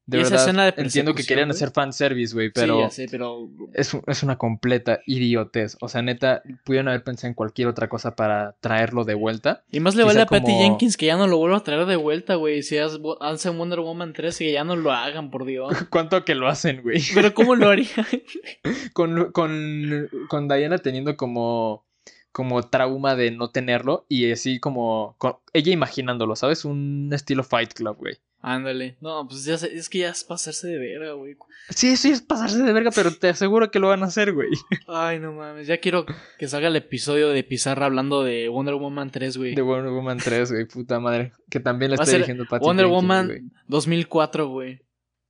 de 0.08 0.18
Y 0.18 0.22
esa 0.22 0.32
verdad, 0.32 0.46
escena 0.48 0.64
de 0.72 0.82
entiendo 0.82 1.14
que 1.14 1.24
querían 1.24 1.52
hacer 1.52 1.72
fanservice, 1.72 2.34
güey, 2.34 2.48
Sí, 2.48 2.54
pero 2.56 2.80
ya 2.80 2.90
sé, 2.90 3.08
pero. 3.10 3.50
es, 3.74 3.96
es 4.08 4.24
una 4.24 4.38
completa 4.38 5.00
idiotez. 5.06 5.78
O 5.80 5.88
sea, 5.90 6.02
neta, 6.02 6.42
pudieron 6.66 6.88
haber 6.90 7.04
pensado 7.04 7.28
en 7.30 7.34
cualquier 7.36 7.68
otra 7.68 7.88
cosa 7.88 8.16
para 8.16 8.56
traerlo 8.62 9.04
de 9.06 9.14
vuelta. 9.14 9.64
Y 9.72 9.80
más 9.80 9.96
le 9.96 10.04
vale 10.04 10.22
a 10.22 10.26
Patty 10.26 10.46
como- 10.52 10.60
Jenkins 10.62 10.98
que 10.98 11.06
ya 11.06 11.18
no 11.18 11.28
lo 11.28 11.38
vuelva 11.38 11.58
a 11.58 11.64
traer 11.64 11.86
de 11.86 11.96
vuelta, 11.96 12.36
güey. 12.36 12.64
Si 12.64 12.78
hacen 12.78 13.58
Wonder 13.58 13.80
Woman 13.80 14.14
3, 14.14 14.38
que 14.38 14.52
ya 14.52 14.64
no 14.64 14.76
lo 14.76 14.92
hagan, 14.92 15.30
por 15.32 15.46
Dios. 15.46 15.72
¿Cuánto 15.90 16.26
que 16.26 16.36
lo 16.36 16.48
hacen, 16.48 16.82
güey? 16.82 17.02
Pero 17.14 17.34
¿cómo 17.34 17.56
lo 17.56 17.70
haría? 17.70 17.88
Con, 18.94 19.32
con, 19.32 20.10
con 20.28 20.48
Diana 20.48 20.78
teniendo 20.80 21.16
como, 21.16 21.86
como 22.32 22.64
trauma 22.64 23.16
de 23.16 23.32
no 23.32 23.50
tenerlo 23.52 24.06
y 24.10 24.32
así 24.32 24.60
como 24.60 25.16
con- 25.18 25.38
ella 25.54 25.72
imaginándolo, 25.72 26.36
¿sabes? 26.36 26.66
Un 26.66 27.10
estilo 27.14 27.44
Fight 27.44 27.74
Club, 27.74 27.98
güey. 27.98 28.16
Ándale. 28.44 28.98
No, 29.02 29.28
pues 29.28 29.46
ya 29.46 29.56
sé, 29.58 29.76
es 29.76 29.88
que 29.88 30.00
ya 30.00 30.10
es 30.10 30.24
pasarse 30.24 30.68
de 30.68 30.80
verga, 30.80 31.14
güey. 31.14 31.38
Sí, 31.70 31.96
sí, 31.96 32.10
es 32.10 32.24
pasarse 32.24 32.64
de 32.64 32.74
verga, 32.74 32.90
pero 32.94 33.14
te 33.14 33.30
aseguro 33.30 33.70
que 33.70 33.78
lo 33.80 33.90
van 33.90 34.02
a 34.02 34.08
hacer, 34.08 34.34
güey. 34.34 34.50
Ay, 34.88 35.20
no 35.20 35.32
mames. 35.32 35.68
Ya 35.68 35.78
quiero 35.78 36.08
que 36.40 36.48
salga 36.48 36.70
el 36.70 36.76
episodio 36.76 37.30
de 37.30 37.44
Pizarra 37.44 37.86
hablando 37.86 38.24
de 38.24 38.50
Wonder 38.50 38.74
Woman 38.76 39.12
3, 39.12 39.38
güey. 39.38 39.54
De 39.54 39.62
Wonder 39.62 39.92
Woman 39.92 40.18
3, 40.18 40.52
güey, 40.52 40.66
puta 40.66 41.00
madre. 41.00 41.34
Que 41.50 41.60
también 41.60 41.92
le 41.92 41.98
Va 41.98 42.02
a 42.02 42.06
está 42.06 42.16
dirigiendo 42.16 42.46
Patty 42.50 42.66
Wonder 42.66 42.88
Jenkins, 42.88 43.02
Woman 43.04 43.28
güey. 43.28 43.42
2004, 43.68 44.48
güey. 44.48 44.82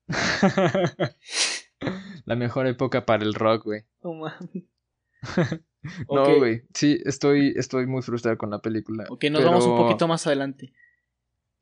La 2.26 2.36
mejor 2.36 2.68
época 2.68 3.06
para 3.06 3.24
el 3.24 3.34
rock, 3.34 3.64
güey. 3.66 3.82
No 4.04 4.14
mames. 4.14 4.64
No, 6.08 6.38
güey. 6.38 6.62
Sí, 6.76 7.02
estoy, 7.06 7.54
estoy 7.56 7.88
muy 7.88 8.04
frustrado 8.04 8.38
con 8.38 8.52
la 8.52 8.60
película. 8.60 9.06
Ok, 9.10 9.24
nos 9.32 9.44
vamos 9.44 9.66
un 9.66 9.76
poquito 9.76 10.08
más 10.08 10.28
adelante. 10.28 10.74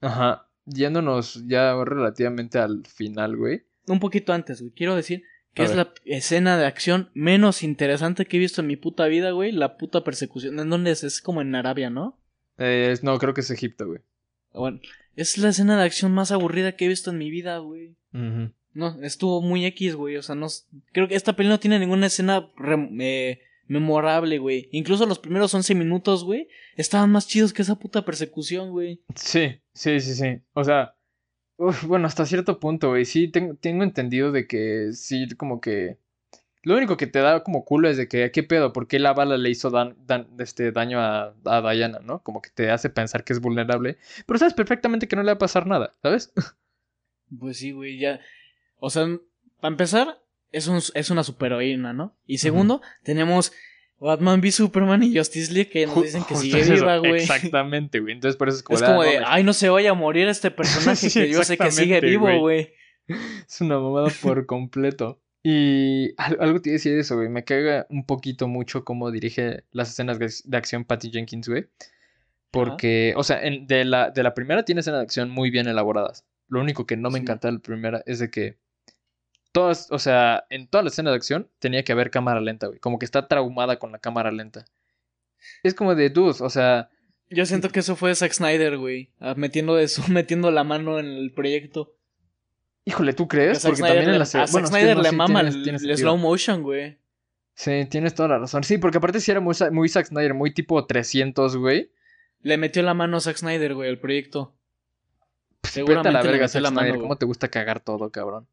Ajá. 0.02 0.49
Yéndonos 0.74 1.46
ya 1.48 1.76
relativamente 1.84 2.60
al 2.60 2.86
final, 2.86 3.36
güey. 3.36 3.64
Un 3.88 4.00
poquito 4.00 4.34
antes, 4.34 4.62
güey. 4.62 4.72
Quiero 4.74 4.96
decir 4.96 5.24
que 5.54 5.64
A 5.64 5.66
es 5.66 5.76
ver. 5.76 5.88
la 5.88 5.94
escena 6.06 6.58
de 6.58 6.66
acción 6.66 7.10
menos 7.14 7.64
interesante 7.64 8.26
que 8.26 8.38
he 8.38 8.40
visto 8.40 8.62
en 8.62 8.68
mi 8.68 8.76
puta 8.76 9.06
vida, 9.08 9.32
güey. 9.32 9.52
La 9.52 9.78
puta 9.78 10.04
persecución. 10.04 10.60
¿En 10.60 10.70
dónde 10.70 10.92
es? 10.92 11.04
Es 11.04 11.22
como 11.22 11.42
en 11.42 11.56
Arabia, 11.56 11.90
¿no? 11.90 12.20
Eh, 12.58 12.96
no, 13.02 13.18
creo 13.18 13.34
que 13.34 13.42
es 13.42 13.50
Egipto, 13.52 13.88
güey. 13.88 14.00
Bueno, 14.54 14.80
es 15.16 15.38
la 15.38 15.50
escena 15.50 15.78
de 15.78 15.84
acción 15.84 16.12
más 16.14 16.32
aburrida 16.32 16.76
que 16.76 16.86
he 16.86 16.90
visto 16.90 17.12
en 17.12 17.18
mi 17.18 17.30
vida, 17.30 17.58
güey. 17.60 17.96
No, 18.74 19.02
estuvo 19.02 19.42
muy 19.42 19.66
X, 19.66 19.96
güey. 19.96 20.18
O 20.18 20.24
sea, 20.24 20.36
no. 20.36 20.48
Creo 20.92 21.08
que 21.08 21.16
esta 21.16 21.36
peli 21.36 21.50
no 21.50 21.60
tiene 21.60 21.80
ninguna 21.80 22.08
escena 22.08 22.52
eh, 23.00 23.40
memorable, 23.68 24.38
güey. 24.40 24.68
Incluso 24.72 25.06
los 25.06 25.20
primeros 25.20 25.54
11 25.54 25.76
minutos, 25.76 26.24
güey, 26.24 26.48
estaban 26.76 27.12
más 27.12 27.28
chidos 27.28 27.54
que 27.54 27.62
esa 27.62 27.76
puta 27.80 28.04
persecución, 28.04 28.72
güey. 28.72 29.02
Sí, 29.16 29.62
sí, 29.80 30.00
sí, 30.02 30.16
sí. 30.16 30.42
O 30.54 30.64
sea, 30.64 30.96
uf, 31.58 31.86
bueno, 31.86 32.08
hasta 32.08 32.26
cierto 32.26 32.60
punto, 32.60 32.90
güey. 32.90 33.06
Sí, 33.06 33.30
tengo, 33.30 33.56
tengo 33.56 33.84
entendido 33.84 34.32
de 34.32 34.48
que 34.48 34.92
sí, 34.94 35.28
como 35.38 35.62
que... 35.62 35.98
Lo 36.64 36.78
único 36.78 36.98
que 36.98 37.08
te 37.08 37.20
da 37.20 37.44
como 37.44 37.66
culo 37.66 37.90
es 37.90 37.98
de 37.98 38.08
que, 38.10 38.32
¿qué 38.32 38.44
pedo? 38.44 38.74
¿Por 38.74 38.88
qué 38.88 39.00
la 39.00 39.14
bala 39.14 39.38
le 39.38 39.50
hizo 39.50 39.70
dan- 39.72 39.96
dan- 40.08 40.28
este, 40.40 40.72
daño 40.74 41.00
a, 41.00 41.34
a 41.46 41.74
Diana, 41.74 42.00
no? 42.04 42.24
Como 42.24 42.42
que 42.42 42.52
te 42.52 42.72
hace 42.72 42.90
pensar 42.90 43.24
que 43.24 43.34
es 43.34 43.42
vulnerable. 43.42 43.98
Pero 44.28 44.40
sabes 44.40 44.54
perfectamente 44.56 45.08
que 45.08 45.16
no 45.16 45.24
le 45.24 45.32
va 45.32 45.36
a 45.36 45.40
pasar 45.40 45.68
nada, 45.68 45.94
¿sabes? 46.04 46.34
Pues 47.40 47.58
sí, 47.58 47.72
güey, 47.72 48.00
ya. 48.00 48.20
O 48.78 48.90
sea, 48.90 49.08
para 49.62 49.72
empezar, 49.72 50.22
es, 50.52 50.68
un, 50.68 50.82
es 50.94 51.10
una 51.12 51.24
superheroína, 51.24 51.94
¿no? 51.94 52.16
Y 52.26 52.40
segundo, 52.40 52.82
tenemos 53.04 53.54
Batman 54.00 54.40
v 54.42 54.52
Superman 54.52 55.04
y 55.04 55.16
Justice 55.18 55.52
League 55.54 55.70
que 55.70 55.86
nos 55.86 56.02
dicen 56.04 56.24
que 56.24 56.34
justo 56.36 56.58
sigue 56.58 56.74
viva, 56.76 56.98
güey. 56.98 57.16
Exactamente, 57.22 58.00
güey. 58.00 58.14
Entonces 58.14 58.38
por 58.38 58.48
eso 58.50 58.58
es 58.58 58.64
como, 58.64 58.76
Es 58.76 58.82
de, 58.82 58.88
como 58.88 59.02
ah, 59.02 59.06
de, 59.06 59.20
ay, 59.26 59.44
no 59.44 59.54
se 59.54 59.70
vaya 59.70 59.92
a 59.92 59.94
morir 59.94 60.28
este 60.28 60.52
personaje 60.52 60.96
Sí, 61.10 61.20
que 61.20 61.30
yo 61.30 61.44
sé 61.44 61.58
que 61.58 61.72
sigue 61.72 62.00
vivo, 62.02 62.28
güey. 62.40 62.74
Es 63.48 63.60
una 63.62 63.80
mamada 63.80 64.08
por 64.22 64.46
completo. 64.46 65.20
Y 65.44 66.14
al- 66.18 66.38
algo 66.42 66.62
te 66.62 66.70
iba 66.70 66.74
a 66.74 66.78
decir 66.78 66.94
de 66.94 67.00
eso, 67.00 67.16
güey. 67.16 67.28
Me 67.30 67.44
caga 67.44 67.88
un 67.90 68.06
poquito 68.06 68.48
mucho 68.48 68.84
cómo 68.86 69.10
dirige 69.10 69.64
las 69.72 69.90
escenas 69.90 70.20
de 70.20 70.58
acción 70.58 70.86
Patty 70.86 71.10
Jenkins, 71.12 71.48
güey. 71.50 71.66
Porque, 72.52 73.14
o 73.16 73.24
sea, 73.24 73.42
en- 73.44 73.68
de, 73.68 73.86
la, 73.86 74.10
de 74.12 74.24
la 74.24 74.34
primera 74.34 74.64
tiene 74.64 74.82
escenas 74.82 75.00
de 75.00 75.04
acción 75.04 75.30
muy 75.30 75.50
bien 75.50 75.68
elaboradas. 75.68 76.26
Lo 76.48 76.60
único 76.62 76.86
que 76.86 76.98
no 76.98 77.10
me 77.10 77.20
Sí. 77.20 77.24
encanta 77.24 77.48
de 77.48 77.54
la 77.56 77.60
primera 77.60 78.04
es 78.06 78.20
de 78.20 78.30
que 78.32 78.58
todas, 79.52 79.92
o 79.92 80.00
sea, 80.00 80.46
en 80.50 80.68
todas 80.68 80.84
las 80.86 80.94
escenas 80.94 81.12
de 81.12 81.18
acción 81.18 81.50
tenía 81.60 81.84
que 81.84 81.92
haber 81.92 82.12
cámara 82.12 82.42
lenta, 82.42 82.68
güey. 82.68 82.80
Como 82.80 83.00
que 83.00 83.06
está 83.06 83.28
traumada 83.28 83.80
con 83.80 83.92
la 83.92 84.00
cámara 84.00 84.32
lenta. 84.32 84.66
Es 85.64 85.74
como 85.74 85.96
de 85.96 86.10
dudes, 86.10 86.42
o 86.42 86.50
sea, 86.50 86.90
Yo 87.30 87.46
siento 87.46 87.70
que 87.70 87.80
eso 87.80 87.96
fue 87.96 88.14
Zack 88.16 88.32
Snyder, 88.34 88.78
güey. 88.78 89.12
ah, 89.20 89.34
Metiendo, 89.38 89.76
de 89.76 89.88
su, 89.88 90.04
metiendo 90.12 90.52
la 90.52 90.64
mano 90.64 91.00
en 91.00 91.06
el 91.08 91.32
proyecto. 91.32 91.96
híjole, 92.86 93.14
¿tú 93.14 93.28
crees? 93.28 93.62
Porque 93.62 93.78
Snyder 93.78 93.96
también 93.98 94.14
en 94.14 94.18
la 94.20 94.24
a 94.24 94.26
se- 94.26 94.48
Zack 94.48 94.66
Snyder 94.68 94.98
le 94.98 95.10
sí, 95.10 95.16
mama 95.16 95.42
el, 95.42 95.68
el 95.70 95.98
slow 95.98 96.18
motion, 96.18 96.64
güey. 96.64 96.98
Sí, 97.54 97.86
tienes 97.90 98.16
toda 98.16 98.30
la 98.30 98.40
razón. 98.40 98.64
Sí, 98.64 98.78
porque 98.78 98.98
aparte 99.00 99.20
sí 99.20 99.32
era 99.32 99.42
muy, 99.42 99.54
Zack 99.54 100.06
Snyder, 100.08 100.34
muy 100.34 100.54
tipo 100.54 100.86
300, 100.86 101.58
güey. 101.58 101.92
Le 102.42 102.58
metió 102.58 102.82
la 102.84 102.94
mano 102.94 103.18
a 103.18 103.20
Zack 103.20 103.36
Snyder, 103.38 103.76
güey, 103.76 103.90
al 103.90 104.00
proyecto. 104.00 104.54
A 105.64 105.68
Seguramente 105.68 106.12
la 106.12 106.22
le 106.22 106.28
verga, 106.30 106.46
metió 106.46 106.54
Zack 106.54 106.62
la 106.62 106.70
Snyder. 106.70 106.92
mano, 106.92 107.02
¿Cómo 107.02 107.18
te 107.18 107.26
gusta 107.26 107.50
cagar 107.50 107.82
todo, 107.82 108.10
cabrón? 108.12 108.48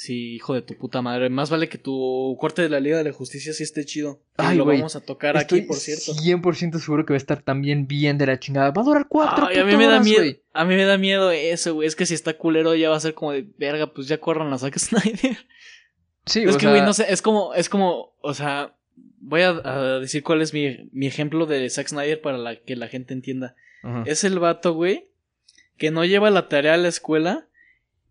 Sí, 0.00 0.36
hijo 0.36 0.54
de 0.54 0.62
tu 0.62 0.78
puta 0.78 1.02
madre. 1.02 1.28
Más 1.28 1.50
vale 1.50 1.68
que 1.68 1.76
tu 1.76 2.34
corte 2.40 2.62
de 2.62 2.70
la 2.70 2.80
Liga 2.80 2.96
de 2.96 3.04
la 3.04 3.12
Justicia 3.12 3.52
sí 3.52 3.64
esté 3.64 3.84
chido. 3.84 4.22
Y 4.38 4.42
Ay, 4.42 4.56
lo 4.56 4.64
vamos 4.64 4.96
a 4.96 5.02
tocar 5.02 5.36
aquí, 5.36 5.60
por 5.60 5.76
cierto. 5.76 6.14
100% 6.14 6.78
seguro 6.78 7.04
que 7.04 7.12
va 7.12 7.16
a 7.16 7.18
estar 7.18 7.42
también 7.42 7.86
bien 7.86 8.16
de 8.16 8.24
la 8.24 8.40
chingada. 8.40 8.70
Va 8.70 8.80
a 8.80 8.84
durar 8.86 9.08
cuatro 9.10 9.48
Ay, 9.48 9.58
a 9.58 9.64
mí 9.66 9.76
me 9.76 9.86
da 9.86 10.00
miedo. 10.00 10.24
A 10.54 10.64
mí 10.64 10.74
me 10.74 10.86
da 10.86 10.96
miedo 10.96 11.30
eso, 11.30 11.74
güey. 11.74 11.86
Es 11.86 11.96
que 11.96 12.06
si 12.06 12.14
está 12.14 12.32
culero 12.32 12.74
ya 12.74 12.88
va 12.88 12.96
a 12.96 13.00
ser 13.00 13.12
como 13.12 13.32
de 13.32 13.46
verga, 13.58 13.92
pues 13.92 14.08
ya 14.08 14.16
corran 14.16 14.50
a 14.54 14.56
Zack 14.56 14.78
Snyder. 14.78 15.36
Sí, 16.24 16.44
es 16.44 16.54
o 16.54 16.58
que, 16.58 16.66
güey, 16.66 16.78
sea, 16.78 16.86
no 16.86 16.94
sé, 16.94 17.04
es 17.12 17.20
como, 17.20 17.52
es 17.52 17.68
como, 17.68 18.14
o 18.22 18.32
sea, 18.32 18.74
voy 19.18 19.42
a, 19.42 19.50
a 19.50 19.98
decir 19.98 20.22
cuál 20.22 20.40
es 20.40 20.54
mi, 20.54 20.88
mi 20.92 21.08
ejemplo 21.08 21.44
de 21.44 21.68
Zack 21.68 21.88
Snyder 21.88 22.22
para 22.22 22.38
la, 22.38 22.56
que 22.56 22.74
la 22.74 22.88
gente 22.88 23.12
entienda. 23.12 23.54
Es 24.06 24.24
el 24.24 24.38
vato, 24.38 24.72
güey, 24.72 25.10
que 25.76 25.90
no 25.90 26.06
lleva 26.06 26.30
la 26.30 26.48
tarea 26.48 26.72
a 26.72 26.78
la 26.78 26.88
escuela 26.88 27.48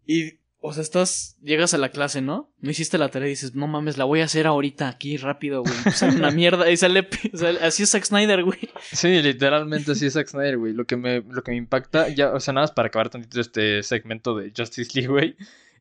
y, 0.06 0.39
o 0.62 0.74
sea, 0.74 0.82
estás, 0.84 1.38
llegas 1.42 1.74
a 1.74 1.78
la 1.78 1.90
clase, 1.90 2.22
¿no? 2.22 2.52
No 2.60 2.70
hiciste 2.70 2.98
la 2.98 3.10
tarea 3.10 3.28
y 3.28 3.32
dices, 3.32 3.56
no 3.56 3.68
mames, 3.68 3.98
la 3.98 4.04
voy 4.04 4.20
a 4.20 4.26
hacer 4.26 4.46
ahorita, 4.46 4.90
aquí, 4.90 5.16
rápido, 5.18 5.62
güey. 5.64 5.74
Sale 5.94 6.18
una 6.18 6.32
mierda 6.32 6.70
y 6.70 6.76
sale, 6.76 7.08
sale- 7.34 7.60
así 7.62 7.84
es 7.84 7.92
Zack 7.92 8.04
Snyder, 8.04 8.44
güey. 8.44 8.60
Sí, 8.92 9.22
literalmente 9.22 9.94
así 9.94 10.08
es 10.08 10.14
Zack 10.14 10.28
Snyder, 10.28 10.58
güey. 10.58 10.74
Lo 10.74 10.86
que 10.86 10.98
me, 10.98 11.22
lo 11.22 11.44
que 11.44 11.52
me 11.52 11.58
impacta, 11.58 12.10
ya, 12.10 12.34
o 12.34 12.40
sea, 12.42 12.54
nada 12.54 12.66
más 12.66 12.72
para 12.74 12.88
acabar 12.90 13.10
tantito 13.10 13.40
este 13.40 13.84
segmento 13.84 14.36
de 14.36 14.52
Justice 14.56 14.92
League, 14.94 15.08
güey, 15.10 15.38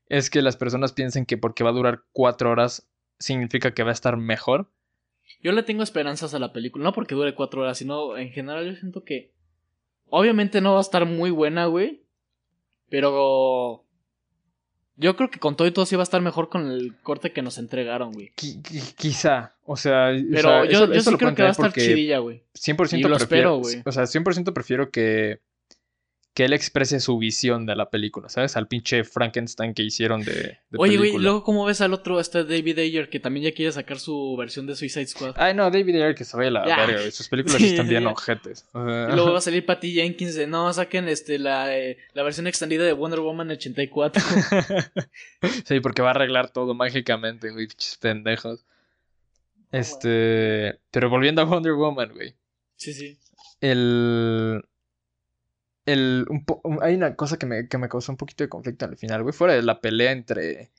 es 0.09 0.31
que 0.31 0.43
las 0.43 0.57
personas 0.57 0.93
piensen 0.93 1.27
que 1.27 1.37
porque 1.37 1.65
va 1.65 1.71
a 1.71 1.75
durar 1.75 2.05
cuatro 2.13 2.51
horas 2.51 2.89
significa 3.19 3.75
que 3.75 3.83
va 3.83 3.91
a 3.91 3.93
estar 3.93 4.17
mejor. 4.17 4.71
Yo 5.43 5.51
le 5.53 5.63
tengo 5.65 5.83
esperanzas 5.83 6.35
a 6.35 6.39
la 6.39 6.53
película, 6.53 6.85
no 6.85 6.93
porque 6.93 7.15
dure 7.17 7.35
cuatro 7.35 7.63
horas, 7.63 7.79
sino 7.79 8.17
en 8.17 8.31
general 8.31 8.65
yo 8.67 8.77
siento 8.79 9.03
que 9.05 9.33
obviamente 10.09 10.61
no 10.61 10.73
va 10.73 10.79
a 10.79 10.83
estar 10.83 11.05
muy 11.05 11.31
buena, 11.31 11.67
güey, 11.67 12.05
pero 12.89 13.85
yo 14.99 15.17
creo 15.17 15.31
que 15.31 15.39
con 15.39 15.57
todo 15.57 15.67
y 15.67 15.71
todo 15.71 15.87
sí 15.87 15.97
va 15.97 16.03
a 16.03 16.05
estar 16.05 16.21
mejor 16.21 16.49
con 16.49 16.71
el 16.71 16.95
corte 17.03 17.33
que 17.33 17.41
nos 17.41 17.57
entregaron, 17.59 18.13
güey. 18.13 18.33
Qui- 18.37 18.61
qui- 18.63 18.95
quizá, 18.97 19.55
o 19.65 19.77
sea, 19.77 20.09
o 20.11 20.17
Pero 20.31 20.43
sea, 20.49 20.65
yo, 20.65 20.71
eso- 20.71 20.87
yo 20.87 20.93
eso 20.93 21.03
sí 21.05 21.11
lo 21.13 21.19
creo 21.19 21.35
que 21.35 21.43
va 21.43 21.49
a 21.49 21.53
estar 21.53 21.73
chidilla, 21.73 22.19
güey. 22.19 22.43
100% 22.55 22.99
Y 23.07 23.11
lo 23.11 23.17
prefiero, 23.17 23.19
espero, 23.19 23.59
güey. 23.59 23.83
o 23.87 23.93
sea, 23.93 24.07
100% 24.07 24.53
prefiero 24.53 24.91
que 24.91 25.41
que 26.39 26.45
él 26.45 26.53
exprese 26.53 27.01
su 27.01 27.19
visión 27.19 27.67
de 27.67 27.75
la 27.75 27.91
película, 27.91 28.29
¿sabes? 28.29 28.57
Al 28.57 28.69
pinche 28.69 29.03
Frankenstein 29.03 29.75
que 29.75 29.83
hicieron 29.83 30.23
de, 30.23 30.33
de 30.71 30.79
Oye, 30.79 30.97
güey, 30.97 31.19
luego 31.19 31.43
cómo 31.43 31.65
ves 31.65 31.81
al 31.81 31.93
otro, 31.93 32.21
este 32.21 32.45
David 32.45 32.79
Ayer, 32.79 33.11
que 33.11 33.19
también 33.19 33.47
ya 33.47 33.53
quiere 33.53 33.73
sacar 33.73 33.99
su 33.99 34.37
versión 34.39 34.65
de 34.65 34.77
Suicide 34.77 35.09
Squad. 35.09 35.35
Ay, 35.37 35.53
no, 35.55 35.69
David 35.69 35.97
Ayer 35.97 36.15
que 36.15 36.23
se 36.25 36.37
vaya 36.37 36.53
la 36.53 36.65
Ya. 36.65 36.77
verga, 36.77 37.01
güey. 37.01 37.11
Sus 37.11 37.29
películas 37.29 37.59
Sí, 37.59 37.67
están 37.71 37.89
bien 37.89 38.05
ya. 38.05 38.11
ojetes. 38.11 38.65
O 38.73 38.85
sea, 38.87 39.09
Y 39.11 39.15
luego 39.17 39.33
va 39.33 39.39
a 39.39 39.41
salir 39.49 39.67
Patty 39.67 39.95
Jenkins 39.95 40.37
de, 40.37 40.47
no, 40.47 40.73
saquen 40.73 41.09
este, 41.09 41.41
la, 41.41 41.77
eh, 41.77 41.99
la 42.15 42.23
versión 42.23 42.47
extendida 42.47 42.85
de 42.85 42.93
Wonder 42.93 43.19
Woman 43.19 43.51
84. 43.51 44.23
sí, 45.65 45.81
porque 45.81 46.03
va 46.03 46.09
a 46.09 46.13
arreglar 46.13 46.53
todo 46.53 46.73
mágicamente, 46.73 47.51
güey, 47.51 47.67
pinches 47.67 47.97
pendejos. 47.97 48.65
Este, 49.73 50.79
pero 50.93 51.11
volviendo 51.11 51.43
a 51.43 51.47
Wonder 51.47 51.73
Woman, 51.73 52.13
güey. 52.15 52.37
sí, 52.77 52.95
sí. 52.95 53.19
El. 53.61 54.63
El. 55.93 56.27
Un 56.29 56.45
po- 56.45 56.61
un- 56.65 56.79
hay 56.83 56.95
una 56.95 57.15
cosa 57.17 57.39
que 57.39 57.47
me, 57.47 57.69
que 57.69 57.79
me 57.79 57.89
causó 57.89 58.13
un 58.13 58.19
poquito 58.19 58.45
de 58.45 58.49
conflicto 58.49 58.85
al 58.85 58.97
final, 58.97 59.23
güey. 59.23 59.33
Fuera 59.33 59.55
de 59.55 59.63
la 59.63 59.81
pelea 59.81 60.13
entre. 60.13 60.71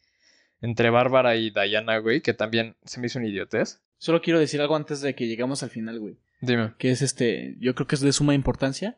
Entre 0.62 0.90
Bárbara 0.90 1.38
y 1.38 1.52
Diana, 1.52 2.00
güey, 2.00 2.20
que 2.22 2.34
también 2.34 2.76
se 2.84 3.00
me 3.00 3.08
hizo 3.08 3.18
un 3.18 3.26
idiotez. 3.26 3.82
Solo 3.98 4.22
quiero 4.22 4.40
decir 4.40 4.60
algo 4.60 4.76
antes 4.76 5.00
de 5.00 5.16
que 5.16 5.26
llegamos 5.28 5.64
al 5.64 5.70
final, 5.70 6.00
güey. 6.00 6.18
Dime. 6.42 6.74
Que 6.78 6.92
es 6.92 7.02
este, 7.02 7.56
yo 7.60 7.76
creo 7.76 7.88
que 7.88 7.96
es 7.96 8.02
de 8.02 8.12
suma 8.12 8.34
importancia. 8.34 8.98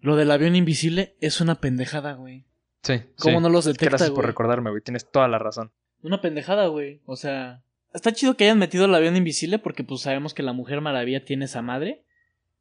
Lo 0.00 0.16
del 0.16 0.30
avión 0.30 0.54
invisible 0.54 1.16
es 1.20 1.40
una 1.40 1.56
pendejada, 1.56 2.12
güey. 2.12 2.44
Sí. 2.82 3.00
¿Cómo 3.18 3.38
sí. 3.38 3.42
no 3.42 3.48
los 3.48 3.64
detecta, 3.64 3.88
Gracias 3.88 4.10
por 4.10 4.26
recordarme, 4.26 4.70
güey. 4.70 4.82
Tienes 4.82 5.10
toda 5.10 5.28
la 5.28 5.38
razón. 5.38 5.72
Una 6.02 6.20
pendejada, 6.20 6.66
güey. 6.66 7.00
O 7.06 7.16
sea, 7.16 7.62
está 7.94 8.12
chido 8.12 8.36
que 8.36 8.44
hayan 8.44 8.58
metido 8.58 8.84
el 8.84 8.94
avión 8.94 9.16
invisible 9.16 9.58
porque 9.58 9.82
pues 9.82 10.02
sabemos 10.02 10.34
que 10.34 10.42
la 10.42 10.52
Mujer 10.52 10.80
Maravilla 10.82 11.24
tiene 11.24 11.46
esa 11.46 11.62
madre. 11.62 12.02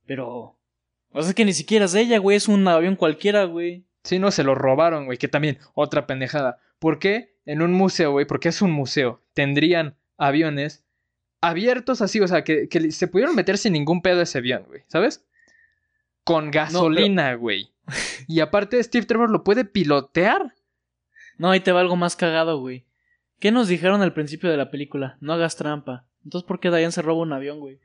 Pero... 0.05 0.57
O 1.16 1.22
sea, 1.22 1.30
es 1.30 1.36
que 1.36 1.45
ni 1.45 1.53
siquiera 1.53 1.86
es 1.86 1.93
de 1.93 2.01
ella, 2.01 2.20
güey. 2.20 2.36
Es 2.36 2.49
un 2.49 2.68
avión 2.68 2.97
cualquiera, 2.97 3.45
güey. 3.45 3.86
Sí, 4.03 4.20
no, 4.20 4.32
se 4.32 4.43
lo 4.43 4.53
robaron, 4.53 5.05
güey. 5.05 5.18
Que 5.18 5.30
también, 5.30 5.57
otra 5.74 6.07
pendejada. 6.07 6.59
¿Por 6.78 6.99
qué 6.99 7.38
en 7.45 7.61
un 7.61 7.72
museo, 7.72 8.11
güey? 8.11 8.26
Porque 8.26 8.49
es 8.49 8.61
un 8.61 8.72
museo. 8.72 9.24
Tendrían 9.34 9.95
aviones 10.18 10.86
abiertos 11.39 12.01
así, 12.01 12.20
o 12.20 12.28
sea, 12.28 12.43
que, 12.43 12.68
que 12.68 12.91
se 12.91 13.07
pudieron 13.07 13.36
meter 13.36 13.57
sin 13.57 13.74
ningún 13.74 14.01
pedo 14.01 14.22
ese 14.22 14.39
avión, 14.39 14.66
güey. 14.68 14.82
¿Sabes? 14.88 15.26
Con 16.26 16.51
gasolina, 16.51 17.36
güey. 17.36 17.72
Y 18.28 18.39
aparte, 18.39 18.84
Steve 18.84 19.05
Trevor 19.05 19.30
lo 19.30 19.43
puede 19.43 19.63
pilotear. 19.63 20.55
No, 21.38 21.51
ahí 21.51 21.59
te 21.59 21.72
va 21.72 21.82
algo 21.82 21.95
más 21.95 22.16
cagado, 22.16 22.59
güey. 22.59 22.84
¿Qué 23.39 23.51
nos 23.51 23.68
dijeron 23.68 24.01
al 24.01 24.13
principio 24.13 24.49
de 24.49 24.57
la 24.57 24.72
película? 24.72 25.18
No 25.22 25.34
hagas 25.34 25.55
trampa. 25.55 26.07
Entonces, 26.24 26.47
¿por 26.47 26.59
qué 26.59 26.70
Diane 26.70 26.91
se 26.91 27.03
roba 27.03 27.22
un 27.22 27.32
avión, 27.32 27.59
güey? 27.59 27.80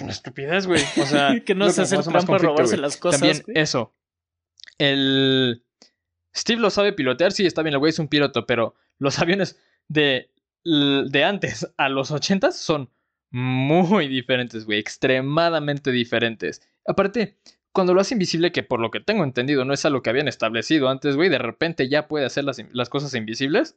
Una 0.00 0.10
estupidez, 0.10 0.66
güey. 0.66 0.82
O 1.00 1.06
sea, 1.06 1.40
que 1.44 1.54
no 1.54 1.66
lo 1.66 1.72
se 1.72 1.82
más 1.96 2.06
trampa 2.06 2.38
robarse 2.38 2.76
las 2.76 2.96
cosas, 2.96 3.20
También 3.20 3.44
eso. 3.54 3.94
El 4.78 5.64
Steve 6.36 6.60
lo 6.60 6.70
sabe 6.70 6.92
pilotear, 6.92 7.32
sí, 7.32 7.46
está 7.46 7.62
bien, 7.62 7.74
el 7.74 7.78
güey 7.78 7.90
es 7.90 7.98
un 7.98 8.08
piloto, 8.08 8.46
pero 8.46 8.74
los 8.98 9.18
aviones 9.20 9.58
de, 9.88 10.30
de 10.64 11.24
antes 11.24 11.72
a 11.76 11.88
los 11.88 12.10
80 12.10 12.52
son 12.52 12.90
muy 13.30 14.08
diferentes, 14.08 14.64
güey, 14.64 14.78
extremadamente 14.78 15.90
diferentes. 15.90 16.62
Aparte, 16.86 17.38
cuando 17.72 17.94
lo 17.94 18.00
hace 18.00 18.14
invisible, 18.14 18.52
que 18.52 18.62
por 18.62 18.80
lo 18.80 18.90
que 18.90 19.00
tengo 19.00 19.24
entendido 19.24 19.64
no 19.64 19.74
es 19.74 19.84
algo 19.84 20.02
que 20.02 20.10
habían 20.10 20.28
establecido 20.28 20.88
antes, 20.88 21.16
güey, 21.16 21.28
de 21.28 21.38
repente 21.38 21.88
ya 21.88 22.08
puede 22.08 22.26
hacer 22.26 22.44
las, 22.44 22.58
las 22.72 22.88
cosas 22.88 23.14
invisibles. 23.14 23.76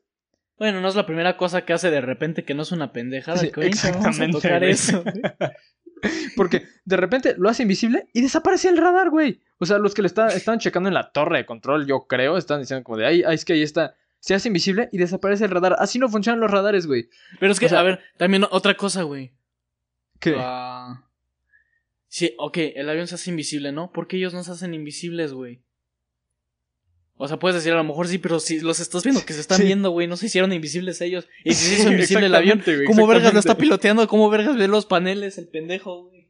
Bueno, 0.60 0.82
no 0.82 0.89
es 0.89 0.95
la 0.95 1.05
primera 1.05 1.38
cosa 1.38 1.64
que 1.66 1.74
hace 1.74 1.89
de 1.89 2.01
repente 2.01 2.43
que 2.43 2.53
no 2.53 2.64
es 2.64 2.72
una 2.72 2.91
pendejada. 2.91 3.38
Sí, 3.38 3.49
que 3.51 3.62
ahorita 3.62 3.91
vamos 3.91 3.95
a 4.05 4.10
exactamente, 4.10 4.41
tocar 4.41 4.64
eso. 4.66 5.03
Porque 6.36 6.64
de 6.86 6.97
repente 6.97 7.36
lo 7.38 7.49
hace 7.49 7.64
invisible 7.64 8.07
y 8.14 8.22
desaparece 8.22 8.70
el 8.70 8.78
radar, 8.78 9.10
güey. 9.10 9.41
O 9.57 9.66
sea, 9.66 9.78
los 9.78 9.93
que 9.93 10.01
le 10.01 10.07
está- 10.07 10.28
estaban 10.28 10.60
checando 10.60 10.88
en 10.88 10.93
la 10.93 11.12
torre 11.12 11.39
de 11.39 11.45
control, 11.45 11.86
yo 11.88 12.07
creo, 12.07 12.38
están 12.38 12.62
diciendo 12.62 12.84
como 12.84 12.97
de, 12.97 13.05
ay, 13.05 13.24
ay, 13.26 13.36
es 13.36 13.43
que 13.45 13.53
ahí 13.53 13.64
está. 13.64 13.95
Se 14.20 14.34
hace 14.36 14.47
invisible 14.49 14.89
y 14.91 14.97
desaparece 14.97 15.45
el 15.45 15.51
radar. 15.51 15.76
Así 15.80 15.97
no 15.99 16.10
funcionan 16.10 16.39
los 16.41 16.51
radares, 16.51 16.88
güey. 16.88 17.10
Pero 17.39 17.51
es 17.51 17.60
que, 17.60 17.66
O 17.68 17.70
sea- 17.70 17.80
a 17.80 17.84
ver, 17.84 17.99
también 18.18 18.45
otra 18.51 18.76
cosa, 18.76 19.03
güey. 19.03 19.32
¿Qué? 20.20 20.36
Ah, 20.38 21.05
sí, 22.07 22.34
ok, 22.38 22.57
el 22.76 22.89
avión 22.89 23.07
se 23.07 23.16
hace 23.16 23.30
invisible, 23.30 23.72
¿no? 23.72 23.91
¿Por 23.91 24.07
qué 24.07 24.18
ellos 24.18 24.34
no 24.34 24.43
se 24.43 24.51
hacen 24.51 24.74
invisibles, 24.74 25.32
güey? 25.34 25.62
O 27.22 27.28
sea, 27.28 27.38
puedes 27.38 27.56
decir 27.56 27.74
a 27.74 27.76
lo 27.76 27.84
mejor 27.84 28.08
sí, 28.08 28.18
pero 28.18 28.40
si 28.40 28.62
los 28.62 28.80
estás 28.80 29.04
viendo 29.04 29.26
que 29.26 29.34
se 29.34 29.42
están 29.42 29.58
Sí. 29.58 29.66
viendo, 29.66 29.90
güey, 29.92 30.08
no 30.08 30.16
se 30.16 30.28
hicieron 30.28 30.54
invisibles 30.54 31.02
ellos. 31.02 31.28
Y 31.44 31.54
si 31.54 31.66
se 31.76 31.82
hizo 31.82 31.92
invisible 31.92 32.28
el 32.28 32.34
avión, 32.36 32.62
güey, 32.66 32.86
¿cómo 32.86 33.06
vergas 33.08 33.34
lo 33.34 33.42
está 33.42 33.58
piloteando? 33.58 34.08
¿Cómo 34.08 34.30
vergas 34.30 34.56
ve 34.58 34.70
los 34.70 34.86
paneles, 34.86 35.38
el 35.38 35.50
pendejo, 35.50 36.06
güey? 36.06 36.30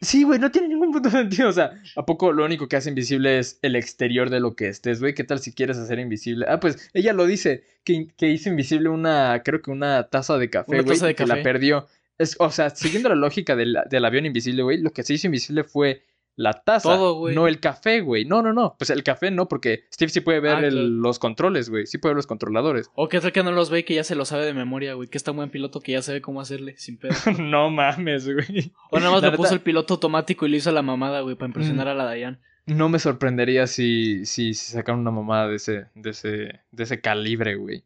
Sí, 0.00 0.22
güey, 0.24 0.38
no 0.38 0.50
tiene 0.50 0.68
ningún 0.68 0.90
punto 0.90 1.10
de 1.10 1.18
sentido. 1.18 1.50
O 1.50 1.52
sea, 1.52 1.82
¿a 1.96 2.06
poco 2.06 2.32
lo 2.32 2.44
único 2.46 2.66
que 2.66 2.76
hace 2.76 2.88
invisible 2.88 3.38
es 3.38 3.58
el 3.60 3.76
exterior 3.76 4.30
de 4.30 4.40
lo 4.40 4.56
que 4.56 4.68
estés, 4.68 5.00
güey? 5.00 5.14
¿Qué 5.14 5.24
tal 5.24 5.38
si 5.38 5.52
quieres 5.52 5.76
hacer 5.76 5.98
invisible? 5.98 6.46
Ah, 6.48 6.60
pues 6.60 6.90
ella 6.94 7.12
lo 7.12 7.26
dice, 7.26 7.64
que, 7.84 8.08
que 8.16 8.28
hizo 8.30 8.48
invisible 8.48 8.88
una, 8.88 9.42
creo 9.44 9.60
que 9.60 9.70
una 9.70 10.08
taza 10.08 10.38
de 10.38 10.48
café, 10.48 10.80
güey, 10.82 10.98
que 10.98 11.14
café. 11.14 11.26
la 11.26 11.42
perdió. 11.42 11.88
Es, 12.18 12.36
o 12.38 12.50
sea, 12.50 12.70
siguiendo 12.70 13.10
la 13.10 13.14
lógica 13.16 13.54
del, 13.54 13.76
del 13.90 14.04
avión 14.06 14.24
invisible, 14.24 14.62
güey, 14.62 14.80
lo 14.80 14.92
que 14.92 15.02
se 15.02 15.12
hizo 15.14 15.26
invisible 15.26 15.64
fue 15.64 16.02
la 16.36 16.52
taza, 16.52 16.90
Todo, 16.90 17.14
güey. 17.14 17.34
no 17.34 17.48
el 17.48 17.60
café, 17.60 18.00
güey. 18.02 18.26
No, 18.26 18.42
no, 18.42 18.52
no. 18.52 18.76
Pues 18.78 18.90
el 18.90 19.02
café 19.02 19.30
no, 19.30 19.48
porque 19.48 19.84
Steve 19.92 20.10
sí 20.10 20.20
puede 20.20 20.40
ver 20.40 20.56
Ah, 20.56 20.60
el- 20.66 20.70
claro. 20.74 20.86
los 20.88 21.18
controles, 21.18 21.70
güey. 21.70 21.86
Sí 21.86 21.96
puede 21.98 22.12
ver 22.12 22.16
los 22.18 22.26
controladores. 22.26 22.90
O 22.94 23.08
que 23.08 23.20
tal 23.20 23.32
que 23.32 23.42
no 23.42 23.52
los 23.52 23.70
ve 23.70 23.78
y 23.78 23.82
que 23.84 23.94
ya 23.94 24.04
se 24.04 24.14
lo 24.14 24.24
sabe 24.26 24.44
de 24.44 24.52
memoria, 24.52 24.92
güey. 24.94 25.08
Que 25.08 25.16
está 25.16 25.30
buen 25.30 25.48
piloto 25.50 25.80
que 25.80 25.92
ya 25.92 26.02
sabe 26.02 26.20
cómo 26.20 26.40
hacerle 26.42 26.76
sin 26.76 26.98
pedo. 26.98 27.14
no 27.40 27.70
mames, 27.70 28.26
güey. 28.30 28.72
O 28.90 28.98
nada 28.98 29.10
más 29.12 29.22
La 29.22 29.30
le 29.30 29.36
puso 29.36 29.54
el 29.54 29.60
piloto 29.60 29.94
automático 29.94 30.44
y 30.46 30.50
le 30.50 30.58
hizo 30.58 30.70
la 30.72 30.82
mamada, 30.82 31.22
güey, 31.22 31.36
para 31.36 31.48
impresionar 31.48 31.86
Mm. 31.86 31.90
a 31.90 31.94
la 31.94 32.04
Dayan. 32.04 32.40
No 32.66 32.88
me 32.88 32.98
sorprendería 32.98 33.66
si, 33.66 34.26
si, 34.26 34.52
si 34.52 34.72
sacaran 34.72 35.00
una 35.00 35.12
mamada 35.12 35.48
de 35.48 35.56
ese, 35.56 35.86
de 35.94 36.10
ese, 36.10 36.28
de 36.70 36.82
ese 36.82 37.00
calibre, 37.00 37.54
güey. 37.54 37.84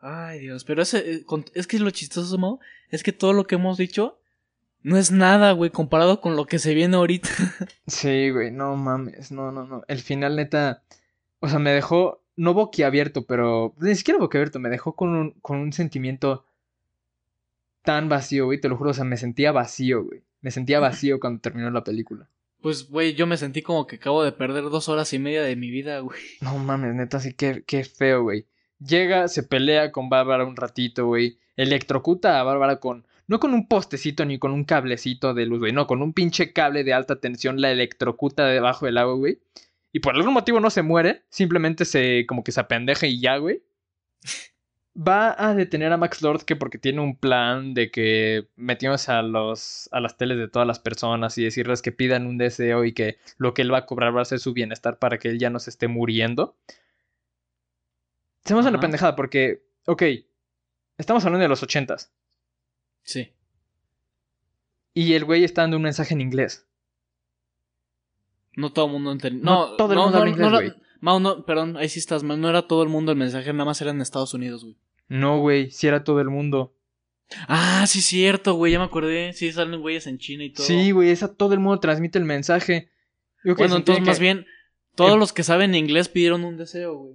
Ay, 0.00 0.40
Dios. 0.40 0.64
Pero 0.64 0.82
ese, 0.82 0.98
eh, 1.14 1.24
es 1.54 1.66
que 1.66 1.78
lo 1.78 1.90
chistoso, 1.90 2.38
Mau, 2.38 2.60
es 2.90 3.02
que 3.02 3.12
todo 3.12 3.32
lo 3.32 3.46
que 3.46 3.56
hemos 3.56 3.76
dicho 3.78 4.17
no 4.88 4.96
es 4.96 5.12
nada, 5.12 5.52
güey, 5.52 5.70
comparado 5.70 6.20
con 6.22 6.34
lo 6.34 6.46
que 6.46 6.58
se 6.58 6.74
viene 6.74 6.96
ahorita. 6.96 7.28
Sí, 7.86 8.30
güey, 8.30 8.50
no 8.50 8.74
mames, 8.76 9.30
no, 9.30 9.52
no, 9.52 9.66
no. 9.66 9.82
El 9.86 9.98
final, 9.98 10.36
neta, 10.36 10.82
o 11.40 11.48
sea, 11.48 11.58
me 11.58 11.72
dejó, 11.72 12.22
no 12.36 12.54
boquiabierto, 12.54 13.26
pero 13.26 13.74
ni 13.80 13.94
siquiera 13.94 14.18
boquiabierto, 14.18 14.58
me 14.58 14.70
dejó 14.70 14.96
con 14.96 15.10
un, 15.10 15.30
con 15.42 15.58
un 15.58 15.72
sentimiento 15.72 16.44
tan 17.82 18.08
vacío, 18.08 18.46
güey, 18.46 18.60
te 18.60 18.68
lo 18.68 18.76
juro, 18.76 18.90
o 18.90 18.94
sea, 18.94 19.04
me 19.04 19.16
sentía 19.16 19.52
vacío, 19.52 20.04
güey. 20.04 20.22
Me 20.40 20.50
sentía 20.50 20.80
vacío 20.80 21.20
cuando 21.20 21.40
terminó 21.40 21.70
la 21.70 21.84
película. 21.84 22.28
Pues, 22.60 22.88
güey, 22.88 23.14
yo 23.14 23.26
me 23.26 23.36
sentí 23.36 23.62
como 23.62 23.86
que 23.86 23.96
acabo 23.96 24.24
de 24.24 24.32
perder 24.32 24.64
dos 24.64 24.88
horas 24.88 25.12
y 25.12 25.18
media 25.18 25.42
de 25.42 25.54
mi 25.54 25.70
vida, 25.70 26.00
güey. 26.00 26.20
No 26.40 26.58
mames, 26.58 26.94
neta, 26.94 27.20
sí, 27.20 27.34
qué, 27.34 27.62
qué 27.66 27.84
feo, 27.84 28.22
güey. 28.22 28.46
Llega, 28.78 29.28
se 29.28 29.42
pelea 29.42 29.92
con 29.92 30.08
Bárbara 30.08 30.44
un 30.44 30.56
ratito, 30.56 31.06
güey. 31.06 31.38
Electrocuta 31.56 32.40
a 32.40 32.42
Bárbara 32.42 32.80
con. 32.80 33.06
No 33.28 33.38
con 33.38 33.52
un 33.52 33.68
postecito 33.68 34.24
ni 34.24 34.38
con 34.38 34.52
un 34.52 34.64
cablecito 34.64 35.34
de 35.34 35.44
luz, 35.44 35.60
güey. 35.60 35.72
No, 35.72 35.86
con 35.86 36.00
un 36.00 36.14
pinche 36.14 36.54
cable 36.54 36.82
de 36.82 36.94
alta 36.94 37.20
tensión 37.20 37.60
la 37.60 37.70
electrocuta 37.70 38.46
debajo 38.46 38.86
del 38.86 38.96
agua, 38.96 39.14
güey. 39.14 39.38
Y 39.92 40.00
por 40.00 40.16
algún 40.16 40.32
motivo 40.32 40.60
no 40.60 40.70
se 40.70 40.80
muere. 40.80 41.24
Simplemente 41.28 41.84
se. 41.84 42.24
como 42.26 42.42
que 42.42 42.52
se 42.52 42.60
apendeja 42.60 43.06
y 43.06 43.20
ya, 43.20 43.36
güey. 43.36 43.62
Va 44.96 45.36
a 45.38 45.54
detener 45.54 45.92
a 45.92 45.96
Max 45.96 46.22
Lord 46.22 46.42
que 46.42 46.56
porque 46.56 46.78
tiene 46.78 47.00
un 47.00 47.16
plan 47.16 47.72
de 47.72 47.90
que 47.92 48.48
metimos 48.56 49.08
a 49.08 49.22
los 49.22 49.88
a 49.92 50.00
las 50.00 50.16
teles 50.16 50.38
de 50.38 50.48
todas 50.48 50.66
las 50.66 50.80
personas 50.80 51.38
y 51.38 51.44
decirles 51.44 51.82
que 51.82 51.92
pidan 51.92 52.26
un 52.26 52.36
deseo 52.36 52.84
y 52.84 52.92
que 52.92 53.18
lo 53.36 53.54
que 53.54 53.62
él 53.62 53.72
va 53.72 53.78
a 53.78 53.86
cobrar 53.86 54.16
va 54.16 54.22
a 54.22 54.24
ser 54.24 54.40
su 54.40 54.54
bienestar 54.54 54.98
para 54.98 55.18
que 55.18 55.28
él 55.28 55.38
ya 55.38 55.50
no 55.50 55.60
se 55.60 55.70
esté 55.70 55.86
muriendo. 55.86 56.56
Hacemos 58.44 58.64
una 58.64 58.78
Ajá. 58.78 58.80
pendejada 58.80 59.14
porque, 59.14 59.62
ok, 59.86 60.02
estamos 60.96 61.24
hablando 61.24 61.42
de 61.42 61.48
los 61.48 61.62
ochentas 61.62 62.10
Sí. 63.08 63.32
y 64.92 65.14
el 65.14 65.24
güey 65.24 65.44
está 65.44 65.62
dando 65.62 65.78
un 65.78 65.82
mensaje 65.84 66.12
en 66.12 66.20
inglés. 66.20 66.66
No 68.56 68.72
todo 68.72 68.86
el 68.86 68.92
mundo 68.92 69.12
entendió. 69.12 69.42
No 69.44 69.70
No, 69.70 69.76
todo 69.76 69.92
el 69.92 69.96
no, 69.96 70.02
mundo 70.04 70.16
no, 70.18 70.20
habla 70.22 70.30
inglés, 70.30 70.50
no 70.50 70.56
güey. 70.56 70.66
era- 70.68 70.76
Mau, 71.00 71.20
no, 71.20 71.44
perdón, 71.46 71.76
ahí 71.76 71.88
sí 71.88 72.00
estás 72.00 72.24
mal. 72.24 72.40
No 72.40 72.48
era 72.50 72.62
todo 72.66 72.82
el 72.82 72.88
mundo 72.88 73.12
el 73.12 73.18
mensaje, 73.18 73.52
nada 73.52 73.64
más 73.64 73.80
era 73.80 73.92
en 73.92 74.00
Estados 74.00 74.34
Unidos, 74.34 74.64
güey. 74.64 74.76
No, 75.08 75.38
güey, 75.38 75.70
si 75.70 75.86
era 75.86 76.02
todo 76.04 76.20
el 76.20 76.28
mundo. 76.28 76.74
Ah, 77.46 77.84
sí, 77.86 78.00
cierto, 78.02 78.54
güey, 78.54 78.72
ya 78.72 78.78
me 78.80 78.86
acordé. 78.86 79.32
Sí, 79.32 79.52
salen 79.52 79.80
güeyes 79.80 80.06
en 80.08 80.18
China 80.18 80.42
y 80.44 80.50
todo. 80.50 80.66
Sí, 80.66 80.90
güey, 80.90 81.10
esa 81.10 81.32
todo 81.32 81.54
el 81.54 81.60
mundo 81.60 81.78
transmite 81.78 82.18
el 82.18 82.24
mensaje. 82.24 82.90
Yo 83.44 83.54
Bueno, 83.54 83.76
entonces 83.76 84.04
más 84.04 84.18
bien, 84.18 84.44
todos 84.96 85.12
em- 85.12 85.18
los 85.20 85.32
que 85.32 85.44
saben 85.44 85.74
inglés 85.76 86.08
pidieron 86.08 86.44
un 86.44 86.56
deseo, 86.56 86.96
güey. 86.96 87.14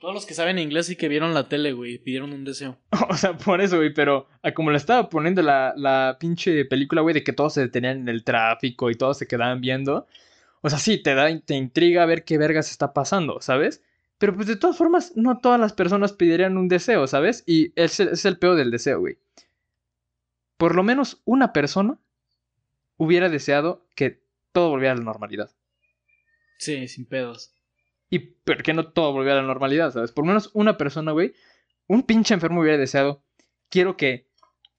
Todos 0.00 0.14
los 0.14 0.24
que 0.24 0.32
saben 0.32 0.58
inglés 0.58 0.88
y 0.88 0.96
que 0.96 1.08
vieron 1.08 1.34
la 1.34 1.50
tele, 1.50 1.72
güey, 1.72 1.98
pidieron 1.98 2.32
un 2.32 2.44
deseo. 2.44 2.78
O 3.10 3.16
sea, 3.16 3.36
por 3.36 3.60
eso, 3.60 3.76
güey, 3.76 3.92
pero 3.92 4.28
a 4.42 4.52
como 4.52 4.70
le 4.70 4.78
estaba 4.78 5.10
poniendo 5.10 5.42
la, 5.42 5.74
la 5.76 6.16
pinche 6.18 6.64
película, 6.64 7.02
güey, 7.02 7.14
de 7.14 7.22
que 7.22 7.34
todos 7.34 7.54
se 7.54 7.60
detenían 7.60 7.98
en 7.98 8.08
el 8.08 8.24
tráfico 8.24 8.90
y 8.90 8.94
todos 8.94 9.18
se 9.18 9.28
quedaban 9.28 9.60
viendo. 9.60 10.06
O 10.62 10.70
sea, 10.70 10.78
sí, 10.78 11.02
te 11.02 11.14
da, 11.14 11.38
te 11.40 11.54
intriga 11.54 12.06
ver 12.06 12.24
qué 12.24 12.38
vergas 12.38 12.70
está 12.70 12.94
pasando, 12.94 13.42
¿sabes? 13.42 13.82
Pero 14.16 14.34
pues 14.34 14.46
de 14.46 14.56
todas 14.56 14.76
formas, 14.76 15.12
no 15.16 15.38
todas 15.38 15.60
las 15.60 15.74
personas 15.74 16.14
pedirían 16.14 16.56
un 16.56 16.68
deseo, 16.68 17.06
¿sabes? 17.06 17.44
Y 17.46 17.72
ese 17.76 18.04
es 18.04 18.24
el 18.24 18.38
peor 18.38 18.56
del 18.56 18.70
deseo, 18.70 19.00
güey. 19.00 19.18
Por 20.56 20.74
lo 20.74 20.82
menos 20.82 21.20
una 21.26 21.52
persona 21.52 21.98
hubiera 22.96 23.28
deseado 23.28 23.86
que 23.94 24.22
todo 24.52 24.70
volviera 24.70 24.92
a 24.92 24.96
la 24.96 25.04
normalidad. 25.04 25.50
Sí, 26.58 26.88
sin 26.88 27.06
pedos. 27.06 27.54
Y 28.10 28.18
por 28.18 28.62
qué 28.62 28.74
no 28.74 28.88
todo 28.88 29.12
volviera 29.12 29.38
a 29.38 29.42
la 29.42 29.48
normalidad, 29.48 29.92
¿sabes? 29.92 30.10
Por 30.12 30.24
lo 30.24 30.28
menos 30.28 30.50
una 30.52 30.76
persona, 30.76 31.12
güey, 31.12 31.32
un 31.86 32.02
pinche 32.02 32.34
enfermo 32.34 32.60
hubiera 32.60 32.76
deseado, 32.76 33.22
quiero 33.68 33.96
que 33.96 34.28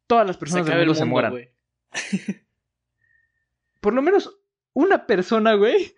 todas 0.07 0.27
las 0.27 0.37
personas 0.37 0.65
del 0.65 0.77
mundo, 0.77 0.93
se 0.93 1.05
mueran. 1.05 1.49
Por 3.79 3.93
lo 3.93 4.01
menos 4.01 4.37
una 4.73 5.07
persona, 5.07 5.55
güey, 5.55 5.95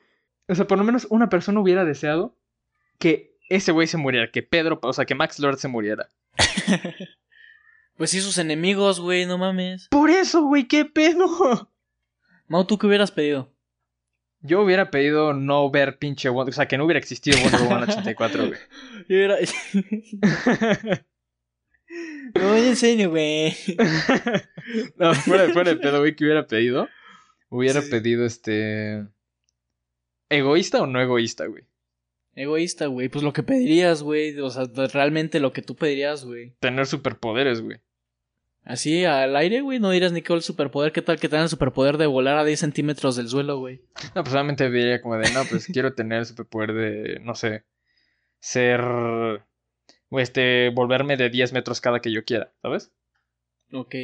o 0.47 0.55
sea, 0.55 0.65
por 0.65 0.77
lo 0.77 0.83
menos 0.83 1.05
una 1.09 1.29
persona 1.29 1.59
hubiera 1.59 1.85
deseado 1.85 2.37
que 2.97 3.35
ese 3.49 3.71
güey 3.71 3.87
se 3.87 3.97
muriera, 3.97 4.31
que 4.31 4.41
Pedro, 4.41 4.79
o 4.81 4.93
sea, 4.93 5.05
que 5.05 5.15
Max 5.15 5.39
Lord 5.39 5.57
se 5.57 5.67
muriera. 5.67 6.09
pues 7.97 8.09
sí, 8.11 8.21
sus 8.21 8.37
enemigos, 8.37 8.99
güey, 8.99 9.25
no 9.25 9.37
mames. 9.37 9.89
Por 9.89 10.09
eso, 10.09 10.43
güey, 10.43 10.67
qué 10.67 10.85
pedo. 10.85 11.69
Mau, 12.47 12.65
¿tú 12.65 12.77
qué 12.77 12.87
hubieras 12.87 13.11
pedido? 13.11 13.52
Yo 14.45 14.61
hubiera 14.61 14.91
pedido 14.91 15.33
no 15.33 15.71
ver 15.71 15.97
pinche 15.97 16.27
Wonder, 16.29 16.51
o 16.51 16.55
sea, 16.55 16.67
que 16.67 16.77
no 16.77 16.83
hubiera 16.83 16.99
existido 16.99 17.37
Wonder 17.41 17.61
Woman 17.61 17.83
84, 17.89 18.47
güey. 18.47 18.59
Yo 19.07 19.15
hubiera... 19.15 19.37
no, 22.35 22.55
en 22.57 22.75
serio, 22.75 23.09
güey. 23.09 23.55
no, 24.97 25.15
fuera, 25.15 25.51
fuera 25.53 25.73
de 25.73 25.77
pedo, 25.77 25.99
güey, 25.99 26.15
que 26.15 26.25
hubiera 26.25 26.45
pedido. 26.45 26.89
Hubiera 27.49 27.81
pedido 27.81 28.25
este. 28.25 29.07
¿Egoísta 30.29 30.81
o 30.81 30.87
no 30.87 30.99
egoísta, 30.99 31.45
güey? 31.45 31.63
Egoísta, 32.35 32.87
güey. 32.87 33.09
Pues 33.09 33.23
lo 33.23 33.31
que 33.31 33.43
pedirías, 33.43 34.01
güey. 34.01 34.39
O 34.39 34.49
sea, 34.49 34.65
realmente 34.91 35.39
lo 35.39 35.53
que 35.53 35.61
tú 35.61 35.75
pedirías, 35.75 36.25
güey. 36.25 36.55
Tener 36.59 36.87
superpoderes, 36.87 37.61
güey. 37.61 37.79
Así 38.65 39.03
al 39.03 39.35
aire, 39.35 39.61
güey, 39.61 39.79
no 39.79 39.91
dirías 39.91 40.13
ni 40.13 40.21
qué 40.21 40.33
el 40.33 40.41
superpoder, 40.41 40.93
qué 40.93 41.01
tal 41.01 41.19
que 41.19 41.27
tengan 41.27 41.43
el 41.43 41.49
superpoder 41.49 41.97
de 41.97 42.07
volar 42.07 42.37
a 42.37 42.45
10 42.45 42.59
centímetros 42.59 43.17
del 43.17 43.27
suelo, 43.27 43.59
güey. 43.59 43.81
No, 44.15 44.23
pues 44.23 44.29
solamente 44.29 44.69
diría 44.69 45.01
como 45.01 45.17
de, 45.17 45.29
no, 45.31 45.43
pues 45.45 45.67
quiero 45.67 45.93
tener 45.93 46.19
el 46.19 46.25
superpoder 46.25 46.73
de, 46.73 47.19
no 47.19 47.35
sé, 47.35 47.63
ser, 48.39 48.81
o 48.81 50.19
este, 50.19 50.69
volverme 50.69 51.17
de 51.17 51.29
10 51.29 51.51
metros 51.51 51.81
cada 51.81 51.99
que 51.99 52.11
yo 52.11 52.23
quiera, 52.23 52.53
¿sabes? 52.61 52.91
Ok, 53.73 53.95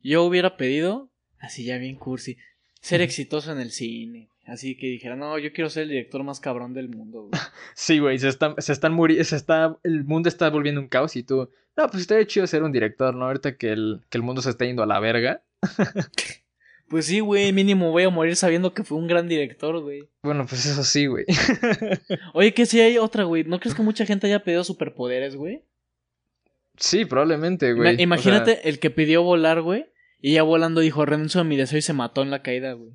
yo 0.00 0.24
hubiera 0.24 0.56
pedido, 0.58 1.10
así 1.38 1.64
ya 1.64 1.78
bien 1.78 1.96
cursi, 1.96 2.36
ser 2.80 3.00
exitoso 3.00 3.50
en 3.52 3.60
el 3.60 3.70
cine. 3.70 4.28
Así 4.44 4.76
que 4.76 4.88
dijera, 4.88 5.14
no, 5.14 5.38
yo 5.38 5.52
quiero 5.52 5.70
ser 5.70 5.84
el 5.84 5.90
director 5.90 6.24
más 6.24 6.40
cabrón 6.40 6.74
del 6.74 6.88
mundo, 6.88 7.28
güey. 7.28 7.32
sí, 7.74 7.98
güey, 8.00 8.18
se, 8.18 8.28
están, 8.28 8.54
se 8.58 8.72
están 8.72 8.92
muriendo, 8.92 9.24
se 9.24 9.36
está, 9.36 9.78
el 9.84 10.04
mundo 10.04 10.28
está 10.28 10.50
volviendo 10.50 10.80
un 10.80 10.88
caos 10.88 11.14
y 11.16 11.22
tú, 11.22 11.48
no, 11.76 11.88
pues 11.88 12.02
estaría 12.02 12.26
chido 12.26 12.46
ser 12.46 12.62
un 12.62 12.72
director, 12.72 13.14
¿no? 13.14 13.26
Ahorita 13.26 13.56
que 13.56 13.72
el, 13.72 14.00
que 14.10 14.18
el 14.18 14.22
mundo 14.22 14.42
se 14.42 14.50
está 14.50 14.64
yendo 14.64 14.82
a 14.82 14.86
la 14.86 14.98
verga. 14.98 15.44
pues 16.88 17.06
sí, 17.06 17.20
güey, 17.20 17.52
mínimo 17.52 17.92
voy 17.92 18.02
a 18.02 18.10
morir 18.10 18.34
sabiendo 18.34 18.74
que 18.74 18.82
fue 18.82 18.98
un 18.98 19.06
gran 19.06 19.28
director, 19.28 19.80
güey. 19.80 20.08
Bueno, 20.22 20.44
pues 20.46 20.66
eso 20.66 20.82
sí, 20.82 21.06
güey. 21.06 21.24
Oye, 22.34 22.52
que 22.52 22.66
si 22.66 22.80
hay 22.80 22.98
otra, 22.98 23.24
güey. 23.24 23.44
¿No 23.44 23.60
crees 23.60 23.76
que 23.76 23.82
mucha 23.82 24.04
gente 24.04 24.26
haya 24.26 24.42
pedido 24.42 24.64
superpoderes, 24.64 25.36
güey? 25.36 25.64
Sí, 26.76 27.04
probablemente, 27.04 27.72
güey. 27.74 28.02
Imagínate 28.02 28.68
el 28.68 28.80
que 28.80 28.90
pidió 28.90 29.22
volar, 29.22 29.62
güey. 29.62 29.86
Y 30.20 30.34
ya 30.34 30.42
volando 30.42 30.80
dijo, 30.80 31.06
renuncio 31.06 31.40
a 31.40 31.44
mi 31.44 31.56
deseo 31.56 31.78
y 31.78 31.82
se 31.82 31.92
mató 31.92 32.22
en 32.22 32.30
la 32.30 32.42
caída, 32.42 32.72
güey. 32.72 32.92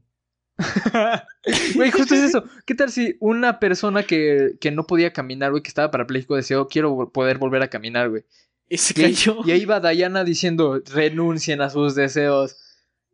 Güey, 1.75 1.91
justo 1.91 2.15
es 2.15 2.23
eso. 2.23 2.43
¿Qué 2.65 2.75
tal 2.75 2.91
si 2.91 3.15
una 3.19 3.59
persona 3.59 4.03
que, 4.03 4.55
que 4.59 4.71
no 4.71 4.85
podía 4.85 5.13
caminar, 5.13 5.51
güey, 5.51 5.63
que 5.63 5.69
estaba 5.69 5.91
parapléjico, 5.91 6.35
deseó, 6.35 6.67
quiero 6.67 7.09
poder 7.11 7.37
volver 7.37 7.61
a 7.63 7.69
caminar, 7.69 8.09
güey? 8.09 8.23
Y 8.69 8.77
se 8.77 8.93
cayó. 8.93 9.37
Y, 9.45 9.51
ahí 9.51 9.65
va 9.65 9.79
Diana 9.79 10.23
diciendo, 10.23 10.81
renuncien 10.93 11.61
a 11.61 11.69
sus 11.69 11.95
deseos. 11.95 12.57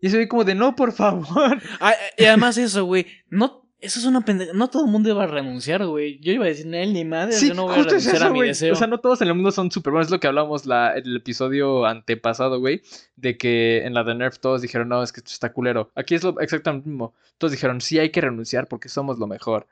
Y 0.01 0.09
se 0.09 0.17
ve 0.17 0.27
como 0.27 0.43
de, 0.43 0.55
no, 0.55 0.75
por 0.75 0.93
favor. 0.93 1.61
Ah, 1.79 1.93
y 2.17 2.25
además 2.25 2.57
eso, 2.57 2.85
güey, 2.85 3.05
no 3.29 3.62
eso 3.83 3.99
es 3.99 4.05
una 4.05 4.21
pendeja. 4.21 4.53
No 4.53 4.69
todo 4.69 4.85
el 4.85 4.91
mundo 4.91 5.09
iba 5.09 5.23
a 5.23 5.27
renunciar, 5.27 5.85
güey. 5.85 6.17
Yo 6.19 6.31
iba 6.31 6.45
a 6.45 6.47
decir, 6.47 6.73
él 6.73 6.93
ni 6.93 7.03
madre, 7.03 7.35
yo 7.37 7.53
no 7.53 7.63
voy 7.63 7.79
a 7.79 7.83
renunciar 7.83 8.23
a 8.23 8.29
mi 8.29 8.41
deseo. 8.41 8.73
O 8.73 8.75
sea, 8.77 8.87
no 8.87 8.99
todos 8.99 9.21
en 9.21 9.27
el 9.27 9.33
mundo 9.33 9.51
son 9.51 9.71
super 9.71 9.91
buenos. 9.91 10.07
Es 10.07 10.11
lo 10.11 10.21
que 10.21 10.27
hablamos 10.27 10.65
la, 10.65 10.97
en 10.97 11.05
el 11.05 11.17
episodio 11.17 11.85
antepasado, 11.85 12.61
güey. 12.61 12.81
De 13.17 13.37
que 13.37 13.85
en 13.85 13.93
la 13.93 14.05
de 14.05 14.15
Nerf 14.15 14.39
todos 14.39 14.61
dijeron, 14.61 14.87
no, 14.87 15.03
es 15.03 15.11
que 15.11 15.19
esto 15.19 15.31
está 15.31 15.51
culero. 15.51 15.91
Aquí 15.95 16.15
es 16.15 16.23
lo 16.23 16.39
exactamente 16.39 16.87
lo 16.87 16.91
mismo. 16.91 17.13
Todos 17.37 17.51
dijeron, 17.51 17.81
sí, 17.81 17.99
hay 17.99 18.09
que 18.09 18.21
renunciar 18.21 18.67
porque 18.67 18.87
somos 18.87 19.19
lo 19.19 19.27
mejor. 19.27 19.67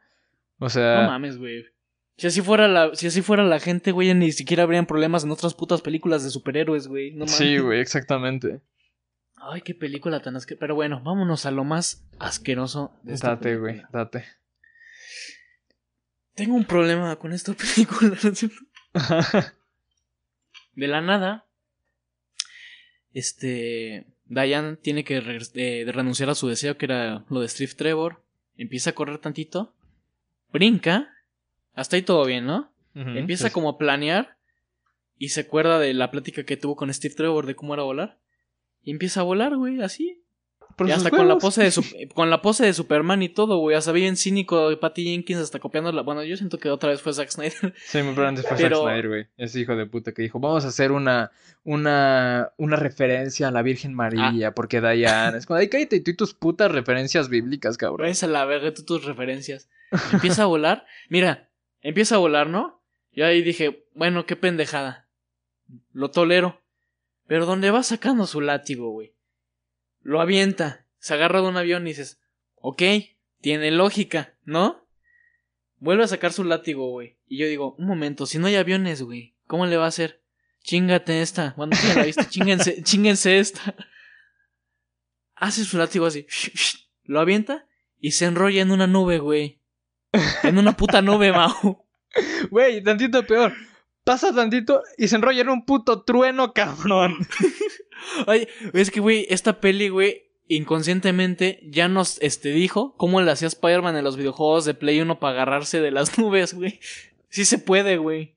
O 0.60 0.70
sea. 0.70 1.04
No 1.04 1.08
mames, 1.08 1.38
güey. 1.38 1.66
Si 2.18 2.28
así 2.28 2.42
fuera 2.42 2.68
la, 2.68 2.94
si 2.94 3.08
así 3.08 3.22
fuera 3.22 3.44
la 3.44 3.60
gente, 3.60 3.94
güey, 3.94 4.14
ni 4.14 4.34
siquiera 4.34 4.64
habrían 4.64 4.86
problemas 4.86 5.24
en 5.24 5.32
otras 5.32 5.54
putas 5.54 5.82
películas 5.82 6.24
de 6.24 6.32
superhéroes, 6.32 6.88
güey. 6.88 7.12
No 7.12 7.20
mames. 7.20 7.32
Sí, 7.32 7.58
güey, 7.60 7.80
exactamente. 7.80 8.60
Ay, 9.44 9.62
qué 9.62 9.74
película 9.74 10.22
tan 10.22 10.36
asquerosa. 10.36 10.60
Pero 10.60 10.76
bueno, 10.76 11.02
vámonos 11.04 11.46
a 11.46 11.52
lo 11.52 11.64
más 11.64 12.06
asqueroso 12.20 12.94
de 13.02 13.16
esta 13.16 13.30
Date, 13.30 13.58
güey, 13.58 13.82
date. 13.92 14.26
Tengo 16.36 16.56
un 16.56 16.66
problema 16.66 17.16
con 17.16 17.34
esta 17.34 17.54
película. 17.76 18.16
de 20.76 20.88
la 20.88 21.02
nada. 21.02 21.46
Este. 23.14 24.06
Diane 24.26 24.78
tiene 24.78 25.04
que 25.04 25.18
eh, 25.56 25.92
renunciar 25.92 26.30
a 26.30 26.36
su 26.36 26.48
deseo, 26.48 26.78
que 26.78 26.86
era 26.86 27.26
lo 27.30 27.42
de 27.42 27.50
Steve 27.50 27.74
Trevor. 27.74 28.24
Empieza 28.56 28.92
a 28.92 28.94
correr 28.94 29.18
tantito. 29.18 29.74
Brinca. 30.54 31.10
Hasta 31.74 31.96
ahí 31.96 32.02
todo 32.04 32.26
bien, 32.26 32.46
¿no? 32.46 32.72
Empieza 32.94 33.50
como 33.50 33.70
a 33.70 33.78
planear. 33.78 34.38
Y 35.18 35.30
se 35.30 35.42
acuerda 35.42 35.80
de 35.80 35.94
la 35.94 36.12
plática 36.12 36.46
que 36.46 36.58
tuvo 36.58 36.76
con 36.76 36.94
Steve 36.94 37.16
Trevor 37.16 37.46
de 37.46 37.56
cómo 37.56 37.74
era 37.74 37.84
volar. 37.84 38.21
Y 38.84 38.92
empieza 38.92 39.22
a 39.22 39.24
volar, 39.24 39.56
güey, 39.56 39.82
así. 39.82 40.22
Y 40.88 40.92
hasta 40.92 41.12
con 41.12 41.28
la 41.28 41.38
pose 41.38 41.64
de 41.64 42.10
con 42.14 42.30
la 42.30 42.42
pose 42.42 42.66
de 42.66 42.74
Superman 42.74 43.22
y 43.22 43.30
todo, 43.30 43.58
güey. 43.58 43.76
Hasta 43.76 43.92
bien 43.92 44.18
cínico 44.18 44.70
de 44.70 44.78
Patty 44.78 45.04
Jenkins 45.04 45.40
hasta 45.40 45.60
copiando 45.60 45.92
la. 45.92 46.02
Bueno, 46.02 46.24
yo 46.24 46.36
siento 46.38 46.58
que 46.58 46.70
otra 46.70 46.90
vez 46.90 47.02
fue 47.02 47.14
Zack 47.14 47.30
Snyder. 47.30 47.74
Sí, 47.86 48.02
muy 48.02 48.14
probablemente 48.14 48.48
fue 48.48 48.58
Zack 48.58 48.76
Snyder, 48.76 49.08
güey. 49.08 49.28
Ese 49.38 49.60
hijo 49.60 49.76
de 49.76 49.86
puta 49.86 50.12
que 50.12 50.22
dijo, 50.22 50.40
vamos 50.40 50.66
a 50.66 50.70
hacer 50.70 50.92
una, 50.92 51.32
una, 51.64 52.52
una 52.58 52.76
referencia 52.76 53.48
a 53.48 53.52
la 53.52 53.62
Virgen 53.62 53.94
María, 53.94 54.48
ah. 54.48 54.54
porque 54.54 54.82
Diana. 54.82 55.38
Es 55.38 55.46
como, 55.46 55.60
ay, 55.60 55.70
cállate 55.70 56.00
tú 56.00 56.12
y 56.12 56.16
tus 56.16 56.34
putas 56.34 56.72
referencias 56.72 57.30
bíblicas, 57.30 57.78
cabrón. 57.78 58.08
Esa 58.08 58.28
la 58.28 58.46
verga, 58.46 58.74
tú 58.74 58.84
tus 58.84 59.06
referencias. 59.06 59.70
Empieza 60.14 60.44
a 60.44 60.46
volar. 60.46 60.86
Mira, 61.10 61.50
empieza 61.82 62.16
a 62.16 62.20
volar, 62.20 62.48
¿no? 62.48 62.82
Yo 63.12 63.26
ahí 63.26 63.42
dije, 63.42 63.86
bueno, 63.94 64.26
qué 64.26 64.36
pendejada. 64.36 65.08
Lo 65.92 66.12
tolero. 66.12 66.61
Pero 67.32 67.46
¿dónde 67.46 67.72
va 67.72 67.82
sacando 67.82 68.28
su 68.28 68.42
látigo, 68.42 68.90
güey? 68.90 69.16
Lo 70.02 70.20
avienta, 70.20 70.86
se 71.00 71.14
agarra 71.14 71.40
de 71.40 71.48
un 71.48 71.56
avión 71.56 71.88
y 71.88 71.92
dices, 71.92 72.20
ok, 72.56 72.82
tiene 73.40 73.72
lógica, 73.72 74.34
¿no? 74.44 74.86
Vuelve 75.78 76.04
a 76.04 76.10
sacar 76.10 76.34
su 76.34 76.44
látigo, 76.44 76.90
güey. 76.90 77.16
Y 77.28 77.38
yo 77.38 77.48
digo, 77.48 77.76
un 77.78 77.88
momento, 77.88 78.26
si 78.26 78.38
no 78.38 78.48
hay 78.48 78.56
aviones, 78.56 79.02
güey, 79.02 79.34
¿cómo 79.48 79.66
le 79.66 79.78
va 79.78 79.86
a 79.86 79.88
hacer? 79.88 80.22
Chingate 80.62 81.22
esta. 81.22 81.54
Cuando 81.54 81.78
ya 81.78 81.96
la 81.96 82.04
viste, 82.04 82.26
chinguense, 82.30 82.84
chinguense 82.84 83.40
esta. 83.40 83.78
Hace 85.34 85.64
su 85.64 85.78
látigo 85.78 86.08
así, 86.08 86.28
lo 87.06 87.22
avienta 87.22 87.66
y 87.98 88.12
se 88.12 88.26
enrolla 88.26 88.62
en 88.62 88.72
una 88.72 88.88
nube, 88.88 89.20
güey. 89.20 89.62
En 90.44 90.58
una 90.58 90.76
puta 90.76 91.02
nube, 91.02 91.32
Mao. 91.32 91.88
Güey, 92.50 92.84
tantito 92.84 93.26
peor 93.26 93.54
pasa 94.04 94.34
tantito 94.34 94.82
y 94.98 95.08
se 95.08 95.16
enrolla 95.16 95.42
en 95.42 95.50
un 95.50 95.66
puto 95.66 96.04
trueno, 96.04 96.54
cabrón. 96.54 97.18
Oye, 98.28 98.48
es 98.74 98.92
que, 98.92 99.00
güey, 99.00 99.28
esta 99.30 99.60
peli, 99.60 99.90
güey, 99.90 100.32
inconscientemente 100.48 101.60
ya 101.64 101.88
nos 101.88 102.22
este, 102.22 102.50
dijo 102.50 102.96
cómo 102.98 103.22
le 103.22 103.32
hacía 103.32 103.48
Spider-Man 103.48 103.96
en 103.96 104.04
los 104.04 104.18
videojuegos 104.18 104.66
de 104.66 104.74
Play 104.74 105.00
1 105.02 105.20
para 105.20 105.34
agarrarse 105.34 105.82
de 105.82 105.92
las 105.92 106.18
nubes, 106.20 106.54
güey. 106.54 106.80
Sí 107.30 107.46
se 107.46 107.58
puede, 107.58 107.98
güey. 107.98 108.36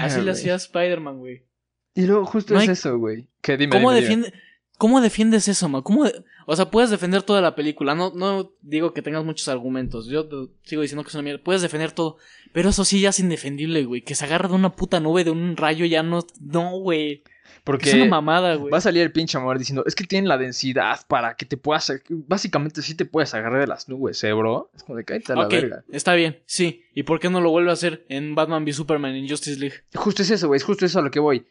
Así 0.00 0.20
le 0.20 0.32
hacía 0.32 0.54
Spider-Man, 0.54 1.18
güey. 1.18 1.42
Y 1.94 2.02
luego 2.02 2.26
justo 2.26 2.58
es 2.58 2.68
eso, 2.68 2.98
güey. 2.98 3.26
Que 3.40 3.56
dime, 3.56 3.72
¿Cómo 3.72 3.92
defiende? 3.92 4.32
¿Cómo 4.78 5.00
defiendes 5.00 5.48
eso, 5.48 5.68
ma? 5.68 5.82
¿Cómo 5.82 6.06
O 6.46 6.56
sea, 6.56 6.70
puedes 6.70 6.88
defender 6.88 7.24
toda 7.24 7.40
la 7.40 7.56
película. 7.56 7.96
No, 7.96 8.12
no 8.14 8.52
digo 8.62 8.94
que 8.94 9.02
tengas 9.02 9.24
muchos 9.24 9.48
argumentos. 9.48 10.06
Yo 10.06 10.28
sigo 10.62 10.82
diciendo 10.82 11.02
que 11.02 11.08
es 11.08 11.14
una 11.14 11.24
mierda. 11.24 11.42
Puedes 11.42 11.62
defender 11.62 11.90
todo. 11.90 12.16
Pero 12.52 12.70
eso 12.70 12.84
sí 12.84 13.00
ya 13.00 13.08
es 13.08 13.18
indefendible, 13.18 13.84
güey. 13.84 14.02
Que 14.02 14.14
se 14.14 14.24
agarra 14.24 14.48
de 14.48 14.54
una 14.54 14.76
puta 14.76 15.00
nube, 15.00 15.24
de 15.24 15.32
un 15.32 15.56
rayo, 15.56 15.84
ya 15.84 16.04
no. 16.04 16.24
No, 16.40 16.78
güey. 16.78 17.24
Porque 17.64 17.88
es 17.88 17.96
una 17.96 18.04
mamada, 18.04 18.54
güey. 18.54 18.70
Va 18.70 18.78
a 18.78 18.80
salir 18.80 19.02
el 19.02 19.10
pinche 19.10 19.36
amor 19.36 19.58
diciendo, 19.58 19.82
es 19.84 19.96
que 19.96 20.04
tienen 20.04 20.28
la 20.28 20.38
densidad 20.38 21.00
para 21.08 21.34
que 21.34 21.44
te 21.44 21.56
puedas. 21.56 21.92
Básicamente 22.08 22.80
sí 22.80 22.94
te 22.94 23.04
puedes 23.04 23.34
agarrar 23.34 23.60
de 23.60 23.66
las 23.66 23.88
nubes, 23.88 24.22
¿eh, 24.22 24.32
bro? 24.32 24.70
Es 24.76 24.84
como 24.84 24.96
de 24.96 25.04
cállate 25.04 25.32
a 25.32 25.36
la 25.36 25.48
verga. 25.48 25.84
Está 25.90 26.14
bien, 26.14 26.38
sí. 26.46 26.84
¿Y 26.94 27.02
por 27.02 27.18
qué 27.18 27.30
no 27.30 27.40
lo 27.40 27.50
vuelve 27.50 27.70
a 27.70 27.74
hacer 27.74 28.06
en 28.08 28.36
Batman 28.36 28.62
v 28.62 28.72
Superman 28.72 29.16
en 29.16 29.28
Justice 29.28 29.58
League? 29.58 29.78
Justo 29.96 30.22
es 30.22 30.30
eso, 30.30 30.46
güey. 30.46 30.58
Es 30.58 30.64
justo 30.64 30.86
eso 30.86 31.00
a 31.00 31.02
lo 31.02 31.10
que 31.10 31.18
voy 31.18 31.44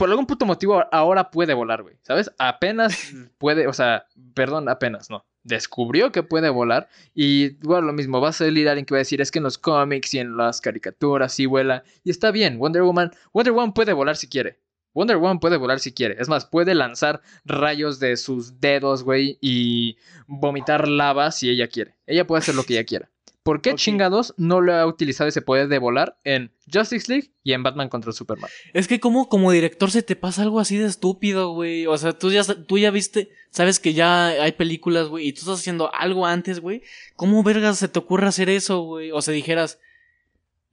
por 0.00 0.08
algún 0.08 0.24
puto 0.24 0.46
motivo 0.46 0.82
ahora 0.92 1.30
puede 1.30 1.52
volar, 1.52 1.82
güey. 1.82 1.96
¿Sabes? 2.00 2.32
Apenas 2.38 3.12
puede, 3.38 3.66
o 3.66 3.74
sea, 3.74 4.06
perdón, 4.32 4.70
apenas, 4.70 5.10
no. 5.10 5.26
Descubrió 5.42 6.10
que 6.10 6.22
puede 6.22 6.48
volar 6.48 6.88
y 7.14 7.50
bueno, 7.66 7.88
lo 7.88 7.92
mismo, 7.92 8.18
va 8.18 8.30
a 8.30 8.32
salir 8.32 8.66
alguien 8.70 8.86
que 8.86 8.94
va 8.94 8.98
a 8.98 9.00
decir, 9.00 9.20
es 9.20 9.30
que 9.30 9.40
en 9.40 9.42
los 9.42 9.58
cómics 9.58 10.14
y 10.14 10.18
en 10.18 10.38
las 10.38 10.62
caricaturas 10.62 11.34
sí 11.34 11.44
vuela 11.44 11.84
y 12.02 12.08
está 12.10 12.30
bien, 12.30 12.58
Wonder 12.58 12.82
Woman, 12.82 13.10
Wonder 13.34 13.52
Woman 13.52 13.74
puede 13.74 13.92
volar 13.92 14.16
si 14.16 14.26
quiere. 14.26 14.58
Wonder 14.94 15.18
Woman 15.18 15.38
puede 15.38 15.58
volar 15.58 15.80
si 15.80 15.92
quiere. 15.92 16.16
Es 16.18 16.30
más, 16.30 16.46
puede 16.46 16.74
lanzar 16.74 17.20
rayos 17.44 18.00
de 18.00 18.16
sus 18.16 18.58
dedos, 18.58 19.04
güey, 19.04 19.38
y 19.42 19.98
vomitar 20.26 20.88
lava 20.88 21.30
si 21.30 21.50
ella 21.50 21.68
quiere. 21.68 21.96
Ella 22.06 22.26
puede 22.26 22.38
hacer 22.38 22.54
lo 22.54 22.64
que 22.64 22.72
ella 22.72 22.84
quiera. 22.84 23.10
¿Por 23.50 23.62
qué 23.62 23.72
Ok. 23.72 23.78
chingados 23.78 24.32
no 24.36 24.60
lo 24.60 24.72
ha 24.74 24.86
utilizado 24.86 25.26
ese 25.26 25.42
poder 25.42 25.66
de 25.66 25.80
volar 25.80 26.16
en 26.22 26.52
Justice 26.72 27.10
League 27.10 27.32
y 27.42 27.52
en 27.52 27.64
Batman 27.64 27.88
contra 27.88 28.12
Superman? 28.12 28.48
Es 28.74 28.86
que 28.86 29.00
como 29.00 29.28
como 29.28 29.50
director 29.50 29.90
se 29.90 30.04
te 30.04 30.14
pasa 30.14 30.42
algo 30.42 30.60
así 30.60 30.76
de 30.76 30.86
estúpido, 30.86 31.50
güey. 31.52 31.84
O 31.88 31.98
sea, 31.98 32.12
tú 32.16 32.30
ya, 32.30 32.44
tú 32.44 32.78
ya 32.78 32.92
viste, 32.92 33.30
sabes 33.50 33.80
que 33.80 33.92
ya 33.92 34.28
hay 34.28 34.52
películas, 34.52 35.08
güey, 35.08 35.26
y 35.26 35.32
tú 35.32 35.40
estás 35.40 35.58
haciendo 35.58 35.92
algo 35.92 36.26
antes, 36.26 36.60
güey. 36.60 36.84
¿Cómo 37.16 37.42
vergas 37.42 37.78
se 37.78 37.88
te 37.88 37.98
ocurre 37.98 38.28
hacer 38.28 38.48
eso, 38.48 38.82
güey? 38.82 39.10
O 39.10 39.20
sea, 39.20 39.34
dijeras, 39.34 39.80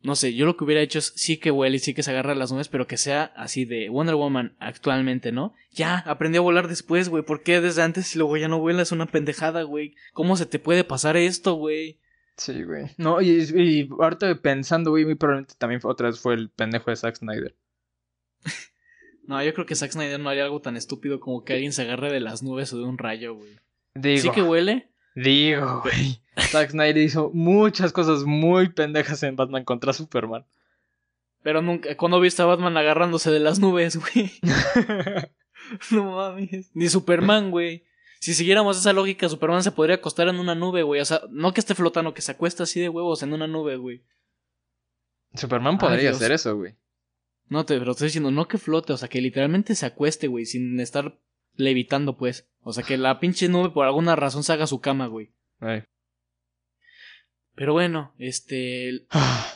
no 0.03 0.15
sé, 0.15 0.35
yo 0.35 0.45
lo 0.45 0.55
que 0.55 0.63
hubiera 0.63 0.83
hecho 0.83 0.99
es 0.99 1.13
sí 1.15 1.37
que 1.37 1.49
huele 1.49 1.77
y 1.77 1.79
sí 1.79 1.95
que 1.95 2.03
se 2.03 2.11
agarra 2.11 2.35
las 2.35 2.51
nubes, 2.51 2.67
pero 2.67 2.85
que 2.85 2.97
sea 2.97 3.33
así 3.35 3.65
de 3.65 3.89
Wonder 3.89 4.13
Woman 4.13 4.55
actualmente, 4.59 5.31
¿no? 5.31 5.55
Ya, 5.71 5.97
aprendió 6.05 6.41
a 6.41 6.43
volar 6.43 6.67
después, 6.67 7.09
güey. 7.09 7.23
¿Por 7.23 7.41
qué 7.41 7.59
desde 7.59 7.81
antes 7.81 8.13
y 8.13 8.19
luego 8.19 8.37
ya 8.37 8.47
no 8.47 8.59
vuela? 8.59 8.83
Es 8.83 8.91
una 8.91 9.07
pendejada, 9.07 9.63
güey. 9.63 9.95
¿Cómo 10.13 10.37
se 10.37 10.45
te 10.45 10.59
puede 10.59 10.83
pasar 10.83 11.17
esto, 11.17 11.55
güey? 11.55 11.97
Sí, 12.37 12.63
güey. 12.63 12.85
No, 12.97 13.19
y, 13.21 13.29
y 13.29 13.89
ahorita 13.99 14.33
pensando, 14.35 14.91
güey, 14.91 15.05
muy 15.05 15.15
probablemente 15.15 15.55
también 15.57 15.81
fue- 15.81 15.91
otra 15.91 16.07
vez 16.07 16.19
fue 16.19 16.35
el 16.35 16.49
pendejo 16.49 16.89
de 16.91 16.95
Zack 16.95 17.15
Snyder. 17.17 17.55
No, 19.27 19.43
yo 19.43 19.53
creo 19.53 19.65
que 19.65 19.75
Zack 19.75 19.91
Snyder 19.91 20.21
no 20.21 20.29
haría 20.29 20.45
algo 20.45 20.61
tan 20.61 20.77
estúpido 20.77 21.19
como 21.19 21.43
que 21.43 21.51
alguien 21.51 21.73
se 21.73 21.81
agarre 21.81 22.13
de 22.13 22.21
las 22.21 22.43
nubes 22.43 22.71
o 22.71 22.77
de 22.77 22.85
un 22.85 22.97
rayo, 22.97 23.35
güey. 23.35 23.57
Digo, 23.93 24.21
Sí 24.21 24.29
que 24.29 24.41
huele. 24.41 24.87
digo, 25.15 25.81
güey. 25.81 26.21
Zack 26.37 26.69
Snyder 26.71 26.97
hizo 27.03 27.29
muchas 27.33 27.91
cosas 27.91 28.23
muy 28.23 28.69
pendejas 28.69 29.21
en 29.23 29.35
Batman 29.35 29.65
contra 29.65 29.91
Superman. 29.91 30.45
Pero 31.43 31.61
nunca, 31.61 31.97
cuando 31.97 32.21
viste 32.21 32.41
a 32.41 32.45
Batman 32.45 32.77
agarrándose 32.77 33.29
de 33.29 33.39
las 33.41 33.59
nubes, 33.59 33.97
güey. 33.97 34.31
No 35.91 36.15
mames. 36.15 36.69
Ni 36.73 36.87
Superman, 36.87 37.51
güey. 37.51 37.83
Si 38.19 38.33
siguiéramos 38.33 38.77
esa 38.77 38.93
lógica, 38.93 39.29
Superman 39.29 39.63
se 39.63 39.71
podría 39.71 39.95
acostar 39.95 40.27
en 40.27 40.39
una 40.39 40.55
nube, 40.55 40.83
güey. 40.83 41.01
O 41.01 41.05
sea, 41.05 41.21
no 41.29 41.53
que 41.53 41.59
esté 41.59 41.75
flotando, 41.75 42.13
que 42.13 42.21
se 42.21 42.31
acuesta 42.31 42.63
así 42.63 42.79
de 42.79 42.89
huevos 42.89 43.23
en 43.23 43.33
una 43.33 43.47
nube, 43.47 43.77
güey. 43.77 44.03
Superman 45.33 45.77
podría 45.77 46.11
hacer 46.11 46.31
eso, 46.31 46.55
güey. 46.55 46.75
No 47.49 47.65
te, 47.65 47.77
pero 47.79 47.91
estoy 47.91 48.07
diciendo, 48.07 48.31
no 48.31 48.47
que 48.47 48.57
flote, 48.57 48.93
o 48.93 48.97
sea, 48.97 49.07
que 49.07 49.21
literalmente 49.21 49.75
se 49.75 49.85
acueste, 49.85 50.27
güey, 50.27 50.45
sin 50.45 50.79
estar 50.79 51.19
levitando, 51.53 52.17
pues. 52.17 52.49
O 52.61 52.73
sea, 52.73 52.83
que 52.83 52.97
la 52.97 53.19
pinche 53.19 53.47
nube 53.47 53.69
por 53.69 53.85
alguna 53.85 54.15
razón 54.15 54.43
se 54.43 54.53
haga 54.53 54.67
su 54.67 54.81
cama, 54.81 55.07
güey. 55.07 55.31
Ay. 55.59 55.83
Pero 57.57 57.73
bueno, 57.73 58.13
este. 58.19 59.07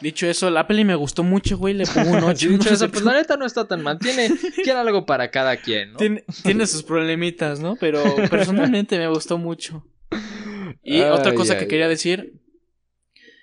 Dicho 0.01 0.25
eso, 0.25 0.49
la 0.49 0.65
peli 0.65 0.83
me 0.83 0.95
gustó 0.95 1.21
mucho, 1.21 1.59
güey. 1.59 1.75
Le 1.75 1.85
pongo 1.85 2.09
un 2.09 2.23
8. 2.23 2.35
Sí, 2.35 2.47
dicho 2.47 2.69
eso, 2.73 2.89
pues 2.89 3.03
la 3.03 3.13
neta 3.13 3.37
no 3.37 3.45
está 3.45 3.67
tan 3.67 3.83
mal. 3.83 3.99
Tiene, 3.99 4.31
tiene 4.55 4.79
algo 4.79 5.05
para 5.05 5.29
cada 5.29 5.55
quien, 5.57 5.91
¿no? 5.91 5.97
Tiene, 5.99 6.23
tiene 6.41 6.65
sus 6.65 6.81
problemitas, 6.81 7.59
¿no? 7.59 7.75
Pero 7.75 8.03
personalmente 8.31 8.97
me 8.97 9.07
gustó 9.07 9.37
mucho. 9.37 9.85
Y 10.81 10.95
Ay, 10.95 11.11
otra 11.11 11.35
cosa 11.35 11.55
que 11.57 11.65
ay, 11.65 11.67
quería 11.67 11.87
decir. 11.87 12.41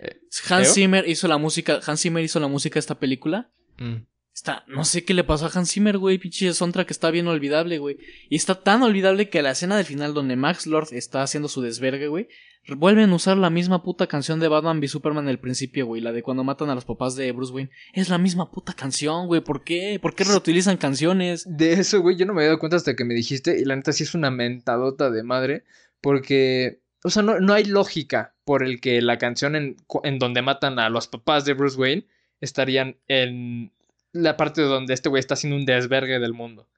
Eh, 0.00 0.22
Hans 0.48 0.66
¿Leo? 0.66 0.74
Zimmer 0.74 1.08
hizo 1.08 1.28
la 1.28 1.38
música. 1.38 1.78
Hans 1.86 2.00
Zimmer 2.00 2.24
hizo 2.24 2.40
la 2.40 2.48
música 2.48 2.74
de 2.74 2.80
esta 2.80 2.98
película. 2.98 3.52
Mm. 3.76 3.98
Está, 4.38 4.62
no 4.68 4.84
sé 4.84 5.04
qué 5.04 5.14
le 5.14 5.24
pasó 5.24 5.46
a 5.46 5.50
Hans 5.52 5.72
Zimmer, 5.72 5.98
güey. 5.98 6.16
Pinche 6.16 6.54
soundtrack 6.54 6.92
está 6.92 7.10
bien 7.10 7.26
olvidable, 7.26 7.78
güey. 7.78 7.98
Y 8.28 8.36
está 8.36 8.54
tan 8.54 8.84
olvidable 8.84 9.30
que 9.30 9.42
la 9.42 9.50
escena 9.50 9.76
del 9.76 9.84
final 9.84 10.14
donde 10.14 10.36
Max 10.36 10.64
Lord 10.68 10.90
está 10.92 11.22
haciendo 11.22 11.48
su 11.48 11.60
desvergue, 11.60 12.06
güey. 12.06 12.28
Vuelven 12.68 13.10
a 13.10 13.16
usar 13.16 13.36
la 13.36 13.50
misma 13.50 13.82
puta 13.82 14.06
canción 14.06 14.38
de 14.38 14.46
Batman 14.46 14.78
v 14.78 14.86
Superman 14.86 15.24
en 15.24 15.30
el 15.30 15.40
principio, 15.40 15.86
güey. 15.86 16.00
La 16.00 16.12
de 16.12 16.22
cuando 16.22 16.44
matan 16.44 16.70
a 16.70 16.76
los 16.76 16.84
papás 16.84 17.16
de 17.16 17.32
Bruce 17.32 17.52
Wayne. 17.52 17.72
Es 17.92 18.10
la 18.10 18.18
misma 18.18 18.48
puta 18.48 18.74
canción, 18.74 19.26
güey. 19.26 19.40
¿Por 19.40 19.64
qué? 19.64 19.98
¿Por 20.00 20.14
qué 20.14 20.22
reutilizan 20.22 20.76
canciones? 20.76 21.44
De 21.44 21.72
eso, 21.72 22.00
güey, 22.00 22.14
yo 22.14 22.24
no 22.24 22.32
me 22.32 22.42
había 22.42 22.50
dado 22.50 22.60
cuenta 22.60 22.76
hasta 22.76 22.94
que 22.94 23.04
me 23.04 23.14
dijiste. 23.14 23.58
Y 23.58 23.64
la 23.64 23.74
neta 23.74 23.92
sí 23.92 24.04
es 24.04 24.14
una 24.14 24.30
mentadota 24.30 25.10
de 25.10 25.24
madre. 25.24 25.64
Porque, 26.00 26.80
o 27.02 27.10
sea, 27.10 27.24
no, 27.24 27.40
no 27.40 27.54
hay 27.54 27.64
lógica 27.64 28.36
por 28.44 28.62
el 28.62 28.80
que 28.80 29.02
la 29.02 29.18
canción 29.18 29.56
en, 29.56 29.78
en 30.04 30.20
donde 30.20 30.42
matan 30.42 30.78
a 30.78 30.90
los 30.90 31.08
papás 31.08 31.44
de 31.44 31.54
Bruce 31.54 31.76
Wayne 31.76 32.06
estarían 32.40 32.98
en 33.08 33.72
la 34.12 34.36
parte 34.36 34.62
donde 34.62 34.94
este 34.94 35.08
güey 35.08 35.20
está 35.20 35.34
haciendo 35.34 35.56
un 35.56 35.66
desvergue 35.66 36.18
del 36.18 36.32
mundo. 36.32 36.68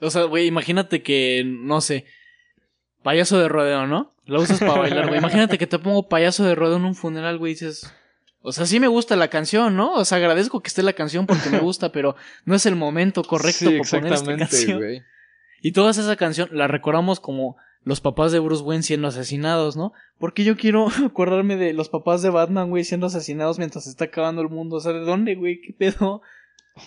O 0.00 0.10
sea, 0.10 0.24
güey, 0.24 0.46
imagínate 0.46 1.02
que, 1.02 1.44
no 1.46 1.80
sé, 1.80 2.04
payaso 3.02 3.38
de 3.38 3.48
rodeo, 3.48 3.86
¿no? 3.86 4.14
Lo 4.24 4.40
usas 4.42 4.58
para 4.60 4.80
bailar, 4.80 5.06
güey. 5.06 5.18
Imagínate 5.18 5.56
que 5.56 5.66
te 5.66 5.78
pongo 5.78 6.08
payaso 6.08 6.44
de 6.44 6.54
rodeo 6.54 6.76
en 6.76 6.84
un 6.84 6.94
funeral, 6.94 7.38
güey, 7.38 7.52
y 7.52 7.54
dices... 7.54 7.92
O 8.48 8.52
sea, 8.52 8.64
sí 8.64 8.78
me 8.78 8.86
gusta 8.86 9.16
la 9.16 9.26
canción, 9.28 9.76
¿no? 9.76 9.94
O 9.94 10.04
sea, 10.04 10.18
agradezco 10.18 10.60
que 10.62 10.68
esté 10.68 10.82
la 10.84 10.92
canción 10.92 11.26
porque 11.26 11.50
me 11.50 11.58
gusta, 11.58 11.90
pero 11.90 12.14
no 12.44 12.54
es 12.54 12.64
el 12.66 12.76
momento 12.76 13.24
correcto 13.24 13.70
Sí, 13.70 13.78
para 13.78 13.90
poner 13.90 14.12
esta 14.12 14.32
exactamente, 14.32 14.44
canción. 14.44 14.78
güey. 14.78 15.02
Y 15.62 15.72
toda 15.72 15.90
esa 15.90 16.14
canción 16.14 16.48
la 16.52 16.68
recordamos 16.68 17.18
como 17.18 17.56
los 17.86 18.00
papás 18.00 18.32
de 18.32 18.40
Bruce 18.40 18.64
Wayne 18.64 18.82
siendo 18.82 19.06
asesinados, 19.06 19.76
¿no? 19.76 19.92
Porque 20.18 20.42
yo 20.42 20.56
quiero 20.56 20.88
acordarme 21.06 21.54
de 21.54 21.72
los 21.72 21.88
papás 21.88 22.20
de 22.20 22.30
Batman, 22.30 22.68
güey, 22.68 22.82
siendo 22.82 23.06
asesinados 23.06 23.58
mientras 23.58 23.84
se 23.84 23.90
está 23.90 24.06
acabando 24.06 24.42
el 24.42 24.48
mundo. 24.48 24.76
O 24.76 24.80
sea, 24.80 24.92
¿de 24.92 25.00
dónde, 25.00 25.36
güey? 25.36 25.60
¿Qué 25.60 25.72
pedo? 25.72 26.20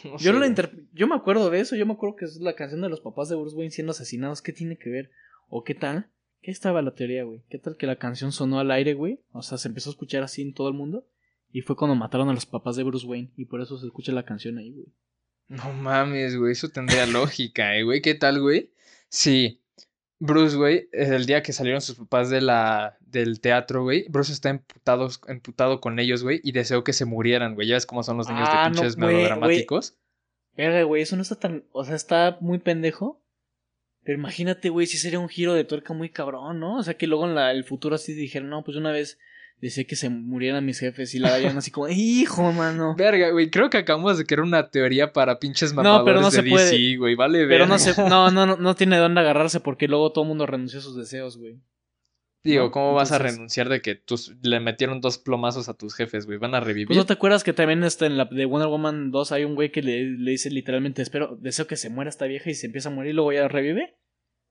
No 0.03 0.19
Yo 0.19 0.33
no 0.33 0.39
la 0.39 0.71
yo 0.93 1.07
me 1.07 1.15
acuerdo 1.15 1.49
de 1.49 1.61
eso, 1.61 1.75
yo 1.75 1.87
me 1.87 1.93
acuerdo 1.93 2.15
que 2.15 2.25
es 2.25 2.35
la 2.35 2.53
canción 2.53 2.81
de 2.81 2.89
los 2.89 3.01
papás 3.01 3.27
de 3.27 3.35
Bruce 3.35 3.55
Wayne 3.55 3.71
siendo 3.71 3.89
asesinados, 3.89 4.43
¿qué 4.43 4.53
tiene 4.53 4.77
que 4.77 4.91
ver? 4.91 5.09
¿O 5.47 5.63
qué 5.63 5.73
tal? 5.73 6.11
¿Qué 6.43 6.51
estaba 6.51 6.83
la 6.83 6.93
teoría, 6.93 7.23
güey? 7.23 7.41
¿Qué 7.49 7.57
tal 7.57 7.75
que 7.75 7.87
la 7.87 7.95
canción 7.95 8.31
sonó 8.31 8.59
al 8.59 8.69
aire, 8.69 8.93
güey? 8.93 9.19
O 9.31 9.41
sea, 9.41 9.57
se 9.57 9.67
empezó 9.67 9.89
a 9.89 9.93
escuchar 9.93 10.21
así 10.21 10.43
en 10.43 10.53
todo 10.53 10.67
el 10.67 10.75
mundo. 10.75 11.07
Y 11.51 11.61
fue 11.61 11.75
cuando 11.75 11.95
mataron 11.95 12.29
a 12.29 12.33
los 12.33 12.45
papás 12.45 12.75
de 12.75 12.83
Bruce 12.83 13.07
Wayne. 13.07 13.31
Y 13.35 13.45
por 13.45 13.61
eso 13.61 13.79
se 13.79 13.87
escucha 13.87 14.11
la 14.11 14.25
canción 14.25 14.59
ahí, 14.59 14.71
güey. 14.71 14.85
No 15.47 15.73
mames, 15.73 16.37
güey, 16.37 16.51
eso 16.51 16.69
tendría 16.69 17.07
lógica, 17.07 17.75
eh, 17.75 17.83
güey. 17.83 18.03
¿Qué 18.03 18.13
tal, 18.13 18.39
güey? 18.39 18.69
Sí, 19.07 19.59
Bruce, 20.19 20.57
güey, 20.57 20.89
el 20.91 21.25
día 21.25 21.41
que 21.41 21.53
salieron 21.53 21.79
sus 21.81 21.95
papás 21.95 22.29
de 22.29 22.41
la, 22.41 22.97
del 22.99 23.39
teatro, 23.39 23.83
güey, 23.83 24.05
Bruce 24.09 24.33
está 24.33 24.49
emputado, 24.49 25.09
emputado 25.27 25.79
con 25.79 25.97
ellos, 25.97 26.23
güey, 26.23 26.41
y 26.43 26.51
deseó 26.51 26.83
que 26.83 26.91
se 26.93 27.05
murieran, 27.05 27.55
güey. 27.55 27.67
Ya 27.67 27.75
ves 27.75 27.85
cómo 27.85 28.03
son 28.03 28.17
los 28.17 28.27
niños 28.27 28.47
Ah, 28.51 28.63
de 28.65 28.69
no, 28.69 28.75
pinches 28.75 28.97
melodramáticos. 28.97 29.97
Verga, 30.57 30.83
güey, 30.83 31.03
eso 31.03 31.15
no 31.15 31.21
está 31.21 31.35
tan. 31.39 31.63
O 31.71 31.85
sea, 31.85 31.95
está 31.95 32.37
muy 32.41 32.59
pendejo. 32.59 33.23
Pero 34.03 34.17
imagínate, 34.17 34.69
güey, 34.69 34.87
si 34.87 34.97
sería 34.97 35.19
un 35.19 35.29
giro 35.29 35.53
de 35.53 35.63
tuerca 35.63 35.93
muy 35.93 36.09
cabrón, 36.09 36.59
¿no? 36.59 36.77
O 36.77 36.83
sea, 36.83 36.95
que 36.95 37.05
luego 37.07 37.25
en 37.25 37.35
la- 37.35 37.51
el 37.51 37.63
futuro 37.63 37.95
así 37.95 38.13
dijeron, 38.13 38.49
no, 38.49 38.63
pues 38.63 38.75
una 38.77 38.91
vez 38.91 39.19
deseé 39.61 39.85
que 39.85 39.95
se 39.95 40.09
murieran 40.09 40.65
mis 40.65 40.79
jefes 40.79 41.13
y 41.15 41.19
la 41.19 41.33
hayan 41.33 41.57
así 41.57 41.71
como, 41.71 41.87
hijo, 41.89 42.51
mano. 42.51 42.95
Verga, 42.97 43.29
güey, 43.31 43.49
creo 43.49 43.69
que 43.69 43.77
acabamos 43.77 44.17
de 44.17 44.25
crear 44.25 44.41
una 44.41 44.69
teoría 44.69 45.13
para 45.13 45.39
pinches 45.39 45.73
No, 45.73 45.83
mamadores 45.83 46.05
pero 46.05 46.21
no 46.21 46.29
de 46.29 46.35
se 46.35 46.43
puede. 46.43 46.71
DC, 46.71 46.97
güey, 46.97 47.15
vale, 47.15 47.45
Pero 47.47 47.65
no 47.65 47.77
se, 47.77 48.01
no, 48.09 48.31
no, 48.31 48.45
no, 48.45 48.57
no 48.57 48.75
tiene 48.75 48.95
de 48.95 49.01
dónde 49.01 49.21
agarrarse 49.21 49.59
porque 49.59 49.87
luego 49.87 50.11
todo 50.11 50.23
el 50.23 50.29
mundo 50.29 50.45
renunció 50.45 50.79
a 50.79 50.83
sus 50.83 50.95
deseos, 50.95 51.37
güey. 51.37 51.59
Digo, 52.41 52.65
¿no? 52.65 52.71
¿cómo 52.71 52.93
vas 52.93 53.11
a 53.11 53.17
renunciar 53.17 53.67
de 53.67 53.81
que 53.81 53.95
tus, 53.95 54.33
le 54.41 54.61
metieron 54.61 55.01
dos 55.01 55.17
plomazos 55.17 55.67
a 55.67 55.73
tus 55.73 55.93
jefes, 55.93 56.25
güey? 56.25 56.37
¿Van 56.37 56.55
a 56.55 56.61
revivir? 56.61 56.87
Pues 56.87 56.97
no 56.97 57.05
te 57.05 57.13
acuerdas 57.13 57.43
que 57.43 57.51
también 57.51 57.83
está 57.83 58.05
en 58.05 58.17
la 58.17 58.25
de 58.25 58.45
Wonder 58.45 58.69
Woman 58.69 59.11
2 59.11 59.31
hay 59.33 59.43
un 59.43 59.55
güey 59.55 59.71
que 59.71 59.81
le, 59.81 60.05
le 60.05 60.31
dice 60.31 60.49
literalmente, 60.49 61.01
espero, 61.01 61.35
deseo 61.39 61.67
que 61.67 61.75
se 61.75 61.89
muera 61.89 62.09
esta 62.09 62.25
vieja 62.25 62.49
y 62.49 62.53
se 62.53 62.67
empieza 62.67 62.87
a 62.87 62.93
morir 62.93 63.11
y 63.11 63.15
luego 63.15 63.33
ya 63.33 63.47
revive. 63.49 63.97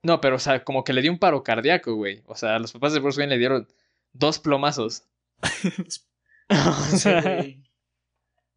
No, 0.03 0.21
pero, 0.21 0.35
o 0.35 0.39
sea, 0.39 0.63
como 0.63 0.83
que 0.83 0.93
le 0.93 1.01
dio 1.01 1.11
un 1.11 1.19
paro 1.19 1.43
cardíaco, 1.43 1.95
güey. 1.95 2.21
O 2.25 2.35
sea, 2.35 2.59
los 2.59 2.71
papás 2.71 2.93
de 2.93 2.99
Bruce 2.99 3.19
Wayne 3.19 3.33
le 3.33 3.39
dieron 3.39 3.67
dos 4.13 4.39
plomazos. 4.39 5.03
Güey. 6.49 7.63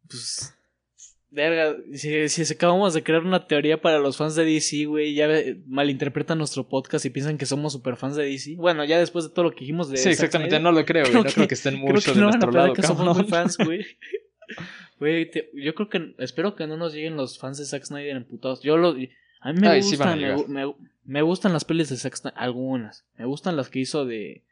Pues. 0.09 0.53
Verga, 1.31 1.75
si, 1.93 2.29
si 2.29 2.53
acabamos 2.53 2.93
de 2.93 3.01
crear 3.01 3.23
una 3.23 3.47
teoría 3.47 3.81
para 3.81 3.97
los 3.97 4.17
fans 4.17 4.35
de 4.35 4.45
DC, 4.45 4.85
güey, 4.85 5.15
ya 5.15 5.27
malinterpretan 5.65 6.37
nuestro 6.37 6.67
podcast 6.67 7.05
y 7.05 7.09
piensan 7.09 7.39
que 7.39 7.47
somos 7.47 7.73
super 7.73 7.95
fans 7.95 8.15
de 8.15 8.25
DC. 8.25 8.55
Bueno, 8.57 8.83
ya 8.85 8.99
después 8.99 9.25
de 9.25 9.31
todo 9.31 9.45
lo 9.45 9.51
que 9.51 9.61
dijimos 9.61 9.89
de. 9.89 9.97
sí, 9.97 10.09
exactamente, 10.09 10.59
no 10.59 10.71
lo 10.71 10.85
creo, 10.85 11.03
güey. 11.05 11.11
Creo 11.11 11.23
No 11.23 11.27
que- 11.29 11.33
creo 11.33 11.47
que 11.47 11.53
estén 11.55 11.75
creo 11.81 11.93
mucho 11.93 12.11
que 12.13 12.19
de 12.19 12.21
no 12.21 12.27
a 12.27 12.31
nuestro 12.31 12.51
lado, 12.51 12.73
que 12.73 12.83
somos 12.83 13.17
muy 13.17 13.25
fans, 13.27 13.57
güey. 13.57 13.85
Güey, 14.99 15.29
yo 15.55 15.73
creo 15.73 15.89
que. 15.89 16.13
Espero 16.19 16.55
que 16.55 16.67
no 16.67 16.77
nos 16.77 16.93
lleguen 16.93 17.15
los 17.17 17.39
fans 17.39 17.57
de 17.57 17.65
Zack 17.65 17.83
Snyder 17.85 18.15
emputados. 18.15 18.61
Yo 18.61 18.77
lo. 18.77 18.89
A 19.41 19.51
mí 19.53 19.59
me 19.59 19.67
Ay, 19.67 19.81
sí 19.81 19.95
van 19.97 20.23
a 20.23 20.33
gustan, 20.35 20.53
me, 20.53 20.65
me- 20.67 20.73
me 21.05 21.21
gustan 21.23 21.51
las 21.51 21.65
pelis 21.65 21.89
de 21.89 21.97
Zack 21.97 22.15
Snyder. 22.15 22.37
Algunas. 22.39 23.05
Me 23.17 23.25
gustan 23.25 23.55
las 23.57 23.69
que 23.69 23.79
hizo 23.79 24.05
de. 24.05 24.43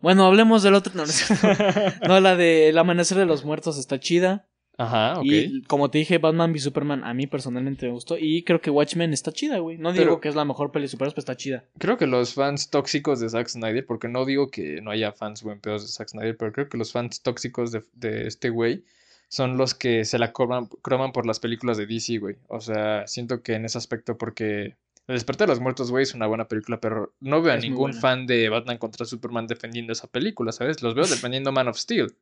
Bueno, 0.00 0.26
hablemos 0.26 0.62
del 0.62 0.74
otro. 0.74 0.92
No, 0.96 1.04
no, 2.08 2.20
la 2.20 2.36
de 2.36 2.68
El 2.68 2.78
Amanecer 2.78 3.18
de 3.18 3.26
los 3.26 3.44
Muertos 3.44 3.78
está 3.78 3.98
chida. 4.00 4.46
Ajá, 4.78 5.18
ok. 5.20 5.24
Y 5.24 5.62
como 5.62 5.90
te 5.90 5.96
dije, 5.96 6.18
Batman 6.18 6.52
v 6.52 6.58
Superman 6.58 7.02
a 7.02 7.14
mí 7.14 7.26
personalmente 7.26 7.86
me 7.86 7.92
gustó. 7.92 8.18
Y 8.18 8.42
creo 8.42 8.60
que 8.60 8.70
Watchmen 8.70 9.14
está 9.14 9.32
chida, 9.32 9.58
güey. 9.58 9.78
No 9.78 9.92
digo 9.92 10.04
Pero- 10.04 10.20
que 10.20 10.28
es 10.28 10.34
la 10.34 10.44
mejor 10.44 10.70
peli 10.70 10.84
de 10.84 10.88
superhéroes, 10.88 11.14
pero 11.14 11.20
está 11.22 11.36
chida. 11.36 11.64
Creo 11.78 11.96
que 11.96 12.06
los 12.06 12.34
fans 12.34 12.68
tóxicos 12.68 13.18
de 13.20 13.30
Zack 13.30 13.48
Snyder, 13.48 13.86
porque 13.86 14.08
no 14.08 14.26
digo 14.26 14.50
que 14.50 14.82
no 14.82 14.90
haya 14.90 15.12
fans 15.12 15.42
buen 15.42 15.60
pedos 15.60 15.82
de 15.82 15.88
Zack 15.88 16.08
Snyder, 16.10 16.36
pero 16.36 16.52
creo 16.52 16.68
que 16.68 16.76
los 16.76 16.92
fans 16.92 17.22
tóxicos 17.22 17.72
de, 17.72 17.82
de 17.94 18.26
este 18.26 18.50
güey 18.50 18.84
son 19.28 19.56
los 19.56 19.74
que 19.74 20.04
se 20.04 20.18
la 20.18 20.32
croman, 20.32 20.68
croman 20.82 21.12
por 21.12 21.24
las 21.26 21.40
películas 21.40 21.78
de 21.78 21.86
DC, 21.86 22.18
güey. 22.18 22.36
O 22.48 22.60
sea, 22.60 23.06
siento 23.06 23.42
que 23.42 23.54
en 23.54 23.64
ese 23.64 23.78
aspecto, 23.78 24.18
porque 24.18 24.76
El 25.06 25.14
despertar 25.14 25.46
de 25.46 25.52
los 25.52 25.60
muertos, 25.60 25.90
güey, 25.90 26.02
es 26.02 26.14
una 26.14 26.26
buena 26.26 26.48
película, 26.48 26.80
pero 26.80 27.14
no 27.20 27.40
veo 27.40 27.52
a 27.52 27.56
Es 27.56 27.62
ningún 27.62 27.94
fan 27.94 28.26
de 28.26 28.48
Batman 28.48 28.78
contra 28.78 29.06
Superman 29.06 29.46
defendiendo 29.46 29.92
esa 29.92 30.08
película, 30.08 30.50
¿sabes? 30.50 30.82
Los 30.82 30.94
veo 30.94 31.06
defendiendo 31.06 31.52
Man 31.52 31.68
of 31.68 31.78
Steel. 31.78 32.12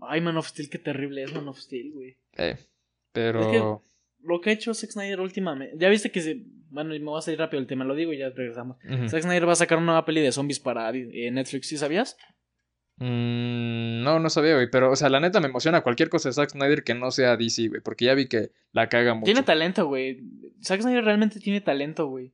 Ay, 0.00 0.20
Man 0.20 0.36
of 0.36 0.48
Steel, 0.48 0.68
qué 0.68 0.78
terrible 0.78 1.22
es 1.22 1.32
Man 1.32 1.46
of 1.46 1.58
Steel, 1.58 1.92
güey. 1.92 2.16
Eh, 2.36 2.56
pero... 3.12 3.82
lo 4.20 4.40
que 4.40 4.50
ha 4.50 4.52
hecho 4.52 4.74
Zack 4.74 4.90
Snyder 4.90 5.20
últimamente. 5.20 5.76
Ya 5.78 5.88
viste 5.88 6.10
que 6.10 6.20
se. 6.20 6.42
Bueno, 6.70 6.90
me 6.90 6.98
voy 7.00 7.18
a 7.18 7.22
salir 7.22 7.38
rápido 7.38 7.60
el 7.60 7.66
tema, 7.66 7.84
lo 7.84 7.94
digo 7.94 8.12
y 8.12 8.18
ya 8.18 8.30
regresamos. 8.30 8.76
Zack 9.08 9.22
Snyder 9.22 9.46
va 9.46 9.52
a 9.52 9.56
sacar 9.56 9.78
una 9.78 9.86
nueva 9.86 10.04
peli 10.04 10.20
de 10.20 10.32
zombies 10.32 10.58
para 10.58 10.90
eh, 10.90 11.30
Netflix, 11.30 11.68
¿sí 11.68 11.76
sabías? 11.76 12.16
Mm, 13.02 14.04
no, 14.04 14.20
no 14.20 14.30
sabía, 14.30 14.54
güey. 14.54 14.70
Pero, 14.70 14.92
o 14.92 14.96
sea, 14.96 15.08
la 15.08 15.18
neta 15.18 15.40
me 15.40 15.48
emociona 15.48 15.80
cualquier 15.80 16.08
cosa 16.08 16.28
de 16.28 16.34
Zack 16.34 16.50
Snyder 16.50 16.84
que 16.84 16.94
no 16.94 17.10
sea 17.10 17.36
DC, 17.36 17.66
güey. 17.68 17.80
Porque 17.80 18.04
ya 18.04 18.14
vi 18.14 18.28
que 18.28 18.50
la 18.72 18.88
caga 18.88 19.14
mucho. 19.14 19.24
Tiene 19.24 19.42
talento, 19.42 19.86
güey. 19.86 20.20
Zack 20.62 20.82
Snyder 20.82 21.04
realmente 21.04 21.40
tiene 21.40 21.60
talento, 21.60 22.06
güey. 22.06 22.30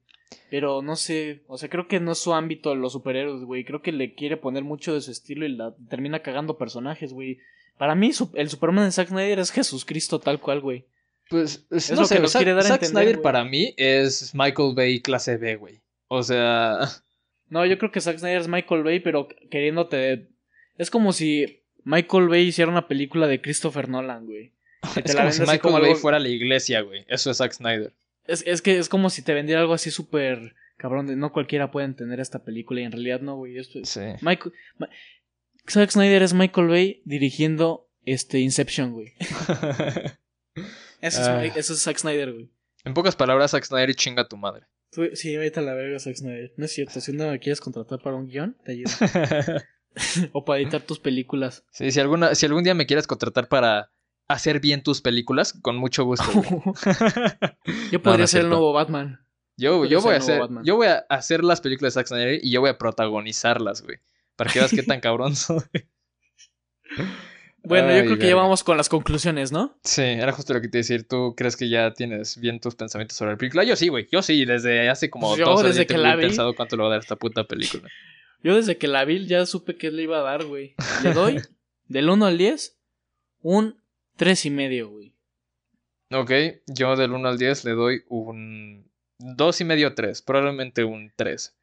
Pero 0.51 0.83
no 0.83 0.95
sé, 0.97 1.43
o 1.47 1.57
sea, 1.57 1.71
creo 1.71 1.89
que 1.89 2.01
no 2.01 2.13
es 2.13 2.19
su 2.19 2.35
ámbito 2.35 2.75
los 2.75 2.93
superhéroes, 2.93 3.45
güey. 3.45 3.65
Creo 3.65 3.81
que 3.81 3.93
le 3.93 4.15
quiere 4.15 4.37
poner 4.37 4.63
mucho 4.63 4.93
de 4.93 5.01
su 5.01 5.11
estilo 5.11 5.47
y 5.47 5.57
la 5.57 5.75
termina 5.89 6.21
cagando 6.21 6.59
personajes, 6.59 7.15
güey. 7.15 7.39
Para 7.79 7.95
mí, 7.95 8.11
el 8.35 8.51
Superman 8.51 8.85
de 8.85 8.93
Zack 8.93 9.09
Snyder 9.09 9.39
es 9.39 9.51
Jesucristo 9.51 10.21
tal 10.21 10.39
cual, 10.39 10.61
güey. 10.61 10.85
Pues, 11.31 11.67
es, 11.71 11.91
Es 11.91 11.93
no 11.93 12.03
lo 12.03 12.07
sé, 12.07 12.17
que 12.17 12.21
nos 12.21 12.33
Zack, 12.33 12.41
quiere 12.43 12.53
dar 12.55 12.65
a 12.65 12.69
Zack 12.69 12.83
entender, 12.83 13.05
Snyder 13.05 13.23
para 13.23 13.45
mí 13.45 13.73
es 13.79 14.35
Michael 14.35 14.75
Bay 14.75 15.01
clase 15.01 15.39
B, 15.39 15.57
güey. 15.57 15.81
O 16.09 16.23
sea, 16.23 16.81
No, 17.49 17.65
yo 17.65 17.79
creo 17.79 17.91
que 17.91 18.03
Zack 18.03 18.19
Snyder 18.19 18.43
es 18.43 18.49
Michael 18.49 18.83
Bay, 18.83 19.01
pero 19.01 19.29
queriéndote. 19.51 20.29
Es 20.79 20.91
como 20.91 21.13
si 21.13 21.63
Michael 21.85 22.29
Bay 22.29 22.47
hiciera 22.49 22.71
una 22.71 22.89
película 22.89 23.27
de 23.27 23.41
Christopher 23.43 23.89
Nolan, 23.89 24.25
güey. 24.27 24.53
Que 24.95 25.03
te 25.03 25.09
es 25.11 25.15
la 25.15 25.21
como 25.23 25.33
si 25.33 25.41
Michael 25.41 25.61
como 25.61 25.79
Bay 25.81 25.91
algo- 25.91 26.01
fuera 26.01 26.19
la 26.19 26.29
iglesia, 26.29 26.81
güey. 26.81 27.05
Eso 27.09 27.31
es 27.31 27.37
Zack 27.39 27.53
Snyder. 27.53 27.93
Es, 28.27 28.43
es 28.47 28.63
que 28.63 28.79
es 28.79 28.89
como 28.89 29.11
si 29.11 29.23
te 29.23 29.35
vendiera 29.35 29.61
algo 29.61 29.75
así 29.75 29.91
súper 29.91 30.55
cabrón 30.77 31.07
de 31.07 31.17
no 31.17 31.33
cualquiera 31.33 31.71
puede 31.71 31.87
entender 31.87 32.21
esta 32.21 32.45
película 32.45 32.81
y 32.81 32.85
en 32.85 32.93
realidad 32.93 33.21
no, 33.21 33.37
güey. 33.37 33.59
Esto 33.59 33.81
es- 33.81 33.89
Sí. 33.89 34.01
Michael, 34.21 34.53
Ma- 34.79 34.89
Zack 35.69 35.91
Snyder 35.91 36.23
es 36.23 36.33
Michael 36.35 36.69
Bay 36.69 37.03
dirigiendo 37.05 37.89
este 38.05 38.39
Inception, 38.39 38.93
güey. 38.93 39.13
Eso 41.01 41.39
es, 41.41 41.57
eso 41.57 41.73
es 41.75 41.83
Zack 41.83 41.99
Snyder, 41.99 42.33
güey. 42.33 42.51
en 42.85 42.93
pocas 42.95 43.15
palabras, 43.15 43.53
Zack 43.53 43.65
Snyder 43.65 43.95
chinga 43.95 44.23
a 44.23 44.29
tu 44.29 44.37
madre. 44.37 44.67
Sí, 45.15 45.37
vete 45.37 45.61
a 45.61 45.63
la 45.63 45.75
verga, 45.75 45.99
Zack 46.01 46.17
Snyder. 46.17 46.53
No 46.57 46.65
es 46.65 46.73
cierto, 46.73 47.01
si 47.01 47.13
no 47.13 47.31
me 47.31 47.39
quieres 47.39 47.61
contratar 47.61 48.01
para 48.01 48.17
un 48.17 48.27
guion, 48.27 48.57
te 48.65 48.73
ayudo. 48.73 48.91
o 50.33 50.45
para 50.45 50.61
editar 50.61 50.83
tus 50.83 50.99
películas. 50.99 51.65
sí, 51.71 51.91
si, 51.91 52.01
alguna, 52.01 52.35
si 52.35 52.47
algún 52.47 52.65
día 52.65 52.75
me 52.75 52.87
quieres 52.87 53.07
contratar 53.07 53.49
para 53.49 53.91
hacer 54.29 54.61
bien 54.61 54.83
tus 54.83 55.01
películas, 55.01 55.55
con 55.63 55.77
mucho 55.77 56.05
gusto. 56.05 56.27
Yo 57.91 58.03
podría 58.03 58.25
no 58.25 58.27
ser 58.27 58.43
el 58.43 58.49
nuevo 58.51 58.73
Batman. 58.73 59.21
Yo, 59.57 59.85
yo 59.87 60.01
voy 60.01 60.15
a 60.15 60.19
hacer, 60.19 60.39
Batman. 60.39 60.63
yo 60.65 60.77
voy 60.77 60.87
a 60.87 61.05
hacer 61.09 61.43
las 61.43 61.61
películas 61.61 61.93
de 61.93 62.01
Zack 62.01 62.07
Snyder 62.07 62.39
y 62.41 62.53
yo 62.53 62.61
voy 62.61 62.71
a 62.71 62.79
protagonizarlas, 62.79 63.83
güey. 63.83 63.99
Para 64.37 64.53
que 64.53 64.61
veas 64.61 64.71
qué 64.71 64.85
tan 64.85 65.01
cabrón 65.01 65.35
soy. 65.35 65.65
Bueno, 67.65 67.93
yo 67.93 68.05
creo 68.05 68.19
que 68.19 68.29
ya 68.29 68.37
vamos 68.37 68.63
con 68.63 68.77
las 68.77 68.89
conclusiones, 68.89 69.51
¿no? 69.51 69.77
Sí, 69.83 70.03
era 70.03 70.31
justo 70.31 70.55
lo 70.55 70.61
que 70.61 70.69
te 70.69 70.79
iba 70.79 70.81
a 70.81 70.85
decir. 70.85 71.09
¿Tú 71.09 71.35
crees 71.37 71.57
que 71.57 71.69
ya 71.69 71.93
tienes 71.93 72.39
bien 72.39 72.61
tus 72.61 72.77
pensamientos 72.77 73.17
sobre 73.17 73.33
la 73.33 73.37
película? 73.37 73.65
Yo 73.65 73.75
sí, 73.75 73.89
güey. 73.89 74.07
Yo 74.13 74.23
sí, 74.23 74.45
desde 74.45 74.89
hace 74.89 75.11
como 75.11 75.37
Yo, 75.37 75.45
dos 75.45 75.65
desde 75.65 75.81
ya 75.81 75.87
que 75.87 75.99
la 75.99 76.15
vi. 76.15 76.23
pensado 76.23 76.55
cuánto 76.55 76.77
le 76.77 76.83
va 76.83 76.89
a 76.89 76.93
dar 76.93 77.01
esta 77.01 77.17
puta 77.17 77.45
película. 77.45 77.89
Yo 78.43 78.57
desde 78.57 78.79
que 78.79 78.89
la 78.89 79.05
vi 79.05 79.27
ya 79.27 79.47
supe 79.47 79.77
que 79.77 79.91
le 79.91 80.03
iba 80.03 80.19
a 80.19 80.23
dar, 80.23 80.45
güey. 80.45 80.75
Le 81.03 81.13
doy 81.13 81.41
del 81.89 82.09
1 82.09 82.27
al 82.27 82.39
10 82.39 82.79
un 83.43 83.77
3 84.17 84.47
y 84.47 84.51
medio, 84.51 84.89
güey. 84.91 85.15
Ok, 86.11 86.31
yo 86.67 86.97
del 86.97 87.13
1 87.13 87.29
al 87.29 87.39
10 87.39 87.65
le 87.65 87.73
doy 87.73 88.03
un 88.09 88.89
dos 89.19 89.61
y 89.61 89.65
medio, 89.65 89.95
3. 89.95 90.23
Probablemente 90.23 90.85
un 90.85 91.13
3. 91.15 91.55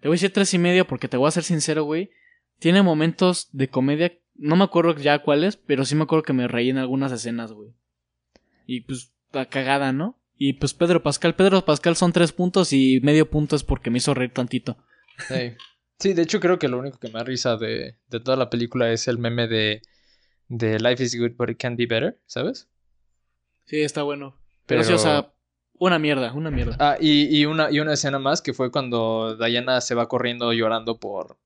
Te 0.00 0.08
voy 0.08 0.14
a 0.14 0.16
decir 0.16 0.32
3 0.32 0.54
y 0.54 0.58
medio 0.58 0.86
porque 0.86 1.08
te 1.08 1.16
voy 1.16 1.28
a 1.28 1.32
ser 1.32 1.44
sincero, 1.44 1.84
güey. 1.84 2.10
Tiene 2.58 2.82
momentos 2.82 3.48
de 3.52 3.68
comedia, 3.68 4.12
no 4.34 4.56
me 4.56 4.64
acuerdo 4.64 4.94
ya 4.96 5.20
cuáles, 5.20 5.56
pero 5.56 5.84
sí 5.84 5.94
me 5.94 6.04
acuerdo 6.04 6.22
que 6.22 6.32
me 6.32 6.48
reí 6.48 6.70
en 6.70 6.78
algunas 6.78 7.12
escenas, 7.12 7.52
güey. 7.52 7.70
Y 8.66 8.80
pues, 8.82 9.12
la 9.32 9.46
cagada, 9.46 9.92
¿no? 9.92 10.18
Y 10.38 10.54
pues 10.54 10.74
Pedro 10.74 11.02
Pascal, 11.02 11.34
Pedro 11.34 11.64
Pascal 11.64 11.96
son 11.96 12.12
3 12.12 12.32
puntos 12.32 12.72
y 12.72 13.00
medio 13.00 13.30
punto 13.30 13.56
es 13.56 13.62
porque 13.62 13.90
me 13.90 13.98
hizo 13.98 14.14
reír 14.14 14.32
tantito. 14.32 14.76
Sí. 15.28 15.54
Sí, 15.98 16.12
de 16.12 16.22
hecho 16.22 16.40
creo 16.40 16.58
que 16.58 16.68
lo 16.68 16.78
único 16.78 16.98
que 16.98 17.08
me 17.08 17.14
da 17.14 17.24
risa 17.24 17.56
de, 17.56 17.96
de 18.08 18.20
toda 18.20 18.36
la 18.36 18.50
película 18.50 18.90
es 18.92 19.08
el 19.08 19.18
meme 19.18 19.48
de, 19.48 19.82
de 20.48 20.78
Life 20.78 21.02
is 21.02 21.18
good 21.18 21.32
but 21.36 21.50
it 21.50 21.58
can 21.58 21.76
be 21.76 21.86
better, 21.86 22.18
¿sabes? 22.26 22.68
Sí, 23.64 23.80
está 23.80 24.02
bueno. 24.02 24.36
Pero, 24.66 24.84
sí, 24.84 24.92
o 24.92 24.98
sea, 24.98 25.32
una 25.78 25.98
mierda, 25.98 26.32
una 26.32 26.50
mierda. 26.50 26.76
Ah, 26.78 26.96
y, 27.00 27.36
y 27.36 27.46
una, 27.46 27.70
y 27.70 27.80
una 27.80 27.94
escena 27.94 28.18
más 28.18 28.42
que 28.42 28.52
fue 28.52 28.70
cuando 28.70 29.36
Diana 29.36 29.80
se 29.80 29.94
va 29.94 30.08
corriendo 30.08 30.52
llorando 30.52 30.98
por 30.98 31.38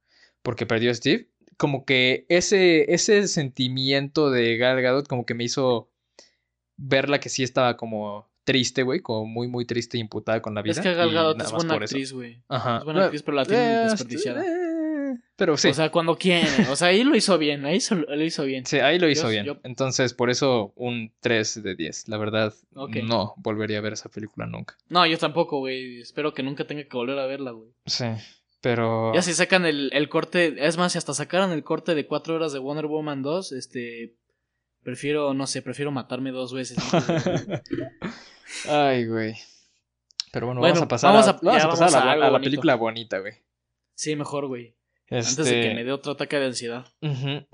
porque 0.42 0.66
perdió 0.66 0.90
a 0.90 0.94
Steve. 0.94 1.28
Como 1.56 1.84
que 1.84 2.24
ese, 2.28 2.92
ese 2.92 3.28
sentimiento 3.28 4.30
de 4.30 4.56
Gal 4.56 4.80
Gadot 4.80 5.06
como 5.06 5.26
que 5.26 5.34
me 5.34 5.44
hizo 5.44 5.90
verla 6.76 7.20
que 7.20 7.28
sí 7.28 7.42
estaba 7.42 7.76
como 7.76 8.29
triste, 8.44 8.82
güey, 8.82 9.00
como 9.00 9.26
muy, 9.26 9.48
muy 9.48 9.64
triste 9.64 9.96
e 9.96 10.00
imputada 10.00 10.40
con 10.42 10.54
la 10.54 10.62
vida. 10.62 10.72
es 10.72 10.80
que 10.80 10.94
Gal 10.94 11.12
Gadot 11.12 11.40
es 11.40 11.52
buena 11.52 11.74
actriz, 11.74 12.12
güey. 12.12 12.42
Ajá. 12.48 12.78
Es 12.78 12.84
buena 12.84 13.04
actriz, 13.04 13.22
pero 13.22 13.36
la 13.36 13.44
tiene 13.44 13.62
Eh, 13.62 13.78
desperdiciada. 13.90 14.42
eh, 14.44 15.16
pero 15.36 15.56
sí. 15.56 15.68
O 15.68 15.74
sea, 15.74 15.90
cuando 15.90 16.16
quiere. 16.16 16.46
O 16.70 16.76
sea, 16.76 16.88
ahí 16.88 17.02
lo 17.04 17.16
hizo 17.16 17.36
bien, 17.38 17.64
ahí 17.64 17.78
lo 17.90 18.24
hizo 18.24 18.44
bien. 18.44 18.64
Sí, 18.66 18.78
ahí 18.78 18.98
lo 18.98 19.08
hizo 19.08 19.28
bien. 19.28 19.44
yo- 19.46 19.56
Entonces, 19.64 20.14
por 20.14 20.30
eso 20.30 20.72
un 20.76 21.12
3 21.20 21.62
de 21.62 21.74
10. 21.74 22.08
La 22.08 22.16
verdad, 22.18 22.54
no 22.72 23.34
volvería 23.38 23.78
a 23.78 23.80
ver 23.80 23.92
esa 23.94 24.08
película 24.08 24.46
nunca. 24.46 24.76
No, 24.88 25.04
yo 25.06 25.18
tampoco, 25.18 25.58
güey. 25.58 26.00
Espero 26.00 26.32
que 26.34 26.42
nunca 26.42 26.64
tenga 26.66 26.84
que 26.84 26.96
volver 26.96 27.18
a 27.18 27.26
verla, 27.26 27.50
güey. 27.52 27.70
Sí, 27.86 28.04
pero... 28.60 29.12
Ya 29.14 29.22
si 29.22 29.32
sacan 29.32 29.64
el, 29.66 29.90
el 29.92 30.08
corte, 30.08 30.54
es 30.66 30.76
más, 30.76 30.92
si 30.92 30.98
hasta 30.98 31.14
sacaran 31.14 31.50
el 31.52 31.64
corte 31.64 31.94
de 31.94 32.06
cuatro 32.06 32.34
horas 32.34 32.52
de 32.52 32.58
Wonder 32.58 32.86
Woman 32.86 33.22
2, 33.22 33.52
este, 33.52 34.14
prefiero, 34.82 35.34
no 35.34 35.46
sé, 35.46 35.62
prefiero 35.62 35.90
matarme 35.90 36.30
dos 36.30 36.52
veces. 36.52 36.76
de- 36.78 37.60
Ay, 38.68 39.06
güey. 39.06 39.34
Pero 40.32 40.46
bueno, 40.46 40.60
Bueno, 40.60 40.74
vamos 40.74 40.84
a 40.84 40.88
pasar, 40.88 41.12
vamos 41.12 41.26
a, 41.26 41.30
a- 41.30 41.40
vamos 41.42 41.64
a 41.64 41.68
pasar 41.68 41.90
vamos 41.90 41.94
a 42.12 42.16
la, 42.16 42.30
la 42.30 42.40
película 42.40 42.74
bonita, 42.76 43.18
güey. 43.18 43.34
sí, 43.94 44.14
mejor, 44.16 44.46
güey. 44.46 44.74
Este... 45.08 45.30
Antes 45.42 45.46
de 45.46 45.60
que 45.62 45.74
me 45.74 45.82
dé 45.84 45.90
otro 45.92 46.12
ataque 46.12 46.38
de 46.38 46.46
ansiedad. 46.46 46.86
Ujú. 47.02 47.44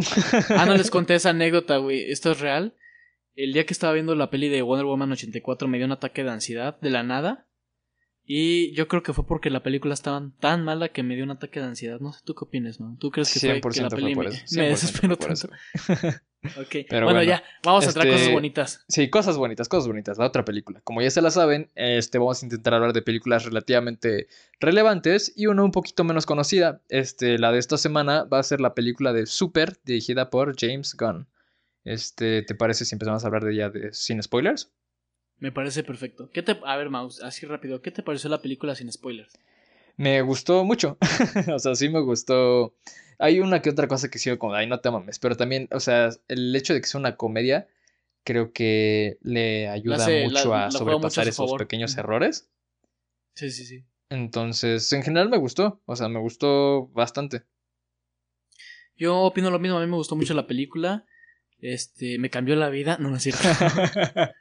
Ah, 0.51 0.67
no 0.67 0.75
les 0.77 0.91
conté 0.91 1.15
esa 1.15 1.31
anécdota, 1.31 1.79
güey. 1.79 2.11
Esto 2.11 2.33
es 2.33 2.41
real. 2.41 2.75
El 3.35 3.53
día 3.55 3.65
que 3.65 3.73
estaba 3.73 3.95
viendo 3.95 4.15
la 4.15 4.29
peli 4.31 4.49
de 4.51 4.61
Wonder 4.63 4.85
Woman 4.87 5.13
84 5.13 5.67
me 5.69 5.79
dio 5.79 5.87
un 5.87 5.93
ataque 5.93 6.23
de 6.23 6.31
ansiedad 6.31 6.79
de 6.81 6.91
la 6.91 7.03
nada. 7.03 7.47
Y 8.29 8.75
yo 8.75 8.89
creo 8.89 9.03
que 9.03 9.13
fue 9.15 9.25
porque 9.27 9.49
la 9.51 9.63
película 9.63 9.95
estaba 9.95 10.21
tan 10.41 10.65
mala 10.65 10.89
que 10.89 11.03
me 11.03 11.15
dio 11.15 11.25
un 11.25 11.31
ataque 11.31 11.61
de 11.61 11.67
ansiedad. 11.67 11.99
No 12.01 12.13
sé, 12.13 12.21
¿tú 12.25 12.35
qué 12.35 12.45
opinas, 12.45 12.79
no? 12.81 12.97
¿Tú 13.01 13.11
crees 13.11 13.33
que 13.33 13.41
fue 13.41 13.61
que 13.61 13.69
100% 13.69 13.83
la 13.83 13.89
peli 13.89 14.15
me, 14.17 14.25
me 14.25 14.31
100% 14.31 14.69
desesperó 14.69 15.17
tanto? 15.17 15.49
Ok. 16.59 16.87
Pero 16.89 17.07
bueno, 17.07 17.19
bueno, 17.19 17.23
ya, 17.23 17.43
vamos 17.63 17.85
a 17.85 17.89
entrar 17.89 18.07
a 18.07 18.11
este- 18.11 18.21
cosas 18.21 18.35
bonitas. 18.35 18.85
Sí, 18.89 19.11
cosas 19.11 19.37
bonitas, 19.37 19.69
cosas 19.69 19.89
bonitas. 19.89 20.19
La 20.19 20.27
otra 20.27 20.45
película. 20.45 20.81
Como 20.83 21.03
ya 21.03 21.11
se 21.11 21.23
la 21.23 21.31
saben, 21.31 21.71
este, 21.75 22.19
vamos 22.19 22.43
a 22.43 22.47
intentar 22.47 22.75
hablar 22.75 22.93
de 22.93 23.03
películas 23.03 23.45
relativamente 23.45 24.29
relevantes 24.61 25.33
y 25.37 25.47
una 25.47 25.63
un 25.63 25.73
poquito 25.73 26.05
menos 26.05 26.27
conocida. 26.27 26.81
Este, 26.89 27.39
la 27.39 27.53
de 27.53 27.59
esta 27.59 27.79
semana 27.79 28.25
va 28.25 28.39
a 28.39 28.43
ser 28.43 28.61
la 28.61 28.75
película 28.75 29.13
de 29.13 29.27
Super, 29.27 29.79
dirigida 29.85 30.31
por 30.31 30.55
James 30.59 30.95
Gunn. 30.95 31.29
Este, 31.85 32.43
¿te 32.43 32.55
parece 32.55 32.85
si 32.85 32.95
empezamos 32.95 33.23
a 33.23 33.27
hablar 33.29 33.45
de 33.45 33.53
ella 33.53 33.71
de, 33.71 33.93
sin 33.93 34.23
spoilers? 34.23 34.73
Me 35.39 35.53
parece 35.53 35.85
perfecto. 35.85 36.31
¿Qué 36.33 36.43
te... 36.43 36.59
A 36.65 36.77
ver, 36.77 36.91
Mouse, 36.91 37.23
así 37.23 37.47
rápido. 37.47 37.83
¿Qué 37.83 37.91
te 37.91 38.03
pareció 38.03 38.31
la 38.31 38.41
película 38.41 38.75
sin 38.75 38.91
spoilers? 38.91 39.33
Me 39.97 40.21
gustó 40.23 40.65
mucho. 40.65 40.99
o 41.55 41.59
sea, 41.59 41.75
sí 41.75 41.89
me 41.89 42.01
gustó. 42.01 42.75
Hay 43.19 43.41
una 43.41 43.63
que 43.63 43.71
otra 43.71 43.89
cosa 43.89 44.11
que 44.11 44.19
sigo 44.19 44.39
como, 44.39 44.55
ay, 44.55 44.67
no 44.67 44.81
te 44.81 44.91
mames. 44.91 45.19
Pero 45.19 45.37
también, 45.37 45.69
o 45.73 45.81
sea, 45.81 46.11
el 46.29 46.55
hecho 46.55 46.75
de 46.75 46.81
que 46.81 46.87
sea 46.87 47.01
una 47.01 47.17
comedia, 47.17 47.69
creo 48.25 48.53
que 48.53 49.19
le 49.23 49.69
ayuda 49.69 49.99
mucho 49.99 50.09
la 50.09 50.09
a 50.09 50.11
juega 50.11 50.25
mucho 50.25 50.55
a 50.55 50.71
sobrepasar 50.71 51.29
esos 51.29 51.37
favor. 51.37 51.59
pequeños 51.59 51.97
errores. 51.97 52.51
Sí, 53.35 53.51
sí, 53.51 53.65
sí. 53.65 53.85
Entonces, 54.11 54.93
en 54.93 55.03
general 55.03 55.29
me 55.29 55.37
gustó. 55.37 55.81
O 55.87 55.97
sea, 55.97 56.09
me 56.09 56.21
gustó 56.21 56.89
bastante. 56.89 57.43
Yo 58.97 59.21
opino 59.21 59.51
lo 59.51 59.59
mismo. 59.59 59.79
A 59.79 59.81
mí 59.81 59.87
me 59.87 59.97
gustó 59.97 60.17
mucho 60.17 60.35
la 60.35 60.47
película. 60.47 61.05
Este, 61.59 62.19
me 62.19 62.31
cambió 62.31 62.57
la 62.57 62.69
vida. 62.69 62.99
No, 62.99 63.11
no 63.11 63.17
es 63.17 63.23
cierto. 63.23 63.43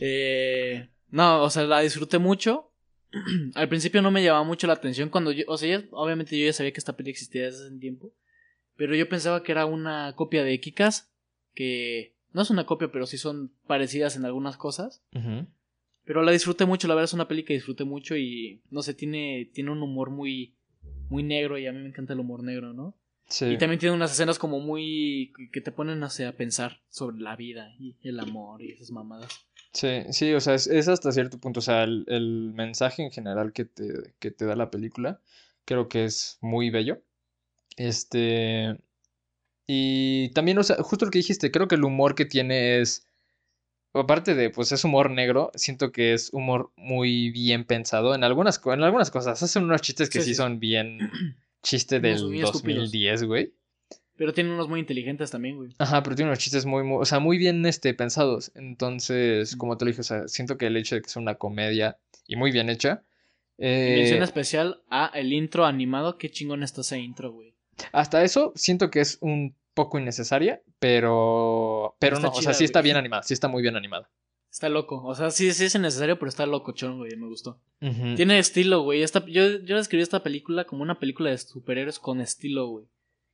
Eh, 0.00 0.88
no, 1.10 1.44
o 1.44 1.48
sea, 1.48 1.62
la 1.62 1.78
disfruté 1.78 2.18
mucho. 2.18 2.72
Al 3.54 3.68
principio 3.68 4.02
no 4.02 4.10
me 4.10 4.22
llamaba 4.22 4.44
mucho 4.44 4.66
la 4.66 4.72
atención 4.74 5.08
cuando 5.08 5.32
yo, 5.32 5.44
o 5.48 5.56
sea, 5.56 5.78
ya- 5.80 5.86
obviamente 5.92 6.38
yo 6.38 6.46
ya 6.46 6.52
sabía 6.52 6.72
que 6.72 6.80
esta 6.80 6.96
película 6.96 7.12
existía 7.12 7.42
desde 7.44 7.66
hace 7.66 7.78
tiempo, 7.78 8.12
pero 8.76 8.94
yo 8.94 9.08
pensaba 9.08 9.42
que 9.42 9.52
era 9.52 9.66
una 9.66 10.14
copia 10.16 10.42
de 10.44 10.58
Kikas, 10.60 11.10
que 11.54 12.14
no 12.32 12.42
es 12.42 12.50
una 12.50 12.66
copia, 12.66 12.90
pero 12.90 13.06
sí 13.06 13.16
son 13.18 13.52
parecidas 13.66 14.16
en 14.16 14.24
algunas 14.24 14.56
cosas. 14.56 15.02
Pero 16.04 16.22
la 16.22 16.32
disfruté 16.32 16.66
mucho, 16.66 16.86
la 16.88 16.94
verdad 16.94 17.04
es 17.04 17.14
una 17.14 17.28
peli 17.28 17.44
que 17.44 17.54
disfruté 17.54 17.84
mucho 17.84 18.16
y 18.16 18.60
no 18.70 18.82
sé, 18.82 18.92
tiene, 18.94 19.48
tiene 19.54 19.70
un 19.70 19.82
humor 19.82 20.10
muy, 20.10 20.54
muy 21.08 21.22
negro 21.22 21.56
y 21.56 21.66
a 21.66 21.72
mí 21.72 21.78
me 21.78 21.88
encanta 21.88 22.12
el 22.12 22.20
humor 22.20 22.42
negro, 22.42 22.72
¿no? 22.74 22.94
Sí. 23.28 23.46
Y 23.46 23.56
también 23.58 23.78
tiene 23.78 23.94
unas 23.94 24.12
escenas 24.12 24.38
como 24.38 24.60
muy 24.60 25.32
que 25.52 25.60
te 25.62 25.72
ponen 25.72 25.98
no 26.00 26.10
sé, 26.10 26.26
a 26.26 26.36
pensar 26.36 26.80
sobre 26.90 27.18
la 27.20 27.36
vida 27.36 27.74
y 27.78 27.96
el 28.02 28.20
amor 28.20 28.60
y 28.60 28.72
esas 28.72 28.90
mamadas. 28.90 29.46
Sí, 29.74 30.04
sí, 30.10 30.32
o 30.32 30.40
sea, 30.40 30.54
es, 30.54 30.68
es 30.68 30.86
hasta 30.86 31.10
cierto 31.10 31.38
punto, 31.38 31.58
o 31.58 31.62
sea, 31.62 31.82
el, 31.82 32.04
el 32.06 32.52
mensaje 32.54 33.02
en 33.02 33.10
general 33.10 33.52
que 33.52 33.64
te, 33.64 34.14
que 34.20 34.30
te 34.30 34.46
da 34.46 34.54
la 34.54 34.70
película, 34.70 35.20
creo 35.64 35.88
que 35.88 36.04
es 36.04 36.38
muy 36.40 36.70
bello. 36.70 37.02
Este, 37.76 38.78
y 39.66 40.28
también, 40.30 40.58
o 40.58 40.62
sea, 40.62 40.76
justo 40.76 41.06
lo 41.06 41.10
que 41.10 41.18
dijiste, 41.18 41.50
creo 41.50 41.66
que 41.66 41.74
el 41.74 41.84
humor 41.84 42.14
que 42.14 42.24
tiene 42.24 42.80
es, 42.80 43.06
aparte 43.92 44.36
de, 44.36 44.50
pues 44.50 44.70
es 44.70 44.84
humor 44.84 45.10
negro, 45.10 45.50
siento 45.56 45.90
que 45.90 46.14
es 46.14 46.32
humor 46.32 46.70
muy 46.76 47.30
bien 47.30 47.64
pensado 47.64 48.14
en 48.14 48.22
algunas, 48.22 48.60
en 48.64 48.82
algunas 48.84 49.10
cosas. 49.10 49.42
Hacen 49.42 49.64
unos 49.64 49.82
chistes 49.82 50.08
que 50.08 50.20
sí, 50.20 50.36
son 50.36 50.60
bien 50.60 50.98
chiste 51.64 51.98
del 51.98 52.20
2010, 52.40 53.24
güey. 53.24 53.54
Pero 54.16 54.32
tiene 54.32 54.52
unos 54.52 54.68
muy 54.68 54.80
inteligentes 54.80 55.30
también, 55.30 55.56
güey. 55.56 55.70
Ajá, 55.78 56.02
pero 56.02 56.14
tiene 56.14 56.30
unos 56.30 56.38
chistes 56.38 56.66
muy, 56.66 56.84
muy, 56.84 56.98
o 57.00 57.04
sea, 57.04 57.18
muy 57.18 57.36
bien 57.36 57.66
este, 57.66 57.94
pensados. 57.94 58.52
Entonces, 58.54 59.56
como 59.56 59.76
te 59.76 59.84
lo 59.84 59.90
dije, 59.90 60.02
o 60.02 60.04
sea, 60.04 60.28
siento 60.28 60.56
que 60.56 60.66
el 60.66 60.76
hecho 60.76 60.94
de 60.94 61.02
que 61.02 61.08
sea 61.08 61.20
una 61.20 61.34
comedia 61.34 61.98
y 62.26 62.36
muy 62.36 62.52
bien 62.52 62.70
hecha. 62.70 63.02
Eh... 63.58 63.96
Mención 63.98 64.22
especial 64.22 64.82
a 64.88 65.10
el 65.14 65.32
intro 65.32 65.66
animado. 65.66 66.16
Qué 66.16 66.30
chingón 66.30 66.62
está 66.62 66.82
ese 66.82 66.98
intro, 66.98 67.32
güey. 67.32 67.54
Hasta 67.92 68.22
eso, 68.22 68.52
siento 68.54 68.90
que 68.90 69.00
es 69.00 69.18
un 69.20 69.56
poco 69.74 69.98
innecesaria, 69.98 70.62
pero. 70.78 71.96
Pero 71.98 72.20
no, 72.20 72.30
o 72.30 72.42
sea, 72.42 72.54
sí 72.54 72.64
está 72.64 72.80
bien 72.80 72.96
animada, 72.96 73.24
sí 73.24 73.34
está 73.34 73.48
muy 73.48 73.62
bien 73.62 73.76
animada. 73.76 74.08
Está 74.50 74.68
loco, 74.68 75.02
o 75.04 75.14
sea, 75.16 75.32
sí, 75.32 75.52
sí 75.52 75.64
es 75.64 75.78
necesario, 75.80 76.16
pero 76.16 76.28
está 76.28 76.46
loco, 76.46 76.70
chon, 76.70 76.98
güey, 76.98 77.16
me 77.16 77.26
gustó. 77.26 77.58
Tiene 78.14 78.38
estilo, 78.38 78.82
güey. 78.82 79.02
Esta, 79.02 79.24
yo, 79.26 79.58
yo 79.58 79.76
describí 79.76 80.00
esta 80.00 80.22
película 80.22 80.64
como 80.64 80.82
una 80.82 81.00
película 81.00 81.30
de 81.30 81.38
superhéroes 81.38 81.98
con 81.98 82.20
estilo, 82.20 82.68
güey. 82.68 82.86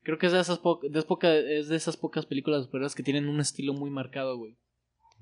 Creo 0.03 0.19
que 0.19 0.27
es 0.27 0.33
de 0.33 0.41
esas, 0.41 0.61
de 0.83 1.59
es 1.59 1.69
de 1.69 1.77
esas 1.77 1.97
pocas 1.97 2.27
películas 2.27 2.65
superhéroes 2.65 2.95
que 2.95 3.03
tienen 3.03 3.29
un 3.29 3.41
estilo 3.41 3.75
muy 3.75 3.91
marcado, 3.91 4.39
güey. 4.39 4.57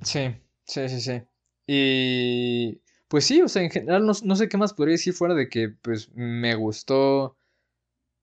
Sí, 0.03 0.37
sí, 0.65 0.89
sí, 0.89 1.01
sí. 1.01 1.23
Y 1.67 2.81
pues 3.09 3.25
sí, 3.25 3.43
o 3.43 3.49
sea, 3.49 3.63
en 3.63 3.71
general 3.71 4.07
no, 4.07 4.13
no, 4.23 4.37
sé 4.37 4.49
qué 4.49 4.57
más 4.57 4.75
podría 4.75 4.93
decir 4.93 5.15
fuera 5.15 5.35
de 5.35 5.49
que 5.49 5.69
pues 5.69 6.11
me 6.15 6.55
gustó 6.55 7.37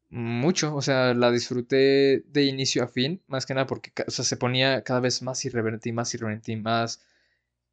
mucho, 0.10 0.76
o 0.76 0.82
sea, 0.82 1.14
la 1.14 1.32
disfruté 1.32 2.24
de 2.28 2.44
inicio 2.46 2.84
a 2.84 2.88
fin, 2.88 3.22
más 3.28 3.46
que 3.46 3.54
nada 3.54 3.68
porque 3.68 3.92
o 4.08 4.12
sea, 4.12 4.24
se 4.24 4.38
ponía 4.38 4.84
cada 4.84 5.00
vez 5.02 5.22
más 5.22 5.44
irreverente 5.46 5.92
más 5.92 6.14
irreverente 6.14 6.56
más 6.58 7.02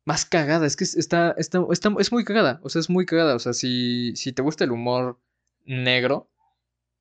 más 0.05 0.25
cagada, 0.25 0.67
es 0.67 0.77
que 0.77 0.85
está, 0.85 1.35
está, 1.39 1.65
está, 1.71 1.95
es 2.01 2.13
muy 2.13 2.25
cagada, 2.25 2.61
o 2.65 2.69
sea, 2.69 2.81
es 2.81 2.91
muy 2.91 3.07
cagada, 3.07 3.37
o 3.37 3.39
sea, 3.39 3.53
si, 3.53 4.15
si 4.17 4.33
te 4.33 4.43
gusta 4.43 4.65
el 4.65 4.73
humor 4.73 5.21
negro, 5.65 6.29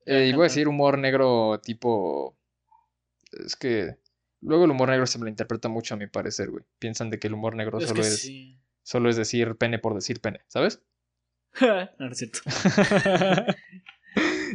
eh, 0.06 0.26
y 0.26 0.32
voy 0.32 0.42
a 0.42 0.44
decir 0.44 0.68
humor 0.68 0.98
negro 0.98 1.60
tipo, 1.62 2.36
es 3.44 3.56
que 3.56 3.96
luego 4.40 4.64
el 4.64 4.70
humor 4.70 4.88
negro 4.88 5.06
se 5.06 5.18
me 5.18 5.24
lo 5.24 5.30
interpreta 5.30 5.68
mucho 5.68 5.94
a 5.94 5.96
mi 5.96 6.06
parecer, 6.06 6.50
güey, 6.50 6.64
piensan 6.78 7.10
de 7.10 7.18
que 7.18 7.28
el 7.28 7.34
humor 7.34 7.56
negro 7.56 7.80
solo 7.80 8.02
es, 8.02 8.30
solo 8.82 9.08
es 9.08 9.16
decir 9.16 9.56
pene 9.56 9.78
por 9.78 9.94
decir 9.94 10.20
pene, 10.20 10.40
¿sabes? 10.48 10.82
no, 11.98 12.08
es 12.10 12.18
cierto. 12.18 12.40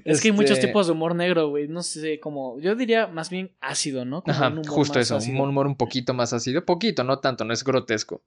Es 0.05 0.21
que 0.21 0.27
hay 0.27 0.31
muchos 0.31 0.51
este 0.51 0.67
tipos 0.67 0.87
de 0.87 0.93
humor 0.93 1.15
negro, 1.15 1.49
güey. 1.49 1.67
No 1.67 1.83
sé, 1.83 2.19
como. 2.19 2.59
Yo 2.59 2.75
diría 2.75 3.07
más 3.07 3.29
bien 3.29 3.55
ácido, 3.59 4.05
¿no? 4.05 4.23
Ajá, 4.27 4.53
justo 4.67 4.99
eso. 4.99 5.17
Un 5.17 5.39
humor 5.39 5.67
un 5.67 5.75
poquito 5.75 6.13
más 6.13 6.33
ácido. 6.33 6.63
Poquito, 6.65 7.03
no 7.03 7.19
tanto, 7.19 7.43
no 7.45 7.53
es 7.53 7.63
grotesco. 7.63 8.21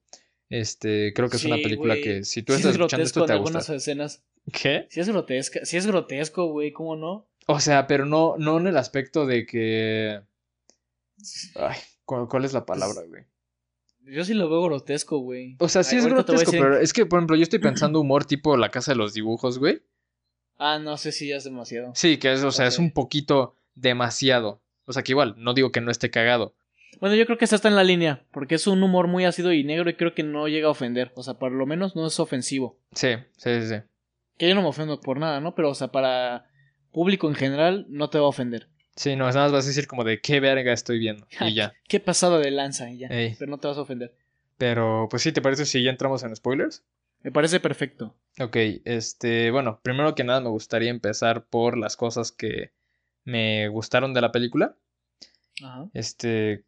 Este, 0.51 1.13
creo 1.13 1.29
que 1.29 1.37
es 1.37 1.45
una 1.45 1.55
película 1.55 1.95
que 1.95 2.25
si 2.25 2.43
tú 2.43 2.51
estás 2.53 2.73
escuchando 2.73 3.05
esto 3.05 3.25
te 3.25 3.37
gusta. 3.37 3.59
escenas. 3.73 4.21
¿Qué? 4.51 4.85
Si 4.89 4.99
es 4.99 5.07
grotesca, 5.07 5.63
si 5.63 5.77
es 5.77 5.87
grotesco, 5.87 6.47
güey, 6.47 6.73
¿cómo 6.73 6.97
no? 6.97 7.25
O 7.47 7.61
sea, 7.61 7.87
pero 7.87 8.05
no, 8.05 8.35
no 8.37 8.57
en 8.59 8.67
el 8.67 8.75
aspecto 8.75 9.25
de 9.25 9.45
que. 9.45 10.21
Ay, 11.55 11.77
¿cuál, 12.03 12.43
es 12.43 12.51
la 12.51 12.65
palabra, 12.65 13.01
güey? 13.07 13.23
Yo 14.01 14.25
sí 14.25 14.33
lo 14.33 14.49
veo 14.49 14.61
grotesco, 14.63 15.19
güey. 15.19 15.55
O 15.59 15.69
sea, 15.69 15.83
sí 15.83 15.95
es 15.95 16.05
grotesco, 16.05 16.51
pero 16.51 16.77
es 16.77 16.91
que, 16.91 17.05
por 17.05 17.19
ejemplo, 17.19 17.37
yo 17.37 17.43
estoy 17.43 17.59
pensando 17.59 18.01
humor 18.01 18.25
tipo 18.25 18.57
La 18.57 18.71
Casa 18.71 18.91
de 18.91 18.97
los 18.97 19.13
Dibujos, 19.13 19.57
güey. 19.57 19.81
Ah, 20.57 20.79
no 20.79 20.97
sé 20.97 21.13
si 21.13 21.29
ya 21.29 21.37
es 21.37 21.45
demasiado. 21.45 21.93
Sí, 21.95 22.17
que 22.17 22.33
es, 22.33 22.43
o 22.43 22.51
sea, 22.51 22.67
es 22.67 22.77
un 22.77 22.91
poquito 22.91 23.55
demasiado. 23.73 24.61
O 24.83 24.91
sea, 24.91 25.01
que 25.01 25.13
igual, 25.13 25.35
no 25.37 25.53
digo 25.53 25.71
que 25.71 25.79
no 25.79 25.91
esté 25.91 26.11
cagado. 26.11 26.55
Bueno, 26.99 27.15
yo 27.15 27.25
creo 27.25 27.37
que 27.37 27.45
esta 27.45 27.55
está 27.55 27.67
en 27.67 27.75
la 27.75 27.83
línea, 27.83 28.23
porque 28.31 28.55
es 28.55 28.67
un 28.67 28.83
humor 28.83 29.07
muy 29.07 29.25
ácido 29.25 29.53
y 29.53 29.63
negro 29.63 29.89
y 29.89 29.95
creo 29.95 30.13
que 30.13 30.23
no 30.23 30.47
llega 30.47 30.67
a 30.67 30.71
ofender. 30.71 31.11
O 31.15 31.23
sea, 31.23 31.35
por 31.35 31.51
lo 31.51 31.65
menos 31.65 31.95
no 31.95 32.05
es 32.05 32.19
ofensivo. 32.19 32.77
Sí, 32.93 33.15
sí, 33.37 33.67
sí. 33.67 33.75
Que 34.37 34.49
yo 34.49 34.55
no 34.55 34.61
me 34.61 34.67
ofendo 34.67 34.99
por 35.01 35.19
nada, 35.19 35.39
¿no? 35.39 35.55
Pero, 35.55 35.69
o 35.69 35.75
sea, 35.75 35.89
para 35.89 36.45
público 36.91 37.27
en 37.27 37.35
general 37.35 37.85
no 37.89 38.09
te 38.09 38.19
va 38.19 38.25
a 38.25 38.29
ofender. 38.29 38.67
Sí, 38.95 39.15
no, 39.15 39.25
nada 39.25 39.43
más 39.43 39.51
vas 39.51 39.65
a 39.65 39.69
decir 39.69 39.87
como 39.87 40.03
de 40.03 40.19
qué 40.19 40.39
verga 40.39 40.73
estoy 40.73 40.99
viendo 40.99 41.25
y 41.39 41.53
ya. 41.55 41.73
qué 41.87 41.99
pasado 41.99 42.39
de 42.39 42.51
lanza 42.51 42.91
y 42.91 42.99
ya. 42.99 43.07
Pero 43.07 43.49
no 43.49 43.57
te 43.57 43.67
vas 43.67 43.77
a 43.77 43.81
ofender. 43.81 44.13
Pero, 44.57 45.07
pues 45.09 45.23
sí, 45.23 45.31
¿te 45.31 45.41
parece 45.41 45.65
si 45.65 45.81
ya 45.81 45.89
entramos 45.89 46.23
en 46.23 46.35
spoilers? 46.35 46.83
Me 47.23 47.31
parece 47.31 47.59
perfecto. 47.59 48.15
Ok, 48.39 48.57
este, 48.85 49.51
bueno, 49.51 49.79
primero 49.81 50.13
que 50.13 50.23
nada 50.23 50.41
me 50.41 50.49
gustaría 50.49 50.89
empezar 50.89 51.45
por 51.45 51.77
las 51.77 51.95
cosas 51.95 52.31
que 52.31 52.71
me 53.23 53.67
gustaron 53.69 54.13
de 54.13 54.21
la 54.21 54.31
película. 54.31 54.75
Ajá. 55.63 55.87
Este, 55.93 56.63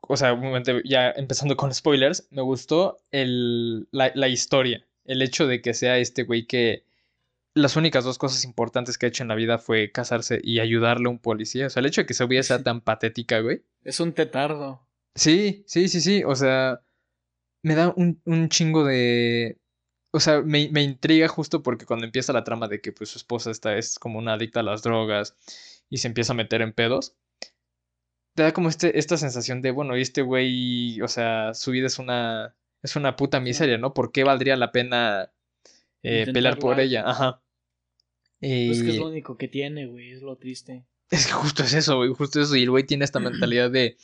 o 0.00 0.16
sea, 0.16 0.38
ya 0.84 1.10
empezando 1.10 1.56
con 1.56 1.74
spoilers, 1.74 2.28
me 2.30 2.42
gustó 2.42 2.98
el, 3.10 3.88
la, 3.90 4.12
la 4.14 4.28
historia, 4.28 4.86
el 5.04 5.22
hecho 5.22 5.46
de 5.46 5.60
que 5.60 5.74
sea 5.74 5.98
este 5.98 6.24
güey 6.24 6.46
que 6.46 6.84
las 7.54 7.76
únicas 7.76 8.04
dos 8.04 8.18
cosas 8.18 8.44
importantes 8.44 8.98
que 8.98 9.06
ha 9.06 9.08
hecho 9.08 9.24
en 9.24 9.28
la 9.28 9.34
vida 9.34 9.58
fue 9.58 9.90
casarse 9.90 10.40
y 10.42 10.60
ayudarle 10.60 11.06
a 11.08 11.10
un 11.10 11.18
policía. 11.18 11.66
O 11.66 11.70
sea, 11.70 11.80
el 11.80 11.86
hecho 11.86 12.02
de 12.02 12.06
que 12.06 12.14
se 12.14 12.24
hubiese 12.24 12.58
tan 12.60 12.80
patética, 12.80 13.40
güey. 13.40 13.62
Es 13.84 14.00
un 14.00 14.12
tetardo. 14.12 14.86
Sí, 15.14 15.64
sí, 15.66 15.88
sí, 15.88 16.00
sí. 16.00 16.22
O 16.24 16.36
sea, 16.36 16.80
me 17.62 17.74
da 17.74 17.92
un, 17.96 18.20
un 18.24 18.48
chingo 18.48 18.84
de, 18.84 19.58
o 20.10 20.20
sea, 20.20 20.40
me, 20.42 20.68
me, 20.70 20.82
intriga 20.82 21.28
justo 21.28 21.62
porque 21.62 21.86
cuando 21.86 22.06
empieza 22.06 22.32
la 22.32 22.44
trama 22.44 22.68
de 22.68 22.80
que 22.80 22.92
pues 22.92 23.10
su 23.10 23.18
esposa 23.18 23.50
está, 23.50 23.76
es 23.76 23.98
como 23.98 24.18
una 24.18 24.34
adicta 24.34 24.60
a 24.60 24.62
las 24.62 24.82
drogas 24.82 25.34
y 25.90 25.98
se 25.98 26.08
empieza 26.08 26.32
a 26.32 26.36
meter 26.36 26.62
en 26.62 26.72
pedos, 26.72 27.14
te 28.38 28.44
da 28.44 28.52
como 28.52 28.68
este, 28.68 28.96
esta 28.96 29.16
sensación 29.16 29.62
de, 29.62 29.72
bueno, 29.72 29.96
este 29.96 30.22
güey, 30.22 31.00
o 31.00 31.08
sea, 31.08 31.54
su 31.54 31.72
vida 31.72 31.88
es 31.88 31.98
una, 31.98 32.54
es 32.84 32.94
una 32.94 33.16
puta 33.16 33.40
miseria, 33.40 33.78
¿no? 33.78 33.94
¿Por 33.94 34.12
qué 34.12 34.22
valdría 34.22 34.54
la 34.54 34.70
pena 34.70 35.32
eh, 36.04 36.24
pelear 36.32 36.56
por 36.60 36.78
ella? 36.78 37.02
Ajá. 37.04 37.42
Y... 38.40 38.68
Pues 38.68 38.78
es 38.78 38.84
que 38.84 38.90
es 38.90 38.98
lo 38.98 39.08
único 39.08 39.36
que 39.36 39.48
tiene, 39.48 39.86
güey, 39.86 40.12
es 40.12 40.22
lo 40.22 40.36
triste. 40.36 40.84
Es 41.10 41.26
que 41.26 41.32
justo 41.32 41.64
es 41.64 41.74
eso, 41.74 41.96
güey, 41.96 42.14
justo 42.14 42.40
eso. 42.40 42.54
Y 42.54 42.62
el 42.62 42.70
güey 42.70 42.84
tiene 42.84 43.04
esta 43.04 43.18
mentalidad 43.18 43.72
de 43.72 43.96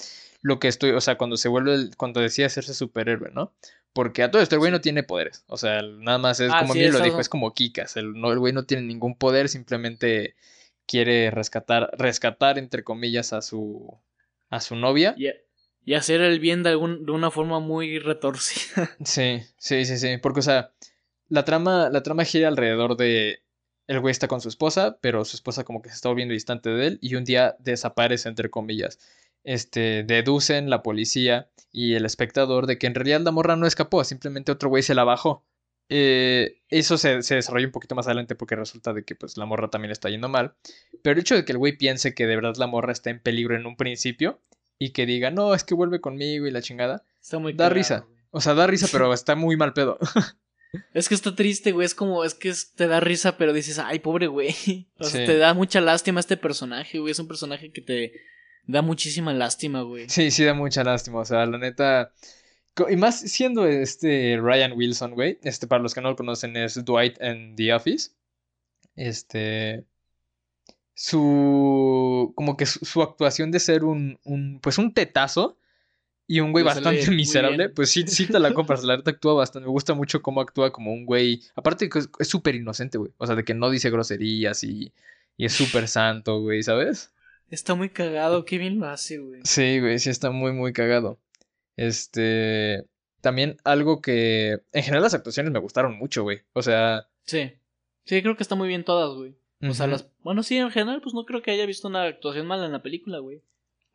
lo 0.43 0.59
que 0.59 0.67
estoy, 0.67 0.91
o 0.91 1.01
sea, 1.01 1.17
cuando 1.17 1.37
se 1.37 1.49
vuelve, 1.49 1.75
el, 1.75 1.97
cuando 1.97 2.21
decide 2.21 2.47
hacerse 2.47 2.75
superhéroe, 2.75 3.31
¿no? 3.31 3.53
Porque 3.93 4.25
a 4.25 4.33
todo 4.33 4.43
esto 4.43 4.57
el 4.57 4.59
güey 4.59 4.73
no 4.73 4.81
tiene 4.81 5.05
poderes. 5.05 5.45
O 5.47 5.57
sea, 5.57 5.81
nada 5.83 6.19
más 6.19 6.41
es 6.41 6.51
ah, 6.53 6.63
como 6.63 6.75
sí, 6.75 6.89
lo 6.89 6.99
dijo, 6.99 7.21
es 7.21 7.29
como 7.29 7.55
Kikas. 7.55 7.97
El, 7.97 8.15
no, 8.15 8.33
el 8.33 8.41
güey 8.41 8.53
no 8.53 8.65
tiene 8.65 8.83
ningún 8.83 9.15
poder, 9.17 9.49
simplemente 9.49 10.35
quiere 10.87 11.31
rescatar, 11.31 11.91
rescatar 11.97 12.59
entre 12.59 12.83
comillas 12.83 13.33
a 13.33 13.41
su 13.41 13.97
a 14.55 14.61
su 14.61 14.77
novia. 14.77 15.15
Y, 15.17 15.95
hacer 15.95 16.21
el 16.23 16.41
bien 16.41 16.63
de, 16.63 16.71
algún, 16.71 17.05
de 17.05 17.13
una 17.13 17.31
forma 17.31 17.61
muy 17.61 17.99
retorcida. 17.99 18.91
Sí, 19.05 19.43
sí, 19.59 19.85
sí, 19.85 19.99
sí. 19.99 20.17
Porque, 20.19 20.41
o 20.41 20.43
sea, 20.43 20.73
la 21.29 21.45
trama, 21.45 21.91
la 21.91 22.03
trama 22.03 22.25
gira 22.25 22.49
alrededor 22.49 22.97
de. 22.97 23.43
El 23.87 24.01
güey 24.01 24.13
está 24.13 24.29
con 24.29 24.41
su 24.41 24.49
esposa, 24.49 24.99
pero 25.03 25.27
su 25.27 25.37
esposa 25.37 25.63
como 25.65 25.83
que 25.83 25.91
se 25.91 25.97
está 25.97 26.09
volviendo 26.09 26.33
distante 26.33 26.71
de 26.71 26.87
él 26.87 26.99
y 27.03 27.17
un 27.17 27.25
día 27.25 27.55
desaparece, 27.59 28.31
entre 28.31 28.49
comillas 28.49 28.99
este, 29.45 30.03
deducen 30.03 30.71
la 30.71 30.83
policía 30.83 31.49
y 31.71 31.95
el 31.95 32.07
espectador 32.07 32.67
de 32.67 32.79
que 32.79 32.87
en 32.87 32.95
realidad 32.95 33.21
la 33.21 33.31
morra 33.31 33.57
no 33.57 33.67
escapó, 33.67 34.03
simplemente 34.03 34.51
otro 34.51 34.71
güey 34.71 34.83
se 34.83 34.95
la 34.95 35.05
bajó. 35.05 35.45
Eh, 35.89 36.63
eso 36.69 36.97
se, 36.97 37.23
se, 37.23 37.35
desarrolla 37.35 37.67
un 37.67 37.73
poquito 37.73 37.95
más 37.95 38.07
adelante 38.07 38.35
porque 38.35 38.57
resulta 38.57 38.93
de 38.93 39.05
que 39.05 39.15
pues 39.15 39.37
la 39.37 39.45
morra 39.45 39.69
también 39.69 39.93
está 39.93 40.09
yendo 40.09 40.29
mal. 40.29 40.55
Pero 41.03 41.15
el 41.15 41.21
hecho 41.21 41.35
de 41.35 41.45
que 41.45 41.53
el 41.53 41.59
güey 41.59 41.77
piense 41.77 42.15
que 42.15 42.27
de 42.27 42.37
verdad 42.37 42.57
la 42.57 42.67
morra 42.67 42.93
está 42.93 43.11
en 43.11 43.21
peligro 43.21 43.55
en 43.55 43.67
un 43.67 43.77
principio 43.77 44.41
y 44.79 44.91
que 44.91 45.07
diga, 45.07 45.31
no, 45.31 45.55
es 45.55 45.65
que 45.65 45.75
vuelve 45.75 46.01
conmigo 46.01 46.47
y 46.47 46.51
la 46.51 46.63
chingada, 46.63 47.05
está 47.21 47.39
muy 47.39 47.53
da 47.53 47.69
risa. 47.69 48.07
O 48.31 48.41
sea, 48.41 48.55
da 48.55 48.67
risa, 48.67 48.89
pero 48.91 49.13
está 49.15 49.35
muy 49.37 49.57
mal 49.57 49.73
pedo. 49.73 49.99
Es 50.93 51.09
que 51.09 51.15
está 51.15 51.37
triste, 51.37 51.71
güey. 51.71 51.87
Es 51.87 51.95
como, 51.95 52.25
es 52.25 52.35
que 52.35 52.53
te 52.75 52.89
da 52.89 52.99
risa, 52.99 53.37
pero 53.37 53.53
dices, 53.53 53.79
ay, 53.79 54.01
pobre 54.01 54.27
güey. 54.27 54.89
O 54.99 55.05
sea, 55.05 55.25
te 55.25 55.37
da 55.37 55.55
mucha 55.55 55.81
lástima 55.81 56.19
este 56.19 56.37
personaje, 56.37 56.99
güey. 56.99 57.13
Es 57.13 57.19
un 57.21 57.29
personaje 57.29 57.71
que 57.71 57.81
te, 57.81 58.13
Da 58.67 58.83
muchísima 58.83 59.33
lástima, 59.35 59.83
güey. 59.83 60.09
Sí, 60.09 60.31
sí, 60.31 60.45
da 60.45 60.55
mucha 60.55 60.83
lástima. 60.83 61.21
O 61.21 61.25
sea, 61.25 61.45
la 61.47 61.59
neta. 61.59 62.13
Y 62.89 62.97
más 62.97 63.21
siendo 63.21 63.67
este 63.67 64.39
Ryan 64.41 64.73
Wilson, 64.73 65.13
güey. 65.15 65.39
Este, 65.43 65.67
para 65.67 65.83
los 65.83 65.95
que 65.95 66.01
no 66.01 66.11
lo 66.11 66.17
conocen, 66.17 66.57
es 66.57 66.85
Dwight 66.85 67.21
en 67.21 67.55
The 67.57 67.75
Office. 67.75 68.11
Este. 68.97 69.85
Su. 70.95 72.33
Como 72.37 72.57
que 72.57 72.67
su, 72.67 73.03
actuación 73.03 73.51
de 73.51 73.61
ser 73.61 73.85
un, 73.85 74.19
un. 74.25 74.61
Pues 74.61 74.79
un 74.79 74.93
tetazo. 74.93 75.59
Y 76.27 76.41
un 76.41 76.53
güey 76.53 76.65
bastante 76.65 77.11
miserable. 77.11 77.69
Pues 77.69 77.91
sí, 77.91 78.05
sí 78.07 78.27
te 78.27 78.41
la 78.41 78.55
compras. 78.55 78.83
La 78.83 78.97
neta 78.97 79.11
actúa 79.11 79.35
bastante. 79.35 79.67
Me 79.67 79.73
gusta 79.73 79.93
mucho 79.95 80.23
cómo 80.23 80.41
actúa 80.41 80.73
como 80.73 80.93
un 80.93 81.05
güey. 81.05 81.43
Aparte 81.55 81.89
que 81.89 82.01
es 82.19 82.29
súper 82.29 82.55
inocente, 82.55 82.97
güey. 82.97 83.13
O 83.19 83.27
sea, 83.27 83.37
de 83.37 83.45
que 83.45 83.55
no 83.55 83.71
dice 83.71 83.91
groserías 83.91 84.65
y. 84.65 84.93
Y 85.37 85.47
es 85.47 85.53
súper 85.53 85.89
santo, 85.89 86.41
güey, 86.41 86.63
¿sabes? 86.63 87.13
Está 87.51 87.75
muy 87.75 87.91
cagado, 87.91 88.45
qué 88.45 88.59
bien 88.59 88.79
lo 88.79 88.87
hace, 88.87 89.19
güey. 89.19 89.41
Sí, 89.45 89.81
güey, 89.81 89.99
sí 89.99 90.11
está 90.11 90.31
muy, 90.31 90.53
muy 90.53 90.73
cagado. 90.73 91.19
Este. 91.77 92.85
También 93.21 93.57
algo 93.65 94.01
que. 94.01 94.61
En 94.73 94.83
general, 94.83 95.03
las 95.03 95.15
actuaciones 95.15 95.53
me 95.53 95.59
gustaron 95.59 95.97
mucho, 95.97 96.23
güey. 96.23 96.43
O 96.53 96.63
sea. 96.63 97.09
Sí. 97.25 97.53
Sí, 98.05 98.21
creo 98.23 98.37
que 98.37 98.43
está 98.43 98.55
muy 98.55 98.69
bien 98.69 98.85
todas, 98.85 99.17
güey. 99.17 99.35
O 99.63 99.73
sea, 99.73 99.87
las. 99.87 100.09
Bueno, 100.23 100.43
sí, 100.43 100.57
en 100.59 100.71
general, 100.71 101.01
pues 101.01 101.15
no 101.15 101.25
creo 101.25 101.43
que 101.43 101.51
haya 101.51 101.65
visto 101.67 101.89
una 101.89 102.05
actuación 102.05 102.47
mala 102.47 102.67
en 102.67 102.73
la 102.73 102.83
película, 102.83 103.19
güey. 103.19 103.43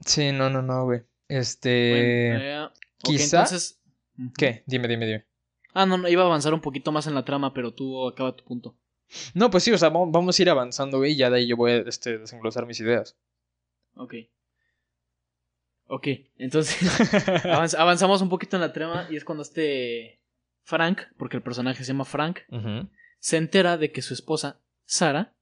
Sí, 0.06 0.32
no, 0.32 0.50
no, 0.50 0.62
no, 0.62 0.86
güey. 0.86 1.02
Este. 1.28 2.32
Bueno, 2.32 2.44
eh, 2.44 2.70
Quizá. 2.98 3.44
Ujú. 3.44 4.34
¿Qué? 4.38 4.64
Dime, 4.66 4.88
dime, 4.88 5.06
dime. 5.06 5.26
Ah, 5.74 5.86
no, 5.86 5.98
no, 5.98 6.10
iba 6.10 6.24
a 6.24 6.26
avanzar 6.26 6.54
un 6.54 6.62
poquito 6.62 6.92
más 6.92 7.08
en 7.08 7.16
la 7.16 7.24
trama, 7.24 7.54
pero 7.54 7.74
tú 7.74 8.08
acaba 8.08 8.36
tu 8.36 8.44
punto. 8.44 8.76
No, 9.34 9.50
pues 9.50 9.64
sí, 9.64 9.72
o 9.72 9.78
sea, 9.78 9.90
vamos, 9.90 10.10
vamos 10.12 10.38
a 10.38 10.42
ir 10.42 10.50
avanzando, 10.50 10.98
güey, 10.98 11.14
y 11.14 11.16
ya 11.16 11.30
de 11.30 11.38
ahí 11.38 11.48
yo 11.48 11.56
voy 11.56 11.72
a 11.72 11.78
este, 11.78 12.18
desenglosar 12.18 12.66
mis 12.66 12.80
ideas. 12.80 13.16
Ok. 13.96 14.16
Ok, 15.92 16.08
entonces 16.38 16.78
avanz- 17.46 17.76
avanzamos 17.78 18.22
un 18.22 18.30
poquito 18.30 18.56
en 18.58 18.62
la 18.62 18.72
trama 18.74 19.08
y 19.10 19.16
es 19.16 19.24
cuando 19.26 19.42
este 19.42 20.20
Frank, 20.64 21.02
porque 21.18 21.36
el 21.38 21.44
personaje 21.44 21.84
se 21.84 21.92
llama 21.92 22.06
Frank, 22.06 22.40
se 23.20 23.38
entera 23.38 23.78
de 23.78 23.92
que 23.92 24.02
su 24.04 24.14
esposa, 24.14 24.60
Sara, 24.86 25.34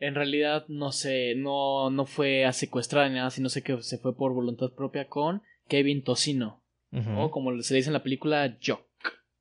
en 0.00 0.14
realidad 0.14 0.64
no 0.68 0.92
se, 0.92 1.34
no, 1.36 1.90
no 1.90 2.06
fue 2.06 2.44
a 2.44 2.52
secuestrar 2.52 3.08
ni 3.10 3.16
nada, 3.16 3.30
sino 3.30 3.48
sé 3.48 3.62
que 3.62 3.82
se 3.82 3.98
fue 3.98 4.16
por 4.16 4.32
voluntad 4.32 4.70
propia 4.70 5.08
con 5.08 5.42
Kevin 5.68 6.02
Tocino, 6.04 6.60
o 7.18 7.30
como 7.32 7.50
se 7.62 7.74
le 7.74 7.78
dice 7.78 7.88
en 7.88 7.94
la 7.94 8.02
película, 8.04 8.56
Jock, 8.64 8.86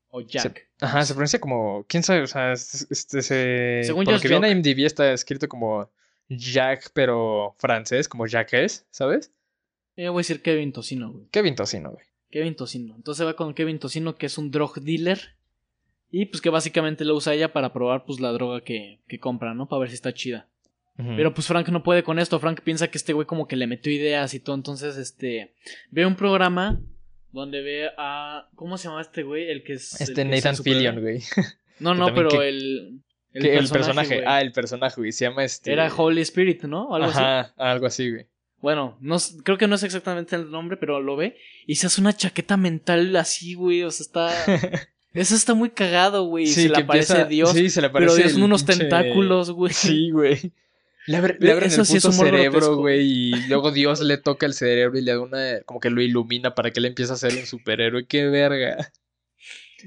o 0.10 0.22
Jack. 0.22 0.68
Ajá, 0.82 1.04
se 1.04 1.14
pronuncia 1.14 1.40
como. 1.40 1.86
¿Quién 1.88 2.02
sabe? 2.04 2.22
O 2.22 2.28
sea, 2.28 2.54
es- 2.54 2.88
este 2.90 3.22
se. 3.22 3.82
Según 3.84 4.06
por 4.06 4.14
yo 4.14 4.18
lo 4.18 4.22
que 4.22 4.28
viene. 4.40 4.50
IMDb 4.72 4.86
está 4.86 5.12
escrito 5.14 5.48
como 5.48 5.88
Jack, 6.30 6.90
pero 6.94 7.56
francés, 7.60 8.10
como 8.10 8.26
Jack 8.26 8.54
es, 8.54 8.86
¿sabes? 8.90 9.32
Yo 9.96 10.12
voy 10.12 10.20
a 10.20 10.24
decir 10.24 10.42
Kevin 10.42 10.72
Tocino, 10.74 11.12
güey. 11.12 11.28
Kevin 11.32 11.56
Tocino, 11.56 11.92
güey. 11.92 12.06
Kevin 12.32 12.56
Tocino. 12.56 12.96
Entonces 12.96 13.26
va 13.28 13.36
con 13.36 13.54
Kevin 13.54 13.80
Tocino, 13.80 14.16
que 14.16 14.26
es 14.26 14.38
un 14.38 14.50
drug 14.50 14.82
dealer. 14.82 15.36
Y 16.10 16.26
pues 16.26 16.42
que 16.42 16.50
básicamente 16.50 17.06
lo 17.06 17.16
usa 17.16 17.34
ella 17.34 17.54
para 17.54 17.74
probar 17.74 18.06
pues 18.06 18.20
la 18.20 18.32
droga 18.32 18.62
que, 18.62 19.00
que 19.08 19.20
compra, 19.20 19.54
¿no? 19.54 19.68
Para 19.68 19.82
ver 19.82 19.90
si 19.90 19.96
está 19.96 20.14
chida. 20.14 20.48
Pero 20.96 21.34
pues 21.34 21.48
Frank 21.48 21.68
no 21.70 21.82
puede 21.82 22.04
con 22.04 22.20
esto. 22.20 22.40
Frank 22.40 22.62
piensa 22.62 22.88
que 22.90 23.00
este 23.00 23.14
güey 23.14 23.26
como 23.26 23.48
que 23.48 23.56
le 23.56 23.66
metió 23.66 23.92
ideas 23.92 24.36
y 24.36 24.40
todo. 24.40 24.56
Entonces, 24.56 24.96
este. 24.98 25.56
Ve 25.90 26.06
un 26.06 26.16
programa 26.16 26.80
donde 27.32 27.62
ve 27.62 27.90
a. 27.98 28.48
¿Cómo 28.56 28.78
se 28.78 28.88
llama 28.90 29.02
este 29.02 29.24
güey? 29.24 29.50
El 29.50 29.64
que 29.64 29.74
es. 29.74 30.00
el 30.00 30.10
Este 30.10 30.24
que 30.24 30.26
Nathan 30.30 30.56
el. 30.56 30.62
Fillion, 30.64 31.02
güey. 31.02 31.20
No, 31.80 31.96
no, 31.96 32.14
pero 32.14 32.30
que- 32.30 32.48
el. 32.48 33.02
Que 33.32 33.58
El 33.58 33.68
personaje. 33.70 34.22
Ah, 34.28 34.42
el 34.42 34.52
personaje, 34.52 35.02
güey. 35.02 35.12
Se 35.12 35.26
llama 35.26 35.44
este. 35.44 35.74
Era 35.74 35.92
Holy 35.92 36.22
Spirit, 36.22 36.62
¿no? 36.66 36.90
O 36.90 36.94
algo 36.96 37.08
así. 37.10 37.18
Ajá, 37.20 37.54
algo 37.58 37.88
así, 37.88 38.12
güey. 38.12 38.28
Bueno, 38.64 38.98
no, 39.02 39.18
creo 39.44 39.58
que 39.58 39.68
no 39.68 39.76
es 39.76 39.84
exactamente 39.84 40.38
el 40.38 40.50
nombre, 40.50 40.78
pero 40.78 41.02
lo 41.02 41.18
ve. 41.18 41.36
Y 41.68 41.76
se 41.76 41.88
hace 41.88 42.00
una 42.00 42.14
chaqueta 42.16 42.56
mental 42.56 43.14
así, 43.18 43.56
güey. 43.56 43.84
O 43.84 43.92
sea, 43.92 44.06
está. 44.06 44.32
Eso 45.14 45.36
está 45.36 45.54
muy 45.54 45.70
cagado, 45.72 46.24
güey. 46.24 46.48
se 46.48 46.70
le 46.70 46.78
aparece 46.78 47.12
empieza- 47.12 47.26
Dios. 47.26 47.52
Sí, 47.52 47.70
se 47.70 47.82
le 47.82 47.90
pero 47.90 48.06
aparece. 48.06 48.22
Dios 48.22 48.32
son 48.32 48.40
el 48.42 48.46
unos 48.46 48.66
tentáculos, 48.66 49.52
güey. 49.52 49.74
Sí, 49.76 50.12
güey. 50.12 50.54
Le, 51.08 51.18
abre- 51.18 51.36
le 51.42 51.52
abren 51.52 51.68
Eso 51.68 51.82
el 51.82 51.88
sí 51.88 51.98
es 51.98 52.06
humor 52.06 52.28
cerebro, 52.28 52.78
güey, 52.78 53.02
y 53.02 53.48
luego 53.50 53.72
Dios 53.74 54.00
le 54.00 54.18
toca 54.18 54.46
el 54.46 54.54
cerebro 54.54 54.98
y 54.98 55.02
le 55.02 55.12
da 55.12 55.20
una, 55.20 55.60
como 55.66 55.82
que 55.82 55.90
lo 55.90 56.02
ilumina 56.02 56.56
para 56.56 56.72
que 56.72 56.80
él 56.80 56.86
empiece 56.86 57.12
a 57.12 57.18
ser 57.18 57.36
un 57.36 57.46
superhéroe. 57.46 58.06
¡Qué 58.08 58.28
verga! 58.28 58.90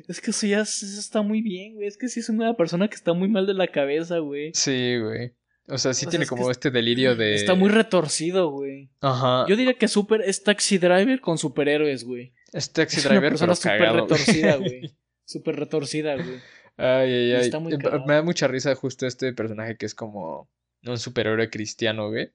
Es 0.07 0.21
que 0.21 0.33
eso 0.33 0.47
ya 0.47 0.61
es- 0.61 0.83
eso 0.83 1.01
está 1.01 1.23
muy 1.23 1.41
bien, 1.41 1.77
güey. 1.77 1.89
Es 1.89 1.97
que 1.97 2.09
sí 2.09 2.21
es 2.21 2.29
una 2.29 2.55
persona 2.55 2.89
que 2.89 2.97
está 2.97 3.15
muy 3.15 3.29
mal 3.29 3.47
de 3.47 3.55
la 3.55 3.69
cabeza, 3.69 4.19
güey. 4.19 4.51
Sí, 4.53 4.99
güey. 5.03 5.33
O 5.69 5.79
sea, 5.79 5.93
sí 5.95 6.05
O 6.05 6.07
sea, 6.07 6.11
tiene 6.11 6.23
es 6.25 6.29
como 6.31 6.51
es- 6.51 6.57
este 6.57 6.71
delirio 6.71 7.17
de... 7.17 7.35
Está 7.35 7.55
muy 7.55 7.69
retorcido, 7.69 8.51
güey. 8.51 8.89
Ajá. 9.01 9.47
Yo 9.49 9.57
diría 9.57 9.75
que 9.75 9.89
Super 9.89 10.21
es 10.23 10.43
Taxi 10.45 10.79
Driver 10.79 11.21
con 11.21 11.39
superhéroes, 11.39 12.05
güey. 12.05 12.33
Es 12.53 12.73
Taxi 12.73 12.99
Es 12.99 13.07
una 13.07 13.15
Driver, 13.17 13.31
persona 13.31 13.55
pero 13.61 13.77
súper 13.77 13.93
retorcida, 14.01 14.57
güey. 14.57 14.95
Súper 15.25 15.57
retorcida, 15.57 16.15
güey. 16.15 16.37
Ay, 16.77 17.11
ay, 17.13 17.33
ay. 17.33 17.41
Está 17.41 17.59
muy 17.59 17.77
cagado. 17.77 18.07
Me 18.07 18.15
da 18.15 18.23
mucha 18.23 18.47
risa 18.47 18.75
justo 18.77 19.07
este 19.09 19.33
personaje 19.33 19.77
que 19.77 19.87
es 19.87 19.95
como 19.97 20.49
un 20.85 20.99
superhéroe 20.99 21.51
cristiano, 21.51 22.11
güey. 22.11 22.31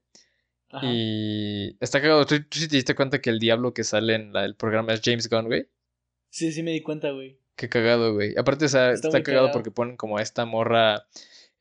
Ajá. 0.71 0.85
Y 0.89 1.77
está 1.79 2.01
cagado. 2.01 2.25
¿Tú, 2.25 2.35
tú 2.43 2.59
sí 2.59 2.67
te 2.67 2.75
diste 2.75 2.95
cuenta 2.95 3.21
que 3.21 3.29
el 3.29 3.39
diablo 3.39 3.73
que 3.73 3.85
sale 3.85 4.15
en 4.15 4.33
la- 4.33 4.43
el 4.43 4.55
programa 4.55 4.91
es 4.93 5.01
James 5.03 5.29
Gunn, 5.29 5.45
güey? 5.45 5.67
Sí, 6.29 6.51
sí 6.51 6.63
me 6.63 6.71
di 6.71 6.81
cuenta, 6.81 7.11
güey. 7.11 7.37
Qué 7.55 7.69
cagado, 7.69 8.13
güey. 8.13 8.33
Aparte, 8.37 8.65
Está 8.65 8.91
está, 8.91 9.09
cagado 9.09 9.23
cagado. 9.23 9.51
porque 9.53 9.71
ponen 9.71 9.95
como 9.95 10.17
a 10.17 10.21
esta 10.21 10.43
morra 10.45 11.05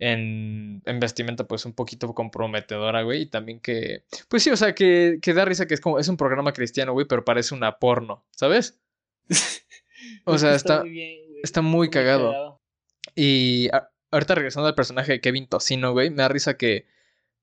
en, 0.01 0.83
en 0.87 0.99
vestimenta, 1.01 1.45
pues 1.45 1.65
un 1.67 1.73
poquito 1.75 2.13
comprometedora, 2.15 3.03
güey. 3.03 3.23
Y 3.23 3.27
también 3.27 3.61
que, 3.61 4.03
pues 4.29 4.43
sí, 4.43 4.51
o 4.51 4.57
sea, 4.57 4.75
que, 4.75 5.19
que 5.23 5.33
da 5.35 5.45
risa 5.45 5.67
que 5.67 5.75
es 5.75 5.81
como, 5.81 5.99
es 6.01 6.09
un 6.09 6.17
programa 6.17 6.53
cristiano, 6.53 6.93
güey, 6.93 7.07
pero 7.07 7.25
parece 7.25 7.55
una 7.55 7.79
porno, 7.79 8.25
¿sabes? 8.33 8.81
O 10.25 10.39
sea, 10.39 10.51
que 10.51 10.57
está, 10.57 10.81
muy 10.81 10.91
bien, 10.91 11.19
güey. 11.29 11.41
está 11.43 11.63
muy 11.63 11.87
Está 11.89 12.01
cagado. 12.01 12.61
Y 13.15 13.69
a- 13.73 13.91
ahorita 14.11 14.35
regresando 14.35 14.67
al 14.69 14.75
personaje 14.75 15.13
de 15.13 15.21
Kevin 15.21 15.47
Tocino, 15.47 15.93
güey, 15.93 16.11
me 16.11 16.23
da 16.23 16.29
risa 16.29 16.57
que 16.57 16.87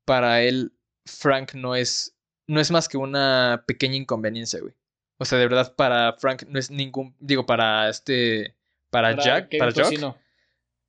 para 0.05 0.41
él 0.41 0.73
Frank 1.05 1.53
no 1.53 1.75
es 1.75 2.15
no 2.47 2.59
es 2.61 2.71
más 2.71 2.87
que 2.87 2.97
una 2.97 3.63
pequeña 3.67 3.95
inconveniencia, 3.95 4.59
güey. 4.59 4.73
O 5.17 5.25
sea, 5.25 5.37
de 5.37 5.47
verdad 5.47 5.75
para 5.75 6.13
Frank 6.13 6.43
no 6.47 6.57
es 6.59 6.71
ningún 6.71 7.15
digo 7.19 7.45
para 7.45 7.89
este 7.89 8.55
para, 8.89 9.11
Para 9.11 9.23
Jack, 9.23 9.49
Kevin 9.49 9.59
para 9.59 9.71
Jock, 9.71 9.83
Tocino. 9.83 10.17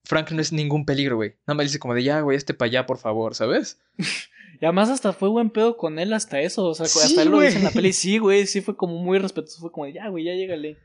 Frank 0.09 0.31
no 0.31 0.41
es 0.41 0.53
ningún 0.53 0.87
peligro, 0.87 1.17
güey. 1.17 1.35
Nada 1.47 1.55
más 1.55 1.67
dice 1.67 1.79
como 1.79 1.93
de 1.93 2.03
ya, 2.03 2.23
güey, 2.23 2.37
este 2.37 2.55
para 2.55 2.71
allá, 2.71 2.87
por 2.87 2.97
favor, 2.99 3.35
¿sabes? 3.35 3.79
Y 4.61 4.65
además 4.65 4.89
hasta 4.89 5.13
fue 5.13 5.29
buen 5.29 5.51
pedo 5.51 5.77
con 5.77 6.01
él 6.01 6.13
hasta 6.13 6.41
eso. 6.41 6.65
O 6.65 6.75
sea, 6.75 6.87
Sí, 6.87 6.99
hasta 7.01 7.23
él 7.23 7.29
lo 7.29 7.39
dice 7.39 7.59
en 7.59 7.65
la 7.65 7.71
peli. 7.71 7.93
Sí, 7.93 8.19
güey. 8.19 8.45
Sí 8.45 8.61
fue 8.61 8.77
como 8.77 8.99
muy 8.99 9.21
respetuoso. 9.21 9.61
Fue 9.61 9.71
como 9.71 9.87
de, 9.87 9.93
ya, 9.93 10.09
güey, 10.09 10.25
ya 10.25 10.33
llégale. 10.33 10.79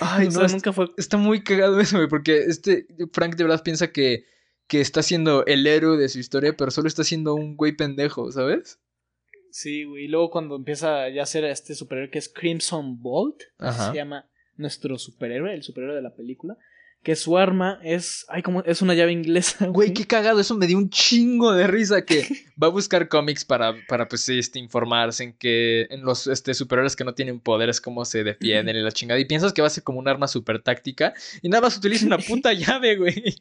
Ay, 0.00 0.26
o 0.28 0.30
sea, 0.30 0.46
nunca 0.46 0.72
fue... 0.72 0.86
está 0.96 1.18
muy 1.18 1.44
cagado 1.44 1.78
eso, 1.78 1.98
güey, 1.98 2.08
porque 2.08 2.38
este 2.38 2.86
Frank 3.12 3.36
de 3.36 3.44
verdad 3.44 3.62
piensa 3.62 3.92
que 3.92 4.24
que 4.66 4.80
está 4.80 5.02
siendo 5.02 5.44
el 5.44 5.66
héroe 5.66 5.98
de 5.98 6.08
su 6.08 6.18
historia, 6.18 6.54
pero 6.56 6.70
solo 6.70 6.88
está 6.88 7.04
siendo 7.04 7.34
un 7.34 7.56
güey 7.56 7.72
pendejo, 7.72 8.32
¿sabes? 8.32 8.80
Sí, 9.50 9.84
güey. 9.84 10.04
Y 10.04 10.08
luego 10.08 10.30
cuando 10.30 10.56
empieza 10.56 11.10
ya 11.10 11.24
a 11.24 11.26
ser 11.26 11.44
este 11.44 11.74
superhéroe 11.74 12.10
que 12.10 12.18
es 12.18 12.30
Crimson 12.30 13.02
Bolt. 13.02 13.42
Ajá. 13.58 13.90
Se 13.90 13.96
llama 13.96 14.30
nuestro 14.56 14.96
superhéroe, 14.96 15.52
el 15.52 15.62
superhéroe 15.62 15.96
de 15.96 16.00
la 16.00 16.14
película. 16.14 16.56
Que 17.02 17.16
su 17.16 17.36
arma 17.36 17.80
es... 17.82 18.24
Ay, 18.28 18.42
como... 18.42 18.62
Es 18.62 18.80
una 18.82 18.94
llave 18.94 19.12
inglesa, 19.12 19.66
Güey, 19.68 19.92
qué 19.92 20.06
cagado, 20.06 20.40
eso 20.40 20.56
me 20.56 20.66
dio 20.66 20.78
un 20.78 20.88
chingo 20.90 21.52
de 21.52 21.66
risa 21.66 22.04
que 22.04 22.22
va 22.62 22.68
a 22.68 22.70
buscar 22.70 23.08
cómics 23.08 23.44
para, 23.44 23.74
para 23.88 24.08
pues, 24.08 24.28
este, 24.28 24.58
informarse 24.58 25.24
en 25.24 25.32
que 25.32 25.86
en 25.90 26.02
los 26.02 26.26
este, 26.26 26.54
superhéroes 26.54 26.96
que 26.96 27.04
no 27.04 27.14
tienen 27.14 27.40
poderes, 27.40 27.80
cómo 27.80 28.04
se 28.04 28.24
defienden 28.24 28.76
y 28.76 28.80
la 28.82 28.92
chingada. 28.92 29.20
Y 29.20 29.24
piensas 29.24 29.52
que 29.52 29.62
va 29.62 29.66
a 29.66 29.70
ser 29.70 29.82
como 29.82 29.98
un 29.98 30.08
arma 30.08 30.28
super 30.28 30.62
táctica 30.62 31.12
y 31.42 31.48
nada 31.48 31.62
más 31.62 31.76
utiliza 31.76 32.06
una 32.06 32.18
puta 32.18 32.52
llave, 32.52 32.96
güey. 32.96 33.36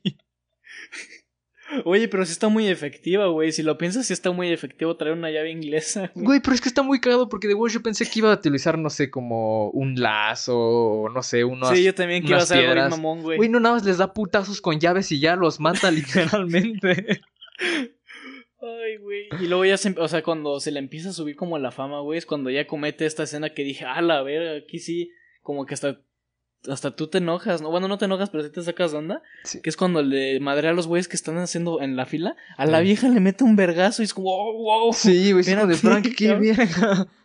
Oye, 1.85 2.07
pero 2.07 2.25
sí 2.25 2.31
está 2.31 2.49
muy 2.49 2.67
efectiva, 2.67 3.27
güey. 3.27 3.51
Si 3.51 3.63
lo 3.63 3.77
piensas, 3.77 4.07
sí 4.07 4.13
está 4.13 4.31
muy 4.31 4.51
efectivo 4.51 4.95
traer 4.95 5.15
una 5.15 5.31
llave 5.31 5.51
inglesa. 5.51 6.11
güey. 6.15 6.39
Pero 6.39 6.53
es 6.53 6.61
que 6.61 6.69
está 6.69 6.81
muy 6.81 6.99
cagado 6.99 7.29
porque 7.29 7.47
de 7.47 7.53
güey 7.53 7.73
yo 7.73 7.81
pensé 7.81 8.09
que 8.09 8.19
iba 8.19 8.31
a 8.31 8.35
utilizar, 8.35 8.77
no 8.77 8.89
sé, 8.89 9.09
como 9.09 9.69
un 9.69 9.95
lazo 9.95 10.57
o 10.57 11.09
no 11.09 11.23
sé, 11.23 11.43
unos... 11.43 11.69
sí, 11.69 11.83
yo 11.83 11.95
también 11.95 12.23
quiero 12.23 12.41
hacer 12.41 12.77
algo 12.77 12.97
mamón, 12.97 13.21
güey. 13.21 13.37
Güey, 13.37 13.49
no 13.49 13.59
nada 13.59 13.75
más 13.75 13.85
les 13.85 13.97
da 13.97 14.13
putazos 14.13 14.61
con 14.61 14.79
llaves 14.79 15.11
y 15.11 15.19
ya 15.19 15.35
los 15.35 15.59
mata 15.59 15.91
literalmente. 15.91 17.21
Ay, 18.61 18.97
güey. 18.97 19.29
Y 19.39 19.47
luego 19.47 19.65
ya 19.65 19.77
se, 19.77 19.95
o 19.97 20.07
sea, 20.07 20.21
cuando 20.23 20.59
se 20.59 20.71
le 20.71 20.79
empieza 20.79 21.09
a 21.09 21.13
subir 21.13 21.35
como 21.35 21.57
la 21.57 21.71
fama, 21.71 22.01
güey, 22.01 22.17
es 22.17 22.25
cuando 22.25 22.49
ya 22.49 22.67
comete 22.67 23.05
esta 23.05 23.23
escena 23.23 23.51
que 23.51 23.63
dije, 23.63 23.85
ah, 23.85 24.01
la 24.01 24.21
ver, 24.21 24.63
aquí 24.63 24.79
sí, 24.79 25.11
como 25.41 25.65
que 25.65 25.73
hasta, 25.73 26.01
hasta 26.69 26.95
tú 26.95 27.07
te 27.07 27.17
enojas, 27.19 27.61
¿no? 27.61 27.69
Bueno, 27.71 27.87
no 27.87 27.97
te 27.97 28.05
enojas, 28.05 28.29
pero 28.29 28.43
sí 28.43 28.49
te 28.51 28.61
sacas 28.61 28.91
de 28.91 28.97
onda. 28.99 29.21
Sí. 29.43 29.61
Que 29.61 29.69
es 29.69 29.77
cuando 29.77 30.01
le 30.03 30.39
madrea 30.39 30.71
a 30.71 30.73
los 30.73 30.87
güeyes 30.87 31.07
que 31.07 31.15
están 31.15 31.37
haciendo 31.37 31.81
en 31.81 31.95
la 31.95 32.05
fila, 32.05 32.35
a 32.57 32.65
la 32.65 32.79
Sí. 32.79 32.83
vieja 32.85 33.09
le 33.09 33.19
mete 33.19 33.43
un 33.43 33.55
vergazo 33.55 34.01
y 34.01 34.05
es 34.05 34.13
como, 34.13 34.29
oh, 34.29 34.53
wow. 34.83 34.93
Sí, 34.93 35.31
güey, 35.31 35.43
de 35.43 35.75
Frank, 35.75 36.07
qué 36.15 36.33
verga. 36.35 37.07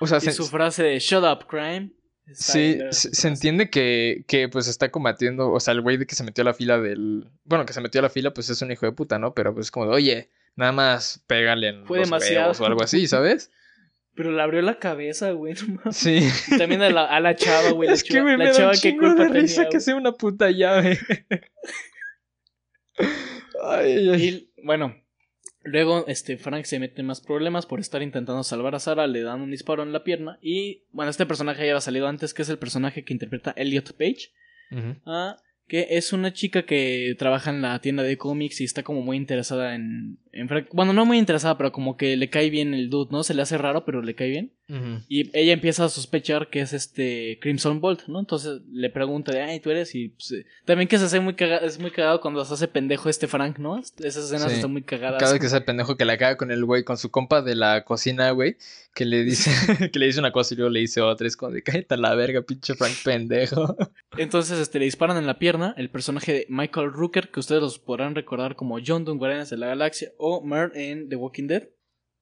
O 0.00 0.06
sea, 0.06 0.18
Y 0.18 0.20
se- 0.20 0.32
su 0.32 0.46
frase 0.46 0.84
de 0.84 0.98
shut 1.00 1.24
up, 1.24 1.46
crime. 1.48 1.90
Sí, 2.32 2.78
se, 2.90 3.26
entiende 3.26 3.70
que, 3.70 4.22
que 4.28 4.48
pues 4.50 4.68
está 4.68 4.90
combatiendo, 4.90 5.50
o 5.50 5.58
sea, 5.60 5.72
el 5.72 5.80
güey 5.80 5.96
de 5.96 6.06
que 6.06 6.14
se 6.14 6.22
metió 6.24 6.42
a 6.42 6.44
la 6.44 6.52
fila 6.54 6.78
del, 6.78 7.26
bueno, 7.44 7.64
que 7.64 7.72
se 7.72 7.80
metió 7.80 8.00
a 8.00 8.02
la 8.02 8.10
fila, 8.10 8.32
pues 8.34 8.50
es 8.50 8.60
un 8.62 8.70
hijo 8.70 8.84
de 8.84 8.92
puta, 8.92 9.18
¿no? 9.18 9.32
Pero 9.34 9.54
pues 9.54 9.70
como 9.70 9.86
de, 9.86 9.92
oye, 9.94 10.28
nada 10.54 10.70
más 10.72 11.24
pégale 11.26 11.68
en 11.68 11.86
Fue 11.86 11.98
los 12.00 12.06
demasiado. 12.08 12.52
o 12.52 12.66
algo 12.66 12.82
así, 12.82 13.08
¿sabes? 13.08 13.50
Pero 14.18 14.32
le 14.32 14.42
abrió 14.42 14.60
la 14.62 14.80
cabeza, 14.80 15.30
güey. 15.30 15.54
no 15.68 15.76
mames. 15.76 15.96
Sí. 15.96 16.18
Y 16.48 16.58
También 16.58 16.82
a 16.82 16.90
la, 16.90 17.04
a 17.04 17.20
la 17.20 17.36
chava, 17.36 17.70
güey. 17.70 17.88
la 17.88 17.94
es 17.94 18.02
que 18.02 18.14
chava- 18.14 18.32
la 18.32 18.36
me 18.36 18.44
da 18.46 18.52
chava 18.52 18.70
un 18.72 18.76
chingo 18.76 19.06
culpa 19.06 19.24
de 19.26 19.40
risa 19.40 19.54
tenía, 19.62 19.70
que 19.70 19.80
sea 19.80 19.94
una 19.94 20.10
puta 20.12 20.50
llave. 20.50 20.98
ay, 23.62 23.92
ay, 23.92 24.08
ay. 24.10 24.22
Y 24.56 24.62
bueno, 24.64 24.96
luego 25.62 26.04
este 26.08 26.36
Frank 26.36 26.64
se 26.64 26.78
mete 26.80 27.00
en 27.00 27.06
más 27.06 27.20
problemas 27.20 27.66
por 27.66 27.80
estar 27.80 28.02
intentando 28.02 28.42
salvar 28.42 28.74
a 28.74 28.80
Sara, 28.80 29.06
le 29.06 29.22
dan 29.22 29.40
un 29.40 29.50
disparo 29.50 29.82
en 29.82 29.92
la 29.92 30.02
pierna 30.04 30.38
y 30.42 30.82
bueno, 30.90 31.10
este 31.10 31.26
personaje 31.26 31.60
ya 31.64 31.72
había 31.72 31.80
salido 31.80 32.08
antes, 32.08 32.34
que 32.34 32.42
es 32.42 32.48
el 32.48 32.58
personaje 32.58 33.04
que 33.04 33.12
interpreta 33.12 33.52
Elliot 33.56 33.92
Page, 33.96 34.32
ah, 35.06 35.36
que 35.68 35.86
es 35.90 36.12
una 36.12 36.32
chica 36.32 36.62
que 36.64 37.14
trabaja 37.18 37.50
en 37.50 37.62
la 37.62 37.78
tienda 37.80 38.02
de 38.02 38.16
cómics 38.16 38.60
y 38.60 38.64
está 38.64 38.82
como 38.82 39.02
muy 39.02 39.16
interesada 39.16 39.74
en. 39.74 40.18
Bueno, 40.72 40.92
no 40.92 41.04
muy 41.04 41.18
interesada, 41.18 41.56
pero 41.56 41.72
como 41.72 41.96
que 41.96 42.16
le 42.16 42.30
cae 42.30 42.50
bien 42.50 42.74
el 42.74 42.90
dude, 42.90 43.10
¿no? 43.10 43.22
Se 43.22 43.34
le 43.34 43.42
hace 43.42 43.58
raro, 43.58 43.84
pero 43.84 44.02
le 44.02 44.14
cae 44.14 44.28
bien. 44.28 44.52
Y 45.08 45.34
ella 45.36 45.54
empieza 45.54 45.86
a 45.86 45.88
sospechar 45.88 46.50
que 46.50 46.60
es 46.60 46.74
este 46.74 47.38
Crimson 47.40 47.80
Bolt, 47.80 48.06
¿no? 48.06 48.20
Entonces 48.20 48.60
le 48.70 48.90
pregunta 48.90 49.32
de, 49.32 49.40
ay, 49.40 49.60
tú 49.60 49.70
eres. 49.70 49.94
Y 49.94 50.10
pues, 50.10 50.30
eh, 50.32 50.44
también 50.66 50.88
que 50.88 50.98
se 50.98 51.06
hace 51.06 51.20
muy 51.20 51.34
cagado, 51.34 51.66
es 51.66 51.78
muy 51.78 51.90
cagado 51.90 52.20
cuando 52.20 52.44
se 52.44 52.52
hace 52.52 52.68
pendejo 52.68 53.08
este 53.08 53.28
Frank, 53.28 53.58
¿no? 53.58 53.78
Esas 53.78 54.26
escenas 54.26 54.52
están 54.52 54.70
muy 54.70 54.82
cagadas. 54.82 55.20
Cada 55.20 55.32
vez 55.32 55.40
que 55.40 55.46
ese 55.46 55.60
pendejo 55.62 55.96
que 55.96 56.04
la 56.04 56.18
caga 56.18 56.36
con 56.36 56.50
el 56.50 56.66
güey, 56.66 56.84
con 56.84 56.98
su 56.98 57.10
compa 57.10 57.40
de 57.40 57.54
la 57.54 57.84
cocina, 57.84 58.30
güey, 58.32 58.58
que 58.94 59.06
le 59.06 59.24
dice, 59.24 59.50
que 59.92 59.98
le 59.98 60.06
dice 60.06 60.20
una 60.20 60.32
cosa 60.32 60.52
y 60.52 60.58
luego 60.58 60.70
le 60.70 60.80
dice 60.80 61.00
otra. 61.00 61.26
Es 61.26 61.38
como 61.38 61.52
de, 61.52 61.62
cállate 61.62 61.94
a 61.94 61.96
la 61.96 62.14
verga, 62.14 62.42
pinche 62.42 62.74
Frank 62.74 62.92
pendejo. 63.02 63.74
Entonces, 64.18 64.58
este, 64.58 64.78
le 64.78 64.84
disparan 64.84 65.16
en 65.16 65.26
la 65.26 65.38
pierna 65.38 65.72
el 65.78 65.88
personaje 65.88 66.32
de 66.32 66.46
Michael 66.50 66.92
Rooker, 66.92 67.30
que 67.30 67.40
ustedes 67.40 67.62
los 67.62 67.78
podrán 67.78 68.14
recordar 68.14 68.54
como 68.54 68.78
John 68.86 69.06
Doe 69.06 69.16
Guardianes 69.16 69.48
de 69.48 69.56
la 69.56 69.68
Galaxia 69.68 70.12
o 70.18 70.42
Mer 70.42 70.72
en 70.74 71.08
The 71.08 71.16
Walking 71.16 71.46
Dead. 71.46 71.68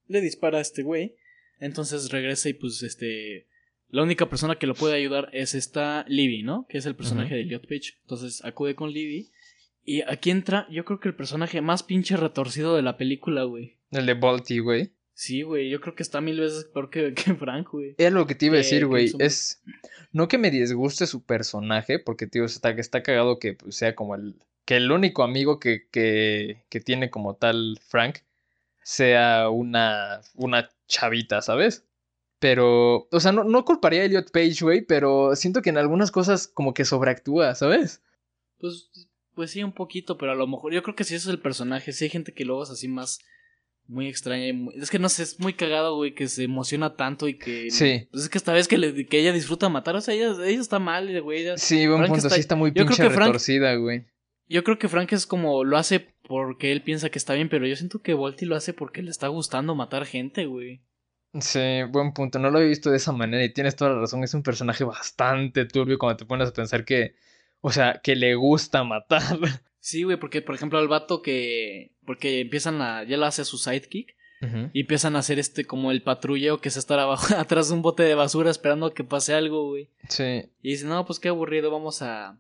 Le 0.07 0.21
dispara 0.21 0.59
a 0.59 0.63
este 0.63 0.83
güey. 0.83 1.17
Entonces 1.59 2.11
regresa 2.11 2.49
y 2.49 2.55
pues 2.55 2.83
este... 2.83 3.47
La 3.89 4.03
única 4.03 4.29
persona 4.29 4.57
que 4.57 4.67
lo 4.67 4.75
puede 4.75 4.97
ayudar 4.97 5.31
es 5.33 5.55
esta 5.55 6.05
Libby, 6.09 6.43
¿no? 6.43 6.67
Que 6.69 6.79
es 6.79 6.87
el 6.87 6.97
personaje 6.97 7.35
de 7.35 7.43
Elliot 7.43 7.63
Page. 7.63 7.95
Entonces 8.03 8.45
acude 8.45 8.75
con 8.75 8.93
Libby. 8.93 9.31
Y 9.85 10.03
aquí 10.03 10.31
entra, 10.31 10.67
yo 10.71 10.85
creo 10.85 10.99
que 10.99 11.09
el 11.09 11.15
personaje 11.15 11.61
más 11.61 11.85
pinche 11.85 12.17
retorcido 12.17 12.75
de 12.75 12.83
la 12.83 12.97
película, 12.97 13.45
güey. 13.45 13.77
El 13.93 14.07
de 14.07 14.15
Balti, 14.15 14.59
güey. 14.59 14.93
Sí, 15.15 15.41
güey, 15.43 15.71
yo 15.71 15.81
creo 15.81 15.95
que 15.95 16.03
está 16.03 16.21
mil 16.21 16.39
veces 16.39 16.65
peor 16.67 16.91
que, 16.91 17.15
que 17.15 17.35
Frank, 17.35 17.71
güey. 17.71 17.95
Es 17.97 18.13
lo 18.13 18.27
que 18.27 18.35
te 18.35 18.47
iba 18.47 18.57
a 18.57 18.59
decir, 18.59 18.85
güey. 18.85 19.13
Es. 19.19 19.63
No 20.13 20.29
que 20.29 20.37
me 20.37 20.51
disguste 20.51 21.07
su 21.07 21.25
personaje, 21.25 21.99
porque, 21.99 22.27
tío, 22.27 22.45
está, 22.45 22.71
está 22.71 23.03
cagado 23.03 23.39
que 23.39 23.55
pues, 23.55 23.77
sea 23.77 23.95
como 23.95 24.15
el. 24.15 24.35
Que 24.67 24.77
el 24.77 24.93
único 24.93 25.23
amigo 25.23 25.59
que, 25.59 25.89
que, 25.91 26.65
que 26.69 26.81
tiene 26.81 27.09
como 27.09 27.37
tal 27.37 27.81
Frank 27.89 28.19
sea 28.83 29.49
una, 29.49 30.21
una 30.35 30.69
chavita, 30.87 31.41
¿sabes? 31.41 31.87
Pero, 32.39 33.09
o 33.11 33.21
sea, 33.21 33.33
no, 33.33 33.45
no 33.45 33.65
culparía 33.65 34.03
a 34.03 34.05
Elliot 34.05 34.31
Page, 34.31 34.59
güey, 34.61 34.83
pero 34.83 35.35
siento 35.35 35.63
que 35.63 35.71
en 35.71 35.79
algunas 35.79 36.11
cosas 36.11 36.47
como 36.47 36.75
que 36.75 36.85
sobreactúa, 36.85 37.55
¿sabes? 37.55 38.03
Pues, 38.59 38.91
pues 39.35 39.51
sí, 39.51 39.63
un 39.63 39.73
poquito, 39.73 40.19
pero 40.19 40.33
a 40.33 40.37
lo 40.37 40.47
mejor 40.47 40.73
yo 40.75 40.83
creo 40.83 40.95
que 40.95 41.05
sí 41.05 41.15
eso 41.15 41.31
es 41.31 41.35
el 41.35 41.41
personaje. 41.41 41.93
Sí 41.93 42.05
hay 42.05 42.11
gente 42.11 42.35
que 42.35 42.45
luego 42.45 42.63
es 42.63 42.71
así 42.71 42.89
más 42.89 43.21
muy 43.89 44.09
extraña. 44.09 44.53
Es 44.75 44.91
que 44.91 44.99
no 44.99 45.09
sé, 45.09 45.23
es 45.23 45.41
muy 45.41 45.55
cagado, 45.55 45.97
güey, 45.97 46.15
que 46.15 46.29
se 46.29 46.45
emociona 46.45 46.95
tanto 46.97 47.29
y 47.29 47.39
que. 47.39 47.71
Sí. 47.71 48.09
Pues 48.11 48.25
es 48.25 48.29
que 48.29 48.39
esta 48.39 48.53
vez 48.53 48.69
que, 48.69 48.79
le, 48.79 49.07
que 49.07 49.19
ella 49.19 49.33
disfruta 49.33 49.69
matar, 49.69 49.97
o 49.97 50.01
sea, 50.01 50.15
ella, 50.15 50.35
ella 50.45 50.61
está 50.61 50.79
mal, 50.79 51.23
güey. 51.23 51.47
sí, 51.57 51.87
buen 51.87 52.07
punto, 52.07 52.29
sí 52.29 52.41
está 52.41 52.57
muy 52.57 52.73
pinche 52.73 53.09
retorcida, 53.09 53.75
güey. 53.77 54.05
Yo 54.49 54.65
creo 54.65 54.79
que 54.79 54.89
Frank 54.89 55.13
es 55.13 55.27
como 55.27 55.65
lo 55.65 55.77
hace 55.77 56.15
porque 56.29 56.73
él 56.73 56.83
piensa 56.83 57.11
que 57.11 57.19
está 57.19 57.35
bien, 57.35 57.49
pero 57.49 57.67
yo 57.67 57.77
siento 57.77 58.01
que 58.01 58.15
Volty 58.15 58.47
lo 58.47 58.57
hace 58.57 58.73
porque 58.73 59.03
le 59.03 59.11
está 59.11 59.29
gustando 59.29 59.75
matar 59.75 60.07
gente, 60.07 60.47
güey. 60.47 60.83
Sí, 61.41 61.83
buen 61.91 62.13
punto. 62.13 62.39
No 62.39 62.51
lo 62.51 62.59
había 62.59 62.69
visto 62.69 62.91
de 62.91 62.97
esa 62.97 63.13
manera 63.13 63.45
y 63.45 63.53
tienes 63.53 63.77
toda 63.77 63.93
la 63.93 64.01
razón. 64.01 64.25
Es 64.25 64.35
un 64.35 64.43
personaje 64.43 64.85
bastante 64.85 65.65
turbio 65.65 65.99
cuando 65.99 66.17
te 66.17 66.25
pones 66.25 66.49
a 66.49 66.53
pensar 66.53 66.85
que, 66.85 67.15
o 67.61 67.73
sea, 67.73 68.01
que 68.03 68.17
le 68.17 68.35
gusta 68.35 68.85
matar. 68.85 69.23
Sí, 69.79 70.03
güey, 70.03 70.17
porque 70.17 70.43
por 70.43 70.57
ejemplo 70.57 70.81
al 70.81 70.89
vato 70.89 71.23
que, 71.23 71.93
porque 72.05 72.41
empiezan 72.41 72.83
a, 72.83 73.05
ya 73.05 73.17
lo 73.17 73.25
hace 73.25 73.45
su 73.45 73.57
sidekick 73.57 74.17
y 74.73 74.81
empiezan 74.81 75.15
a 75.15 75.21
hacer 75.21 75.39
este 75.39 75.65
como 75.65 75.93
el 75.93 76.03
patrulleo 76.03 76.61
que 76.61 76.71
es 76.71 76.77
estar 76.77 76.99
abajo, 76.99 77.35
atrás 77.39 77.69
de 77.69 77.75
un 77.75 77.83
bote 77.83 78.03
de 78.03 78.17
basura 78.17 78.51
esperando 78.51 78.87
a 78.87 78.95
que 78.95 79.05
pase 79.05 79.33
algo, 79.33 79.69
güey. 79.69 79.89
Sí. 80.09 80.51
Y 80.61 80.71
dice, 80.71 80.87
no, 80.87 81.07
pues 81.07 81.21
qué 81.21 81.29
aburrido, 81.29 81.71
vamos 81.71 82.03
a, 82.03 82.37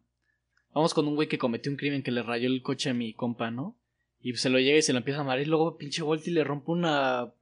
Vamos 0.76 0.92
con 0.92 1.08
un 1.08 1.14
güey 1.14 1.26
que 1.26 1.38
cometió 1.38 1.72
un 1.72 1.78
crimen 1.78 2.02
que 2.02 2.10
le 2.10 2.22
rayó 2.22 2.48
el 2.48 2.60
coche 2.60 2.90
a 2.90 2.92
mi 2.92 3.14
compa, 3.14 3.50
¿no? 3.50 3.78
Y 4.20 4.34
se 4.34 4.50
lo 4.50 4.58
llega 4.58 4.76
y 4.76 4.82
se 4.82 4.92
lo 4.92 4.98
empieza 4.98 5.20
a 5.20 5.22
amar. 5.22 5.40
Y 5.40 5.46
luego 5.46 5.78
pinche 5.78 6.02
Volty 6.02 6.30
le 6.30 6.44
rompe 6.44 6.70
una. 6.70 7.32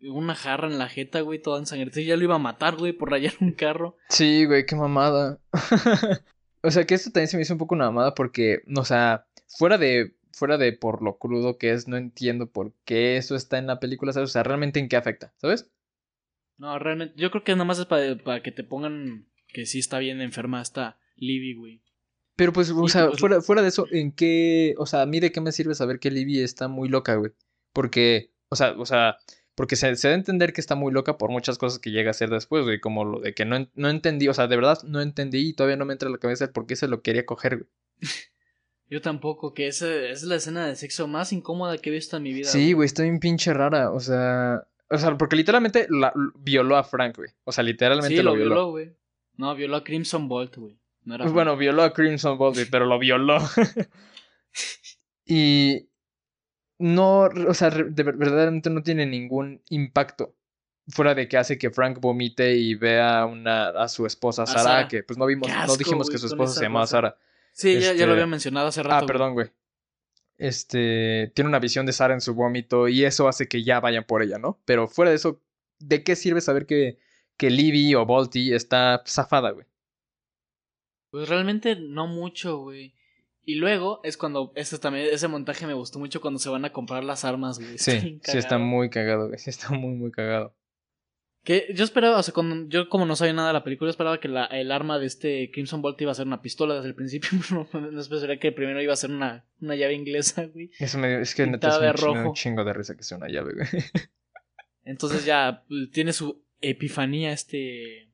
Una 0.00 0.36
jarra 0.36 0.68
en 0.68 0.78
la 0.78 0.88
jeta, 0.88 1.20
güey, 1.20 1.42
toda 1.42 1.58
ensangrentada. 1.58 2.02
Y 2.02 2.04
ya 2.04 2.16
lo 2.16 2.22
iba 2.22 2.36
a 2.36 2.38
matar, 2.38 2.76
güey, 2.76 2.92
por 2.92 3.10
rayar 3.10 3.32
un 3.40 3.50
carro. 3.50 3.96
Sí, 4.10 4.44
güey, 4.44 4.64
qué 4.64 4.76
mamada. 4.76 5.40
o 6.62 6.70
sea, 6.70 6.86
que 6.86 6.94
esto 6.94 7.10
también 7.10 7.26
se 7.26 7.36
me 7.36 7.42
hizo 7.42 7.54
un 7.54 7.58
poco 7.58 7.74
una 7.74 7.86
mamada 7.86 8.14
porque, 8.14 8.62
o 8.76 8.84
sea, 8.84 9.26
fuera 9.48 9.76
de. 9.76 10.14
Fuera 10.32 10.56
de 10.56 10.72
por 10.72 11.02
lo 11.02 11.18
crudo 11.18 11.58
que 11.58 11.72
es, 11.72 11.88
no 11.88 11.96
entiendo 11.96 12.48
por 12.48 12.74
qué 12.84 13.16
eso 13.16 13.34
está 13.34 13.58
en 13.58 13.66
la 13.66 13.80
película, 13.80 14.12
¿sabes? 14.12 14.30
O 14.30 14.32
sea, 14.32 14.44
realmente 14.44 14.78
en 14.78 14.88
qué 14.88 14.94
afecta, 14.94 15.34
¿sabes? 15.38 15.68
No, 16.58 16.78
realmente. 16.78 17.14
Yo 17.16 17.32
creo 17.32 17.42
que 17.42 17.52
nada 17.54 17.64
más 17.64 17.80
es 17.80 17.86
para, 17.86 18.16
para 18.18 18.40
que 18.40 18.52
te 18.52 18.62
pongan 18.62 19.26
que 19.48 19.66
sí 19.66 19.80
está 19.80 19.98
bien 19.98 20.20
enferma 20.20 20.62
esta 20.62 21.00
Libby, 21.16 21.54
güey. 21.54 21.83
Pero 22.36 22.52
pues, 22.52 22.70
o 22.70 22.88
sea, 22.88 23.08
pues, 23.08 23.20
fuera, 23.20 23.40
fuera 23.40 23.62
de 23.62 23.68
eso, 23.68 23.86
¿en 23.90 24.12
qué? 24.12 24.74
O 24.78 24.86
sea, 24.86 25.02
a 25.02 25.06
mí 25.06 25.20
de 25.20 25.30
qué 25.30 25.40
me 25.40 25.52
sirve 25.52 25.74
saber 25.74 26.00
que 26.00 26.10
Libby 26.10 26.40
está 26.40 26.68
muy 26.68 26.88
loca, 26.88 27.14
güey. 27.14 27.32
Porque, 27.72 28.32
o 28.48 28.56
sea, 28.56 28.74
o 28.76 28.86
sea, 28.86 29.18
porque 29.54 29.76
se, 29.76 29.94
se 29.96 30.08
da 30.08 30.14
a 30.14 30.18
entender 30.18 30.52
que 30.52 30.60
está 30.60 30.74
muy 30.74 30.92
loca 30.92 31.16
por 31.16 31.30
muchas 31.30 31.58
cosas 31.58 31.78
que 31.78 31.90
llega 31.90 32.10
a 32.10 32.12
hacer 32.12 32.30
después, 32.30 32.64
güey. 32.64 32.80
Como 32.80 33.04
lo 33.04 33.20
de 33.20 33.34
que 33.34 33.44
no, 33.44 33.68
no 33.74 33.88
entendí, 33.88 34.26
o 34.28 34.34
sea, 34.34 34.48
de 34.48 34.56
verdad 34.56 34.78
no 34.84 35.00
entendí 35.00 35.48
y 35.48 35.52
todavía 35.52 35.76
no 35.76 35.84
me 35.84 35.92
entra 35.92 36.08
en 36.08 36.12
la 36.12 36.18
cabeza 36.18 36.44
el 36.44 36.50
por 36.50 36.66
qué 36.66 36.74
se 36.76 36.88
lo 36.88 37.02
quería 37.02 37.24
coger, 37.24 37.58
güey. 37.58 37.68
Yo 38.90 39.00
tampoco, 39.00 39.54
que 39.54 39.66
esa 39.66 39.92
es 39.92 40.24
la 40.24 40.36
escena 40.36 40.66
de 40.66 40.76
sexo 40.76 41.08
más 41.08 41.32
incómoda 41.32 41.78
que 41.78 41.90
he 41.90 41.92
visto 41.92 42.16
en 42.16 42.22
mi 42.22 42.32
vida. 42.32 42.48
Sí, 42.48 42.74
güey, 42.74 42.86
está 42.86 43.02
bien 43.02 43.18
pinche 43.18 43.52
rara, 43.54 43.90
o 43.90 43.98
sea... 43.98 44.66
O 44.90 44.98
sea, 44.98 45.16
porque 45.16 45.36
literalmente 45.36 45.86
la, 45.88 46.12
violó 46.38 46.76
a 46.76 46.84
Frank, 46.84 47.16
güey. 47.16 47.30
O 47.44 47.52
sea, 47.52 47.64
literalmente 47.64 48.16
sí, 48.16 48.22
lo, 48.22 48.34
violó, 48.34 48.70
güey. 48.70 48.94
No, 49.36 49.54
violó 49.54 49.76
a 49.76 49.84
Crimson 49.84 50.28
Bolt, 50.28 50.56
güey. 50.56 50.78
Pues 51.04 51.32
bueno, 51.32 51.56
violó 51.56 51.82
a 51.82 51.92
Crimson 51.92 52.38
Bolt, 52.38 52.58
pero 52.70 52.86
lo 52.86 52.98
violó. 52.98 53.38
y 55.26 55.88
no, 56.78 57.20
o 57.20 57.54
sea, 57.54 57.70
de, 57.70 58.02
verdaderamente 58.02 58.70
no 58.70 58.82
tiene 58.82 59.06
ningún 59.06 59.62
impacto. 59.68 60.34
Fuera 60.88 61.14
de 61.14 61.28
que 61.28 61.38
hace 61.38 61.56
que 61.56 61.70
Frank 61.70 61.98
vomite 61.98 62.56
y 62.56 62.74
vea 62.74 63.24
una, 63.24 63.68
a 63.68 63.88
su 63.88 64.04
esposa 64.04 64.44
Sara, 64.44 64.86
que 64.86 65.02
pues 65.02 65.18
no 65.18 65.24
vimos, 65.24 65.48
no 65.66 65.76
dijimos 65.76 66.10
que 66.10 66.18
su 66.18 66.26
esposa 66.26 66.54
se 66.54 66.64
llamaba 66.64 66.86
Sara. 66.86 67.16
Sí, 67.52 67.80
ya, 67.80 67.86
lo 67.86 67.92
este, 67.92 68.04
había 68.04 68.26
mencionado 68.26 68.66
hace 68.68 68.82
rato. 68.82 69.04
Ah, 69.04 69.06
perdón, 69.06 69.32
güey. 69.32 69.50
Este, 70.36 71.32
tiene 71.34 71.48
una 71.48 71.60
visión 71.60 71.86
de 71.86 71.92
Sara 71.92 72.12
en 72.12 72.20
su 72.20 72.34
vómito 72.34 72.88
y 72.88 73.04
eso 73.04 73.28
hace 73.28 73.48
que 73.48 73.62
ya 73.62 73.80
vayan 73.80 74.04
por 74.04 74.22
ella, 74.22 74.38
¿no? 74.38 74.60
Pero 74.66 74.88
fuera 74.88 75.10
de 75.10 75.16
eso, 75.16 75.40
¿de 75.78 76.02
qué 76.02 76.16
sirve 76.16 76.40
saber 76.42 76.66
que, 76.66 76.98
que 77.38 77.48
Libby 77.48 77.94
o 77.94 78.04
Volty 78.04 78.52
está 78.52 79.02
zafada, 79.06 79.52
güey? 79.52 79.66
Pues 81.14 81.28
realmente 81.28 81.76
no 81.76 82.08
mucho, 82.08 82.58
güey. 82.58 82.92
Y 83.44 83.54
luego 83.54 84.00
es 84.02 84.16
cuando 84.16 84.50
ese 84.56 84.80
también 84.80 85.06
ese 85.12 85.28
montaje 85.28 85.64
me 85.64 85.72
gustó 85.72 86.00
mucho 86.00 86.20
cuando 86.20 86.40
se 86.40 86.48
van 86.48 86.64
a 86.64 86.72
comprar 86.72 87.04
las 87.04 87.24
armas, 87.24 87.60
güey. 87.60 87.78
Sí, 87.78 88.18
sí 88.20 88.36
está 88.36 88.58
muy 88.58 88.90
cagado, 88.90 89.28
güey. 89.28 89.38
Sí 89.38 89.48
está 89.48 89.70
muy 89.70 89.94
muy 89.94 90.10
cagado. 90.10 90.56
Que 91.44 91.72
yo 91.72 91.84
esperaba, 91.84 92.18
o 92.18 92.22
sea, 92.24 92.34
cuando, 92.34 92.68
yo 92.68 92.88
como 92.88 93.06
no 93.06 93.14
sabía 93.14 93.32
nada 93.32 93.46
de 93.46 93.54
la 93.54 93.62
película, 93.62 93.92
esperaba 93.92 94.18
que 94.18 94.26
la, 94.26 94.46
el 94.46 94.72
arma 94.72 94.98
de 94.98 95.06
este 95.06 95.52
Crimson 95.52 95.82
Bolt 95.82 96.00
iba 96.00 96.10
a 96.10 96.16
ser 96.16 96.26
una 96.26 96.42
pistola 96.42 96.74
desde 96.74 96.88
el 96.88 96.96
principio, 96.96 97.28
no, 97.72 97.80
no 97.80 98.00
esperaría 98.00 98.40
que 98.40 98.50
primero 98.50 98.82
iba 98.82 98.92
a 98.92 98.96
ser 98.96 99.12
una, 99.12 99.44
una 99.60 99.76
llave 99.76 99.94
inglesa, 99.94 100.46
güey. 100.46 100.72
Eso 100.80 100.98
me 100.98 101.20
es 101.20 101.32
que 101.36 101.46
neta 101.46 101.68
es 101.92 102.02
un, 102.02 102.18
un, 102.18 102.34
chingo 102.34 102.64
de 102.64 102.72
risa 102.72 102.96
que 102.96 103.04
sea 103.04 103.18
una 103.18 103.28
llave, 103.28 103.52
güey. 103.54 103.68
Entonces 104.82 105.24
ya 105.24 105.62
pues, 105.68 105.92
tiene 105.92 106.12
su 106.12 106.42
epifanía 106.60 107.30
este 107.30 108.10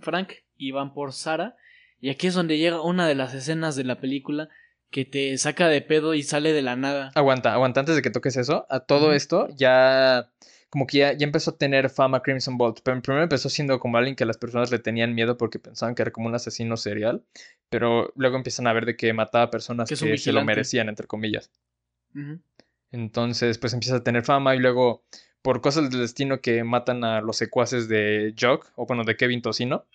Frank 0.00 0.32
y 0.56 0.72
van 0.72 0.94
por 0.94 1.12
Sara 1.12 1.56
y 2.04 2.10
aquí 2.10 2.26
es 2.26 2.34
donde 2.34 2.58
llega 2.58 2.82
una 2.82 3.08
de 3.08 3.14
las 3.14 3.32
escenas 3.32 3.76
de 3.76 3.84
la 3.84 3.98
película 3.98 4.50
que 4.90 5.06
te 5.06 5.38
saca 5.38 5.68
de 5.68 5.80
pedo 5.80 6.12
y 6.12 6.22
sale 6.22 6.52
de 6.52 6.60
la 6.60 6.76
nada. 6.76 7.10
Aguanta, 7.14 7.54
aguanta 7.54 7.80
antes 7.80 7.96
de 7.96 8.02
que 8.02 8.10
toques 8.10 8.36
eso. 8.36 8.66
A 8.68 8.80
todo 8.80 9.14
esto 9.14 9.48
ya 9.56 10.30
como 10.68 10.86
que 10.86 10.98
ya, 10.98 11.14
ya, 11.14 11.24
empezó 11.24 11.52
a 11.52 11.56
tener 11.56 11.88
fama 11.88 12.20
Crimson 12.20 12.58
Bolt. 12.58 12.80
Pero 12.82 13.00
primero 13.00 13.22
empezó 13.22 13.48
siendo 13.48 13.80
como 13.80 13.96
alguien 13.96 14.16
que 14.16 14.26
las 14.26 14.36
personas 14.36 14.70
le 14.70 14.80
tenían 14.80 15.14
miedo 15.14 15.38
porque 15.38 15.58
pensaban 15.58 15.94
que 15.94 16.02
era 16.02 16.10
como 16.10 16.26
un 16.26 16.34
asesino 16.34 16.76
serial. 16.76 17.24
Pero 17.70 18.12
luego 18.16 18.36
empiezan 18.36 18.66
a 18.66 18.74
ver 18.74 18.84
de 18.84 18.98
que 18.98 19.10
mataba 19.14 19.50
personas 19.50 19.88
que, 19.88 19.96
se 19.96 20.32
lo 20.32 20.44
merecían, 20.44 20.90
entre 20.90 21.06
comillas. 21.06 21.50
Entonces, 22.92 23.56
pues 23.56 23.72
empieza 23.72 23.96
a 23.96 24.04
tener 24.04 24.24
fama 24.24 24.54
y 24.54 24.58
luego, 24.58 25.04
por 25.40 25.62
cosas 25.62 25.88
del 25.88 26.00
destino 26.00 26.42
que 26.42 26.64
matan 26.64 27.02
a 27.02 27.22
los 27.22 27.38
secuaces 27.38 27.88
de 27.88 28.34
Jock, 28.38 28.70
o 28.76 28.84
bueno, 28.84 29.04
de 29.04 29.16
Kevin 29.16 29.40
Tocino. 29.40 29.86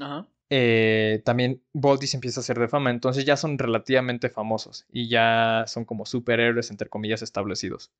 Ajá 0.00 0.26
eh, 0.50 1.22
también 1.24 1.62
Voldy 1.72 2.06
se 2.06 2.16
empieza 2.16 2.40
a 2.40 2.42
hacer 2.42 2.58
de 2.58 2.68
fama, 2.68 2.90
entonces 2.90 3.24
ya 3.24 3.36
son 3.36 3.58
relativamente 3.58 4.30
famosos 4.30 4.86
y 4.90 5.08
ya 5.08 5.64
son 5.66 5.84
como 5.84 6.06
superhéroes, 6.06 6.70
entre 6.70 6.88
comillas, 6.88 7.22
establecidos. 7.22 7.90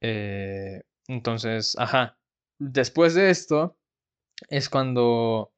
Eh, 0.00 0.82
entonces, 1.08 1.76
ajá. 1.78 2.18
Después 2.58 3.14
de 3.14 3.30
esto 3.30 3.76
es 4.50 4.68
cuando 4.68 5.52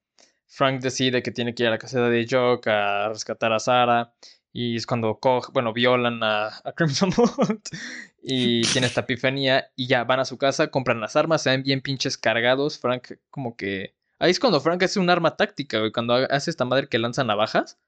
Frank 0.47 0.81
decide 0.81 1.23
que 1.23 1.33
tiene 1.33 1.55
que 1.55 1.65
ir 1.65 1.69
a 1.69 1.73
la 1.73 1.79
caseta 1.79 2.09
de 2.09 2.27
Jock 2.31 2.67
a 2.69 3.09
rescatar 3.09 3.53
a 3.53 3.59
Sara. 3.59 4.15
Y 4.53 4.77
es 4.77 4.87
cuando 4.87 5.19
coge, 5.19 5.51
bueno, 5.53 5.73
violan 5.73 6.23
a, 6.23 6.63
Crimson 6.77 7.11
Bolt 7.17 7.69
y 8.23 8.63
tiene 8.63 8.87
esta 8.87 9.01
epifanía 9.01 9.71
y 9.75 9.89
ya 9.89 10.05
van 10.05 10.21
a 10.21 10.25
su 10.25 10.39
casa, 10.39 10.69
compran 10.71 11.01
las 11.01 11.17
armas, 11.17 11.43
se 11.43 11.51
ven 11.51 11.65
bien 11.65 11.81
pinches 11.81 12.17
cargados. 12.17 12.79
Frank 12.79 13.15
como 13.31 13.57
que 13.57 13.95
Ahí 14.19 14.31
es 14.31 14.41
cuando 14.41 14.61
Frank 14.61 14.83
hace 14.83 15.01
un 15.01 15.11
arma 15.11 15.37
táctica, 15.37 15.79
güey. 15.79 15.93
Cuando 15.93 16.15
hace 16.15 16.51
esta 16.51 16.65
madre 16.65 16.89
que 16.89 16.99
lanza 16.99 17.25
navajas. 17.25 17.79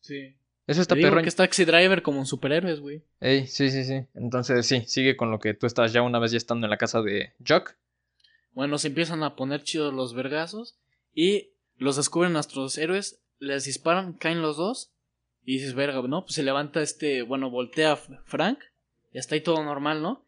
Sí. 0.00 0.34
Eso 0.66 0.82
está 0.82 0.94
Te 0.94 0.98
digo 1.00 1.10
perro. 1.10 1.22
que 1.22 1.28
es 1.28 1.36
Taxi 1.36 1.64
Driver 1.64 2.02
como 2.02 2.18
un 2.20 2.26
superhéroes, 2.26 2.80
güey. 2.80 3.02
Ey, 3.20 3.46
sí, 3.46 3.70
sí, 3.70 3.84
sí. 3.84 4.04
Entonces, 4.14 4.66
sí, 4.66 4.82
sigue 4.86 5.16
con 5.16 5.30
lo 5.30 5.38
que 5.38 5.54
tú 5.54 5.66
estás 5.66 5.92
ya 5.92 6.02
una 6.02 6.18
vez 6.18 6.30
ya 6.30 6.36
estando 6.36 6.66
en 6.66 6.70
la 6.70 6.76
casa 6.76 7.00
de 7.00 7.32
Jock. 7.46 7.74
Bueno, 8.52 8.76
se 8.76 8.88
empiezan 8.88 9.22
a 9.22 9.34
poner 9.34 9.62
chidos 9.62 9.94
los 9.94 10.14
vergazos 10.14 10.76
y 11.14 11.50
los 11.78 11.96
descubren 11.96 12.32
nuestros 12.32 12.76
héroes, 12.76 13.20
les 13.38 13.64
disparan, 13.64 14.12
caen 14.14 14.42
los 14.42 14.56
dos 14.56 14.90
y 15.44 15.54
dices, 15.54 15.74
verga, 15.74 16.02
¿no? 16.02 16.24
Pues 16.24 16.34
se 16.34 16.42
levanta 16.42 16.82
este, 16.82 17.22
bueno, 17.22 17.50
voltea 17.50 17.96
Frank 17.96 18.58
y 19.12 19.18
está 19.18 19.36
ahí 19.36 19.40
todo 19.40 19.62
normal, 19.64 20.02
¿no? 20.02 20.22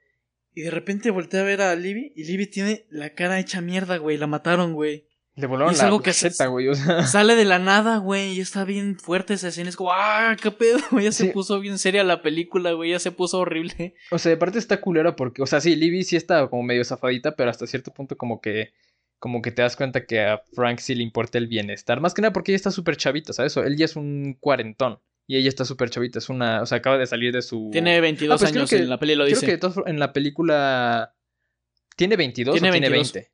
Y 0.54 0.62
de 0.62 0.70
repente 0.70 1.10
voltea 1.10 1.40
a 1.40 1.44
ver 1.44 1.60
a 1.60 1.74
Libby 1.76 2.12
y 2.16 2.24
Libby 2.24 2.46
tiene 2.46 2.86
la 2.88 3.10
cara 3.10 3.40
hecha 3.40 3.60
mierda, 3.60 3.98
güey, 3.98 4.16
la 4.16 4.26
mataron, 4.26 4.72
güey. 4.72 5.04
Le 5.40 5.46
volaron 5.46 5.72
es 5.72 5.78
la 5.78 5.86
algo 5.86 6.00
que 6.00 6.12
se- 6.12 6.30
jeta, 6.30 6.46
güey. 6.46 6.68
O 6.68 6.74
sea, 6.74 7.02
Sale 7.06 7.34
de 7.34 7.44
la 7.44 7.58
nada, 7.58 7.96
güey, 7.98 8.32
y 8.34 8.40
está 8.40 8.64
bien 8.64 8.98
fuerte 8.98 9.34
esa 9.34 9.48
escena, 9.48 9.68
es 9.70 9.76
como, 9.76 9.92
ah, 9.92 10.36
qué 10.40 10.50
pedo, 10.50 10.78
ya 11.00 11.12
se 11.12 11.26
puso 11.26 11.58
bien 11.60 11.78
seria 11.78 12.04
la 12.04 12.22
película, 12.22 12.72
güey, 12.72 12.90
ya 12.90 12.98
se 12.98 13.10
puso 13.12 13.38
horrible. 13.38 13.94
o 14.10 14.18
sea, 14.18 14.30
de 14.30 14.36
parte 14.36 14.58
está 14.58 14.80
culera 14.80 15.16
porque, 15.16 15.42
o 15.42 15.46
sea, 15.46 15.60
sí, 15.60 15.74
Libby 15.76 16.04
sí 16.04 16.16
está 16.16 16.46
como 16.48 16.62
medio 16.62 16.84
zafadita, 16.84 17.34
pero 17.36 17.50
hasta 17.50 17.66
cierto 17.66 17.92
punto 17.92 18.16
como 18.16 18.40
que, 18.40 18.72
como 19.18 19.42
que 19.42 19.50
te 19.50 19.62
das 19.62 19.76
cuenta 19.76 20.04
que 20.06 20.20
a 20.20 20.42
Frank 20.54 20.78
sí 20.78 20.94
le 20.94 21.02
importa 21.02 21.38
el 21.38 21.46
bienestar. 21.46 22.00
Más 22.00 22.14
que 22.14 22.22
nada 22.22 22.32
porque 22.32 22.52
ella 22.52 22.56
está 22.56 22.70
súper 22.70 22.96
chavita, 22.96 23.32
¿sabes? 23.32 23.56
Él 23.56 23.76
ya 23.76 23.84
es 23.84 23.96
un 23.96 24.36
cuarentón 24.40 24.98
y 25.26 25.36
ella 25.36 25.48
está 25.48 25.64
súper 25.64 25.90
chavita, 25.90 26.18
es 26.18 26.28
una, 26.28 26.62
o 26.62 26.66
sea, 26.66 26.78
acaba 26.78 26.96
de 26.98 27.06
salir 27.06 27.32
de 27.32 27.42
su... 27.42 27.68
Tiene 27.70 28.00
22 28.00 28.34
Ah, 28.34 28.38
pues 28.44 28.52
años 28.56 28.68
que- 28.70 28.76
en 28.76 28.88
la 28.90 28.98
peli, 28.98 29.14
lo 29.14 29.24
Creo 29.26 29.40
que 29.40 29.58
en 29.86 29.98
la 29.98 30.12
película... 30.12 31.14
¿Tiene 31.96 32.16
22 32.16 32.54
Tiene 32.54 32.68
o 32.68 32.72
tiene 32.72 32.88
22. 32.88 33.12
20? 33.12 33.30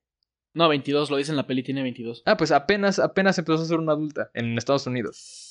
No, 0.57 0.71
22, 0.71 1.11
lo 1.11 1.19
dice 1.19 1.33
en 1.33 1.37
la 1.37 1.47
peli, 1.47 1.63
tiene 1.63 1.83
22. 1.83 2.23
Ah, 2.25 2.39
pues 2.39 2.51
apenas, 2.51 2.99
apenas 2.99 3.37
empezó 3.37 3.61
a 3.61 3.67
ser 3.67 3.79
una 3.79 3.93
adulta 3.93 4.31
en 4.33 4.57
Estados 4.57 4.87
Unidos. 4.87 5.46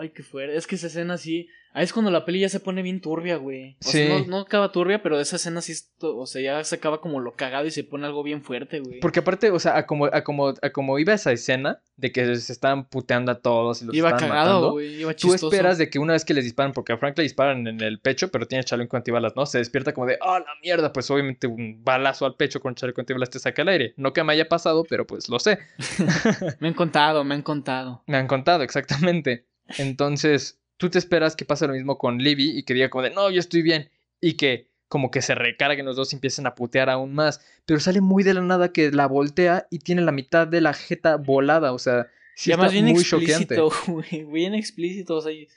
Ay, 0.00 0.10
qué 0.10 0.22
fuerte. 0.22 0.56
Es 0.56 0.66
que 0.66 0.76
esa 0.76 0.86
escena 0.88 1.18
sí. 1.18 1.48
Ahí 1.74 1.84
es 1.84 1.94
cuando 1.94 2.10
la 2.10 2.26
peli 2.26 2.38
ya 2.40 2.50
se 2.50 2.60
pone 2.60 2.82
bien 2.82 3.00
turbia, 3.00 3.36
güey. 3.36 3.78
O 3.80 3.88
sea, 3.88 4.06
Sí. 4.18 4.24
no, 4.26 4.26
no 4.26 4.38
acaba 4.40 4.70
turbia, 4.72 5.02
pero 5.02 5.18
esa 5.18 5.36
escena 5.36 5.62
sí. 5.62 5.72
O 6.00 6.26
sea, 6.26 6.42
ya 6.42 6.62
se 6.64 6.74
acaba 6.76 7.00
como 7.00 7.18
lo 7.18 7.32
cagado 7.32 7.64
y 7.66 7.70
se 7.70 7.82
pone 7.82 8.04
algo 8.04 8.22
bien 8.22 8.42
fuerte, 8.42 8.80
güey. 8.80 9.00
Porque 9.00 9.20
aparte, 9.20 9.50
o 9.50 9.58
sea, 9.58 9.78
a 9.78 9.86
como, 9.86 10.04
a 10.04 10.22
como, 10.22 10.48
a 10.50 10.70
como 10.70 10.98
iba 10.98 11.14
esa 11.14 11.32
escena 11.32 11.80
de 11.96 12.12
que 12.12 12.36
se 12.36 12.52
estaban 12.52 12.90
puteando 12.90 13.32
a 13.32 13.40
todos 13.40 13.80
y 13.80 13.86
los 13.86 13.94
Iba 13.94 14.10
estaban 14.10 14.28
cagado, 14.28 14.50
matando, 14.50 14.72
güey. 14.72 15.00
Iba 15.00 15.12
Tú 15.14 15.28
chistoso. 15.28 15.46
esperas 15.48 15.78
de 15.78 15.88
que 15.88 15.98
una 15.98 16.12
vez 16.12 16.26
que 16.26 16.34
les 16.34 16.44
disparan, 16.44 16.74
porque 16.74 16.92
a 16.92 16.98
Frank 16.98 17.16
le 17.16 17.22
disparan 17.22 17.66
en 17.66 17.80
el 17.80 18.00
pecho, 18.00 18.30
pero 18.30 18.46
tiene 18.46 18.64
chaleco 18.64 18.98
antibalas, 18.98 19.32
¿no? 19.34 19.46
Se 19.46 19.56
despierta 19.56 19.94
como 19.94 20.06
de, 20.06 20.18
¡ah, 20.20 20.40
la 20.40 20.52
mierda! 20.62 20.92
Pues 20.92 21.10
obviamente 21.10 21.46
un 21.46 21.82
balazo 21.82 22.26
al 22.26 22.34
pecho 22.36 22.60
con 22.60 22.74
chaleco 22.74 23.00
antibalas 23.00 23.30
te 23.30 23.38
saca 23.38 23.62
al 23.62 23.68
aire. 23.68 23.94
No 23.96 24.12
que 24.12 24.22
me 24.22 24.34
haya 24.34 24.46
pasado, 24.46 24.84
pero 24.86 25.06
pues 25.06 25.30
lo 25.30 25.38
sé. 25.38 25.58
Me 26.60 26.68
han 26.68 26.74
contado, 26.74 27.24
me 27.24 27.34
han 27.34 27.42
contado. 27.42 28.02
Me 28.06 28.18
han 28.18 28.26
contado, 28.26 28.62
exactamente. 28.62 29.46
Entonces, 29.78 30.60
tú 30.76 30.90
te 30.90 30.98
esperas 30.98 31.36
que 31.36 31.44
pase 31.44 31.66
lo 31.66 31.72
mismo 31.74 31.98
con 31.98 32.18
Libby 32.18 32.58
y 32.58 32.62
que 32.64 32.74
diga 32.74 32.90
como 32.90 33.04
de, 33.04 33.10
no, 33.10 33.30
yo 33.30 33.40
estoy 33.40 33.62
bien. 33.62 33.90
Y 34.20 34.34
que 34.34 34.68
como 34.88 35.10
que 35.10 35.22
se 35.22 35.34
recarguen 35.34 35.86
los 35.86 35.96
dos 35.96 36.12
y 36.12 36.16
empiecen 36.16 36.46
a 36.46 36.54
putear 36.54 36.90
aún 36.90 37.14
más. 37.14 37.40
Pero 37.64 37.80
sale 37.80 38.00
muy 38.00 38.22
de 38.24 38.34
la 38.34 38.42
nada 38.42 38.72
que 38.72 38.90
la 38.92 39.06
voltea 39.06 39.66
y 39.70 39.78
tiene 39.78 40.02
la 40.02 40.12
mitad 40.12 40.46
de 40.46 40.60
la 40.60 40.74
jeta 40.74 41.16
volada. 41.16 41.72
O 41.72 41.78
sea, 41.78 42.08
sí 42.34 42.52
está 42.52 42.68
bien 42.68 42.84
muy 42.86 43.00
explícito, 43.00 43.70
güey. 43.86 44.24
Bien 44.24 44.54
explícito. 44.54 45.16
O 45.16 45.20
sea, 45.22 45.32
y- 45.32 45.48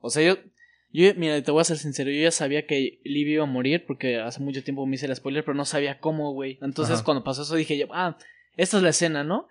o 0.00 0.10
sea, 0.10 0.22
yo. 0.22 0.38
Yo, 0.90 1.12
mira, 1.16 1.42
te 1.42 1.50
voy 1.50 1.60
a 1.60 1.64
ser 1.64 1.76
sincero, 1.76 2.10
yo 2.10 2.22
ya 2.22 2.30
sabía 2.30 2.66
que 2.66 2.98
Libby 3.04 3.34
iba 3.34 3.42
a 3.42 3.46
morir 3.46 3.84
porque 3.86 4.16
hace 4.16 4.40
mucho 4.40 4.64
tiempo 4.64 4.86
me 4.86 4.94
hice 4.94 5.04
el 5.04 5.14
spoiler, 5.14 5.44
pero 5.44 5.54
no 5.54 5.66
sabía 5.66 6.00
cómo, 6.00 6.32
güey. 6.32 6.58
Entonces 6.62 6.94
Ajá. 6.94 7.04
cuando 7.04 7.22
pasó 7.22 7.42
eso 7.42 7.54
dije 7.56 7.76
yo, 7.76 7.88
ah, 7.92 8.16
esta 8.56 8.78
es 8.78 8.82
la 8.82 8.88
escena, 8.88 9.22
¿no? 9.22 9.48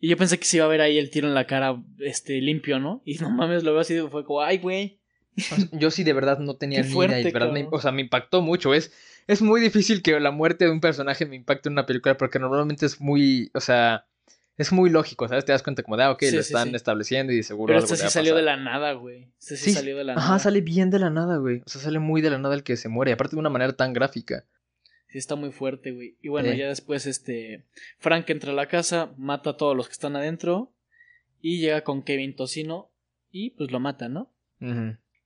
Y 0.00 0.08
yo 0.08 0.16
pensé 0.16 0.38
que 0.38 0.44
se 0.44 0.58
iba 0.58 0.66
a 0.66 0.68
ver 0.68 0.80
ahí 0.82 0.98
el 0.98 1.10
tiro 1.10 1.26
en 1.26 1.34
la 1.34 1.46
cara, 1.46 1.80
este, 2.00 2.40
limpio, 2.40 2.78
¿no? 2.78 3.02
Y 3.04 3.14
no 3.14 3.30
mames, 3.30 3.62
lo 3.64 3.72
veo 3.72 3.80
así, 3.80 3.98
fue 4.10 4.24
como, 4.24 4.42
ay, 4.42 4.58
güey. 4.58 5.00
Yo 5.72 5.90
sí 5.90 6.02
de 6.04 6.12
verdad 6.14 6.38
no 6.38 6.56
tenía 6.56 6.82
ni 6.82 6.88
idea. 6.88 7.20
y 7.20 7.24
de 7.24 7.30
verdad 7.30 7.52
me- 7.52 7.68
o 7.70 7.80
sea, 7.80 7.92
me 7.92 8.02
impactó 8.02 8.40
mucho. 8.42 8.72
Es, 8.74 8.92
es 9.26 9.42
muy 9.42 9.60
difícil 9.60 10.02
que 10.02 10.18
la 10.20 10.30
muerte 10.30 10.64
de 10.66 10.70
un 10.70 10.80
personaje 10.80 11.26
me 11.26 11.36
impacte 11.36 11.68
en 11.68 11.74
una 11.74 11.84
película 11.86 12.16
porque 12.16 12.38
normalmente 12.38 12.86
es 12.86 13.00
muy, 13.00 13.50
o 13.54 13.60
sea, 13.60 14.06
es 14.56 14.72
muy 14.72 14.88
lógico, 14.88 15.28
¿sabes? 15.28 15.44
Te 15.44 15.52
das 15.52 15.62
cuenta 15.62 15.82
como 15.82 15.96
de, 15.98 16.04
ah, 16.04 16.10
ok, 16.12 16.22
Sí, 16.22 16.34
lo 16.34 16.40
están 16.40 16.70
sí. 16.70 16.76
estableciendo 16.76 17.32
y 17.34 17.42
seguro 17.42 17.68
Pero 17.72 17.80
algo 17.80 17.92
este 17.92 18.06
sí 18.06 18.10
salió 18.12 18.34
de 18.34 18.42
la 18.42 18.56
nada, 18.56 18.92
güey. 18.94 19.28
Este 19.38 19.56
sí, 19.58 19.72
salió 19.72 19.96
de 19.98 20.04
la 20.04 20.12
Ajá, 20.14 20.26
nada. 20.26 20.38
sale 20.38 20.60
bien 20.62 20.88
de 20.90 20.98
la 20.98 21.10
nada, 21.10 21.36
güey. 21.36 21.62
O 21.66 21.68
sea, 21.68 21.80
sale 21.82 21.98
muy 21.98 22.22
de 22.22 22.30
la 22.30 22.38
nada 22.38 22.54
el 22.54 22.62
que 22.62 22.76
se 22.78 22.88
muere. 22.88 23.12
Aparte 23.12 23.36
de 23.36 23.40
una 23.40 23.50
manera 23.50 23.74
tan 23.74 23.92
gráfica. 23.92 24.44
Sí, 25.16 25.20
está 25.20 25.34
muy 25.34 25.50
fuerte, 25.50 25.92
güey. 25.92 26.14
Y 26.20 26.28
bueno, 26.28 26.50
Eh. 26.50 26.58
ya 26.58 26.68
después, 26.68 27.06
este. 27.06 27.64
Frank 27.98 28.28
entra 28.28 28.52
a 28.52 28.54
la 28.54 28.68
casa, 28.68 29.14
mata 29.16 29.50
a 29.50 29.56
todos 29.56 29.74
los 29.74 29.86
que 29.88 29.92
están 29.92 30.14
adentro. 30.14 30.74
Y 31.40 31.58
llega 31.58 31.84
con 31.84 32.02
Kevin 32.02 32.36
Tocino. 32.36 32.90
Y 33.30 33.50
pues 33.50 33.70
lo 33.70 33.80
mata, 33.80 34.10
¿no? 34.10 34.30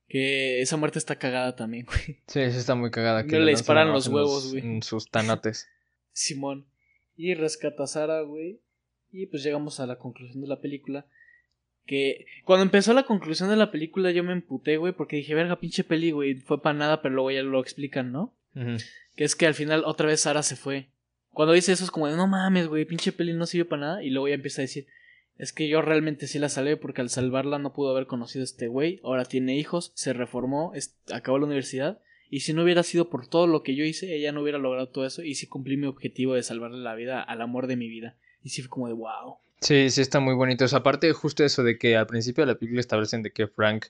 Que 0.07 0.61
esa 0.61 0.77
muerte 0.77 0.97
está 0.97 1.17
cagada 1.17 1.57
también, 1.57 1.85
güey. 1.85 2.19
Sí, 2.27 2.51
sí 2.51 2.57
está 2.57 2.73
muy 2.75 2.89
cagada. 2.89 3.23
No 3.23 3.39
le 3.39 3.51
disparan 3.51 3.91
los 3.91 4.07
huevos, 4.07 4.51
güey. 4.51 4.63
En 4.65 4.81
sus 4.81 5.09
tanates. 5.09 5.67
Simón. 6.13 6.65
Y 7.17 7.33
rescata 7.33 7.83
a 7.83 7.87
Sara, 7.87 8.21
güey. 8.21 8.61
Y 9.11 9.25
pues 9.25 9.43
llegamos 9.43 9.81
a 9.81 9.87
la 9.87 9.97
conclusión 9.97 10.41
de 10.41 10.47
la 10.47 10.61
película. 10.61 11.05
Que 11.85 12.27
cuando 12.45 12.63
empezó 12.63 12.93
la 12.93 13.03
conclusión 13.03 13.49
de 13.49 13.57
la 13.57 13.71
película 13.71 14.11
yo 14.11 14.23
me 14.23 14.31
emputé, 14.31 14.77
güey, 14.77 14.93
porque 14.93 15.17
dije, 15.17 15.35
verga, 15.35 15.59
pinche 15.59 15.83
peli, 15.83 16.11
güey, 16.11 16.35
fue 16.35 16.61
para 16.61 16.77
nada, 16.77 17.01
pero 17.01 17.15
luego 17.15 17.31
ya 17.31 17.43
lo 17.43 17.59
explican, 17.59 18.13
¿no? 18.13 18.33
Que 18.53 19.23
es 19.23 19.35
que 19.35 19.45
al 19.45 19.53
final 19.53 19.83
otra 19.85 20.07
vez 20.07 20.21
Sara 20.21 20.43
se 20.43 20.55
fue. 20.55 20.89
Cuando 21.31 21.53
dice 21.53 21.71
eso 21.71 21.83
es 21.83 21.91
como 21.91 22.07
de, 22.07 22.15
no 22.15 22.27
mames, 22.27 22.67
güey, 22.67 22.85
pinche 22.85 23.11
peli 23.11 23.33
no 23.33 23.45
sirvió 23.45 23.69
para 23.69 23.81
nada. 23.81 24.03
Y 24.03 24.09
luego 24.09 24.27
ya 24.27 24.35
empieza 24.35 24.61
a 24.61 24.63
decir, 24.63 24.87
es 25.37 25.53
que 25.53 25.67
yo 25.67 25.81
realmente 25.81 26.27
sí 26.27 26.39
la 26.39 26.49
salvé 26.49 26.77
porque 26.77 27.01
al 27.01 27.09
salvarla 27.09 27.57
no 27.57 27.73
pudo 27.73 27.91
haber 27.91 28.07
conocido 28.07 28.43
a 28.43 28.45
este 28.45 28.67
güey. 28.67 28.99
Ahora 29.03 29.25
tiene 29.25 29.57
hijos, 29.57 29.91
se 29.95 30.13
reformó, 30.13 30.73
acabó 31.11 31.39
la 31.39 31.45
universidad. 31.45 31.99
Y 32.29 32.41
si 32.41 32.53
no 32.53 32.63
hubiera 32.63 32.83
sido 32.83 33.09
por 33.09 33.27
todo 33.27 33.47
lo 33.47 33.63
que 33.63 33.75
yo 33.75 33.83
hice, 33.83 34.15
ella 34.15 34.31
no 34.31 34.41
hubiera 34.41 34.57
logrado 34.57 34.89
todo 34.89 35.05
eso. 35.05 35.23
Y 35.23 35.35
sí 35.35 35.47
cumplí 35.47 35.77
mi 35.77 35.87
objetivo 35.87 36.33
de 36.33 36.43
salvarle 36.43 36.77
la 36.77 36.95
vida 36.95 37.21
al 37.21 37.41
amor 37.41 37.67
de 37.67 37.75
mi 37.75 37.89
vida. 37.89 38.17
Y 38.43 38.49
sí 38.49 38.61
fue 38.61 38.69
como 38.69 38.87
de, 38.87 38.93
wow. 38.93 39.37
Sí, 39.61 39.89
sí 39.89 40.01
está 40.01 40.19
muy 40.19 40.33
bonito. 40.33 40.65
O 40.65 40.67
sea, 40.67 40.79
aparte 40.79 41.11
justo 41.13 41.43
eso 41.43 41.63
de 41.63 41.77
que 41.77 41.95
al 41.95 42.07
principio 42.07 42.43
de 42.43 42.53
la 42.53 42.57
película 42.57 42.79
establecen 42.79 43.21
de 43.21 43.31
que 43.31 43.47
Frank 43.47 43.87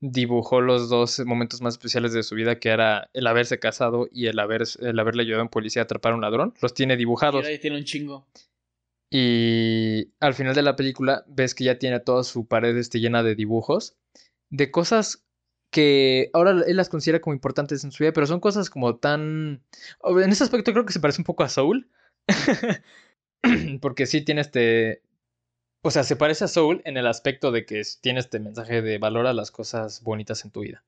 dibujó 0.00 0.60
los 0.60 0.88
dos 0.88 1.20
momentos 1.24 1.62
más 1.62 1.74
especiales 1.74 2.12
de 2.12 2.22
su 2.22 2.34
vida, 2.34 2.58
que 2.58 2.68
era 2.68 3.08
el 3.14 3.26
haberse 3.26 3.58
casado 3.58 4.08
y 4.10 4.26
el, 4.26 4.38
haber, 4.38 4.64
el 4.80 4.98
haberle 4.98 5.22
ayudado 5.22 5.40
a 5.40 5.44
un 5.44 5.50
policía 5.50 5.82
a 5.82 5.84
atrapar 5.84 6.12
a 6.12 6.16
un 6.16 6.20
ladrón. 6.20 6.54
Los 6.60 6.74
tiene 6.74 6.94
Y 6.94 6.98
dibujados. 6.98 7.36
ahora 7.36 7.52
ya 7.52 7.60
tiene 7.60 7.76
un 7.78 7.84
chingo. 7.84 8.26
Y 9.10 10.10
al 10.20 10.34
final 10.34 10.54
de 10.54 10.62
la 10.62 10.76
película 10.76 11.24
ves 11.28 11.54
que 11.54 11.64
ya 11.64 11.78
tiene 11.78 12.00
toda 12.00 12.24
su 12.24 12.46
pared 12.46 12.76
este, 12.76 13.00
llena 13.00 13.22
de 13.22 13.34
dibujos, 13.34 13.96
de 14.50 14.70
cosas 14.70 15.24
que 15.70 16.30
ahora 16.32 16.50
él 16.66 16.76
las 16.76 16.88
considera 16.88 17.20
como 17.20 17.34
importantes 17.34 17.82
en 17.84 17.92
su 17.92 18.04
vida, 18.04 18.12
pero 18.12 18.26
son 18.26 18.40
cosas 18.40 18.70
como 18.70 18.96
tan... 18.96 19.62
En 20.04 20.30
ese 20.30 20.44
aspecto 20.44 20.72
creo 20.72 20.84
que 20.84 20.92
se 20.92 21.00
parece 21.00 21.20
un 21.20 21.24
poco 21.24 21.42
a 21.44 21.48
Soul, 21.48 21.88
porque 23.80 24.06
sí 24.06 24.20
tiene 24.22 24.40
este... 24.40 25.02
O 25.86 25.90
sea, 25.90 26.02
se 26.02 26.16
parece 26.16 26.44
a 26.44 26.48
Soul 26.48 26.80
en 26.86 26.96
el 26.96 27.06
aspecto 27.06 27.52
de 27.52 27.66
que 27.66 27.82
tiene 28.00 28.18
este 28.20 28.40
mensaje 28.40 28.80
de 28.80 28.96
valora 28.96 29.34
las 29.34 29.50
cosas 29.50 30.02
bonitas 30.02 30.42
en 30.46 30.50
tu 30.50 30.60
vida. 30.60 30.82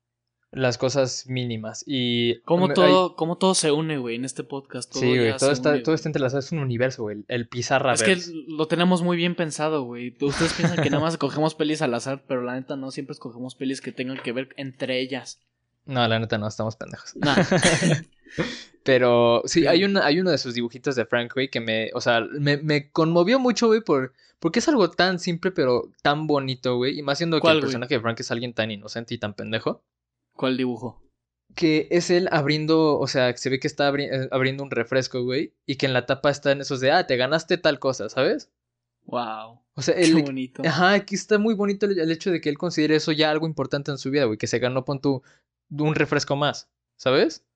Las 0.53 0.79
cosas 0.79 1.27
mínimas. 1.27 1.85
Y... 1.87 2.41
Hay- 2.47 2.75
todo, 2.75 3.15
cómo 3.15 3.37
todo 3.37 3.55
se 3.55 3.73
une, 3.73 3.99
güey, 3.99 4.17
en 4.17 4.25
este 4.25 4.43
podcast. 4.43 4.91
Todo 4.91 5.03
Sí, 5.03 5.09
güey, 5.09 5.37
todo 5.37 5.51
está, 5.51 5.73
une, 5.73 5.81
todo 5.81 5.95
está 5.95 6.09
entrelazado, 6.09 6.39
es 6.41 6.51
un 6.51 6.61
universo, 6.61 7.03
güey, 7.03 7.25
el 7.29 7.47
pizarra 7.47 7.93
Es 7.93 8.03
que 8.03 8.17
lo 8.49 8.67
tenemos 8.69 9.03
muy 9.03 9.19
bien 9.19 9.35
pensado, 9.35 9.83
güey. 9.83 10.17
Ustedes 10.19 10.55
piensan 10.55 10.83
que 10.83 10.89
nada 10.89 11.03
más 11.03 11.13
escogemos 11.15 11.55
pelis 11.55 11.83
al 11.83 11.93
azar, 11.93 12.25
pero 12.27 12.41
la 12.43 12.55
neta 12.55 12.77
no, 12.77 12.91
siempre 12.91 13.13
escogemos 13.13 13.55
pelis 13.55 13.83
que 13.83 13.93
tengan 13.93 14.17
que 14.17 14.33
ver 14.33 14.49
entre 14.57 14.99
ellas. 15.01 15.41
No, 15.85 16.09
la 16.09 16.19
neta 16.19 16.39
no, 16.39 16.49
estamos 16.49 16.77
pendejos. 16.77 17.15
Nah. 17.17 17.37
Pero 18.83 19.43
sí, 19.47 19.61
Sí. 19.63 19.67
hay, 19.67 19.85
una, 19.85 20.07
hay 20.07 20.21
uno 20.21 20.31
de 20.31 20.39
sus 20.39 20.55
dibujitos 20.55 20.95
de 20.97 21.07
Frank, 21.07 21.33
güey, 21.35 21.49
que 21.51 21.61
me, 21.61 21.91
o 21.93 22.01
sea, 22.01 22.21
me, 22.39 22.57
me 22.57 22.91
conmovió 22.91 23.39
mucho, 23.39 23.67
güey, 23.67 23.81
por, 23.81 24.13
porque 24.39 24.59
es 24.59 24.69
algo 24.69 24.91
tan 24.91 25.19
simple, 25.19 25.51
pero 25.51 25.91
tan 26.03 26.27
bonito, 26.27 26.77
güey. 26.77 26.99
Y 26.99 27.03
más 27.03 27.19
siendo 27.19 27.37
que 27.39 27.43
¿Cuál, 27.43 27.57
el 27.57 27.61
güey? 27.61 27.67
personaje 27.69 27.95
de 27.95 28.01
Frank 28.01 28.21
es 28.21 28.31
alguien 28.31 28.53
tan 28.55 28.71
inocente 28.71 29.15
y 29.15 29.19
tan 29.19 29.35
pendejo. 29.35 29.85
¿Cuál 30.35 30.57
dibujo? 30.57 31.03
Que 31.55 31.89
es 31.91 32.11
él 32.11 32.29
abriendo, 32.31 32.99
o 32.99 33.07
sea, 33.07 33.33
que 33.33 33.39
se 33.39 33.49
ve 33.49 33.59
que 33.61 33.67
está 33.67 33.91
abri- 33.91 34.09
eh, 34.11 34.29
abriendo 34.31 34.63
un 34.63 34.71
refresco, 34.71 35.23
güey. 35.23 35.55
Y 35.65 35.77
que 35.77 35.87
en 35.87 35.93
la 35.95 36.05
tapa 36.07 36.31
está 36.31 36.53
en 36.53 36.61
esos 36.61 36.81
de, 36.81 36.91
ah, 36.91 37.07
te 37.07 37.17
ganaste 37.17 37.57
tal 37.57 37.79
cosa, 37.79 38.09
¿sabes? 38.09 38.51
Wow. 39.05 39.61
O 39.75 39.83
sea, 39.83 39.95
Qué 39.95 40.03
él, 40.05 40.23
bonito. 40.23 40.63
Ajá, 40.67 40.93
aquí 40.95 41.15
está 41.15 41.39
muy 41.39 41.55
bonito 41.55 41.87
el, 41.87 41.99
el 41.99 42.11
hecho 42.11 42.31
de 42.31 42.41
que 42.41 42.49
él 42.49 42.59
considere 42.59 42.97
eso 42.97 43.13
ya 43.13 43.31
algo 43.31 43.47
importante 43.47 43.91
en 43.91 43.99
su 43.99 44.11
vida, 44.11 44.25
güey, 44.25 44.37
que 44.39 44.47
se 44.47 44.59
ganó, 44.59 44.85
pon 44.85 45.01
tú, 45.01 45.23
un 45.71 45.95
refresco 45.95 46.35
más, 46.37 46.69
¿sabes? 46.97 47.47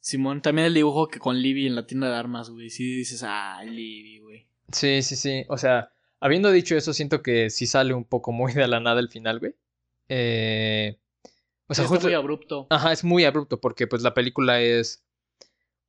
Simón, 0.00 0.42
también 0.42 0.66
el 0.66 0.74
dibujo 0.74 1.06
que 1.08 1.20
con 1.20 1.40
Libby 1.40 1.66
en 1.66 1.76
la 1.76 1.86
tienda 1.86 2.08
de 2.10 2.16
armas, 2.16 2.50
güey. 2.50 2.70
Sí 2.70 2.96
dices, 2.96 3.22
ah, 3.24 3.62
Libby, 3.64 4.18
güey. 4.18 4.48
Sí, 4.72 5.02
sí, 5.02 5.14
sí, 5.16 5.44
o 5.48 5.56
sea, 5.56 5.92
habiendo 6.22 6.50
dicho 6.52 6.76
eso, 6.76 6.92
siento 6.94 7.22
que 7.22 7.50
sí 7.50 7.66
sale 7.66 7.94
un 7.94 8.04
poco 8.04 8.32
muy 8.32 8.52
de 8.54 8.66
la 8.68 8.80
nada 8.80 9.00
el 9.00 9.08
final, 9.10 9.40
güey. 9.40 9.54
Eh... 10.08 10.98
O 11.68 11.74
sea, 11.74 11.84
Sí, 11.84 11.88
justo... 11.88 12.08
muy 12.08 12.14
abrupto. 12.14 12.66
Ajá, 12.70 12.92
es 12.92 13.04
muy 13.04 13.24
abrupto 13.24 13.60
porque 13.60 13.86
pues 13.86 14.02
la 14.02 14.14
película 14.14 14.60
es... 14.60 15.04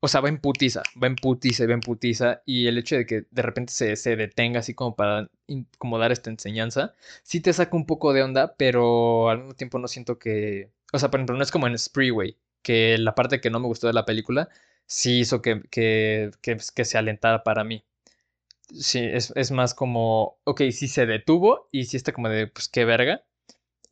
o 0.02 0.08
sea, 0.08 0.22
va 0.22 0.30
en 0.30 0.40
putiza, 0.42 0.84
va 1.02 1.08
en 1.08 1.16
putiza, 1.18 1.66
va 1.68 1.74
en 1.74 1.82
putiza. 1.82 2.42
Y 2.46 2.68
el 2.68 2.78
hecho 2.78 2.96
de 2.98 3.06
que 3.06 3.26
de 3.32 3.42
repente 3.42 3.74
se, 3.74 3.96
se 3.96 4.16
detenga 4.16 4.60
así 4.62 4.74
como 4.76 4.96
para 4.96 5.30
como 5.78 6.00
dar 6.00 6.12
esta 6.12 6.30
enseñanza, 6.30 6.96
sí 7.24 7.42
te 7.42 7.54
saca 7.54 7.76
un 7.78 7.86
poco 7.86 8.14
de 8.14 8.24
onda, 8.24 8.56
pero 8.58 9.30
al 9.30 9.40
mismo 9.40 9.56
tiempo 9.56 9.80
no 9.80 9.88
siento 9.88 10.20
que... 10.20 10.72
O 10.94 11.00
sea, 11.00 11.10
por 11.12 11.20
ejemplo, 11.20 11.38
no 11.38 11.44
es 11.44 11.52
como 11.52 11.68
en 11.68 11.78
Spreeway, 11.78 12.38
que 12.62 12.98
la 12.98 13.16
parte 13.16 13.42
que 13.42 13.50
no 13.50 13.60
me 13.60 13.68
gustó 13.68 13.88
de 13.88 13.94
la 13.94 14.06
película 14.06 14.50
sí 14.86 15.20
hizo 15.22 15.42
que, 15.42 15.62
que, 15.72 16.32
que, 16.42 16.58
que 16.76 16.86
se 16.86 16.98
alentara 16.98 17.44
para 17.44 17.64
mí. 17.64 17.84
Sí, 18.70 19.00
es, 19.00 19.32
es 19.36 19.52
más 19.52 19.74
como, 19.74 20.40
ok, 20.46 20.62
sí 20.72 20.88
se 20.88 21.06
detuvo 21.06 21.68
y 21.72 21.86
sí 21.86 21.98
está 21.98 22.12
como 22.14 22.30
de, 22.30 22.48
pues 22.48 22.68
qué 22.70 22.86
verga, 22.86 23.24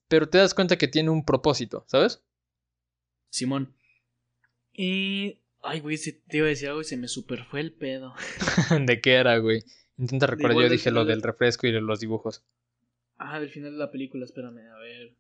pero 0.08 0.30
te 0.30 0.38
das 0.38 0.54
cuenta 0.54 0.78
que 0.78 0.88
tiene 0.88 1.10
un 1.10 1.24
propósito, 1.26 1.84
¿sabes? 1.88 2.24
Simón. 3.30 3.74
Y. 4.74 5.38
Ay, 5.64 5.80
güey, 5.80 5.98
si 5.98 6.14
te 6.14 6.38
iba 6.38 6.48
a 6.48 6.50
decir 6.50 6.70
algo 6.70 6.82
y 6.82 6.86
se 6.86 6.98
me 6.98 7.08
super 7.08 7.44
fue 7.46 7.60
el 7.60 7.72
pedo. 7.72 8.16
¿De 8.86 9.00
qué 9.00 9.14
era, 9.14 9.38
güey? 9.38 9.64
Intenta 9.98 10.26
recordar, 10.26 10.58
yo 10.64 10.70
dije 10.70 10.90
lo 10.90 11.06
de- 11.06 11.12
del 11.12 11.22
refresco 11.22 11.68
y 11.68 11.72
de 11.72 11.82
los 11.82 12.00
dibujos. 12.00 12.44
Ah, 13.18 13.40
del 13.40 13.50
final 13.50 13.74
de 13.74 13.78
la 13.78 13.92
película, 13.92 14.26
espérame, 14.26 14.58
a 14.74 14.80
ver. 14.80 15.14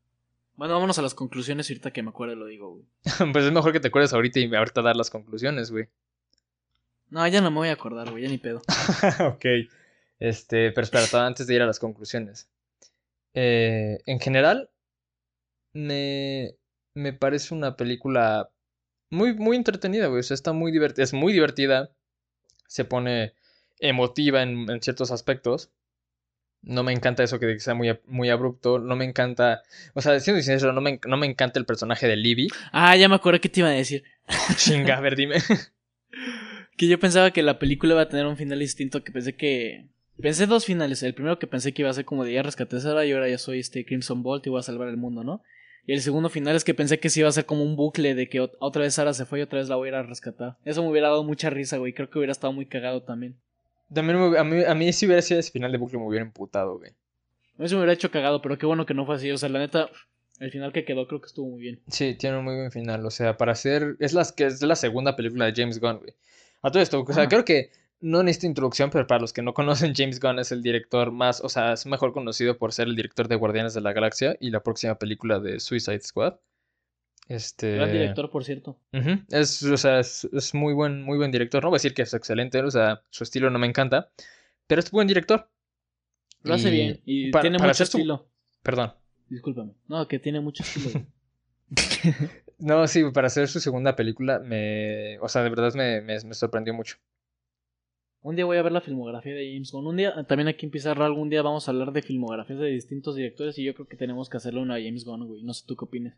Bueno, 0.56 0.74
vámonos 0.74 0.98
a 0.98 1.04
las 1.04 1.14
conclusiones 1.14 1.70
y 1.70 1.74
ahorita 1.74 1.92
que 1.94 2.02
me 2.02 2.10
acuerdo 2.10 2.36
lo 2.36 2.48
digo, 2.48 2.72
güey. 2.74 2.86
Pues 3.34 3.46
es 3.46 3.52
mejor 3.52 3.72
que 3.72 3.80
te 3.80 3.90
acuerdes 3.90 4.14
ahorita 4.14 4.40
y 4.40 4.54
ahorita 4.56 4.82
dar 4.82 4.96
las 4.96 5.12
conclusiones, 5.12 5.70
güey. 5.70 5.88
No, 7.12 7.28
ya 7.28 7.42
no 7.42 7.52
me 7.52 7.58
voy 7.58 7.68
a 7.68 7.74
acordar, 7.74 8.10
güey, 8.10 8.24
ya 8.24 8.30
ni 8.30 8.38
pedo. 8.38 8.62
ok. 9.20 9.46
Este, 10.18 10.72
pero 10.72 10.86
espera, 10.86 11.28
antes 11.28 11.46
de 11.46 11.56
ir 11.56 11.62
a 11.62 11.66
las 11.66 11.78
conclusiones. 11.78 12.50
Eh, 13.34 14.00
en 14.06 14.20
general, 14.20 14.70
me, 15.74 16.56
me 16.94 17.12
parece 17.12 17.54
una 17.54 17.76
película 17.76 18.50
muy, 19.10 19.34
muy 19.34 19.58
entretenida, 19.58 20.08
güey. 20.08 20.22
O 20.22 20.24
sea, 20.24 20.36
está 20.36 20.54
muy 20.54 20.72
divertida. 20.72 21.04
Es 21.04 21.12
muy 21.12 21.34
divertida. 21.34 21.92
Se 22.68 22.86
pone 22.86 23.34
emotiva 23.80 24.42
en, 24.42 24.70
en 24.70 24.82
ciertos 24.82 25.12
aspectos. 25.12 25.70
No 26.62 26.84
me 26.84 26.94
encanta 26.94 27.24
eso 27.24 27.40
que, 27.40 27.60
sea 27.60 27.74
muy, 27.74 28.00
muy 28.06 28.30
abrupto. 28.30 28.80
No 28.80 28.96
me 28.96 29.04
encanta. 29.04 29.64
O 29.96 30.02
sea, 30.02 30.18
siendo 30.22 30.42
sincero, 30.42 30.72
no 30.72 30.80
me, 30.80 30.98
no 31.06 31.18
me 31.18 31.28
encanta 31.28 31.60
el 31.60 31.66
personaje 31.66 32.08
de 32.08 32.16
Libby. 32.16 32.48
Ah, 32.72 32.96
ya 32.96 33.10
me 33.10 33.16
acordé 33.16 33.42
que 33.42 33.50
te 33.50 33.60
iba 33.60 33.70
a 33.70 33.74
decir. 33.74 34.06
Chinga, 34.56 34.98
a 34.98 35.02
ver, 35.02 35.18
dime. 35.18 35.36
Que 36.82 36.88
yo 36.88 37.00
pensaba 37.00 37.30
que 37.30 37.44
la 37.44 37.60
película 37.60 37.94
iba 37.94 38.02
a 38.02 38.10
tener 38.10 38.26
un 38.26 38.38
final 38.38 38.58
distinto, 38.58 39.04
que 39.04 39.12
pensé 39.12 39.36
que... 39.36 39.86
Pensé 40.20 40.48
dos 40.48 40.66
finales. 40.66 41.04
El 41.04 41.14
primero 41.14 41.38
que 41.38 41.46
pensé 41.46 41.76
que 41.76 41.84
iba 41.84 41.92
a 41.92 41.94
ser 41.94 42.06
como 42.06 42.26
de 42.26 42.34
ya 42.34 42.42
rescaté 42.42 42.78
a 42.78 42.80
Sarah 42.80 43.06
y 43.06 43.12
ahora 43.12 43.30
ya 43.30 43.38
soy 43.38 43.60
este 43.60 43.86
Crimson 43.86 44.24
Bolt 44.24 44.48
y 44.48 44.50
voy 44.50 44.62
a 44.62 44.64
salvar 44.64 44.88
el 44.88 44.98
mundo, 44.98 45.24
¿no? 45.24 45.44
Y 45.86 45.94
el 45.94 46.02
segundo 46.02 46.30
final 46.30 46.56
es 46.56 46.64
que 46.64 46.74
pensé 46.74 47.00
que 47.00 47.12
sí 47.12 47.20
iba 47.20 47.30
a 47.30 47.34
ser 47.34 47.46
como 47.46 47.62
un 47.64 47.76
bucle 47.76 48.16
de 48.16 48.28
que 48.30 48.42
ot- 48.42 48.58
otra 48.60 48.82
vez 48.82 48.96
Sara 48.96 49.14
se 49.14 49.26
fue 49.28 49.38
y 49.38 49.42
otra 49.44 49.60
vez 49.60 49.70
la 49.70 49.76
voy 49.76 49.90
a 49.90 49.92
ir 49.92 49.96
a 49.96 50.02
rescatar. 50.02 50.58
Eso 50.66 50.82
me 50.82 50.90
hubiera 50.90 51.10
dado 51.10 51.24
mucha 51.24 51.52
risa, 51.52 51.78
güey. 51.78 51.94
Creo 51.94 52.10
que 52.10 52.18
hubiera 52.18 52.32
estado 52.32 52.52
muy 52.52 52.66
cagado 52.66 53.04
también. 53.04 53.36
También 53.94 54.20
me- 54.32 54.40
a, 54.40 54.44
mí, 54.44 54.64
a 54.64 54.74
mí 54.74 54.92
si 54.92 55.06
hubiera 55.06 55.22
sido 55.22 55.40
ese 55.40 55.52
final 55.52 55.72
de 55.72 55.78
bucle 55.78 56.00
me 56.00 56.08
hubiera 56.08 56.26
emputado, 56.26 56.80
güey. 56.80 56.94
Eso 57.60 57.76
me 57.76 57.82
hubiera 57.82 57.94
hecho 57.94 58.10
cagado, 58.10 58.42
pero 58.42 58.58
qué 58.58 58.66
bueno 58.66 58.88
que 58.88 58.96
no 58.96 59.06
fue 59.06 59.18
así. 59.18 59.30
O 59.30 59.38
sea, 59.38 59.50
la 59.50 59.60
neta, 59.60 59.88
el 60.40 60.50
final 60.50 60.74
que 60.74 60.84
quedó 60.84 61.08
creo 61.08 61.22
que 61.22 61.28
estuvo 61.28 61.48
muy 61.48 61.62
bien. 61.62 61.80
Sí, 61.90 62.16
tiene 62.16 62.40
un 62.40 62.44
muy 62.44 62.56
buen 62.56 62.72
final. 62.72 63.06
O 63.06 63.12
sea, 63.12 63.38
para 63.38 63.52
hacer. 63.52 63.98
Es, 64.00 64.14
las, 64.14 64.32
que 64.32 64.48
es 64.48 64.64
la 64.64 64.76
segunda 64.76 65.16
película 65.16 65.46
de 65.46 65.54
James 65.56 65.80
Gunn, 65.80 66.00
güey. 66.00 66.14
A 66.62 66.72
todo 66.72 66.82
esto, 66.84 67.02
o 67.08 67.14
sea, 67.14 67.28
creo 67.28 67.44
que 67.46 67.72
no 68.02 68.24
necesito 68.24 68.48
introducción, 68.48 68.90
pero 68.90 69.06
para 69.08 69.22
los 69.22 69.34
que 69.34 69.42
no 69.42 69.54
conocen, 69.54 69.94
James 69.96 70.20
Gunn 70.20 70.40
es 70.40 70.52
el 70.52 70.62
director 70.64 71.12
más. 71.12 71.42
O 71.42 71.50
sea, 71.50 71.74
es 71.74 71.86
mejor 71.86 72.14
conocido 72.14 72.58
por 72.58 72.74
ser 72.74 72.88
el 72.88 72.96
director 72.96 73.28
de 73.28 73.36
Guardianes 73.36 73.74
de 73.74 73.82
la 73.82 73.94
Galaxia 73.94 74.36
y 74.40 74.50
la 74.50 74.62
próxima 74.64 74.96
película 74.96 75.40
de 75.40 75.60
Suicide 75.60 76.02
Squad. 76.02 76.36
Este. 77.28 77.76
Gran 77.76 77.92
director, 77.92 78.30
por 78.30 78.44
cierto. 78.44 78.80
Es, 79.30 79.64
o 79.64 79.78
sea, 79.78 80.00
es, 80.00 80.26
es 80.34 80.54
muy 80.54 80.74
buen, 80.74 81.04
muy 81.04 81.18
buen 81.18 81.32
director. 81.32 81.64
No 81.64 81.70
voy 81.70 81.76
a 81.76 81.80
decir 81.80 81.94
que 81.94 82.02
es 82.02 82.14
excelente, 82.14 82.62
o 82.62 82.72
sea, 82.72 83.02
su 83.10 83.24
estilo 83.24 83.50
no 83.50 83.60
me 83.60 83.68
encanta, 83.68 84.12
pero 84.68 84.80
es 84.80 84.92
buen 84.92 85.08
director. 85.08 85.50
Lo 86.44 86.56
hace 86.56 86.72
bien. 86.72 87.02
Y 87.06 87.30
para- 87.32 87.44
tiene 87.44 87.58
para 87.60 87.70
mucho 87.70 87.84
estilo. 87.84 88.28
Perdón. 88.64 88.94
Discúlpame. 89.30 89.74
No, 89.88 90.08
que 90.08 90.20
tiene 90.20 90.42
mucho 90.42 90.64
estilo. 90.64 91.06
No, 92.62 92.88
sí, 92.88 93.04
para 93.12 93.28
hacer 93.28 93.48
su 93.48 93.60
segunda 93.60 93.96
película, 93.96 94.40
me. 94.40 95.20
O 95.20 95.28
sea, 95.28 95.44
de 95.44 95.50
verdad 95.50 95.74
me, 95.74 96.02
me, 96.02 96.20
me 96.24 96.34
sorprendió 96.34 96.74
mucho. 96.74 96.98
Un 98.24 98.36
día 98.36 98.46
voy 98.46 98.58
a 98.58 98.62
ver 98.62 98.72
la 98.72 98.82
filmografía 98.82 99.34
de 99.36 99.52
James 99.54 99.72
Gunn. 99.72 99.88
Un 99.88 99.98
día, 99.98 100.24
también 100.26 100.48
aquí 100.48 100.66
en 100.66 100.72
Pizarra, 100.72 101.06
algún 101.06 101.30
día 101.30 101.42
vamos 101.42 101.68
a 101.68 101.72
hablar 101.72 101.92
de 101.92 102.02
filmografías 102.02 102.60
de 102.60 102.68
distintos 102.68 103.16
directores 103.16 103.58
y 103.58 103.64
yo 103.64 103.74
creo 103.74 103.88
que 103.88 103.98
tenemos 103.98 104.30
que 104.30 104.38
hacerle 104.38 104.62
una 104.62 104.76
a 104.76 104.80
James 104.80 105.06
Gunn, 105.06 105.28
güey. 105.28 105.44
No 105.44 105.54
sé 105.54 105.66
tú 105.68 105.76
qué 105.76 105.86
opinas. 105.86 106.16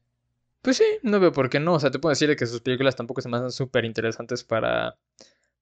Pues 0.61 0.77
sí, 0.77 0.83
no 1.03 1.19
veo 1.19 1.31
por 1.31 1.49
qué 1.49 1.59
no. 1.59 1.73
O 1.73 1.79
sea, 1.79 1.91
te 1.91 1.99
puedo 1.99 2.11
decir 2.11 2.29
de 2.29 2.35
que 2.35 2.45
sus 2.45 2.61
películas 2.61 2.95
tampoco 2.95 3.21
se 3.21 3.29
me 3.29 3.37
hacen 3.37 3.51
súper 3.51 3.85
interesantes 3.85 4.43
para, 4.43 4.97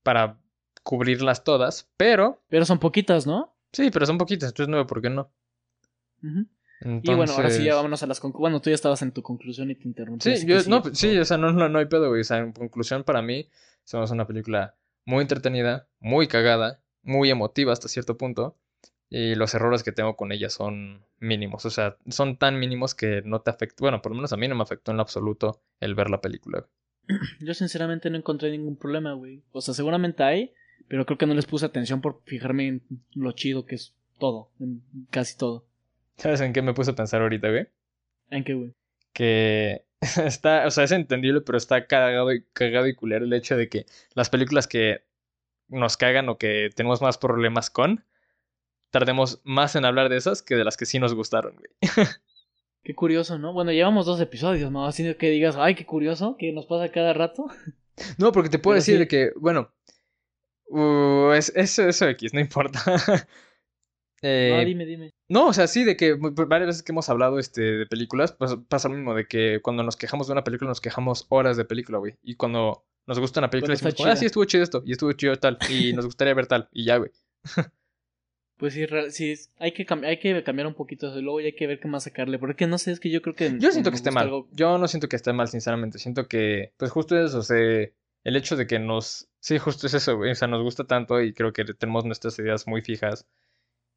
para 0.04 0.40
cubrirlas 0.84 1.44
todas, 1.44 1.90
pero 1.98 2.40
Pero 2.50 2.66
son 2.66 2.80
poquitas, 2.80 3.28
¿no? 3.28 3.54
sí, 3.74 3.90
pero 3.92 4.06
son 4.06 4.18
poquitas, 4.18 4.50
entonces 4.50 4.70
no 4.70 4.78
veo 4.78 4.88
por 4.88 5.02
qué 5.02 5.10
no. 5.10 5.32
Ujú. 6.24 6.46
Entonces, 6.82 7.10
Y 7.10 7.16
bueno, 7.16 7.34
ahora 7.34 7.52
sí 7.52 7.64
ya 7.64 7.76
vámonos 7.76 8.02
a 8.02 8.08
las 8.08 8.20
conclusiones. 8.20 8.42
Bueno, 8.42 8.62
tú 8.62 8.70
ya 8.70 8.76
estabas 8.76 9.02
en 9.04 9.12
tu 9.12 9.22
conclusión 9.22 9.70
y 9.70 9.76
te 9.76 9.88
interrumpí. 9.88 10.36
Sí, 10.36 10.46
yo, 10.48 10.58
no, 10.68 10.84
sí, 10.94 11.18
o 11.18 11.26
sea, 11.26 11.38
no, 11.38 11.52
no, 11.52 11.70
no 11.70 11.80
hay 11.80 11.86
pedo, 11.86 12.10
güey. 12.10 12.22
O 12.22 12.24
sea, 12.24 12.38
en 12.38 12.54
conclusión, 12.54 13.04
para 13.04 13.22
mí, 13.22 13.48
somos 13.84 14.10
una 14.12 14.26
película 14.26 14.76
muy 15.06 15.22
entretenida, 15.22 15.88
muy 16.00 16.28
cagada, 16.28 16.82
muy 17.04 17.30
emotiva 17.30 17.72
hasta 17.72 17.88
cierto 17.88 18.18
punto. 18.18 18.58
Y 19.10 19.36
los 19.36 19.54
errores 19.54 19.84
que 19.84 19.92
tengo 19.92 20.16
con 20.16 20.32
ella 20.32 20.50
son 20.50 21.06
mínimos. 21.20 21.66
O 21.66 21.70
sea, 21.70 21.98
son 22.08 22.38
tan 22.38 22.58
mínimos 22.60 22.96
que 22.96 23.22
no 23.26 23.42
te 23.42 23.52
afectan. 23.52 23.78
Bueno, 23.80 24.02
por 24.02 24.12
lo 24.14 24.16
menos 24.16 24.34
a 24.34 24.38
mí 24.38 24.48
no 24.48 24.56
me 24.56 24.64
afectó 24.64 24.92
en 24.92 24.98
lo 24.98 25.04
absoluto 25.04 25.62
el 25.80 25.96
ver 25.96 26.10
la 26.10 26.22
película. 26.22 26.66
Yo 27.40 27.54
sinceramente 27.54 28.10
no 28.10 28.18
encontré 28.18 28.50
ningún 28.50 28.78
problema, 28.78 29.14
güey. 29.14 29.44
O 29.52 29.62
sea, 29.62 29.74
seguramente 29.74 30.24
hay, 30.24 30.54
pero 30.88 31.06
creo 31.06 31.18
que 31.18 31.28
no 31.28 31.34
les 31.34 31.46
puse 31.46 31.66
atención 31.66 32.02
por 32.02 32.22
fijarme 32.26 32.68
en 32.68 32.82
lo 33.14 33.34
chido 33.34 33.66
que 33.66 33.76
es 33.76 33.94
todo, 34.18 34.50
en 34.60 34.82
casi 35.10 35.38
todo. 35.38 35.66
¿Sabes 36.22 36.42
en 36.42 36.54
qué 36.54 36.62
me 36.62 36.74
puse 36.74 36.92
a 36.92 36.96
pensar 36.96 37.22
ahorita, 37.22 37.50
güey? 37.50 37.68
¿En 38.30 38.44
qué, 38.44 38.54
güey? 38.54 38.74
que 39.14 39.86
está, 40.26 40.66
o 40.66 40.72
sea, 40.72 40.84
es 40.84 40.92
entendible, 40.92 41.42
pero 41.42 41.58
está 41.58 41.88
cagado 41.88 42.32
y, 42.32 42.44
cagado 42.54 42.88
y 42.88 42.96
culero 42.96 43.26
el 43.26 43.34
hecho 43.34 43.58
de 43.58 43.70
que 43.70 43.86
las 44.14 44.30
películas 44.30 44.68
que 44.68 45.04
nos 45.68 45.98
cagan 45.98 46.30
o 46.30 46.38
que 46.38 46.70
tenemos 46.76 47.02
más 47.02 47.18
problemas 47.18 47.70
con, 47.70 48.04
tardemos 48.90 49.42
más 49.44 49.76
en 49.76 49.86
hablar 49.86 50.10
de 50.10 50.18
esas 50.18 50.42
que 50.42 50.56
de 50.56 50.64
las 50.64 50.78
que 50.78 50.86
sí 50.86 51.00
nos 51.00 51.14
gustaron, 51.14 51.56
güey. 51.56 51.72
Qué 52.84 52.96
curioso, 52.96 53.38
¿no? 53.38 53.54
Bueno, 53.54 53.72
llevamos 53.72 54.08
dos 54.08 54.20
episodios, 54.20 54.72
¿no? 54.72 54.88
Así 54.88 55.14
que 55.14 55.30
digas, 55.30 55.56
ay, 55.56 55.76
qué 55.76 55.86
curioso, 55.86 56.36
que 56.36 56.52
nos 56.52 56.66
pasa 56.66 56.92
cada 56.92 57.14
rato. 57.14 57.48
No, 58.18 58.32
porque 58.32 58.50
te 58.50 58.58
puedo 58.58 58.74
Pero 58.74 58.80
decir 58.80 59.00
sí. 59.02 59.08
que, 59.08 59.32
bueno, 59.36 59.72
uh, 60.70 61.34
es, 61.34 61.52
eso, 61.56 61.88
eso 61.88 62.08
X, 62.08 62.34
no 62.34 62.40
importa. 62.40 62.82
Eh, 64.22 64.52
no, 64.56 64.66
dime, 64.66 64.86
dime. 64.86 65.12
No, 65.30 65.48
o 65.48 65.54
sea, 65.54 65.68
sí, 65.68 65.84
de 65.84 65.98
que 65.98 66.14
varias 66.14 66.68
veces 66.68 66.84
que 66.84 66.92
hemos 66.92 67.10
hablado 67.10 67.40
este, 67.40 67.62
de 67.62 67.86
películas, 67.88 68.34
pues 68.34 68.56
pasa 68.68 68.88
lo 68.90 68.96
mismo, 68.96 69.16
de 69.16 69.26
que 69.28 69.60
cuando 69.62 69.84
nos 69.84 69.96
quejamos 69.98 70.28
de 70.28 70.34
una 70.34 70.44
película, 70.44 70.70
nos 70.70 70.82
quejamos 70.82 71.26
horas 71.30 71.58
de 71.58 71.66
película, 71.66 71.98
güey. 71.98 72.16
Y 72.22 72.36
cuando 72.36 72.86
nos 73.08 73.20
gusta 73.20 73.40
una 73.40 73.50
película, 73.50 73.74
decimos, 73.74 73.96
ah, 74.06 74.16
sí, 74.16 74.26
estuvo 74.28 74.46
chido 74.46 74.64
esto, 74.64 74.84
y 74.86 74.92
estuvo 74.92 75.12
chido 75.14 75.36
tal, 75.38 75.58
y 75.70 75.94
nos 75.94 76.06
gustaría 76.06 76.34
ver 76.36 76.48
tal, 76.48 76.70
y 76.72 76.86
ya, 76.86 76.98
güey. 76.98 77.12
Pues 78.58 78.76
sí, 78.76 78.86
sí, 79.10 79.34
hay 79.58 79.72
que, 79.72 79.88
hay 80.06 80.20
que 80.20 80.44
cambiar 80.44 80.68
un 80.68 80.76
poquito 80.76 81.08
eso 81.08 81.18
y 81.18 81.24
luego 81.24 81.40
ya 81.40 81.48
hay 81.48 81.56
que 81.56 81.66
ver 81.66 81.80
qué 81.80 81.88
más 81.88 82.04
sacarle. 82.04 82.38
Porque 82.38 82.68
no 82.68 82.78
sé, 82.78 82.92
es 82.92 83.00
que 83.00 83.10
yo 83.10 83.24
creo 83.24 83.34
que. 83.34 83.58
Yo 83.58 83.72
siento 83.72 83.90
que 83.90 83.96
esté 83.96 84.12
mal. 84.12 84.26
algo- 84.28 84.48
Yo 84.52 84.78
no 84.78 84.88
siento 84.88 85.10
que 85.10 85.16
esté 85.16 85.34
mal, 85.34 85.48
sinceramente. 85.48 85.98
Siento 85.98 86.28
que, 86.28 86.72
pues 86.78 86.92
justo 86.92 87.20
eso, 87.20 87.40
o 87.40 87.42
sea, 87.42 87.58
el 87.58 88.36
hecho 88.36 88.56
de 88.56 88.68
que 88.68 88.78
nos... 88.78 89.30
Sí, 89.40 89.58
justo 89.58 89.88
es 89.88 89.96
eso, 89.96 90.16
güey. 90.16 90.30
O 90.30 90.36
sea, 90.36 90.48
nos 90.48 90.62
gusta 90.62 90.84
tanto 90.86 91.20
y 91.24 91.34
creo 91.34 91.54
que 91.54 91.66
tenemos 91.66 92.06
nuestras 92.06 92.38
ideas 92.38 92.68
muy 92.68 92.84
fijas. 92.84 93.26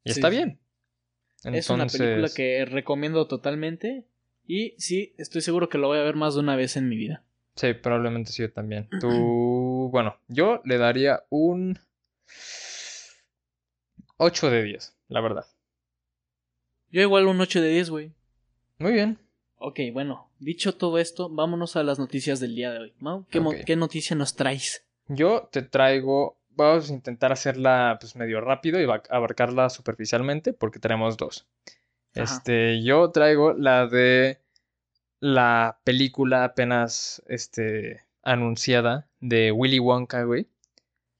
Y 0.05 0.13
Sí, 0.13 0.19
está 0.19 0.29
bien. 0.29 0.59
Es 1.43 1.69
una 1.69 1.87
película 1.87 2.29
que 2.33 2.63
recomiendo 2.65 3.27
totalmente. 3.27 4.05
Y 4.47 4.75
sí, 4.77 5.13
estoy 5.17 5.41
seguro 5.41 5.67
que 5.67 5.77
lo 5.77 5.87
voy 5.87 5.97
a 5.97 6.03
ver 6.03 6.15
más 6.15 6.35
de 6.35 6.39
una 6.39 6.55
vez 6.55 6.77
en 6.77 6.87
mi 6.87 6.95
vida. 6.95 7.23
Sí, 7.55 7.73
probablemente 7.73 8.31
sí, 8.31 8.43
yo 8.43 8.53
también. 8.53 8.87
Tú, 9.01 9.89
bueno, 9.91 10.17
yo 10.27 10.61
le 10.63 10.77
daría 10.77 11.23
un 11.29 11.79
8 14.17 14.49
de 14.49 14.63
10, 14.63 14.95
la 15.09 15.21
verdad. 15.21 15.45
Yo 16.91 17.01
igual 17.01 17.27
un 17.27 17.41
8 17.41 17.61
de 17.61 17.69
10, 17.69 17.89
güey. 17.89 18.11
Muy 18.77 18.93
bien. 18.93 19.19
Ok, 19.57 19.79
bueno, 19.91 20.29
dicho 20.39 20.75
todo 20.75 20.99
esto, 20.99 21.29
vámonos 21.29 21.75
a 21.75 21.83
las 21.83 21.97
noticias 21.97 22.39
del 22.39 22.55
día 22.55 22.71
de 22.71 22.79
hoy. 22.79 22.93
¿no? 22.99 23.25
¿Qué. 23.29 23.41
¿Qué 23.65 23.75
noticia 23.75 24.15
nos 24.15 24.35
traes? 24.35 24.85
Yo 25.07 25.49
te 25.51 25.61
traigo, 25.61 26.37
vamos 26.55 26.89
a 26.89 26.93
intentar 26.93 27.31
hacerla 27.31 27.97
pues 27.99 28.15
medio 28.15 28.41
rápido 28.41 28.79
y 28.81 28.87
abarcarla 29.09 29.69
superficialmente 29.69 30.53
porque 30.53 30.79
tenemos 30.79 31.17
dos. 31.17 31.47
Ajá. 32.15 32.23
Este, 32.23 32.83
yo 32.83 33.11
traigo 33.11 33.53
la 33.53 33.87
de 33.87 34.39
la 35.19 35.79
película 35.83 36.43
apenas 36.43 37.21
este 37.27 38.05
anunciada 38.23 39.07
de 39.19 39.51
Willy 39.51 39.79
Wonka, 39.79 40.23
güey, 40.23 40.47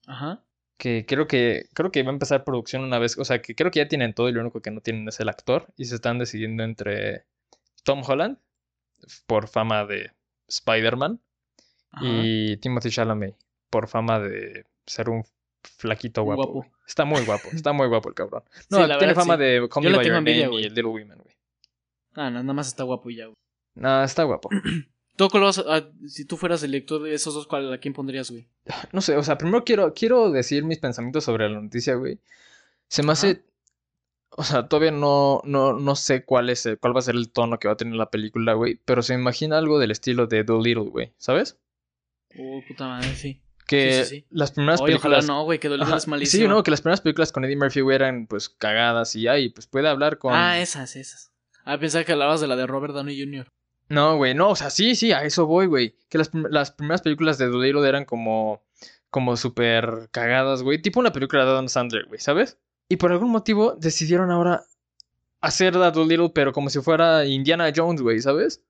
Ajá. 0.06 0.42
que 0.76 1.06
creo 1.06 1.26
que 1.26 1.66
creo 1.72 1.90
que 1.90 2.02
va 2.02 2.10
a 2.10 2.12
empezar 2.12 2.44
producción 2.44 2.82
una 2.82 2.98
vez, 2.98 3.16
o 3.18 3.24
sea, 3.24 3.40
que 3.40 3.54
creo 3.54 3.70
que 3.70 3.80
ya 3.80 3.88
tienen 3.88 4.14
todo 4.14 4.28
y 4.28 4.32
lo 4.32 4.40
único 4.40 4.60
que 4.60 4.70
no 4.70 4.80
tienen 4.80 5.08
es 5.08 5.20
el 5.20 5.28
actor 5.28 5.72
y 5.76 5.86
se 5.86 5.94
están 5.94 6.18
decidiendo 6.18 6.64
entre 6.64 7.24
Tom 7.84 8.02
Holland 8.06 8.38
por 9.26 9.48
fama 9.48 9.84
de 9.86 10.12
Spider-Man 10.48 11.20
y 12.00 12.58
Timothy 12.58 12.90
Chalamet 12.90 13.36
por 13.70 13.88
fama 13.88 14.20
de 14.20 14.66
ser 14.86 15.08
un 15.10 15.24
flaquito 15.62 16.22
guapo. 16.22 16.66
Está 16.86 17.04
muy 17.04 17.24
guapo, 17.24 17.48
está 17.52 17.72
muy 17.72 17.88
guapo 17.88 18.08
el 18.08 18.14
cabrón. 18.14 18.42
No, 18.70 18.78
Sí, 18.78 18.86
la 18.86 18.98
tiene 18.98 19.12
verdad, 19.12 19.22
fama 19.22 19.36
sí. 19.36 19.42
de 19.42 19.68
Call 19.68 19.82
Me 19.84 19.96
By 19.96 20.04
Your 20.06 20.14
Name 20.14 20.30
y 20.38 20.46
güey. 20.46 20.62
Little 20.64 20.84
Women, 20.86 21.18
güey. 21.18 21.36
Ah, 22.14 22.30
no, 22.30 22.40
nada 22.42 22.52
más 22.54 22.68
está 22.68 22.84
guapo 22.84 23.10
y 23.10 23.16
ya, 23.16 23.24
güey. 23.26 23.36
No, 23.74 24.02
está 24.04 24.22
guapo. 24.24 24.48
¿Tú 25.16 25.28
cuál 25.30 25.44
vas 25.44 25.58
a- 25.58 25.90
si 26.06 26.24
tú 26.26 26.36
fueras 26.36 26.62
el 26.62 26.70
lector 26.72 27.02
de 27.02 27.14
esos 27.14 27.34
dos, 27.34 27.46
¿cuál, 27.46 27.72
¿a 27.72 27.78
quién 27.78 27.94
pondrías, 27.94 28.30
güey? 28.30 28.46
No 28.92 29.00
sé, 29.00 29.16
o 29.16 29.22
sea, 29.22 29.36
primero 29.38 29.64
quiero, 29.64 29.92
quiero 29.94 30.30
decir 30.30 30.64
mis 30.64 30.78
pensamientos 30.78 31.24
sobre 31.24 31.48
la 31.48 31.60
noticia, 31.60 31.94
güey. 31.94 32.20
Se 32.88 33.02
me 33.02 33.12
hace. 33.12 33.42
O 34.38 34.44
sea, 34.44 34.68
todavía 34.68 34.90
no, 34.90 35.40
no, 35.44 35.72
no 35.72 35.96
sé 35.96 36.24
cuál 36.24 36.50
es 36.50 36.66
el- 36.66 36.78
cuál 36.78 36.94
va 36.94 36.98
a 37.00 37.02
ser 37.02 37.14
el 37.14 37.30
tono 37.32 37.58
que 37.58 37.68
va 37.68 37.74
a 37.74 37.76
tener 37.78 37.94
la 37.94 38.10
película, 38.10 38.52
güey. 38.52 38.78
Pero 38.84 39.02
se 39.02 39.14
me 39.14 39.20
imagina 39.20 39.56
algo 39.58 39.78
del 39.78 39.90
estilo 39.90 40.26
de 40.26 40.44
Dolittle, 40.44 40.90
güey. 40.90 41.12
¿Sabes? 41.16 41.58
Oh, 42.38 42.60
puta 42.68 42.86
madre, 42.86 43.14
sí. 43.14 43.40
Que 43.66 44.04
Sí, 44.04 44.08
sí, 44.10 44.16
sí. 44.20 44.26
las 44.30 44.52
primeras 44.52 44.80
Oye, 44.80 44.92
películas. 44.92 45.24
ojalá 45.24 45.38
no, 45.40 45.44
güey, 45.44 45.58
que 45.58 45.68
Dolittle 45.68 45.96
es 45.96 46.06
malísimo. 46.08 46.42
Sí, 46.42 46.48
no, 46.48 46.62
que 46.62 46.70
las 46.70 46.80
primeras 46.82 47.00
películas 47.00 47.32
con 47.32 47.44
Eddie 47.44 47.56
Murphy, 47.56 47.80
güey, 47.80 47.96
eran 47.96 48.26
pues 48.28 48.48
cagadas 48.48 49.16
y 49.16 49.26
ay, 49.26 49.48
pues 49.48 49.66
puede 49.66 49.88
hablar 49.88 50.18
con. 50.18 50.32
Ah, 50.34 50.60
esas, 50.60 50.94
esas. 50.96 51.32
Ah, 51.64 51.78
pensaba 51.78 52.04
que 52.04 52.12
hablabas 52.12 52.40
de 52.40 52.46
la 52.46 52.54
de 52.56 52.66
Robert 52.66 52.94
Downey 52.94 53.20
Jr. 53.20 53.48
No, 53.88 54.16
güey, 54.16 54.34
no, 54.34 54.50
o 54.50 54.56
sea, 54.56 54.70
sí, 54.70 54.94
sí, 54.94 55.12
a 55.12 55.24
eso 55.24 55.46
voy, 55.46 55.66
güey. 55.66 55.96
Que 56.08 56.18
las, 56.18 56.30
las 56.32 56.70
primeras 56.70 57.02
películas 57.02 57.38
de 57.38 57.46
Dolittle 57.48 57.88
eran 57.88 58.04
como, 58.04 58.62
como 59.10 59.36
súper 59.36 60.08
cagadas, 60.12 60.62
güey. 60.62 60.80
Tipo 60.80 61.00
una 61.00 61.12
película 61.12 61.44
de 61.44 61.50
Adam 61.50 61.68
Sandler, 61.68 62.06
güey, 62.06 62.20
¿sabes? 62.20 62.58
Y 62.88 62.96
por 62.96 63.10
algún 63.10 63.30
motivo 63.30 63.76
decidieron 63.80 64.30
ahora 64.30 64.62
hacer 65.40 65.74
la 65.74 65.90
Dolittle, 65.90 66.30
pero 66.34 66.52
como 66.52 66.70
si 66.70 66.80
fuera 66.80 67.24
Indiana 67.26 67.72
Jones, 67.74 68.00
güey, 68.00 68.20
¿sabes? 68.20 68.62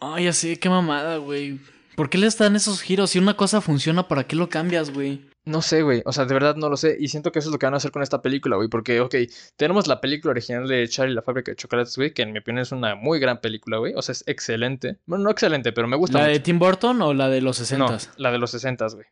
Ay, 0.00 0.24
ya 0.24 0.32
sé, 0.34 0.58
qué 0.58 0.68
mamada, 0.68 1.16
güey. 1.16 1.58
¿Por 1.98 2.10
qué 2.10 2.16
les 2.16 2.38
dan 2.38 2.54
esos 2.54 2.80
giros? 2.80 3.10
Si 3.10 3.18
una 3.18 3.34
cosa 3.34 3.60
funciona, 3.60 4.06
¿para 4.06 4.22
qué 4.22 4.36
lo 4.36 4.48
cambias, 4.48 4.94
güey? 4.94 5.28
No 5.44 5.62
sé, 5.62 5.82
güey, 5.82 6.00
o 6.04 6.12
sea, 6.12 6.26
de 6.26 6.32
verdad 6.32 6.54
no 6.54 6.68
lo 6.68 6.76
sé. 6.76 6.96
Y 7.00 7.08
siento 7.08 7.32
que 7.32 7.40
eso 7.40 7.48
es 7.48 7.52
lo 7.52 7.58
que 7.58 7.66
van 7.66 7.74
a 7.74 7.78
hacer 7.78 7.90
con 7.90 8.04
esta 8.04 8.22
película, 8.22 8.54
güey. 8.54 8.68
Porque, 8.68 9.00
ok, 9.00 9.16
tenemos 9.56 9.88
la 9.88 10.00
película 10.00 10.30
original 10.30 10.68
de 10.68 10.86
Charlie 10.88 11.10
y 11.10 11.14
la 11.16 11.22
fábrica 11.22 11.50
de 11.50 11.56
chocolates, 11.56 11.96
güey, 11.96 12.14
que 12.14 12.22
en 12.22 12.30
mi 12.30 12.38
opinión 12.38 12.62
es 12.62 12.70
una 12.70 12.94
muy 12.94 13.18
gran 13.18 13.40
película, 13.40 13.78
güey. 13.78 13.94
O 13.96 14.02
sea, 14.02 14.12
es 14.12 14.22
excelente. 14.28 14.98
Bueno, 15.06 15.24
no 15.24 15.30
excelente, 15.32 15.72
pero 15.72 15.88
me 15.88 15.96
gusta 15.96 16.18
¿La 16.18 16.24
mucho. 16.26 16.34
de 16.34 16.38
Tim 16.38 16.60
Burton 16.60 17.02
o 17.02 17.14
la 17.14 17.28
de 17.28 17.40
los 17.40 17.56
60 17.56 17.84
No, 17.84 17.98
la 18.16 18.30
de 18.30 18.38
los 18.38 18.52
60, 18.52 18.86
güey. 18.94 19.06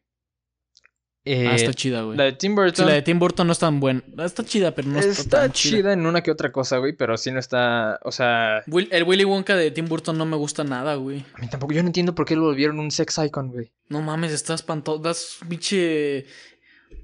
Eh, 1.28 1.48
Ah, 1.50 1.56
está 1.56 1.74
chida, 1.74 2.02
güey. 2.02 2.16
la 2.16 2.22
de 2.24 2.32
Tim 2.34 2.52
Sí, 2.52 2.54
Burton. 2.54 2.86
la 2.86 2.92
de 2.92 3.02
Tim 3.02 3.18
Burton 3.18 3.46
no 3.48 3.52
es 3.52 3.58
tan 3.58 3.80
buena. 3.80 4.00
Está 4.24 4.44
chida, 4.44 4.70
pero 4.76 4.86
no 4.88 4.98
está, 5.00 5.10
está 5.10 5.40
tan 5.40 5.52
chida. 5.52 5.76
chida. 5.78 5.92
en 5.92 6.06
una 6.06 6.22
que 6.22 6.30
otra 6.30 6.52
cosa, 6.52 6.78
güey, 6.78 6.92
pero 6.92 7.16
sí 7.16 7.32
no 7.32 7.40
está. 7.40 7.98
O 8.04 8.12
sea, 8.12 8.62
Will- 8.68 8.88
el 8.92 9.02
Willy 9.02 9.24
Wonka 9.24 9.56
de 9.56 9.72
Tim 9.72 9.86
Burton 9.88 10.16
no 10.16 10.24
me 10.24 10.36
gusta 10.36 10.62
nada, 10.62 10.94
güey. 10.94 11.24
a 11.34 11.38
mí 11.40 11.48
tampoco. 11.48 11.72
Yo 11.72 11.82
no 11.82 11.88
entiendo 11.88 12.14
por 12.14 12.26
qué 12.26 12.36
lo 12.36 12.42
volvieron 12.42 12.78
un 12.78 12.90
sex 12.92 13.18
icon, 13.18 13.48
güey. 13.50 13.72
No 13.88 14.02
mames, 14.02 14.30
está 14.32 14.54
espantoso. 14.54 14.98
Das 15.02 15.38
biche. 15.46 16.26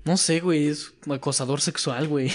No 0.04 0.16
sé, 0.16 0.38
güey. 0.40 0.68
Es 0.68 0.92
un 1.06 1.14
acosador 1.14 1.60
sexual, 1.60 2.06
güey. 2.08 2.28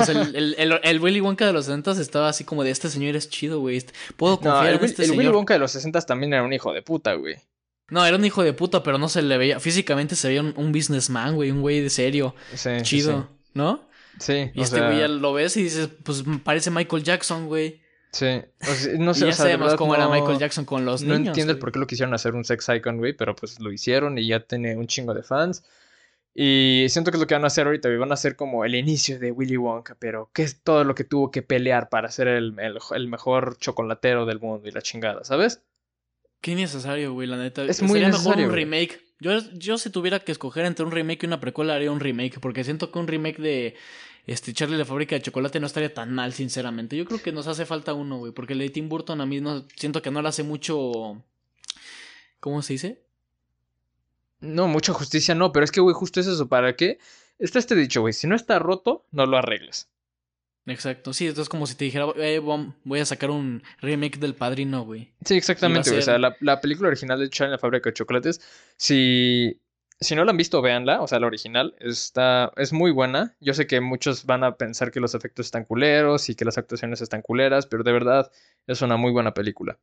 O 0.00 0.04
sea, 0.04 0.22
el, 0.22 0.36
el, 0.36 0.54
el- 0.58 0.80
el 0.82 1.00
Willy 1.00 1.20
Wonka 1.20 1.44
de 1.46 1.52
los 1.52 1.64
60 1.66 1.90
estaba 2.00 2.28
así 2.28 2.44
como 2.44 2.62
de 2.62 2.70
este 2.70 2.88
señor 2.88 3.16
es 3.16 3.28
chido, 3.28 3.58
güey. 3.60 3.78
Este- 3.78 3.92
Puedo 4.16 4.34
No, 4.34 4.40
confiar 4.40 4.74
el, 4.74 4.78
en 4.78 4.84
este 4.84 5.02
el 5.04 5.10
Willy 5.10 5.22
señor. 5.22 5.34
Wonka 5.36 5.54
de 5.54 5.60
los 5.60 5.72
60 5.72 6.00
también 6.02 6.32
era 6.32 6.42
un 6.44 6.52
hijo 6.52 6.72
de 6.72 6.82
puta, 6.82 7.14
güey. 7.14 7.36
No, 7.92 8.04
era 8.06 8.16
un 8.16 8.24
hijo 8.24 8.42
de 8.42 8.52
puta, 8.52 8.82
pero 8.82 8.98
no 8.98 9.08
se 9.08 9.22
le 9.22 9.36
veía. 9.38 9.60
Físicamente 9.60 10.16
se 10.16 10.28
veía 10.28 10.40
un, 10.40 10.54
un 10.56 10.72
businessman, 10.72 11.34
güey. 11.36 11.50
Un 11.50 11.60
güey 11.60 11.80
de 11.80 11.90
serio. 11.90 12.34
Sí, 12.54 12.56
sí, 12.78 12.82
chido, 12.82 13.28
¿no? 13.54 13.86
Sí, 14.18 14.50
Y 14.54 14.60
o 14.60 14.62
este 14.64 14.76
sea, 14.76 14.86
güey 14.88 15.00
ya 15.00 15.08
lo 15.08 15.32
ves 15.32 15.56
y 15.56 15.62
dices, 15.62 15.88
pues 16.04 16.24
parece 16.42 16.70
Michael 16.70 17.02
Jackson, 17.02 17.46
güey. 17.46 17.80
Sí, 18.12 18.26
o 18.60 18.74
sea, 18.74 18.92
no 18.98 19.12
Y 19.12 19.14
sé, 19.14 19.20
ya 19.20 19.28
o 19.30 19.32
sea, 19.32 19.44
de 19.46 19.52
sabemos 19.52 19.74
cómo 19.74 19.94
era 19.94 20.04
no- 20.04 20.10
Michael 20.10 20.38
Jackson 20.38 20.64
con 20.66 20.84
los 20.84 21.02
No 21.02 21.14
niños. 21.14 21.28
entiendo 21.28 21.52
el 21.52 21.56
güey. 21.56 21.60
por 21.60 21.72
qué 21.72 21.78
lo 21.78 21.86
quisieron 21.86 22.12
hacer 22.14 22.34
un 22.34 22.44
sex 22.44 22.68
icon, 22.68 22.98
güey, 22.98 23.14
pero 23.14 23.34
pues 23.34 23.58
lo 23.60 23.72
hicieron 23.72 24.18
y 24.18 24.26
ya 24.26 24.40
tiene 24.40 24.76
un 24.76 24.86
chingo 24.86 25.14
de 25.14 25.22
fans. 25.22 25.64
Y 26.34 26.86
siento 26.88 27.10
que 27.10 27.16
es 27.16 27.20
lo 27.20 27.26
que 27.26 27.34
van 27.34 27.44
a 27.44 27.48
hacer 27.48 27.66
ahorita, 27.66 27.88
güey. 27.88 27.98
Van 27.98 28.10
a 28.10 28.14
hacer 28.14 28.36
como 28.36 28.64
el 28.64 28.74
inicio 28.74 29.18
de 29.18 29.32
Willy 29.32 29.56
Wonka, 29.58 29.96
pero 29.98 30.30
¿qué 30.32 30.42
es 30.42 30.62
todo 30.62 30.84
lo 30.84 30.94
que 30.94 31.04
tuvo 31.04 31.30
que 31.30 31.42
pelear 31.42 31.88
para 31.90 32.10
ser 32.10 32.28
el, 32.28 32.54
el- 32.58 32.78
el 32.94 33.08
mejor 33.08 33.58
chocolatero 33.58 34.24
del 34.24 34.40
mundo 34.40 34.66
y 34.68 34.72
la 34.72 34.80
chingada, 34.82 35.24
¿sabes? 35.24 35.62
Qué 36.42 36.50
innecesario, 36.50 37.14
güey, 37.14 37.26
la 37.28 37.38
neta. 37.38 37.64
Es 37.64 37.80
muy 37.80 37.92
Sería 37.92 38.08
mejor 38.08 38.20
necesario, 38.36 38.44
un 38.46 38.50
güey. 38.50 38.64
remake. 38.64 39.00
Yo, 39.20 39.38
yo 39.54 39.78
si 39.78 39.88
tuviera 39.90 40.18
que 40.18 40.32
escoger 40.32 40.66
entre 40.66 40.84
un 40.84 40.90
remake 40.90 41.22
y 41.22 41.26
una 41.26 41.40
precuela, 41.40 41.74
haría 41.74 41.90
un 41.92 42.00
remake. 42.00 42.40
Porque 42.40 42.64
siento 42.64 42.90
que 42.90 42.98
un 42.98 43.06
remake 43.06 43.38
de 43.40 43.76
este 44.26 44.52
Charlie 44.52 44.76
la 44.76 44.84
fábrica 44.84 45.14
de 45.14 45.22
chocolate 45.22 45.60
no 45.60 45.66
estaría 45.68 45.94
tan 45.94 46.12
mal, 46.12 46.32
sinceramente. 46.32 46.96
Yo 46.96 47.04
creo 47.04 47.22
que 47.22 47.32
nos 47.32 47.46
hace 47.46 47.64
falta 47.64 47.94
uno, 47.94 48.18
güey. 48.18 48.32
Porque 48.32 48.52
el 48.54 48.58
de 48.58 48.70
Tim 48.70 48.88
Burton 48.88 49.20
a 49.20 49.26
mí 49.26 49.40
no 49.40 49.64
siento 49.76 50.02
que 50.02 50.10
no 50.10 50.20
le 50.20 50.28
hace 50.28 50.42
mucho. 50.42 51.22
¿Cómo 52.40 52.60
se 52.60 52.72
dice? 52.74 53.02
No, 54.40 54.66
mucha 54.66 54.92
justicia 54.92 55.36
no, 55.36 55.52
pero 55.52 55.64
es 55.64 55.70
que, 55.70 55.80
güey, 55.80 55.94
justo 55.94 56.18
es 56.18 56.26
eso. 56.26 56.48
¿Para 56.48 56.74
qué? 56.74 56.98
Está 57.38 57.60
este 57.60 57.76
dicho, 57.76 58.00
güey. 58.00 58.12
Si 58.12 58.26
no 58.26 58.34
está 58.34 58.58
roto, 58.58 59.06
no 59.12 59.26
lo 59.26 59.36
arregles. 59.38 59.88
Exacto. 60.66 61.12
Sí, 61.12 61.26
esto 61.26 61.42
es 61.42 61.48
como 61.48 61.66
si 61.66 61.74
te 61.74 61.84
dijera, 61.84 62.06
eh, 62.16 62.38
voy 62.38 63.00
a 63.00 63.04
sacar 63.04 63.30
un 63.30 63.62
remake 63.80 64.18
del 64.18 64.34
padrino, 64.34 64.84
güey. 64.84 65.12
Sí, 65.24 65.34
exactamente. 65.34 65.96
O 65.96 66.02
sea, 66.02 66.18
la 66.18 66.60
película 66.60 66.88
original 66.88 67.18
de 67.18 67.30
Charlie 67.30 67.48
en 67.48 67.52
la 67.52 67.58
fábrica 67.58 67.90
de 67.90 67.94
chocolates, 67.94 68.40
si, 68.76 69.60
si 70.00 70.14
no 70.14 70.24
la 70.24 70.30
han 70.30 70.36
visto, 70.36 70.62
véanla. 70.62 71.02
O 71.02 71.08
sea, 71.08 71.18
la 71.18 71.26
original 71.26 71.74
está, 71.80 72.52
es 72.56 72.72
muy 72.72 72.92
buena. 72.92 73.36
Yo 73.40 73.54
sé 73.54 73.66
que 73.66 73.80
muchos 73.80 74.24
van 74.24 74.44
a 74.44 74.56
pensar 74.56 74.90
que 74.92 75.00
los 75.00 75.14
efectos 75.14 75.46
están 75.46 75.64
culeros 75.64 76.28
y 76.28 76.34
que 76.34 76.44
las 76.44 76.58
actuaciones 76.58 77.00
están 77.00 77.22
culeras, 77.22 77.66
pero 77.66 77.82
de 77.82 77.92
verdad 77.92 78.30
es 78.66 78.82
una 78.82 78.96
muy 78.96 79.10
buena 79.10 79.34
película. 79.34 79.78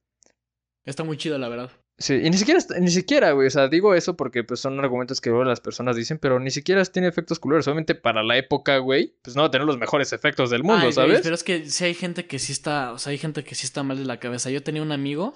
Está 0.86 1.04
muy 1.04 1.18
chida, 1.18 1.38
la 1.38 1.50
verdad. 1.50 1.72
Sí, 2.00 2.14
y 2.14 2.30
ni 2.30 2.38
siquiera, 2.38 2.62
ni 2.80 2.90
siquiera, 2.90 3.34
güey. 3.34 3.48
O 3.48 3.52
sea, 3.52 3.68
digo 3.68 3.94
eso 3.94 4.16
porque 4.16 4.46
pues 4.46 4.62
son 4.62 4.80
argumentos 4.80 5.20
que 5.20 5.30
luego 5.30 5.44
las 5.44 5.60
personas 5.60 5.98
dicen, 5.98 6.18
pero 6.18 6.40
ni 6.40 6.50
siquiera 6.50 6.84
tiene 6.86 7.10
efectos 7.10 7.40
culeros. 7.40 7.68
Obviamente 7.68 7.94
para 7.94 8.24
la 8.24 8.38
época, 8.38 8.78
güey, 8.78 9.16
pues 9.22 9.36
no 9.36 9.42
va 9.42 9.50
a 9.50 9.52
tener 9.52 9.68
los 9.68 9.78
mejores 9.78 10.14
efectos 10.14 10.50
del 10.50 10.64
mundo, 10.64 10.88
Ay, 10.88 10.94
güey, 10.94 10.94
¿sabes? 10.94 11.22
pero 11.22 11.36
es 11.36 11.44
que 11.44 11.70
sí 11.70 11.84
hay 11.84 11.94
gente 11.94 12.26
que 12.26 12.40
sí 12.40 12.54
está, 12.54 12.94
o 12.94 12.98
sea, 12.98 13.12
hay 13.12 13.18
gente 13.18 13.44
que 13.44 13.54
sí 13.54 13.66
está 13.66 13.84
mal 13.84 13.98
de 13.98 14.06
la 14.06 14.20
cabeza. 14.20 14.50
Yo 14.50 14.64
tenía 14.64 14.82
un 14.82 14.94
amigo 14.94 15.34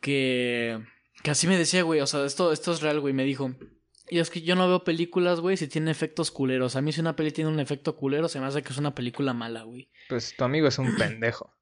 que, 0.00 0.78
que 1.22 1.30
así 1.30 1.46
me 1.46 1.58
decía, 1.58 1.82
güey, 1.82 2.00
o 2.00 2.06
sea, 2.06 2.24
esto, 2.24 2.50
esto 2.50 2.72
es 2.72 2.80
real, 2.80 3.00
güey, 3.00 3.12
me 3.12 3.24
dijo. 3.24 3.54
Y 4.10 4.20
es 4.20 4.30
que 4.30 4.40
yo 4.40 4.54
no 4.56 4.66
veo 4.68 4.84
películas, 4.84 5.40
güey, 5.40 5.58
si 5.58 5.68
tiene 5.68 5.90
efectos 5.90 6.30
culeros. 6.30 6.76
A 6.76 6.80
mí 6.80 6.92
si 6.92 7.00
una 7.00 7.14
peli 7.14 7.30
tiene 7.30 7.50
un 7.50 7.60
efecto 7.60 7.94
culero, 7.94 8.28
se 8.28 8.40
me 8.40 8.46
hace 8.46 8.62
que 8.62 8.72
es 8.72 8.78
una 8.78 8.94
película 8.94 9.34
mala, 9.34 9.64
güey. 9.64 9.90
Pues 10.08 10.34
tu 10.34 10.44
amigo 10.44 10.66
es 10.66 10.78
un 10.78 10.96
pendejo. 10.96 11.57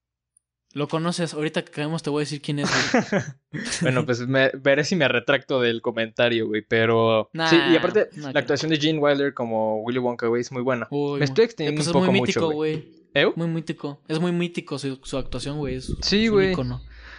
Lo 0.76 0.88
conoces, 0.88 1.32
ahorita 1.32 1.64
que 1.64 1.70
acabemos 1.70 2.02
te 2.02 2.10
voy 2.10 2.20
a 2.20 2.24
decir 2.24 2.42
quién 2.42 2.58
es, 2.58 2.68
güey. 2.70 3.22
Bueno, 3.80 4.04
pues 4.04 4.28
me, 4.28 4.50
veré 4.50 4.84
si 4.84 4.94
me 4.94 5.08
retracto 5.08 5.58
del 5.58 5.80
comentario, 5.80 6.48
güey, 6.48 6.60
pero... 6.68 7.30
Nah, 7.32 7.48
sí, 7.48 7.56
y 7.72 7.76
aparte, 7.76 8.10
la 8.14 8.40
actuación 8.40 8.70
de 8.70 8.76
Gene 8.76 8.98
Wilder 8.98 9.32
como 9.32 9.80
Willy 9.80 10.00
Wonka, 10.00 10.26
güey, 10.26 10.42
es 10.42 10.52
muy 10.52 10.60
buena. 10.60 10.86
Uy, 10.90 11.18
me 11.18 11.24
estoy 11.24 11.46
extendiendo 11.46 11.78
pues 11.78 11.86
un 11.86 11.90
es 11.90 11.94
poco 11.94 12.12
muy 12.12 12.20
mítico, 12.20 12.50
güey. 12.50 12.74
güey. 12.74 13.06
¿Eu? 13.14 13.32
Muy 13.36 13.48
mítico. 13.48 14.02
Es 14.06 14.20
muy 14.20 14.32
mítico 14.32 14.78
su, 14.78 15.00
su 15.02 15.16
actuación, 15.16 15.56
güey. 15.56 15.76
Es, 15.76 15.96
Sí, 16.02 16.28
güey. 16.28 16.54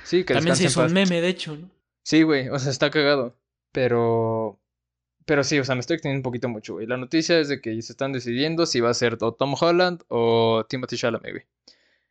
Sí, 0.04 0.24
que 0.24 0.36
También 0.36 0.56
se 0.56 0.66
hizo 0.66 0.86
un 0.86 0.94
meme, 0.94 1.20
de 1.20 1.30
hecho, 1.30 1.58
¿no? 1.58 1.72
Sí, 2.04 2.22
güey, 2.22 2.50
o 2.50 2.60
sea, 2.60 2.70
está 2.70 2.92
cagado. 2.92 3.40
Pero... 3.72 4.60
Pero 5.26 5.44
sí, 5.44 5.58
o 5.58 5.64
sea, 5.64 5.74
me 5.74 5.82
estoy 5.82 5.96
extendiendo 5.96 6.20
un 6.20 6.30
poquito 6.30 6.48
mucho, 6.48 6.74
güey. 6.74 6.86
La 6.86 6.98
noticia 6.98 7.40
es 7.40 7.50
de 7.50 7.60
que 7.60 7.82
se 7.82 7.92
están 7.92 8.14
decidiendo 8.14 8.68
si 8.68 8.82
va 8.82 8.92
a 8.92 8.94
ser 8.94 9.18
o 9.20 9.34
Tom 9.34 9.56
Holland 9.60 10.04
o 10.10 10.64
Timothy 10.70 10.96
Chalamet, 10.96 11.32
güey. 11.32 11.46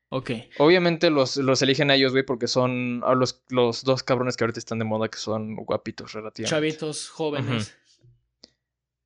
Ok. 0.08 0.30
Obviamente 0.58 1.10
los, 1.10 1.36
los 1.36 1.62
eligen 1.62 1.90
a 1.90 1.94
ellos, 1.96 2.12
güey, 2.12 2.24
porque 2.24 2.46
son 2.46 3.02
a 3.04 3.14
los, 3.14 3.42
los 3.48 3.82
dos 3.82 4.02
cabrones 4.02 4.36
que 4.36 4.44
ahorita 4.44 4.58
están 4.60 4.78
de 4.78 4.84
moda, 4.84 5.08
que 5.08 5.18
son 5.18 5.56
guapitos 5.56 6.12
relativamente. 6.12 6.50
Chavitos, 6.50 7.08
jóvenes. 7.08 7.76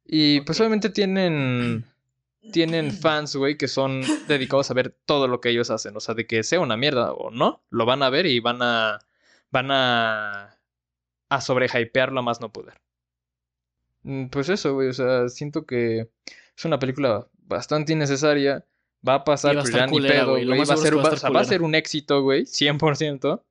Y 0.04 0.40
pues 0.42 0.60
obviamente 0.60 0.90
tienen, 0.90 1.84
tienen 2.52 2.92
fans, 2.92 3.36
güey, 3.36 3.56
que 3.56 3.68
son 3.68 4.02
dedicados 4.28 4.70
a 4.70 4.74
ver 4.74 4.94
todo 5.06 5.28
lo 5.28 5.40
que 5.40 5.50
ellos 5.50 5.70
hacen. 5.70 5.96
O 5.96 6.00
sea, 6.00 6.14
de 6.14 6.26
que 6.26 6.42
sea 6.42 6.60
una 6.60 6.76
mierda 6.76 7.12
o 7.12 7.30
no, 7.30 7.62
lo 7.70 7.86
van 7.86 8.02
a 8.02 8.10
ver 8.10 8.26
y 8.26 8.40
van 8.40 8.60
a, 8.60 8.98
van 9.50 9.70
a, 9.70 10.58
a 11.28 11.40
sobrehypearlo 11.40 12.20
a 12.20 12.22
más 12.22 12.40
no 12.40 12.52
poder. 12.52 12.80
Mm, 14.02 14.26
Pues 14.26 14.48
eso, 14.48 14.74
güey, 14.74 14.88
o 14.88 14.92
sea, 14.92 15.28
siento 15.28 15.64
que 15.64 16.10
es 16.56 16.64
una 16.64 16.78
película 16.78 17.26
bastante 17.38 17.92
innecesaria. 17.94 18.66
Va 19.06 19.14
a 19.14 19.24
pasar, 19.24 19.56
pues 19.58 19.72
ya 19.72 19.86
ni 19.86 20.00
pedo, 20.00 20.32
güey. 20.32 20.46
Va 20.46 20.54
a 20.54 20.62
es 20.62 20.80
ser, 20.80 20.96
va 20.98 21.08
a 21.08 21.30
va- 21.30 21.44
ser 21.44 21.62
un 21.62 21.74
éxito, 21.74 22.22
güey, 22.22 22.44
100%. 22.44 23.42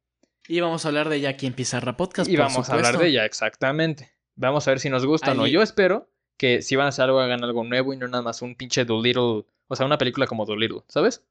Y 0.47 0.59
vamos 0.61 0.85
a 0.85 0.87
hablar 0.89 1.09
de 1.09 1.17
ella 1.17 1.29
aquí 1.29 1.45
en 1.47 1.53
Pizarra 1.53 1.97
Podcast. 1.97 2.29
Y 2.29 2.35
por 2.35 2.45
vamos 2.45 2.69
a 2.69 2.73
hablar 2.73 2.97
de 2.97 3.07
ella, 3.07 3.25
exactamente. 3.25 4.11
Vamos 4.35 4.67
a 4.67 4.71
ver 4.71 4.79
si 4.79 4.89
nos 4.89 5.05
gusta 5.05 5.31
o 5.31 5.35
no. 5.35 5.47
Yo 5.47 5.61
espero 5.61 6.09
que 6.37 6.61
si 6.61 6.75
van 6.75 6.85
a 6.85 6.89
hacer 6.89 7.05
algo, 7.05 7.19
hagan 7.19 7.43
algo 7.43 7.63
nuevo 7.63 7.93
y 7.93 7.97
no 7.97 8.07
nada 8.07 8.23
más 8.23 8.41
un 8.41 8.55
pinche 8.55 8.85
Dolittle. 8.85 9.45
O 9.67 9.75
sea, 9.75 9.85
una 9.85 9.97
película 9.97 10.25
como 10.27 10.45
Dolittle, 10.45 10.81
¿sabes? 10.87 11.23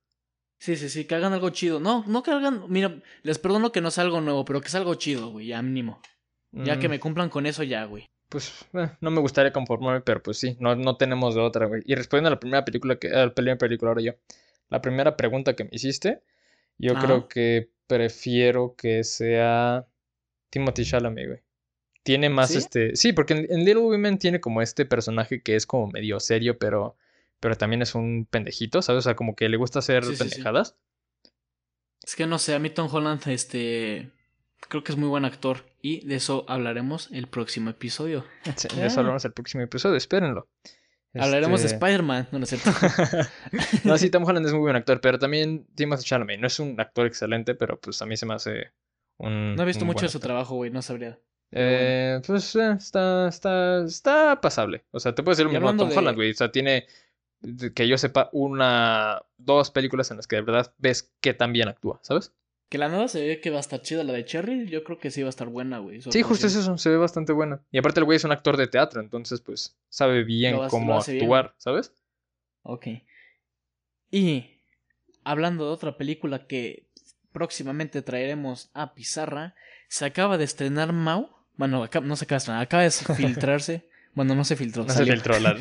Sí, 0.61 0.77
sí, 0.77 0.89
sí, 0.89 1.05
que 1.05 1.15
hagan 1.15 1.33
algo 1.33 1.51
chido. 1.51 1.79
No, 1.81 2.05
no 2.07 2.23
que 2.23 2.31
hagan. 2.33 2.65
Mira, 2.69 3.01
les 3.23 3.39
perdono 3.39 3.73
que 3.73 3.81
no 3.81 3.91
sea 3.91 4.05
algo 4.05 4.21
nuevo, 4.21 4.45
pero 4.45 4.61
que 4.61 4.69
sea 4.69 4.81
algo 4.81 4.95
chido, 4.97 5.31
güey, 5.31 5.47
ya 5.49 5.63
mínimo. 5.63 6.01
Ya 6.53 6.79
que 6.79 6.89
Mm, 6.89 6.91
me 6.91 7.01
cumplan 7.01 7.29
con 7.31 7.47
eso, 7.47 7.63
ya, 7.63 7.85
güey. 7.85 8.07
Pues 8.29 8.67
eh, 8.75 8.91
no 9.01 9.11
me 9.11 9.21
gustaría 9.21 9.53
conformarme, 9.53 10.01
pero 10.03 10.23
pues 10.23 10.39
sí, 10.39 10.57
no, 10.61 10.77
no 10.77 10.97
tenemos 10.97 11.35
de 11.35 11.41
otra, 11.41 11.67
güey. 11.67 11.83
Y 11.87 11.95
respondiendo 11.95 12.29
a 12.29 12.33
la 12.33 12.41
primera 12.41 12.65
película 12.65 12.99
que. 12.99 13.09
A 13.09 13.27
la 13.27 13.35
primera 13.35 13.57
película 13.59 13.91
ahora 13.91 14.03
yo. 14.03 14.13
La 14.69 14.83
primera 14.83 15.17
pregunta 15.17 15.57
que 15.57 15.65
me 15.65 15.71
hiciste, 15.73 16.23
yo 16.79 16.95
Ajá. 16.95 17.03
creo 17.07 17.29
que 17.29 17.71
prefiero 17.87 18.75
que 18.77 19.05
sea 19.05 19.87
Timothy 20.51 20.85
Chalamet, 20.85 21.29
güey. 21.29 21.41
tiene 22.03 22.31
más 22.31 22.53
¿Sí? 22.53 22.57
este. 22.57 22.97
Sí, 22.97 23.13
porque 23.13 23.35
en, 23.35 23.47
en 23.53 23.65
Little 23.65 23.83
Women 23.85 24.19
tiene 24.19 24.41
como 24.41 24.63
este 24.63 24.87
personaje 24.87 25.43
que 25.43 25.57
es 25.57 25.67
como 25.67 25.89
medio 25.89 26.21
serio, 26.21 26.59
pero, 26.59 26.97
pero 27.41 27.57
también 27.57 27.83
es 27.83 27.95
un 27.95 28.27
pendejito, 28.31 28.83
¿sabes? 28.83 29.01
O 29.01 29.03
sea, 29.03 29.17
como 29.17 29.37
que 29.37 29.49
le 29.49 29.57
gusta 29.59 29.81
hacer 29.81 30.05
Sí, 30.05 30.17
sí, 30.17 30.31
sí. 30.31 30.43
pendejadas. 30.43 30.77
Es 32.03 32.17
que 32.17 32.27
no 32.27 32.39
sé, 32.39 32.55
a 32.55 32.59
mí 32.59 32.71
Tom 32.71 32.89
Holland, 32.93 33.23
este. 33.29 34.11
Creo 34.69 34.83
que 34.83 34.93
es 34.93 34.99
muy 34.99 35.09
buen 35.09 35.25
actor. 35.25 35.65
Y 35.81 36.07
de 36.07 36.17
eso 36.17 36.45
hablaremos 36.49 37.09
el 37.13 37.27
próximo 37.29 37.71
episodio. 37.71 38.25
Sí, 38.57 38.69
de 38.75 38.87
eso 38.87 39.01
hablamos 39.01 39.25
el 39.25 39.33
próximo 39.33 39.63
episodio, 39.63 39.97
espérenlo. 39.97 40.49
Hablaremos 41.15 41.61
de 41.61 41.67
Este, 41.69 41.77
Spider-Man, 41.77 42.29
no, 42.33 42.39
no 42.39 42.45
es 42.45 42.51
cierto. 42.51 42.71
no, 43.85 43.97
sí, 43.97 44.11
Tom 44.11 44.25
Holland 44.25 44.47
es 44.47 44.53
muy 44.53 44.61
buen 44.61 44.77
actor, 44.77 45.01
pero 45.01 45.19
también 45.19 45.67
Timothée 45.75 46.05
Chalamet 46.05 46.39
no 46.39 46.47
es 46.47 46.59
un 46.61 46.79
actor 46.81 47.07
excelente, 47.07 47.55
pero 47.55 47.81
pues 47.81 48.01
a 48.03 48.07
mí 48.07 48.17
se 48.17 48.27
me 48.27 48.35
hace 48.35 48.73
un. 49.17 49.55
No 49.57 49.63
he 49.63 49.67
visto 49.67 49.85
mucho 49.85 50.05
de 50.05 50.11
su 50.11 50.19
actor. 50.19 50.29
trabajo, 50.29 50.57
güey, 50.57 50.71
no 50.71 50.83
sabría. 50.83 51.19
Eh, 51.51 52.21
pues 52.27 52.55
eh, 52.57 52.73
está, 52.79 53.29
está, 53.29 53.85
está 53.85 54.41
pasable. 54.41 54.85
O 54.91 55.01
sea, 55.01 55.15
te 55.15 55.23
puedo 55.23 55.33
decir 55.33 55.47
lo 55.47 55.53
mismo 55.53 55.71
a 55.71 55.77
Tom 55.77 55.89
de- 55.89 55.97
Holland, 55.97 56.17
güey. 56.17 56.31
O 56.33 56.35
sea, 56.35 56.53
tiene, 56.53 56.87
que 57.75 57.89
yo 57.89 57.97
sepa, 57.97 58.29
una, 58.33 59.23
dos 59.39 59.71
películas 59.71 60.11
en 60.11 60.19
las 60.19 60.27
que 60.27 60.37
de 60.37 60.43
verdad 60.43 60.75
ves 60.77 61.15
qué 61.23 61.33
tan 61.33 61.53
bien 61.55 61.69
actúa, 61.69 62.01
¿sabes? 62.03 62.35
Que 62.69 62.77
la 62.77 62.89
nueva 62.89 63.09
se 63.09 63.27
ve 63.27 63.41
que 63.41 63.51
va 63.51 63.57
a 63.57 63.61
estar 63.61 63.81
chida, 63.81 64.05
la 64.05 64.13
de 64.13 64.25
Cherry, 64.27 64.67
yo 64.69 64.85
creo 64.85 64.99
que 64.99 65.11
sí 65.11 65.23
va 65.23 65.29
a 65.29 65.31
estar 65.31 65.49
buena, 65.49 65.79
güey. 65.79 66.03
Sí, 66.03 66.23
justo 66.23 66.47
es 66.47 66.55
eso, 66.55 66.77
se 66.77 66.91
ve 66.91 66.99
bastante 66.99 67.33
buena. 67.33 67.63
Y 67.71 67.79
aparte 67.79 68.01
el 68.01 68.05
güey 68.05 68.17
es 68.17 68.25
un 68.25 68.33
actor 68.33 68.57
de 68.59 68.67
teatro, 68.67 69.01
entonces 69.01 69.41
pues 69.41 69.77
sabe 69.89 70.23
bien 70.25 70.59
cómo 70.69 71.03
bien. 71.07 71.23
actuar, 71.23 71.55
¿sabes? 71.57 71.93
Ok. 72.63 72.89
Y 74.11 74.61
hablando 75.25 75.65
de 75.67 75.71
otra 75.73 75.97
película 75.97 76.47
que 76.47 76.87
próximamente 77.33 78.03
traeremos 78.03 78.71
a 78.75 78.95
Pizarra, 78.95 79.55
se 79.89 80.05
acaba 80.05 80.37
de 80.39 80.45
estrenar 80.45 80.93
Mau. 80.93 81.31
Bueno, 81.57 81.83
acá- 81.83 82.01
no 82.01 82.17
se 82.17 82.25
acaba 82.25 82.37
de 82.37 82.39
estrenar, 82.39 82.63
acaba 82.63 82.83
de 82.83 82.91
filtrarse. 83.17 83.88
Bueno, 84.15 84.35
no 84.35 84.45
se 84.45 84.57
filtró. 84.57 84.85
No 84.85 84.91
se 84.91 84.99
salió. 84.99 85.13
filtró 85.13 85.39
la... 85.39 85.57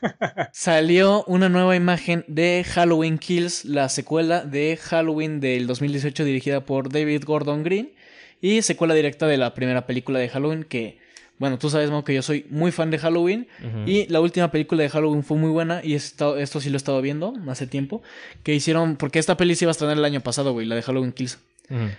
Salió 0.52 1.24
una 1.24 1.48
nueva 1.48 1.76
imagen 1.76 2.24
de 2.26 2.64
Halloween 2.66 3.18
Kills, 3.18 3.64
la 3.64 3.88
secuela 3.88 4.44
de 4.44 4.78
Halloween 4.80 5.40
del 5.40 5.66
2018 5.66 6.24
dirigida 6.24 6.64
por 6.64 6.90
David 6.90 7.24
Gordon 7.24 7.62
Green 7.62 7.92
y 8.40 8.62
secuela 8.62 8.94
directa 8.94 9.26
de 9.26 9.36
la 9.36 9.54
primera 9.54 9.86
película 9.86 10.18
de 10.18 10.28
Halloween 10.28 10.64
que, 10.64 10.98
bueno, 11.38 11.58
tú 11.58 11.70
sabes, 11.70 11.90
Mau, 11.90 12.04
que 12.04 12.14
yo 12.14 12.22
soy 12.22 12.46
muy 12.50 12.72
fan 12.72 12.90
de 12.90 12.98
Halloween 12.98 13.48
y 13.86 14.06
la 14.06 14.20
última 14.20 14.50
película 14.50 14.82
de 14.82 14.88
Halloween 14.88 15.22
fue 15.22 15.36
muy 15.36 15.50
buena 15.50 15.80
y 15.84 15.94
esto, 15.94 16.36
esto 16.38 16.60
sí 16.60 16.70
lo 16.70 16.76
he 16.76 16.78
estado 16.78 17.02
viendo 17.02 17.34
hace 17.48 17.66
tiempo, 17.66 18.02
que 18.42 18.54
hicieron, 18.54 18.96
porque 18.96 19.18
esta 19.18 19.36
peli 19.36 19.54
se 19.54 19.64
iba 19.64 19.70
a 19.70 19.72
estrenar 19.72 19.98
el 19.98 20.04
año 20.04 20.20
pasado, 20.20 20.52
güey, 20.52 20.66
la 20.66 20.76
de 20.76 20.82
Halloween 20.82 21.12
Kills. 21.12 21.38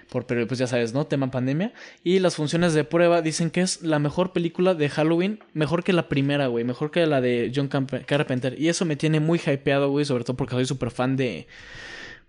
Por, 0.10 0.26
pero 0.26 0.48
pues 0.48 0.58
ya 0.60 0.66
sabes, 0.68 0.94
¿no? 0.94 1.06
Tema 1.06 1.30
pandemia. 1.30 1.74
Y 2.04 2.20
las 2.20 2.36
funciones 2.36 2.74
de 2.74 2.84
prueba 2.84 3.22
dicen 3.22 3.52
que 3.52 3.62
es 3.62 3.82
la 3.84 4.00
mejor 4.00 4.34
película 4.34 4.74
de 4.74 4.90
Halloween. 4.90 5.40
Mejor 5.54 5.84
que 5.84 5.94
la 5.94 6.10
primera, 6.10 6.48
güey. 6.48 6.64
Mejor 6.64 6.90
que 6.92 7.06
la 7.06 7.22
de 7.22 7.52
John 7.56 7.68
Camp- 7.68 8.06
Carpenter. 8.06 8.60
Y 8.60 8.70
eso 8.70 8.86
me 8.86 8.96
tiene 8.96 9.20
muy 9.20 9.40
hypeado, 9.40 9.90
güey. 9.92 10.06
Sobre 10.06 10.24
todo 10.24 10.36
porque 10.38 10.56
soy 10.56 10.66
súper 10.66 10.92
fan 10.92 11.16
de. 11.18 11.48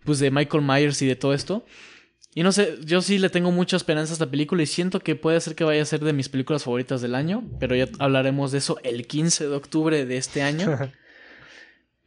Pues 0.05 0.19
de 0.19 0.31
Michael 0.31 0.63
Myers 0.65 1.01
y 1.03 1.07
de 1.07 1.17
todo 1.17 1.33
esto. 1.35 1.65
Y 2.35 2.43
no 2.45 2.53
sé, 2.53 2.77
yo 2.85 3.03
sí 3.03 3.19
le 3.19 3.29
tengo 3.29 3.51
mucha 3.51 3.77
esperanza 3.77 4.13
a 4.13 4.15
esta 4.15 4.31
película 4.31 4.63
y 4.63 4.67
siento 4.67 5.01
que 5.01 5.17
puede 5.17 5.41
ser 5.41 5.57
que 5.57 5.65
vaya 5.65 5.83
a 5.83 5.85
ser 5.85 5.99
de 6.01 6.13
mis 6.13 6.29
películas 6.29 6.63
favoritas 6.63 7.01
del 7.03 7.15
año. 7.17 7.43
Pero 7.59 7.75
ya 7.75 7.89
hablaremos 7.99 8.53
de 8.53 8.59
eso 8.59 8.79
el 8.85 9.07
15 9.07 9.49
de 9.49 9.55
octubre 9.57 10.07
de 10.07 10.17
este 10.17 10.43
año. 10.43 10.79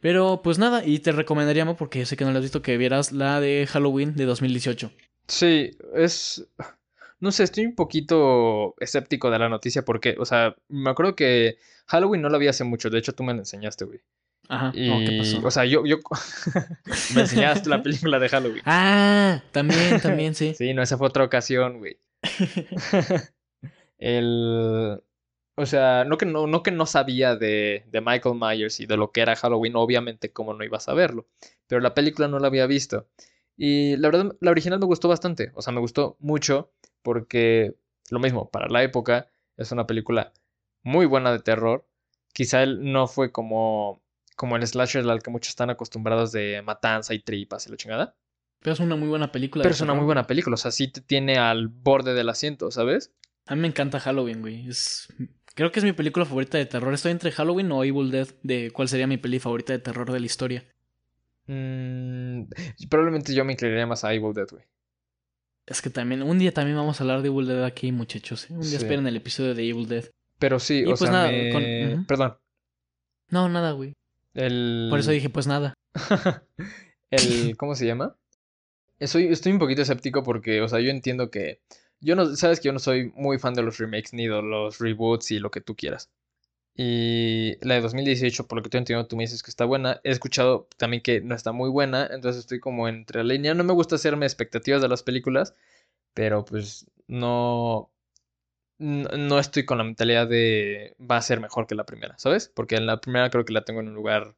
Pero 0.00 0.40
pues 0.42 0.58
nada, 0.58 0.84
y 0.84 0.98
te 0.98 1.12
recomendaríamos, 1.12 1.76
porque 1.76 2.04
sé 2.04 2.16
que 2.16 2.24
no 2.24 2.30
la 2.32 2.38
has 2.38 2.42
visto, 2.44 2.60
que 2.62 2.76
vieras 2.76 3.12
la 3.12 3.40
de 3.40 3.66
Halloween 3.70 4.14
de 4.14 4.26
2018. 4.26 4.90
Sí, 5.26 5.70
es... 5.94 6.46
No 7.20 7.32
sé, 7.32 7.44
estoy 7.44 7.64
un 7.64 7.74
poquito 7.74 8.74
escéptico 8.78 9.30
de 9.30 9.38
la 9.38 9.48
noticia 9.48 9.84
porque, 9.84 10.16
o 10.18 10.24
sea, 10.24 10.56
me 10.68 10.90
acuerdo 10.90 11.16
que 11.16 11.56
Halloween 11.86 12.20
no 12.20 12.28
la 12.28 12.38
vi 12.38 12.48
hace 12.48 12.64
mucho, 12.64 12.90
de 12.90 12.98
hecho 12.98 13.14
tú 13.14 13.22
me 13.22 13.32
la 13.32 13.40
enseñaste, 13.40 13.84
güey. 13.86 14.00
Ajá. 14.48 14.72
Y, 14.74 15.04
¿qué 15.06 15.18
pasó? 15.18 15.46
o 15.46 15.50
sea, 15.50 15.64
yo, 15.64 15.86
yo... 15.86 15.98
me 17.14 17.22
enseñaste 17.22 17.70
la 17.70 17.82
película 17.82 18.18
de 18.18 18.28
Halloween. 18.28 18.62
Ah, 18.66 19.42
también, 19.52 20.00
también, 20.00 20.34
sí. 20.34 20.54
Sí, 20.54 20.74
no, 20.74 20.82
esa 20.82 20.98
fue 20.98 21.06
otra 21.06 21.24
ocasión, 21.24 21.78
güey. 21.78 21.98
El... 23.98 25.00
O 25.56 25.66
sea, 25.66 26.04
no 26.04 26.18
que 26.18 26.26
no, 26.26 26.48
no 26.48 26.62
que 26.64 26.72
no 26.72 26.84
sabía 26.84 27.36
de, 27.36 27.84
de 27.86 28.00
Michael 28.00 28.36
Myers 28.38 28.80
y 28.80 28.86
de 28.86 28.96
lo 28.96 29.12
que 29.12 29.20
era 29.20 29.36
Halloween, 29.36 29.76
obviamente 29.76 30.32
como 30.32 30.52
no 30.52 30.64
iba 30.64 30.78
a 30.78 30.80
saberlo, 30.80 31.28
pero 31.68 31.80
la 31.80 31.94
película 31.94 32.26
no 32.26 32.40
la 32.40 32.48
había 32.48 32.66
visto. 32.66 33.06
Y 33.56 33.96
la 33.96 34.08
verdad, 34.08 34.36
la 34.40 34.50
original 34.50 34.80
me 34.80 34.86
gustó 34.86 35.08
bastante, 35.08 35.52
o 35.54 35.62
sea, 35.62 35.72
me 35.72 35.80
gustó 35.80 36.16
mucho 36.18 36.72
porque, 37.02 37.74
lo 38.10 38.18
mismo, 38.18 38.50
para 38.50 38.68
la 38.68 38.82
época 38.82 39.28
es 39.56 39.70
una 39.70 39.86
película 39.86 40.32
muy 40.82 41.06
buena 41.06 41.32
de 41.32 41.38
terror. 41.38 41.86
Quizá 42.32 42.62
él 42.62 42.92
no 42.92 43.06
fue 43.06 43.30
como, 43.30 44.02
como 44.36 44.56
el 44.56 44.66
slasher 44.66 45.08
al 45.08 45.22
que 45.22 45.30
muchos 45.30 45.50
están 45.50 45.70
acostumbrados 45.70 46.32
de 46.32 46.62
matanza 46.62 47.14
y 47.14 47.20
tripas 47.20 47.66
y 47.66 47.70
la 47.70 47.76
chingada. 47.76 48.16
Pero 48.60 48.74
es 48.74 48.80
una 48.80 48.96
muy 48.96 49.08
buena 49.08 49.30
película. 49.30 49.62
Pero 49.62 49.74
es 49.74 49.80
una 49.80 49.94
muy 49.94 50.04
buena 50.04 50.26
película, 50.26 50.54
o 50.54 50.56
sea, 50.56 50.70
sí 50.70 50.88
te 50.88 51.00
tiene 51.00 51.36
al 51.36 51.68
borde 51.68 52.14
del 52.14 52.28
asiento, 52.28 52.70
¿sabes? 52.70 53.12
A 53.46 53.54
mí 53.54 53.60
me 53.60 53.68
encanta 53.68 54.00
Halloween, 54.00 54.40
güey. 54.40 54.68
Es... 54.68 55.08
Creo 55.54 55.70
que 55.70 55.78
es 55.78 55.84
mi 55.84 55.92
película 55.92 56.24
favorita 56.24 56.58
de 56.58 56.66
terror. 56.66 56.92
Estoy 56.92 57.12
entre 57.12 57.30
Halloween 57.30 57.70
o 57.70 57.84
Evil 57.84 58.10
Dead 58.10 58.26
de 58.42 58.72
cuál 58.72 58.88
sería 58.88 59.06
mi 59.06 59.18
peli 59.18 59.38
favorita 59.38 59.72
de 59.72 59.78
terror 59.78 60.10
de 60.10 60.18
la 60.18 60.26
historia. 60.26 60.64
Mm, 61.46 62.44
probablemente 62.88 63.34
yo 63.34 63.44
me 63.44 63.52
inclinaría 63.52 63.86
más 63.86 64.04
a 64.04 64.12
Evil 64.14 64.32
Dead, 64.34 64.46
güey. 64.50 64.64
Es 65.66 65.80
que 65.82 65.90
también, 65.90 66.22
un 66.22 66.38
día 66.38 66.52
también 66.52 66.76
vamos 66.76 67.00
a 67.00 67.04
hablar 67.04 67.22
de 67.22 67.28
Evil 67.28 67.46
Dead 67.46 67.64
aquí, 67.64 67.90
muchachos. 67.92 68.50
¿eh? 68.50 68.54
Un 68.54 68.60
día 68.60 68.70
Sí. 68.70 68.76
esperen 68.76 69.06
el 69.06 69.16
episodio 69.16 69.54
de 69.54 69.68
Evil 69.68 69.88
Dead. 69.88 70.04
Pero 70.38 70.58
sí, 70.58 70.80
Y 70.80 70.84
o 70.84 70.88
pues 70.88 71.00
sea, 71.00 71.10
nada, 71.10 71.30
me- 71.30 71.52
con- 71.52 71.98
ujú. 71.98 72.06
Perdón. 72.06 72.36
No, 73.30 73.48
nada, 73.48 73.72
güey. 73.72 73.94
El... 74.34 74.88
Por 74.90 74.98
eso 74.98 75.10
dije, 75.10 75.30
pues 75.30 75.46
nada. 75.46 75.74
el... 77.10 77.56
¿Cómo 77.56 77.74
se 77.74 77.86
llama? 77.86 78.16
Estoy, 78.98 79.26
estoy 79.28 79.52
un 79.52 79.58
poquito 79.58 79.82
escéptico 79.82 80.22
porque, 80.22 80.60
o 80.60 80.68
sea, 80.68 80.80
yo 80.80 80.90
entiendo 80.90 81.30
que... 81.30 81.60
Yo 82.00 82.16
no... 82.16 82.36
Sabes 82.36 82.60
que 82.60 82.66
yo 82.66 82.72
no 82.72 82.78
soy 82.78 83.10
muy 83.14 83.38
fan 83.38 83.54
de 83.54 83.62
los 83.62 83.78
remakes 83.78 84.12
ni 84.12 84.26
de 84.26 84.42
los 84.42 84.78
reboots 84.78 85.30
y 85.30 85.38
lo 85.38 85.50
que 85.50 85.60
tú 85.60 85.74
quieras. 85.74 86.10
Y 86.76 87.56
la 87.64 87.74
de 87.74 87.80
2018, 87.80 88.46
por 88.46 88.58
lo 88.58 88.62
que 88.62 88.70
tú 88.70 88.78
entiendo, 88.78 89.06
tú 89.06 89.16
me 89.16 89.22
dices 89.24 89.42
que 89.42 89.50
está 89.50 89.64
buena. 89.64 90.00
He 90.02 90.10
escuchado 90.10 90.68
también 90.76 91.02
que 91.02 91.20
no 91.20 91.34
está 91.34 91.52
muy 91.52 91.70
buena, 91.70 92.08
entonces 92.10 92.40
estoy 92.40 92.58
como 92.60 92.88
entre 92.88 93.22
la 93.22 93.34
línea. 93.34 93.54
No 93.54 93.64
me 93.64 93.72
gusta 93.72 93.94
hacerme 93.94 94.26
expectativas 94.26 94.82
de 94.82 94.88
las 94.88 95.02
películas, 95.02 95.54
pero 96.14 96.44
pues 96.44 96.86
no... 97.06 97.90
No 98.76 99.38
estoy 99.38 99.64
con 99.64 99.78
la 99.78 99.84
mentalidad 99.84 100.26
de 100.26 100.96
va 101.00 101.16
a 101.16 101.22
ser 101.22 101.40
mejor 101.40 101.68
que 101.68 101.76
la 101.76 101.86
primera, 101.86 102.18
¿sabes? 102.18 102.50
Porque 102.52 102.74
en 102.74 102.86
la 102.86 103.00
primera 103.00 103.30
creo 103.30 103.44
que 103.44 103.52
la 103.52 103.64
tengo 103.64 103.80
en 103.80 103.88
un 103.88 103.94
lugar 103.94 104.34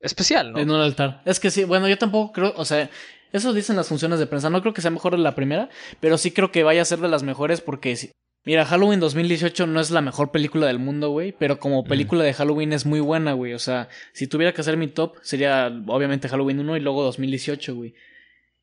especial, 0.00 0.52
¿no? 0.52 0.58
En 0.58 0.70
un 0.72 0.80
altar. 0.80 1.22
Es 1.24 1.38
que 1.38 1.52
sí, 1.52 1.62
bueno, 1.62 1.88
yo 1.88 1.96
tampoco 1.96 2.32
creo, 2.32 2.52
o 2.56 2.64
sea, 2.64 2.90
eso 3.32 3.52
dicen 3.52 3.76
las 3.76 3.86
funciones 3.86 4.18
de 4.18 4.26
prensa. 4.26 4.50
No 4.50 4.60
creo 4.60 4.74
que 4.74 4.82
sea 4.82 4.90
mejor 4.90 5.12
de 5.12 5.22
la 5.22 5.36
primera, 5.36 5.68
pero 6.00 6.18
sí 6.18 6.32
creo 6.32 6.50
que 6.50 6.64
vaya 6.64 6.82
a 6.82 6.84
ser 6.84 6.98
de 6.98 7.08
las 7.08 7.22
mejores 7.22 7.60
porque, 7.60 7.96
mira, 8.46 8.64
Halloween 8.64 9.00
2018 9.00 9.66
no 9.66 9.80
es 9.80 9.90
la 9.90 10.00
mejor 10.00 10.30
película 10.30 10.66
del 10.68 10.78
mundo, 10.78 11.10
güey, 11.10 11.32
pero 11.32 11.58
como 11.58 11.84
película 11.84 12.24
de 12.24 12.32
Halloween 12.32 12.72
es 12.72 12.86
muy 12.86 13.00
buena, 13.00 13.34
güey. 13.34 13.52
O 13.52 13.58
sea, 13.58 13.88
si 14.14 14.26
tuviera 14.26 14.54
que 14.54 14.62
hacer 14.62 14.78
mi 14.78 14.86
top, 14.86 15.16
sería 15.22 15.66
obviamente 15.88 16.28
Halloween 16.28 16.60
1 16.60 16.76
y 16.78 16.80
luego 16.80 17.02
2018, 17.02 17.74
güey. 17.74 17.94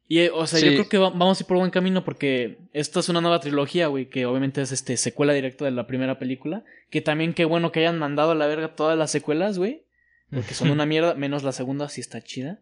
Y, 0.07 0.19
eh, 0.19 0.31
o 0.33 0.45
sea, 0.47 0.59
yo 0.59 0.71
creo 0.73 0.89
que 0.89 0.97
va- 0.97 1.09
vamos 1.11 1.39
a 1.39 1.43
ir 1.43 1.47
por 1.47 1.57
buen 1.57 1.71
camino 1.71 2.03
porque 2.03 2.57
esta 2.73 2.99
es 2.99 3.09
una 3.09 3.21
nueva 3.21 3.39
trilogía, 3.39 3.87
güey, 3.87 4.09
que 4.09 4.25
obviamente 4.25 4.61
es 4.61 4.71
este 4.71 4.97
secuela 4.97 5.33
directa 5.33 5.65
de 5.65 5.71
la 5.71 5.87
primera 5.87 6.19
película. 6.19 6.63
Que 6.89 7.01
también 7.01 7.33
qué 7.33 7.45
bueno 7.45 7.71
que 7.71 7.79
hayan 7.79 7.99
mandado 7.99 8.31
a 8.31 8.35
la 8.35 8.47
verga 8.47 8.75
todas 8.75 8.97
las 8.97 9.11
secuelas, 9.11 9.57
güey. 9.57 9.83
Porque 10.31 10.53
son 10.55 10.69
una 10.71 10.85
mierda, 10.85 11.13
menos 11.15 11.43
la 11.43 11.51
segunda, 11.51 11.87
sí 11.89 12.01
está 12.01 12.21
chida. 12.21 12.59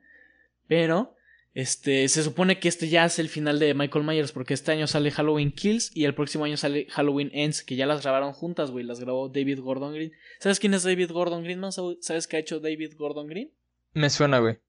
Pero, 0.68 1.16
este, 1.54 2.08
se 2.08 2.24
supone 2.24 2.60
que 2.60 2.70
este 2.70 2.88
ya 2.88 3.06
es 3.06 3.20
el 3.20 3.28
final 3.28 3.60
de 3.60 3.74
Michael 3.74 4.06
Myers, 4.06 4.32
porque 4.32 4.54
este 4.54 4.72
año 4.72 4.88
sale 4.88 5.12
Halloween 5.12 5.52
Kills 5.52 5.92
y 5.94 6.06
el 6.06 6.16
próximo 6.16 6.46
año 6.46 6.56
sale 6.58 6.88
Halloween 6.90 7.30
Ends, 7.34 7.64
que 7.64 7.76
ya 7.76 7.86
las 7.86 8.02
grabaron 8.02 8.32
juntas, 8.32 8.72
güey, 8.72 8.86
las 8.86 9.00
grabó 9.00 9.28
David 9.28 9.60
Gordon 9.60 9.94
Green. 9.94 10.14
¿Sabes 10.40 10.60
quién 10.60 10.74
es 10.74 10.84
David 10.84 11.12
Gordon 11.12 11.44
Green, 11.44 11.60
man? 11.60 11.72
¿Sabes 11.72 12.28
qué 12.28 12.38
ha 12.38 12.40
hecho 12.40 12.60
David 12.60 12.94
Gordon 12.98 13.28
Green? 13.28 13.52
Me 13.94 14.10
suena, 14.10 14.40
güey. 14.40 14.60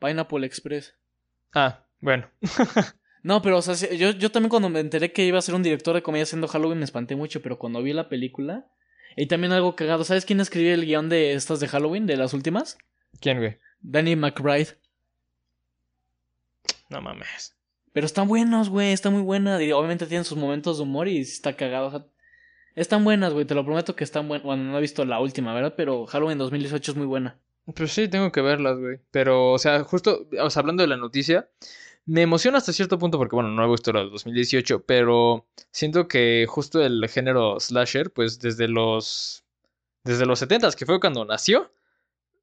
Pineapple 0.00 0.46
Express. 0.46 0.94
Ah, 1.54 1.86
bueno. 2.00 2.28
No, 3.24 3.40
pero, 3.40 3.58
o 3.58 3.62
sea, 3.62 3.76
yo, 3.94 4.10
yo 4.10 4.32
también 4.32 4.50
cuando 4.50 4.68
me 4.68 4.80
enteré 4.80 5.12
que 5.12 5.24
iba 5.24 5.38
a 5.38 5.42
ser 5.42 5.54
un 5.54 5.62
director 5.62 5.94
de 5.94 6.02
comedia 6.02 6.24
haciendo 6.24 6.48
Halloween 6.48 6.78
me 6.78 6.84
espanté 6.84 7.14
mucho, 7.14 7.40
pero 7.40 7.56
cuando 7.56 7.82
vi 7.82 7.92
la 7.92 8.08
película... 8.08 8.66
Y 9.16 9.26
también 9.26 9.52
algo 9.52 9.76
cagado, 9.76 10.04
¿sabes 10.04 10.24
quién 10.24 10.40
escribió 10.40 10.74
el 10.74 10.86
guion 10.86 11.08
de 11.08 11.34
estas 11.34 11.60
de 11.60 11.68
Halloween, 11.68 12.06
de 12.06 12.16
las 12.16 12.34
últimas? 12.34 12.78
¿Quién, 13.20 13.38
güey? 13.38 13.58
Danny 13.80 14.16
McBride. 14.16 14.70
No 16.92 17.00
mames. 17.00 17.56
Pero 17.92 18.06
están 18.06 18.28
buenos, 18.28 18.68
güey, 18.68 18.92
está 18.92 19.10
muy 19.10 19.22
buena. 19.22 19.62
Y 19.62 19.72
obviamente 19.72 20.06
tienen 20.06 20.24
sus 20.24 20.38
momentos 20.38 20.76
de 20.76 20.84
humor 20.84 21.08
y 21.08 21.18
está 21.18 21.56
cagado. 21.56 21.88
O 21.88 21.90
sea, 21.90 22.06
están 22.74 23.04
buenas, 23.04 23.32
güey, 23.32 23.44
te 23.44 23.54
lo 23.54 23.64
prometo 23.64 23.96
que 23.96 24.04
están 24.04 24.28
buenas. 24.28 24.44
Bueno, 24.44 24.64
no 24.64 24.78
he 24.78 24.80
visto 24.80 25.04
la 25.04 25.20
última, 25.20 25.54
¿verdad? 25.54 25.74
Pero 25.76 26.06
Halloween 26.06 26.38
2018 26.38 26.92
es 26.92 26.96
muy 26.96 27.06
buena. 27.06 27.38
Pues 27.74 27.92
sí, 27.92 28.08
tengo 28.08 28.32
que 28.32 28.40
verlas, 28.40 28.78
güey. 28.78 28.98
Pero, 29.10 29.52
o 29.52 29.58
sea, 29.58 29.84
justo, 29.84 30.28
o 30.40 30.50
sea, 30.50 30.60
hablando 30.60 30.82
de 30.82 30.88
la 30.88 30.96
noticia, 30.96 31.48
me 32.06 32.22
emociona 32.22 32.58
hasta 32.58 32.72
cierto 32.72 32.98
punto 32.98 33.18
porque, 33.18 33.36
bueno, 33.36 33.50
no 33.50 33.64
he 33.64 33.70
visto 33.70 33.92
la 33.92 34.00
de 34.00 34.10
2018, 34.10 34.84
pero 34.84 35.46
siento 35.70 36.08
que 36.08 36.46
justo 36.48 36.82
el 36.82 37.08
género 37.08 37.60
slasher, 37.60 38.12
pues 38.12 38.40
desde 38.40 38.68
los, 38.68 39.44
desde 40.04 40.26
los 40.26 40.38
70 40.40 40.72
que 40.72 40.86
fue 40.86 41.00
cuando 41.00 41.24
nació, 41.24 41.70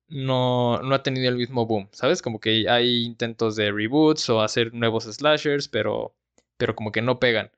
no, 0.09 0.81
no 0.81 0.95
ha 0.95 1.03
tenido 1.03 1.29
el 1.29 1.37
mismo 1.37 1.65
boom, 1.65 1.89
¿sabes? 1.91 2.21
Como 2.21 2.39
que 2.39 2.69
hay 2.69 3.03
intentos 3.05 3.55
de 3.55 3.71
reboots 3.71 4.29
o 4.29 4.41
hacer 4.41 4.73
nuevos 4.73 5.05
slashers, 5.05 5.67
pero, 5.67 6.15
pero 6.57 6.75
como 6.75 6.91
que 6.91 7.01
no 7.01 7.19
pegan. 7.19 7.51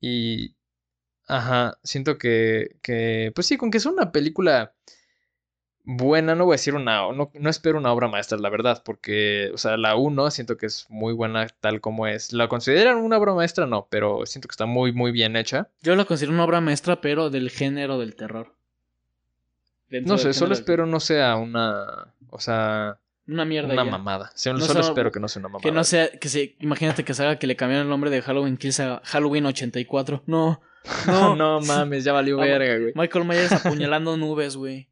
Y, 0.00 0.56
ajá, 1.26 1.78
siento 1.82 2.18
que, 2.18 2.76
que, 2.82 3.32
pues 3.34 3.46
sí, 3.46 3.56
con 3.56 3.70
que 3.70 3.78
es 3.78 3.86
una 3.86 4.12
película 4.12 4.74
buena, 5.84 6.34
no 6.34 6.44
voy 6.44 6.52
a 6.52 6.56
decir 6.56 6.74
una, 6.74 7.10
no, 7.12 7.30
no 7.32 7.50
espero 7.50 7.78
una 7.78 7.92
obra 7.92 8.08
maestra, 8.08 8.38
la 8.38 8.50
verdad, 8.50 8.82
porque, 8.84 9.50
o 9.54 9.58
sea, 9.58 9.78
la 9.78 9.96
1 9.96 10.30
siento 10.30 10.58
que 10.58 10.66
es 10.66 10.86
muy 10.90 11.14
buena 11.14 11.46
tal 11.60 11.80
como 11.80 12.06
es. 12.06 12.32
¿La 12.32 12.48
consideran 12.48 12.98
una 12.98 13.16
obra 13.16 13.32
maestra? 13.34 13.66
No, 13.66 13.88
pero 13.90 14.26
siento 14.26 14.48
que 14.48 14.52
está 14.52 14.66
muy, 14.66 14.92
muy 14.92 15.12
bien 15.12 15.34
hecha. 15.34 15.70
Yo 15.82 15.96
la 15.96 16.04
considero 16.04 16.34
una 16.34 16.44
obra 16.44 16.60
maestra, 16.60 17.00
pero 17.00 17.30
del 17.30 17.50
género 17.50 17.98
del 17.98 18.16
terror. 18.16 18.57
No 19.90 20.18
sé, 20.18 20.32
solo 20.32 20.54
espero 20.54 20.86
no 20.86 21.00
sea 21.00 21.36
una, 21.36 22.14
o 22.30 22.40
sea... 22.40 22.98
Una 23.26 23.44
mierda. 23.44 23.72
Una 23.74 23.84
mamada. 23.84 24.30
solo 24.34 24.58
espero 24.80 25.12
que 25.12 25.20
no 25.20 25.28
sea 25.28 25.40
una 25.40 25.48
mamada. 25.48 25.62
Que 25.62 25.72
no 25.72 25.84
sea, 25.84 26.08
que 26.10 26.28
se, 26.28 26.56
imagínate 26.60 27.04
que 27.04 27.12
se 27.12 27.22
haga 27.22 27.38
que 27.38 27.46
le 27.46 27.56
cambiaran 27.56 27.84
el 27.86 27.90
nombre 27.90 28.10
de 28.10 28.22
Halloween 28.22 28.56
Kills 28.56 28.80
a 28.80 29.02
Halloween 29.04 29.46
84. 29.46 30.22
No. 30.26 30.60
No, 31.06 31.36
no 31.36 31.60
mames, 31.60 32.04
ya 32.04 32.12
valió 32.12 32.36
verga, 32.38 32.78
güey. 32.78 32.92
Michael 32.94 33.24
Myers 33.26 33.52
apuñalando 33.64 34.16
nubes, 34.16 34.56
güey. 34.56 34.88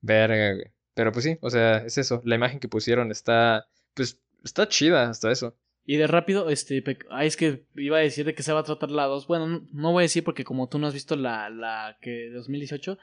Verga, 0.00 0.54
güey. 0.54 0.72
Pero 0.94 1.12
pues 1.12 1.24
sí, 1.24 1.36
o 1.40 1.50
sea, 1.50 1.78
es 1.78 1.98
eso. 1.98 2.22
La 2.24 2.36
imagen 2.36 2.60
que 2.60 2.68
pusieron 2.68 3.10
está, 3.10 3.66
pues, 3.94 4.20
está 4.44 4.68
chida 4.68 5.10
hasta 5.10 5.30
eso. 5.30 5.56
Y 5.86 5.96
de 5.96 6.06
rápido, 6.06 6.48
este, 6.48 6.82
ay, 7.10 7.26
es 7.26 7.36
que 7.36 7.66
iba 7.74 7.98
a 7.98 8.00
decir 8.00 8.24
de 8.24 8.34
que 8.34 8.42
se 8.42 8.52
va 8.52 8.60
a 8.60 8.64
tratar 8.64 8.90
la 8.90 9.04
2. 9.04 9.26
Bueno, 9.26 9.66
no, 9.70 9.92
voy 9.92 10.02
a 10.02 10.08
decir 10.08 10.24
porque 10.24 10.44
como 10.44 10.68
tú 10.68 10.78
no 10.78 10.86
has 10.86 10.94
visto 10.94 11.14
la, 11.16 11.50
la 11.50 11.98
que 12.00 12.30
2018, 12.30 12.96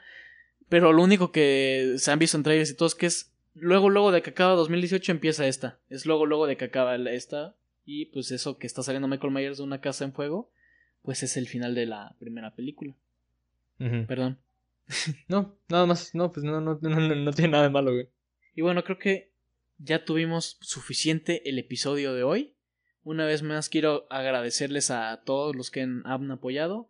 pero 0.72 0.94
lo 0.94 1.02
único 1.02 1.32
que 1.32 1.96
se 1.98 2.10
han 2.10 2.18
visto 2.18 2.38
en 2.38 2.44
trailers 2.44 2.70
y 2.70 2.74
todo 2.74 2.86
es 2.86 2.94
que 2.94 3.04
es 3.04 3.30
luego, 3.52 3.90
luego 3.90 4.10
de 4.10 4.22
que 4.22 4.30
acaba 4.30 4.54
2018 4.54 5.12
empieza 5.12 5.46
esta. 5.46 5.78
Es 5.90 6.06
luego, 6.06 6.24
luego 6.24 6.46
de 6.46 6.56
que 6.56 6.64
acaba 6.64 6.96
esta. 6.96 7.54
Y 7.84 8.06
pues 8.06 8.30
eso 8.30 8.56
que 8.56 8.66
está 8.66 8.82
saliendo 8.82 9.06
Michael 9.06 9.34
Myers 9.34 9.58
de 9.58 9.64
una 9.64 9.82
casa 9.82 10.06
en 10.06 10.14
fuego, 10.14 10.50
pues 11.02 11.22
es 11.22 11.36
el 11.36 11.46
final 11.46 11.74
de 11.74 11.84
la 11.84 12.16
primera 12.18 12.54
película. 12.54 12.94
Perdón. 13.76 14.38
No, 15.28 15.54
nada 15.68 15.84
más. 15.84 16.14
No, 16.14 16.32
pues 16.32 16.42
no, 16.42 16.62
no, 16.62 16.78
no, 16.80 17.32
tiene 17.32 17.50
nada 17.50 17.64
de 17.64 17.70
malo, 17.70 17.92
güey. 17.92 18.08
Y 18.54 18.62
bueno, 18.62 18.82
creo 18.82 18.98
que 18.98 19.30
ya 19.76 20.06
tuvimos 20.06 20.56
suficiente 20.62 21.50
el 21.50 21.58
episodio 21.58 22.14
de 22.14 22.22
hoy. 22.22 22.54
Una 23.04 23.26
vez 23.26 23.42
más 23.42 23.68
quiero 23.68 24.06
agradecerles 24.08 24.90
a 24.90 25.22
todos 25.26 25.54
los 25.54 25.70
que 25.70 25.82
han 25.82 26.30
apoyado. 26.30 26.88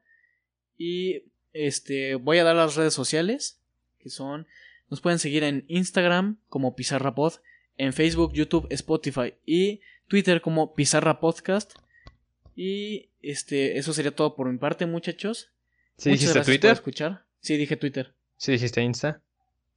Y 0.79 1.25
este 1.53 2.15
voy 2.15 2.39
a 2.39 2.45
dar 2.45 2.55
las 2.55 2.77
redes 2.77 2.95
sociales. 2.95 3.59
Que 4.03 4.11
son. 4.11 4.47
Nos 4.91 5.01
pueden 5.01 5.19
seguir 5.19 5.45
en 5.45 5.65
Instagram 5.69 6.39
como 6.49 6.75
PizarraPod. 6.75 7.35
En 7.79 7.93
Facebook, 7.93 8.33
YouTube, 8.35 8.67
Spotify 8.71 9.35
y 9.47 9.81
Twitter 10.09 10.43
como 10.43 10.75
Pizarra 10.75 11.21
Podcast. 11.21 11.73
Y 12.55 13.09
este, 13.23 13.79
eso 13.79 13.93
sería 13.93 14.15
todo 14.15 14.35
por 14.35 14.51
mi 14.51 14.59
parte, 14.59 14.85
muchachos. 14.87 15.51
¿Sí 15.97 16.11
Muchas 16.11 16.35
gracias 16.35 16.47
Twitter? 16.47 16.71
por 16.71 16.77
escuchar. 16.77 17.25
Sí, 17.41 17.57
dije 17.57 17.77
Twitter. 17.77 18.15
Sí, 18.37 18.53
dijiste 18.53 18.83
Insta. 18.83 19.23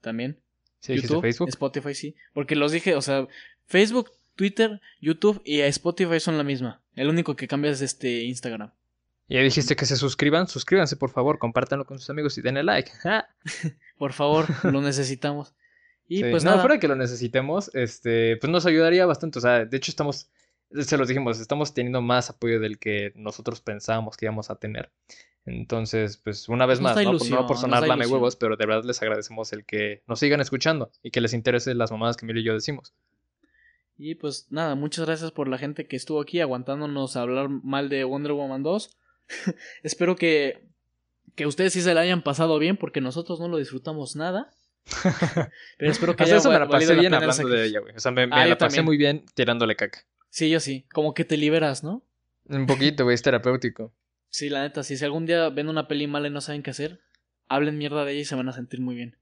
También. 0.01 0.39
Sí, 0.79 0.93
dijiste 0.93 1.21
Facebook. 1.21 1.49
Spotify, 1.49 1.93
sí. 1.93 2.15
Porque 2.33 2.55
los 2.55 2.71
dije, 2.71 2.95
o 2.95 3.01
sea, 3.01 3.27
Facebook, 3.65 4.11
Twitter, 4.35 4.81
YouTube 4.99 5.41
y 5.45 5.61
Spotify 5.61 6.19
son 6.19 6.37
la 6.37 6.43
misma. 6.43 6.81
El 6.95 7.09
único 7.09 7.35
que 7.35 7.47
cambia 7.47 7.71
es 7.71 7.81
este 7.81 8.23
Instagram. 8.23 8.71
Y 9.27 9.35
ya 9.35 9.41
dijiste 9.41 9.75
que 9.75 9.85
se 9.85 9.95
suscriban, 9.95 10.47
suscríbanse 10.47 10.97
por 10.97 11.09
favor, 11.09 11.39
compártanlo 11.39 11.85
con 11.85 11.99
sus 11.99 12.09
amigos 12.09 12.37
y 12.37 12.41
denle 12.41 12.63
like. 12.63 12.91
por 13.97 14.13
favor, 14.13 14.45
lo 14.63 14.81
necesitamos. 14.81 15.53
Y 16.07 16.23
pues 16.23 16.43
no, 16.43 16.51
nada. 16.51 16.61
fuera 16.61 16.79
que 16.79 16.87
lo 16.87 16.95
necesitemos, 16.95 17.73
este, 17.73 18.37
pues 18.37 18.51
nos 18.51 18.65
ayudaría 18.65 19.05
bastante. 19.05 19.39
O 19.39 19.41
sea, 19.41 19.65
de 19.65 19.77
hecho 19.77 19.91
estamos, 19.91 20.29
se 20.71 20.97
los 20.97 21.07
dijimos, 21.07 21.39
estamos 21.39 21.73
teniendo 21.73 22.01
más 22.01 22.29
apoyo 22.29 22.59
del 22.59 22.77
que 22.77 23.11
nosotros 23.15 23.61
pensábamos 23.61 24.15
que 24.15 24.25
íbamos 24.25 24.51
a 24.51 24.55
tener. 24.57 24.91
Entonces, 25.45 26.17
pues 26.17 26.49
una 26.49 26.65
vez 26.65 26.81
más, 26.81 26.95
¿no? 27.03 27.13
no 27.13 27.47
por 27.47 27.57
sonar 27.57 27.87
lame 27.87 28.07
huevos, 28.07 28.35
pero 28.35 28.55
de 28.55 28.65
verdad 28.65 28.83
les 28.83 29.01
agradecemos 29.01 29.53
el 29.53 29.63
que 29.63 30.03
nos 30.07 30.19
sigan 30.19 30.41
escuchando 30.41 30.91
y 31.03 31.11
que 31.11 31.21
les 31.21 31.33
interese 31.33 31.73
las 31.75 31.91
mamadas 31.91 32.17
que 32.17 32.25
Emilio 32.25 32.41
y 32.41 32.45
yo 32.45 32.53
decimos. 32.53 32.93
Y 33.97 34.15
pues 34.15 34.47
nada, 34.51 34.75
muchas 34.75 35.05
gracias 35.05 35.31
por 35.31 35.47
la 35.47 35.57
gente 35.57 35.87
que 35.87 35.95
estuvo 35.95 36.19
aquí 36.19 36.41
aguantándonos 36.41 37.15
a 37.15 37.21
hablar 37.21 37.49
mal 37.49 37.89
de 37.89 38.03
Wonder 38.03 38.33
Woman 38.33 38.63
2. 38.63 38.97
Espero 39.83 40.15
que, 40.15 40.67
que 41.35 41.45
ustedes 41.45 41.73
sí 41.73 41.81
se 41.81 41.93
la 41.93 42.01
hayan 42.01 42.23
pasado 42.23 42.59
bien 42.59 42.77
porque 42.77 43.01
nosotros 43.01 43.39
no 43.39 43.47
lo 43.47 43.57
disfrutamos 43.57 44.15
nada. 44.15 44.51
Pero 45.79 45.91
espero 45.91 46.15
que 46.15 46.23
haya 46.23 46.37
eso 46.37 46.51
me 46.51 46.59
la 46.59 46.67
pasé 46.67 46.93
bien 46.93 47.11
hablando 47.11 47.47
de 47.47 47.65
ella, 47.65 47.79
güey. 47.79 47.95
O 47.95 47.99
sea, 47.99 48.11
me, 48.11 48.27
ah, 48.31 48.45
la 48.45 48.55
pasé 48.55 48.83
muy 48.83 48.97
bien 48.97 49.25
tirándole 49.33 49.75
caca. 49.75 50.05
Sí, 50.29 50.49
yo 50.49 50.59
sí. 50.59 50.85
Como 50.93 51.15
que 51.15 51.25
te 51.25 51.37
liberas, 51.37 51.83
¿no? 51.83 52.03
Un 52.47 52.67
poquito, 52.67 53.03
güey, 53.03 53.15
es 53.15 53.21
terapéutico. 53.21 53.93
Sí, 54.27 54.49
la 54.49 54.63
neta, 54.63 54.83
si 54.83 55.01
algún 55.05 55.25
día 55.25 55.47
ven 55.47 55.69
una 55.69 55.87
peli 55.87 56.07
mala 56.07 56.27
y 56.27 56.29
no 56.29 56.41
saben 56.41 56.61
qué 56.61 56.71
hacer, 56.71 56.99
hablen 57.47 57.77
mierda 57.77 58.03
de 58.03 58.11
ella 58.11 58.21
y 58.21 58.25
se 58.25 58.35
van 58.35 58.49
a 58.49 58.51
sentir 58.51 58.81
muy 58.81 58.93
bien. 58.93 59.15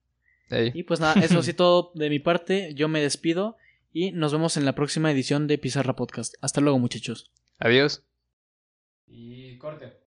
Y 0.74 0.84
pues 0.84 1.00
nada, 1.00 1.22
eso 1.22 1.44
sí 1.44 1.54
todo 1.54 1.92
de 1.96 2.10
mi 2.10 2.18
parte. 2.18 2.74
Yo 2.74 2.88
me 2.88 3.00
despido 3.02 3.58
y 3.92 4.12
nos 4.12 4.32
vemos 4.32 4.58
en 4.58 4.66
la 4.66 4.74
próxima 4.74 5.12
edición 5.12 5.48
de 5.48 5.58
Pizarra 5.58 5.96
Podcast. 5.96 6.34
Hasta 6.42 6.62
luego, 6.62 6.80
muchachos. 6.80 7.32
Adiós. 7.60 8.04
Y 9.16 9.58
corte. 9.60 10.03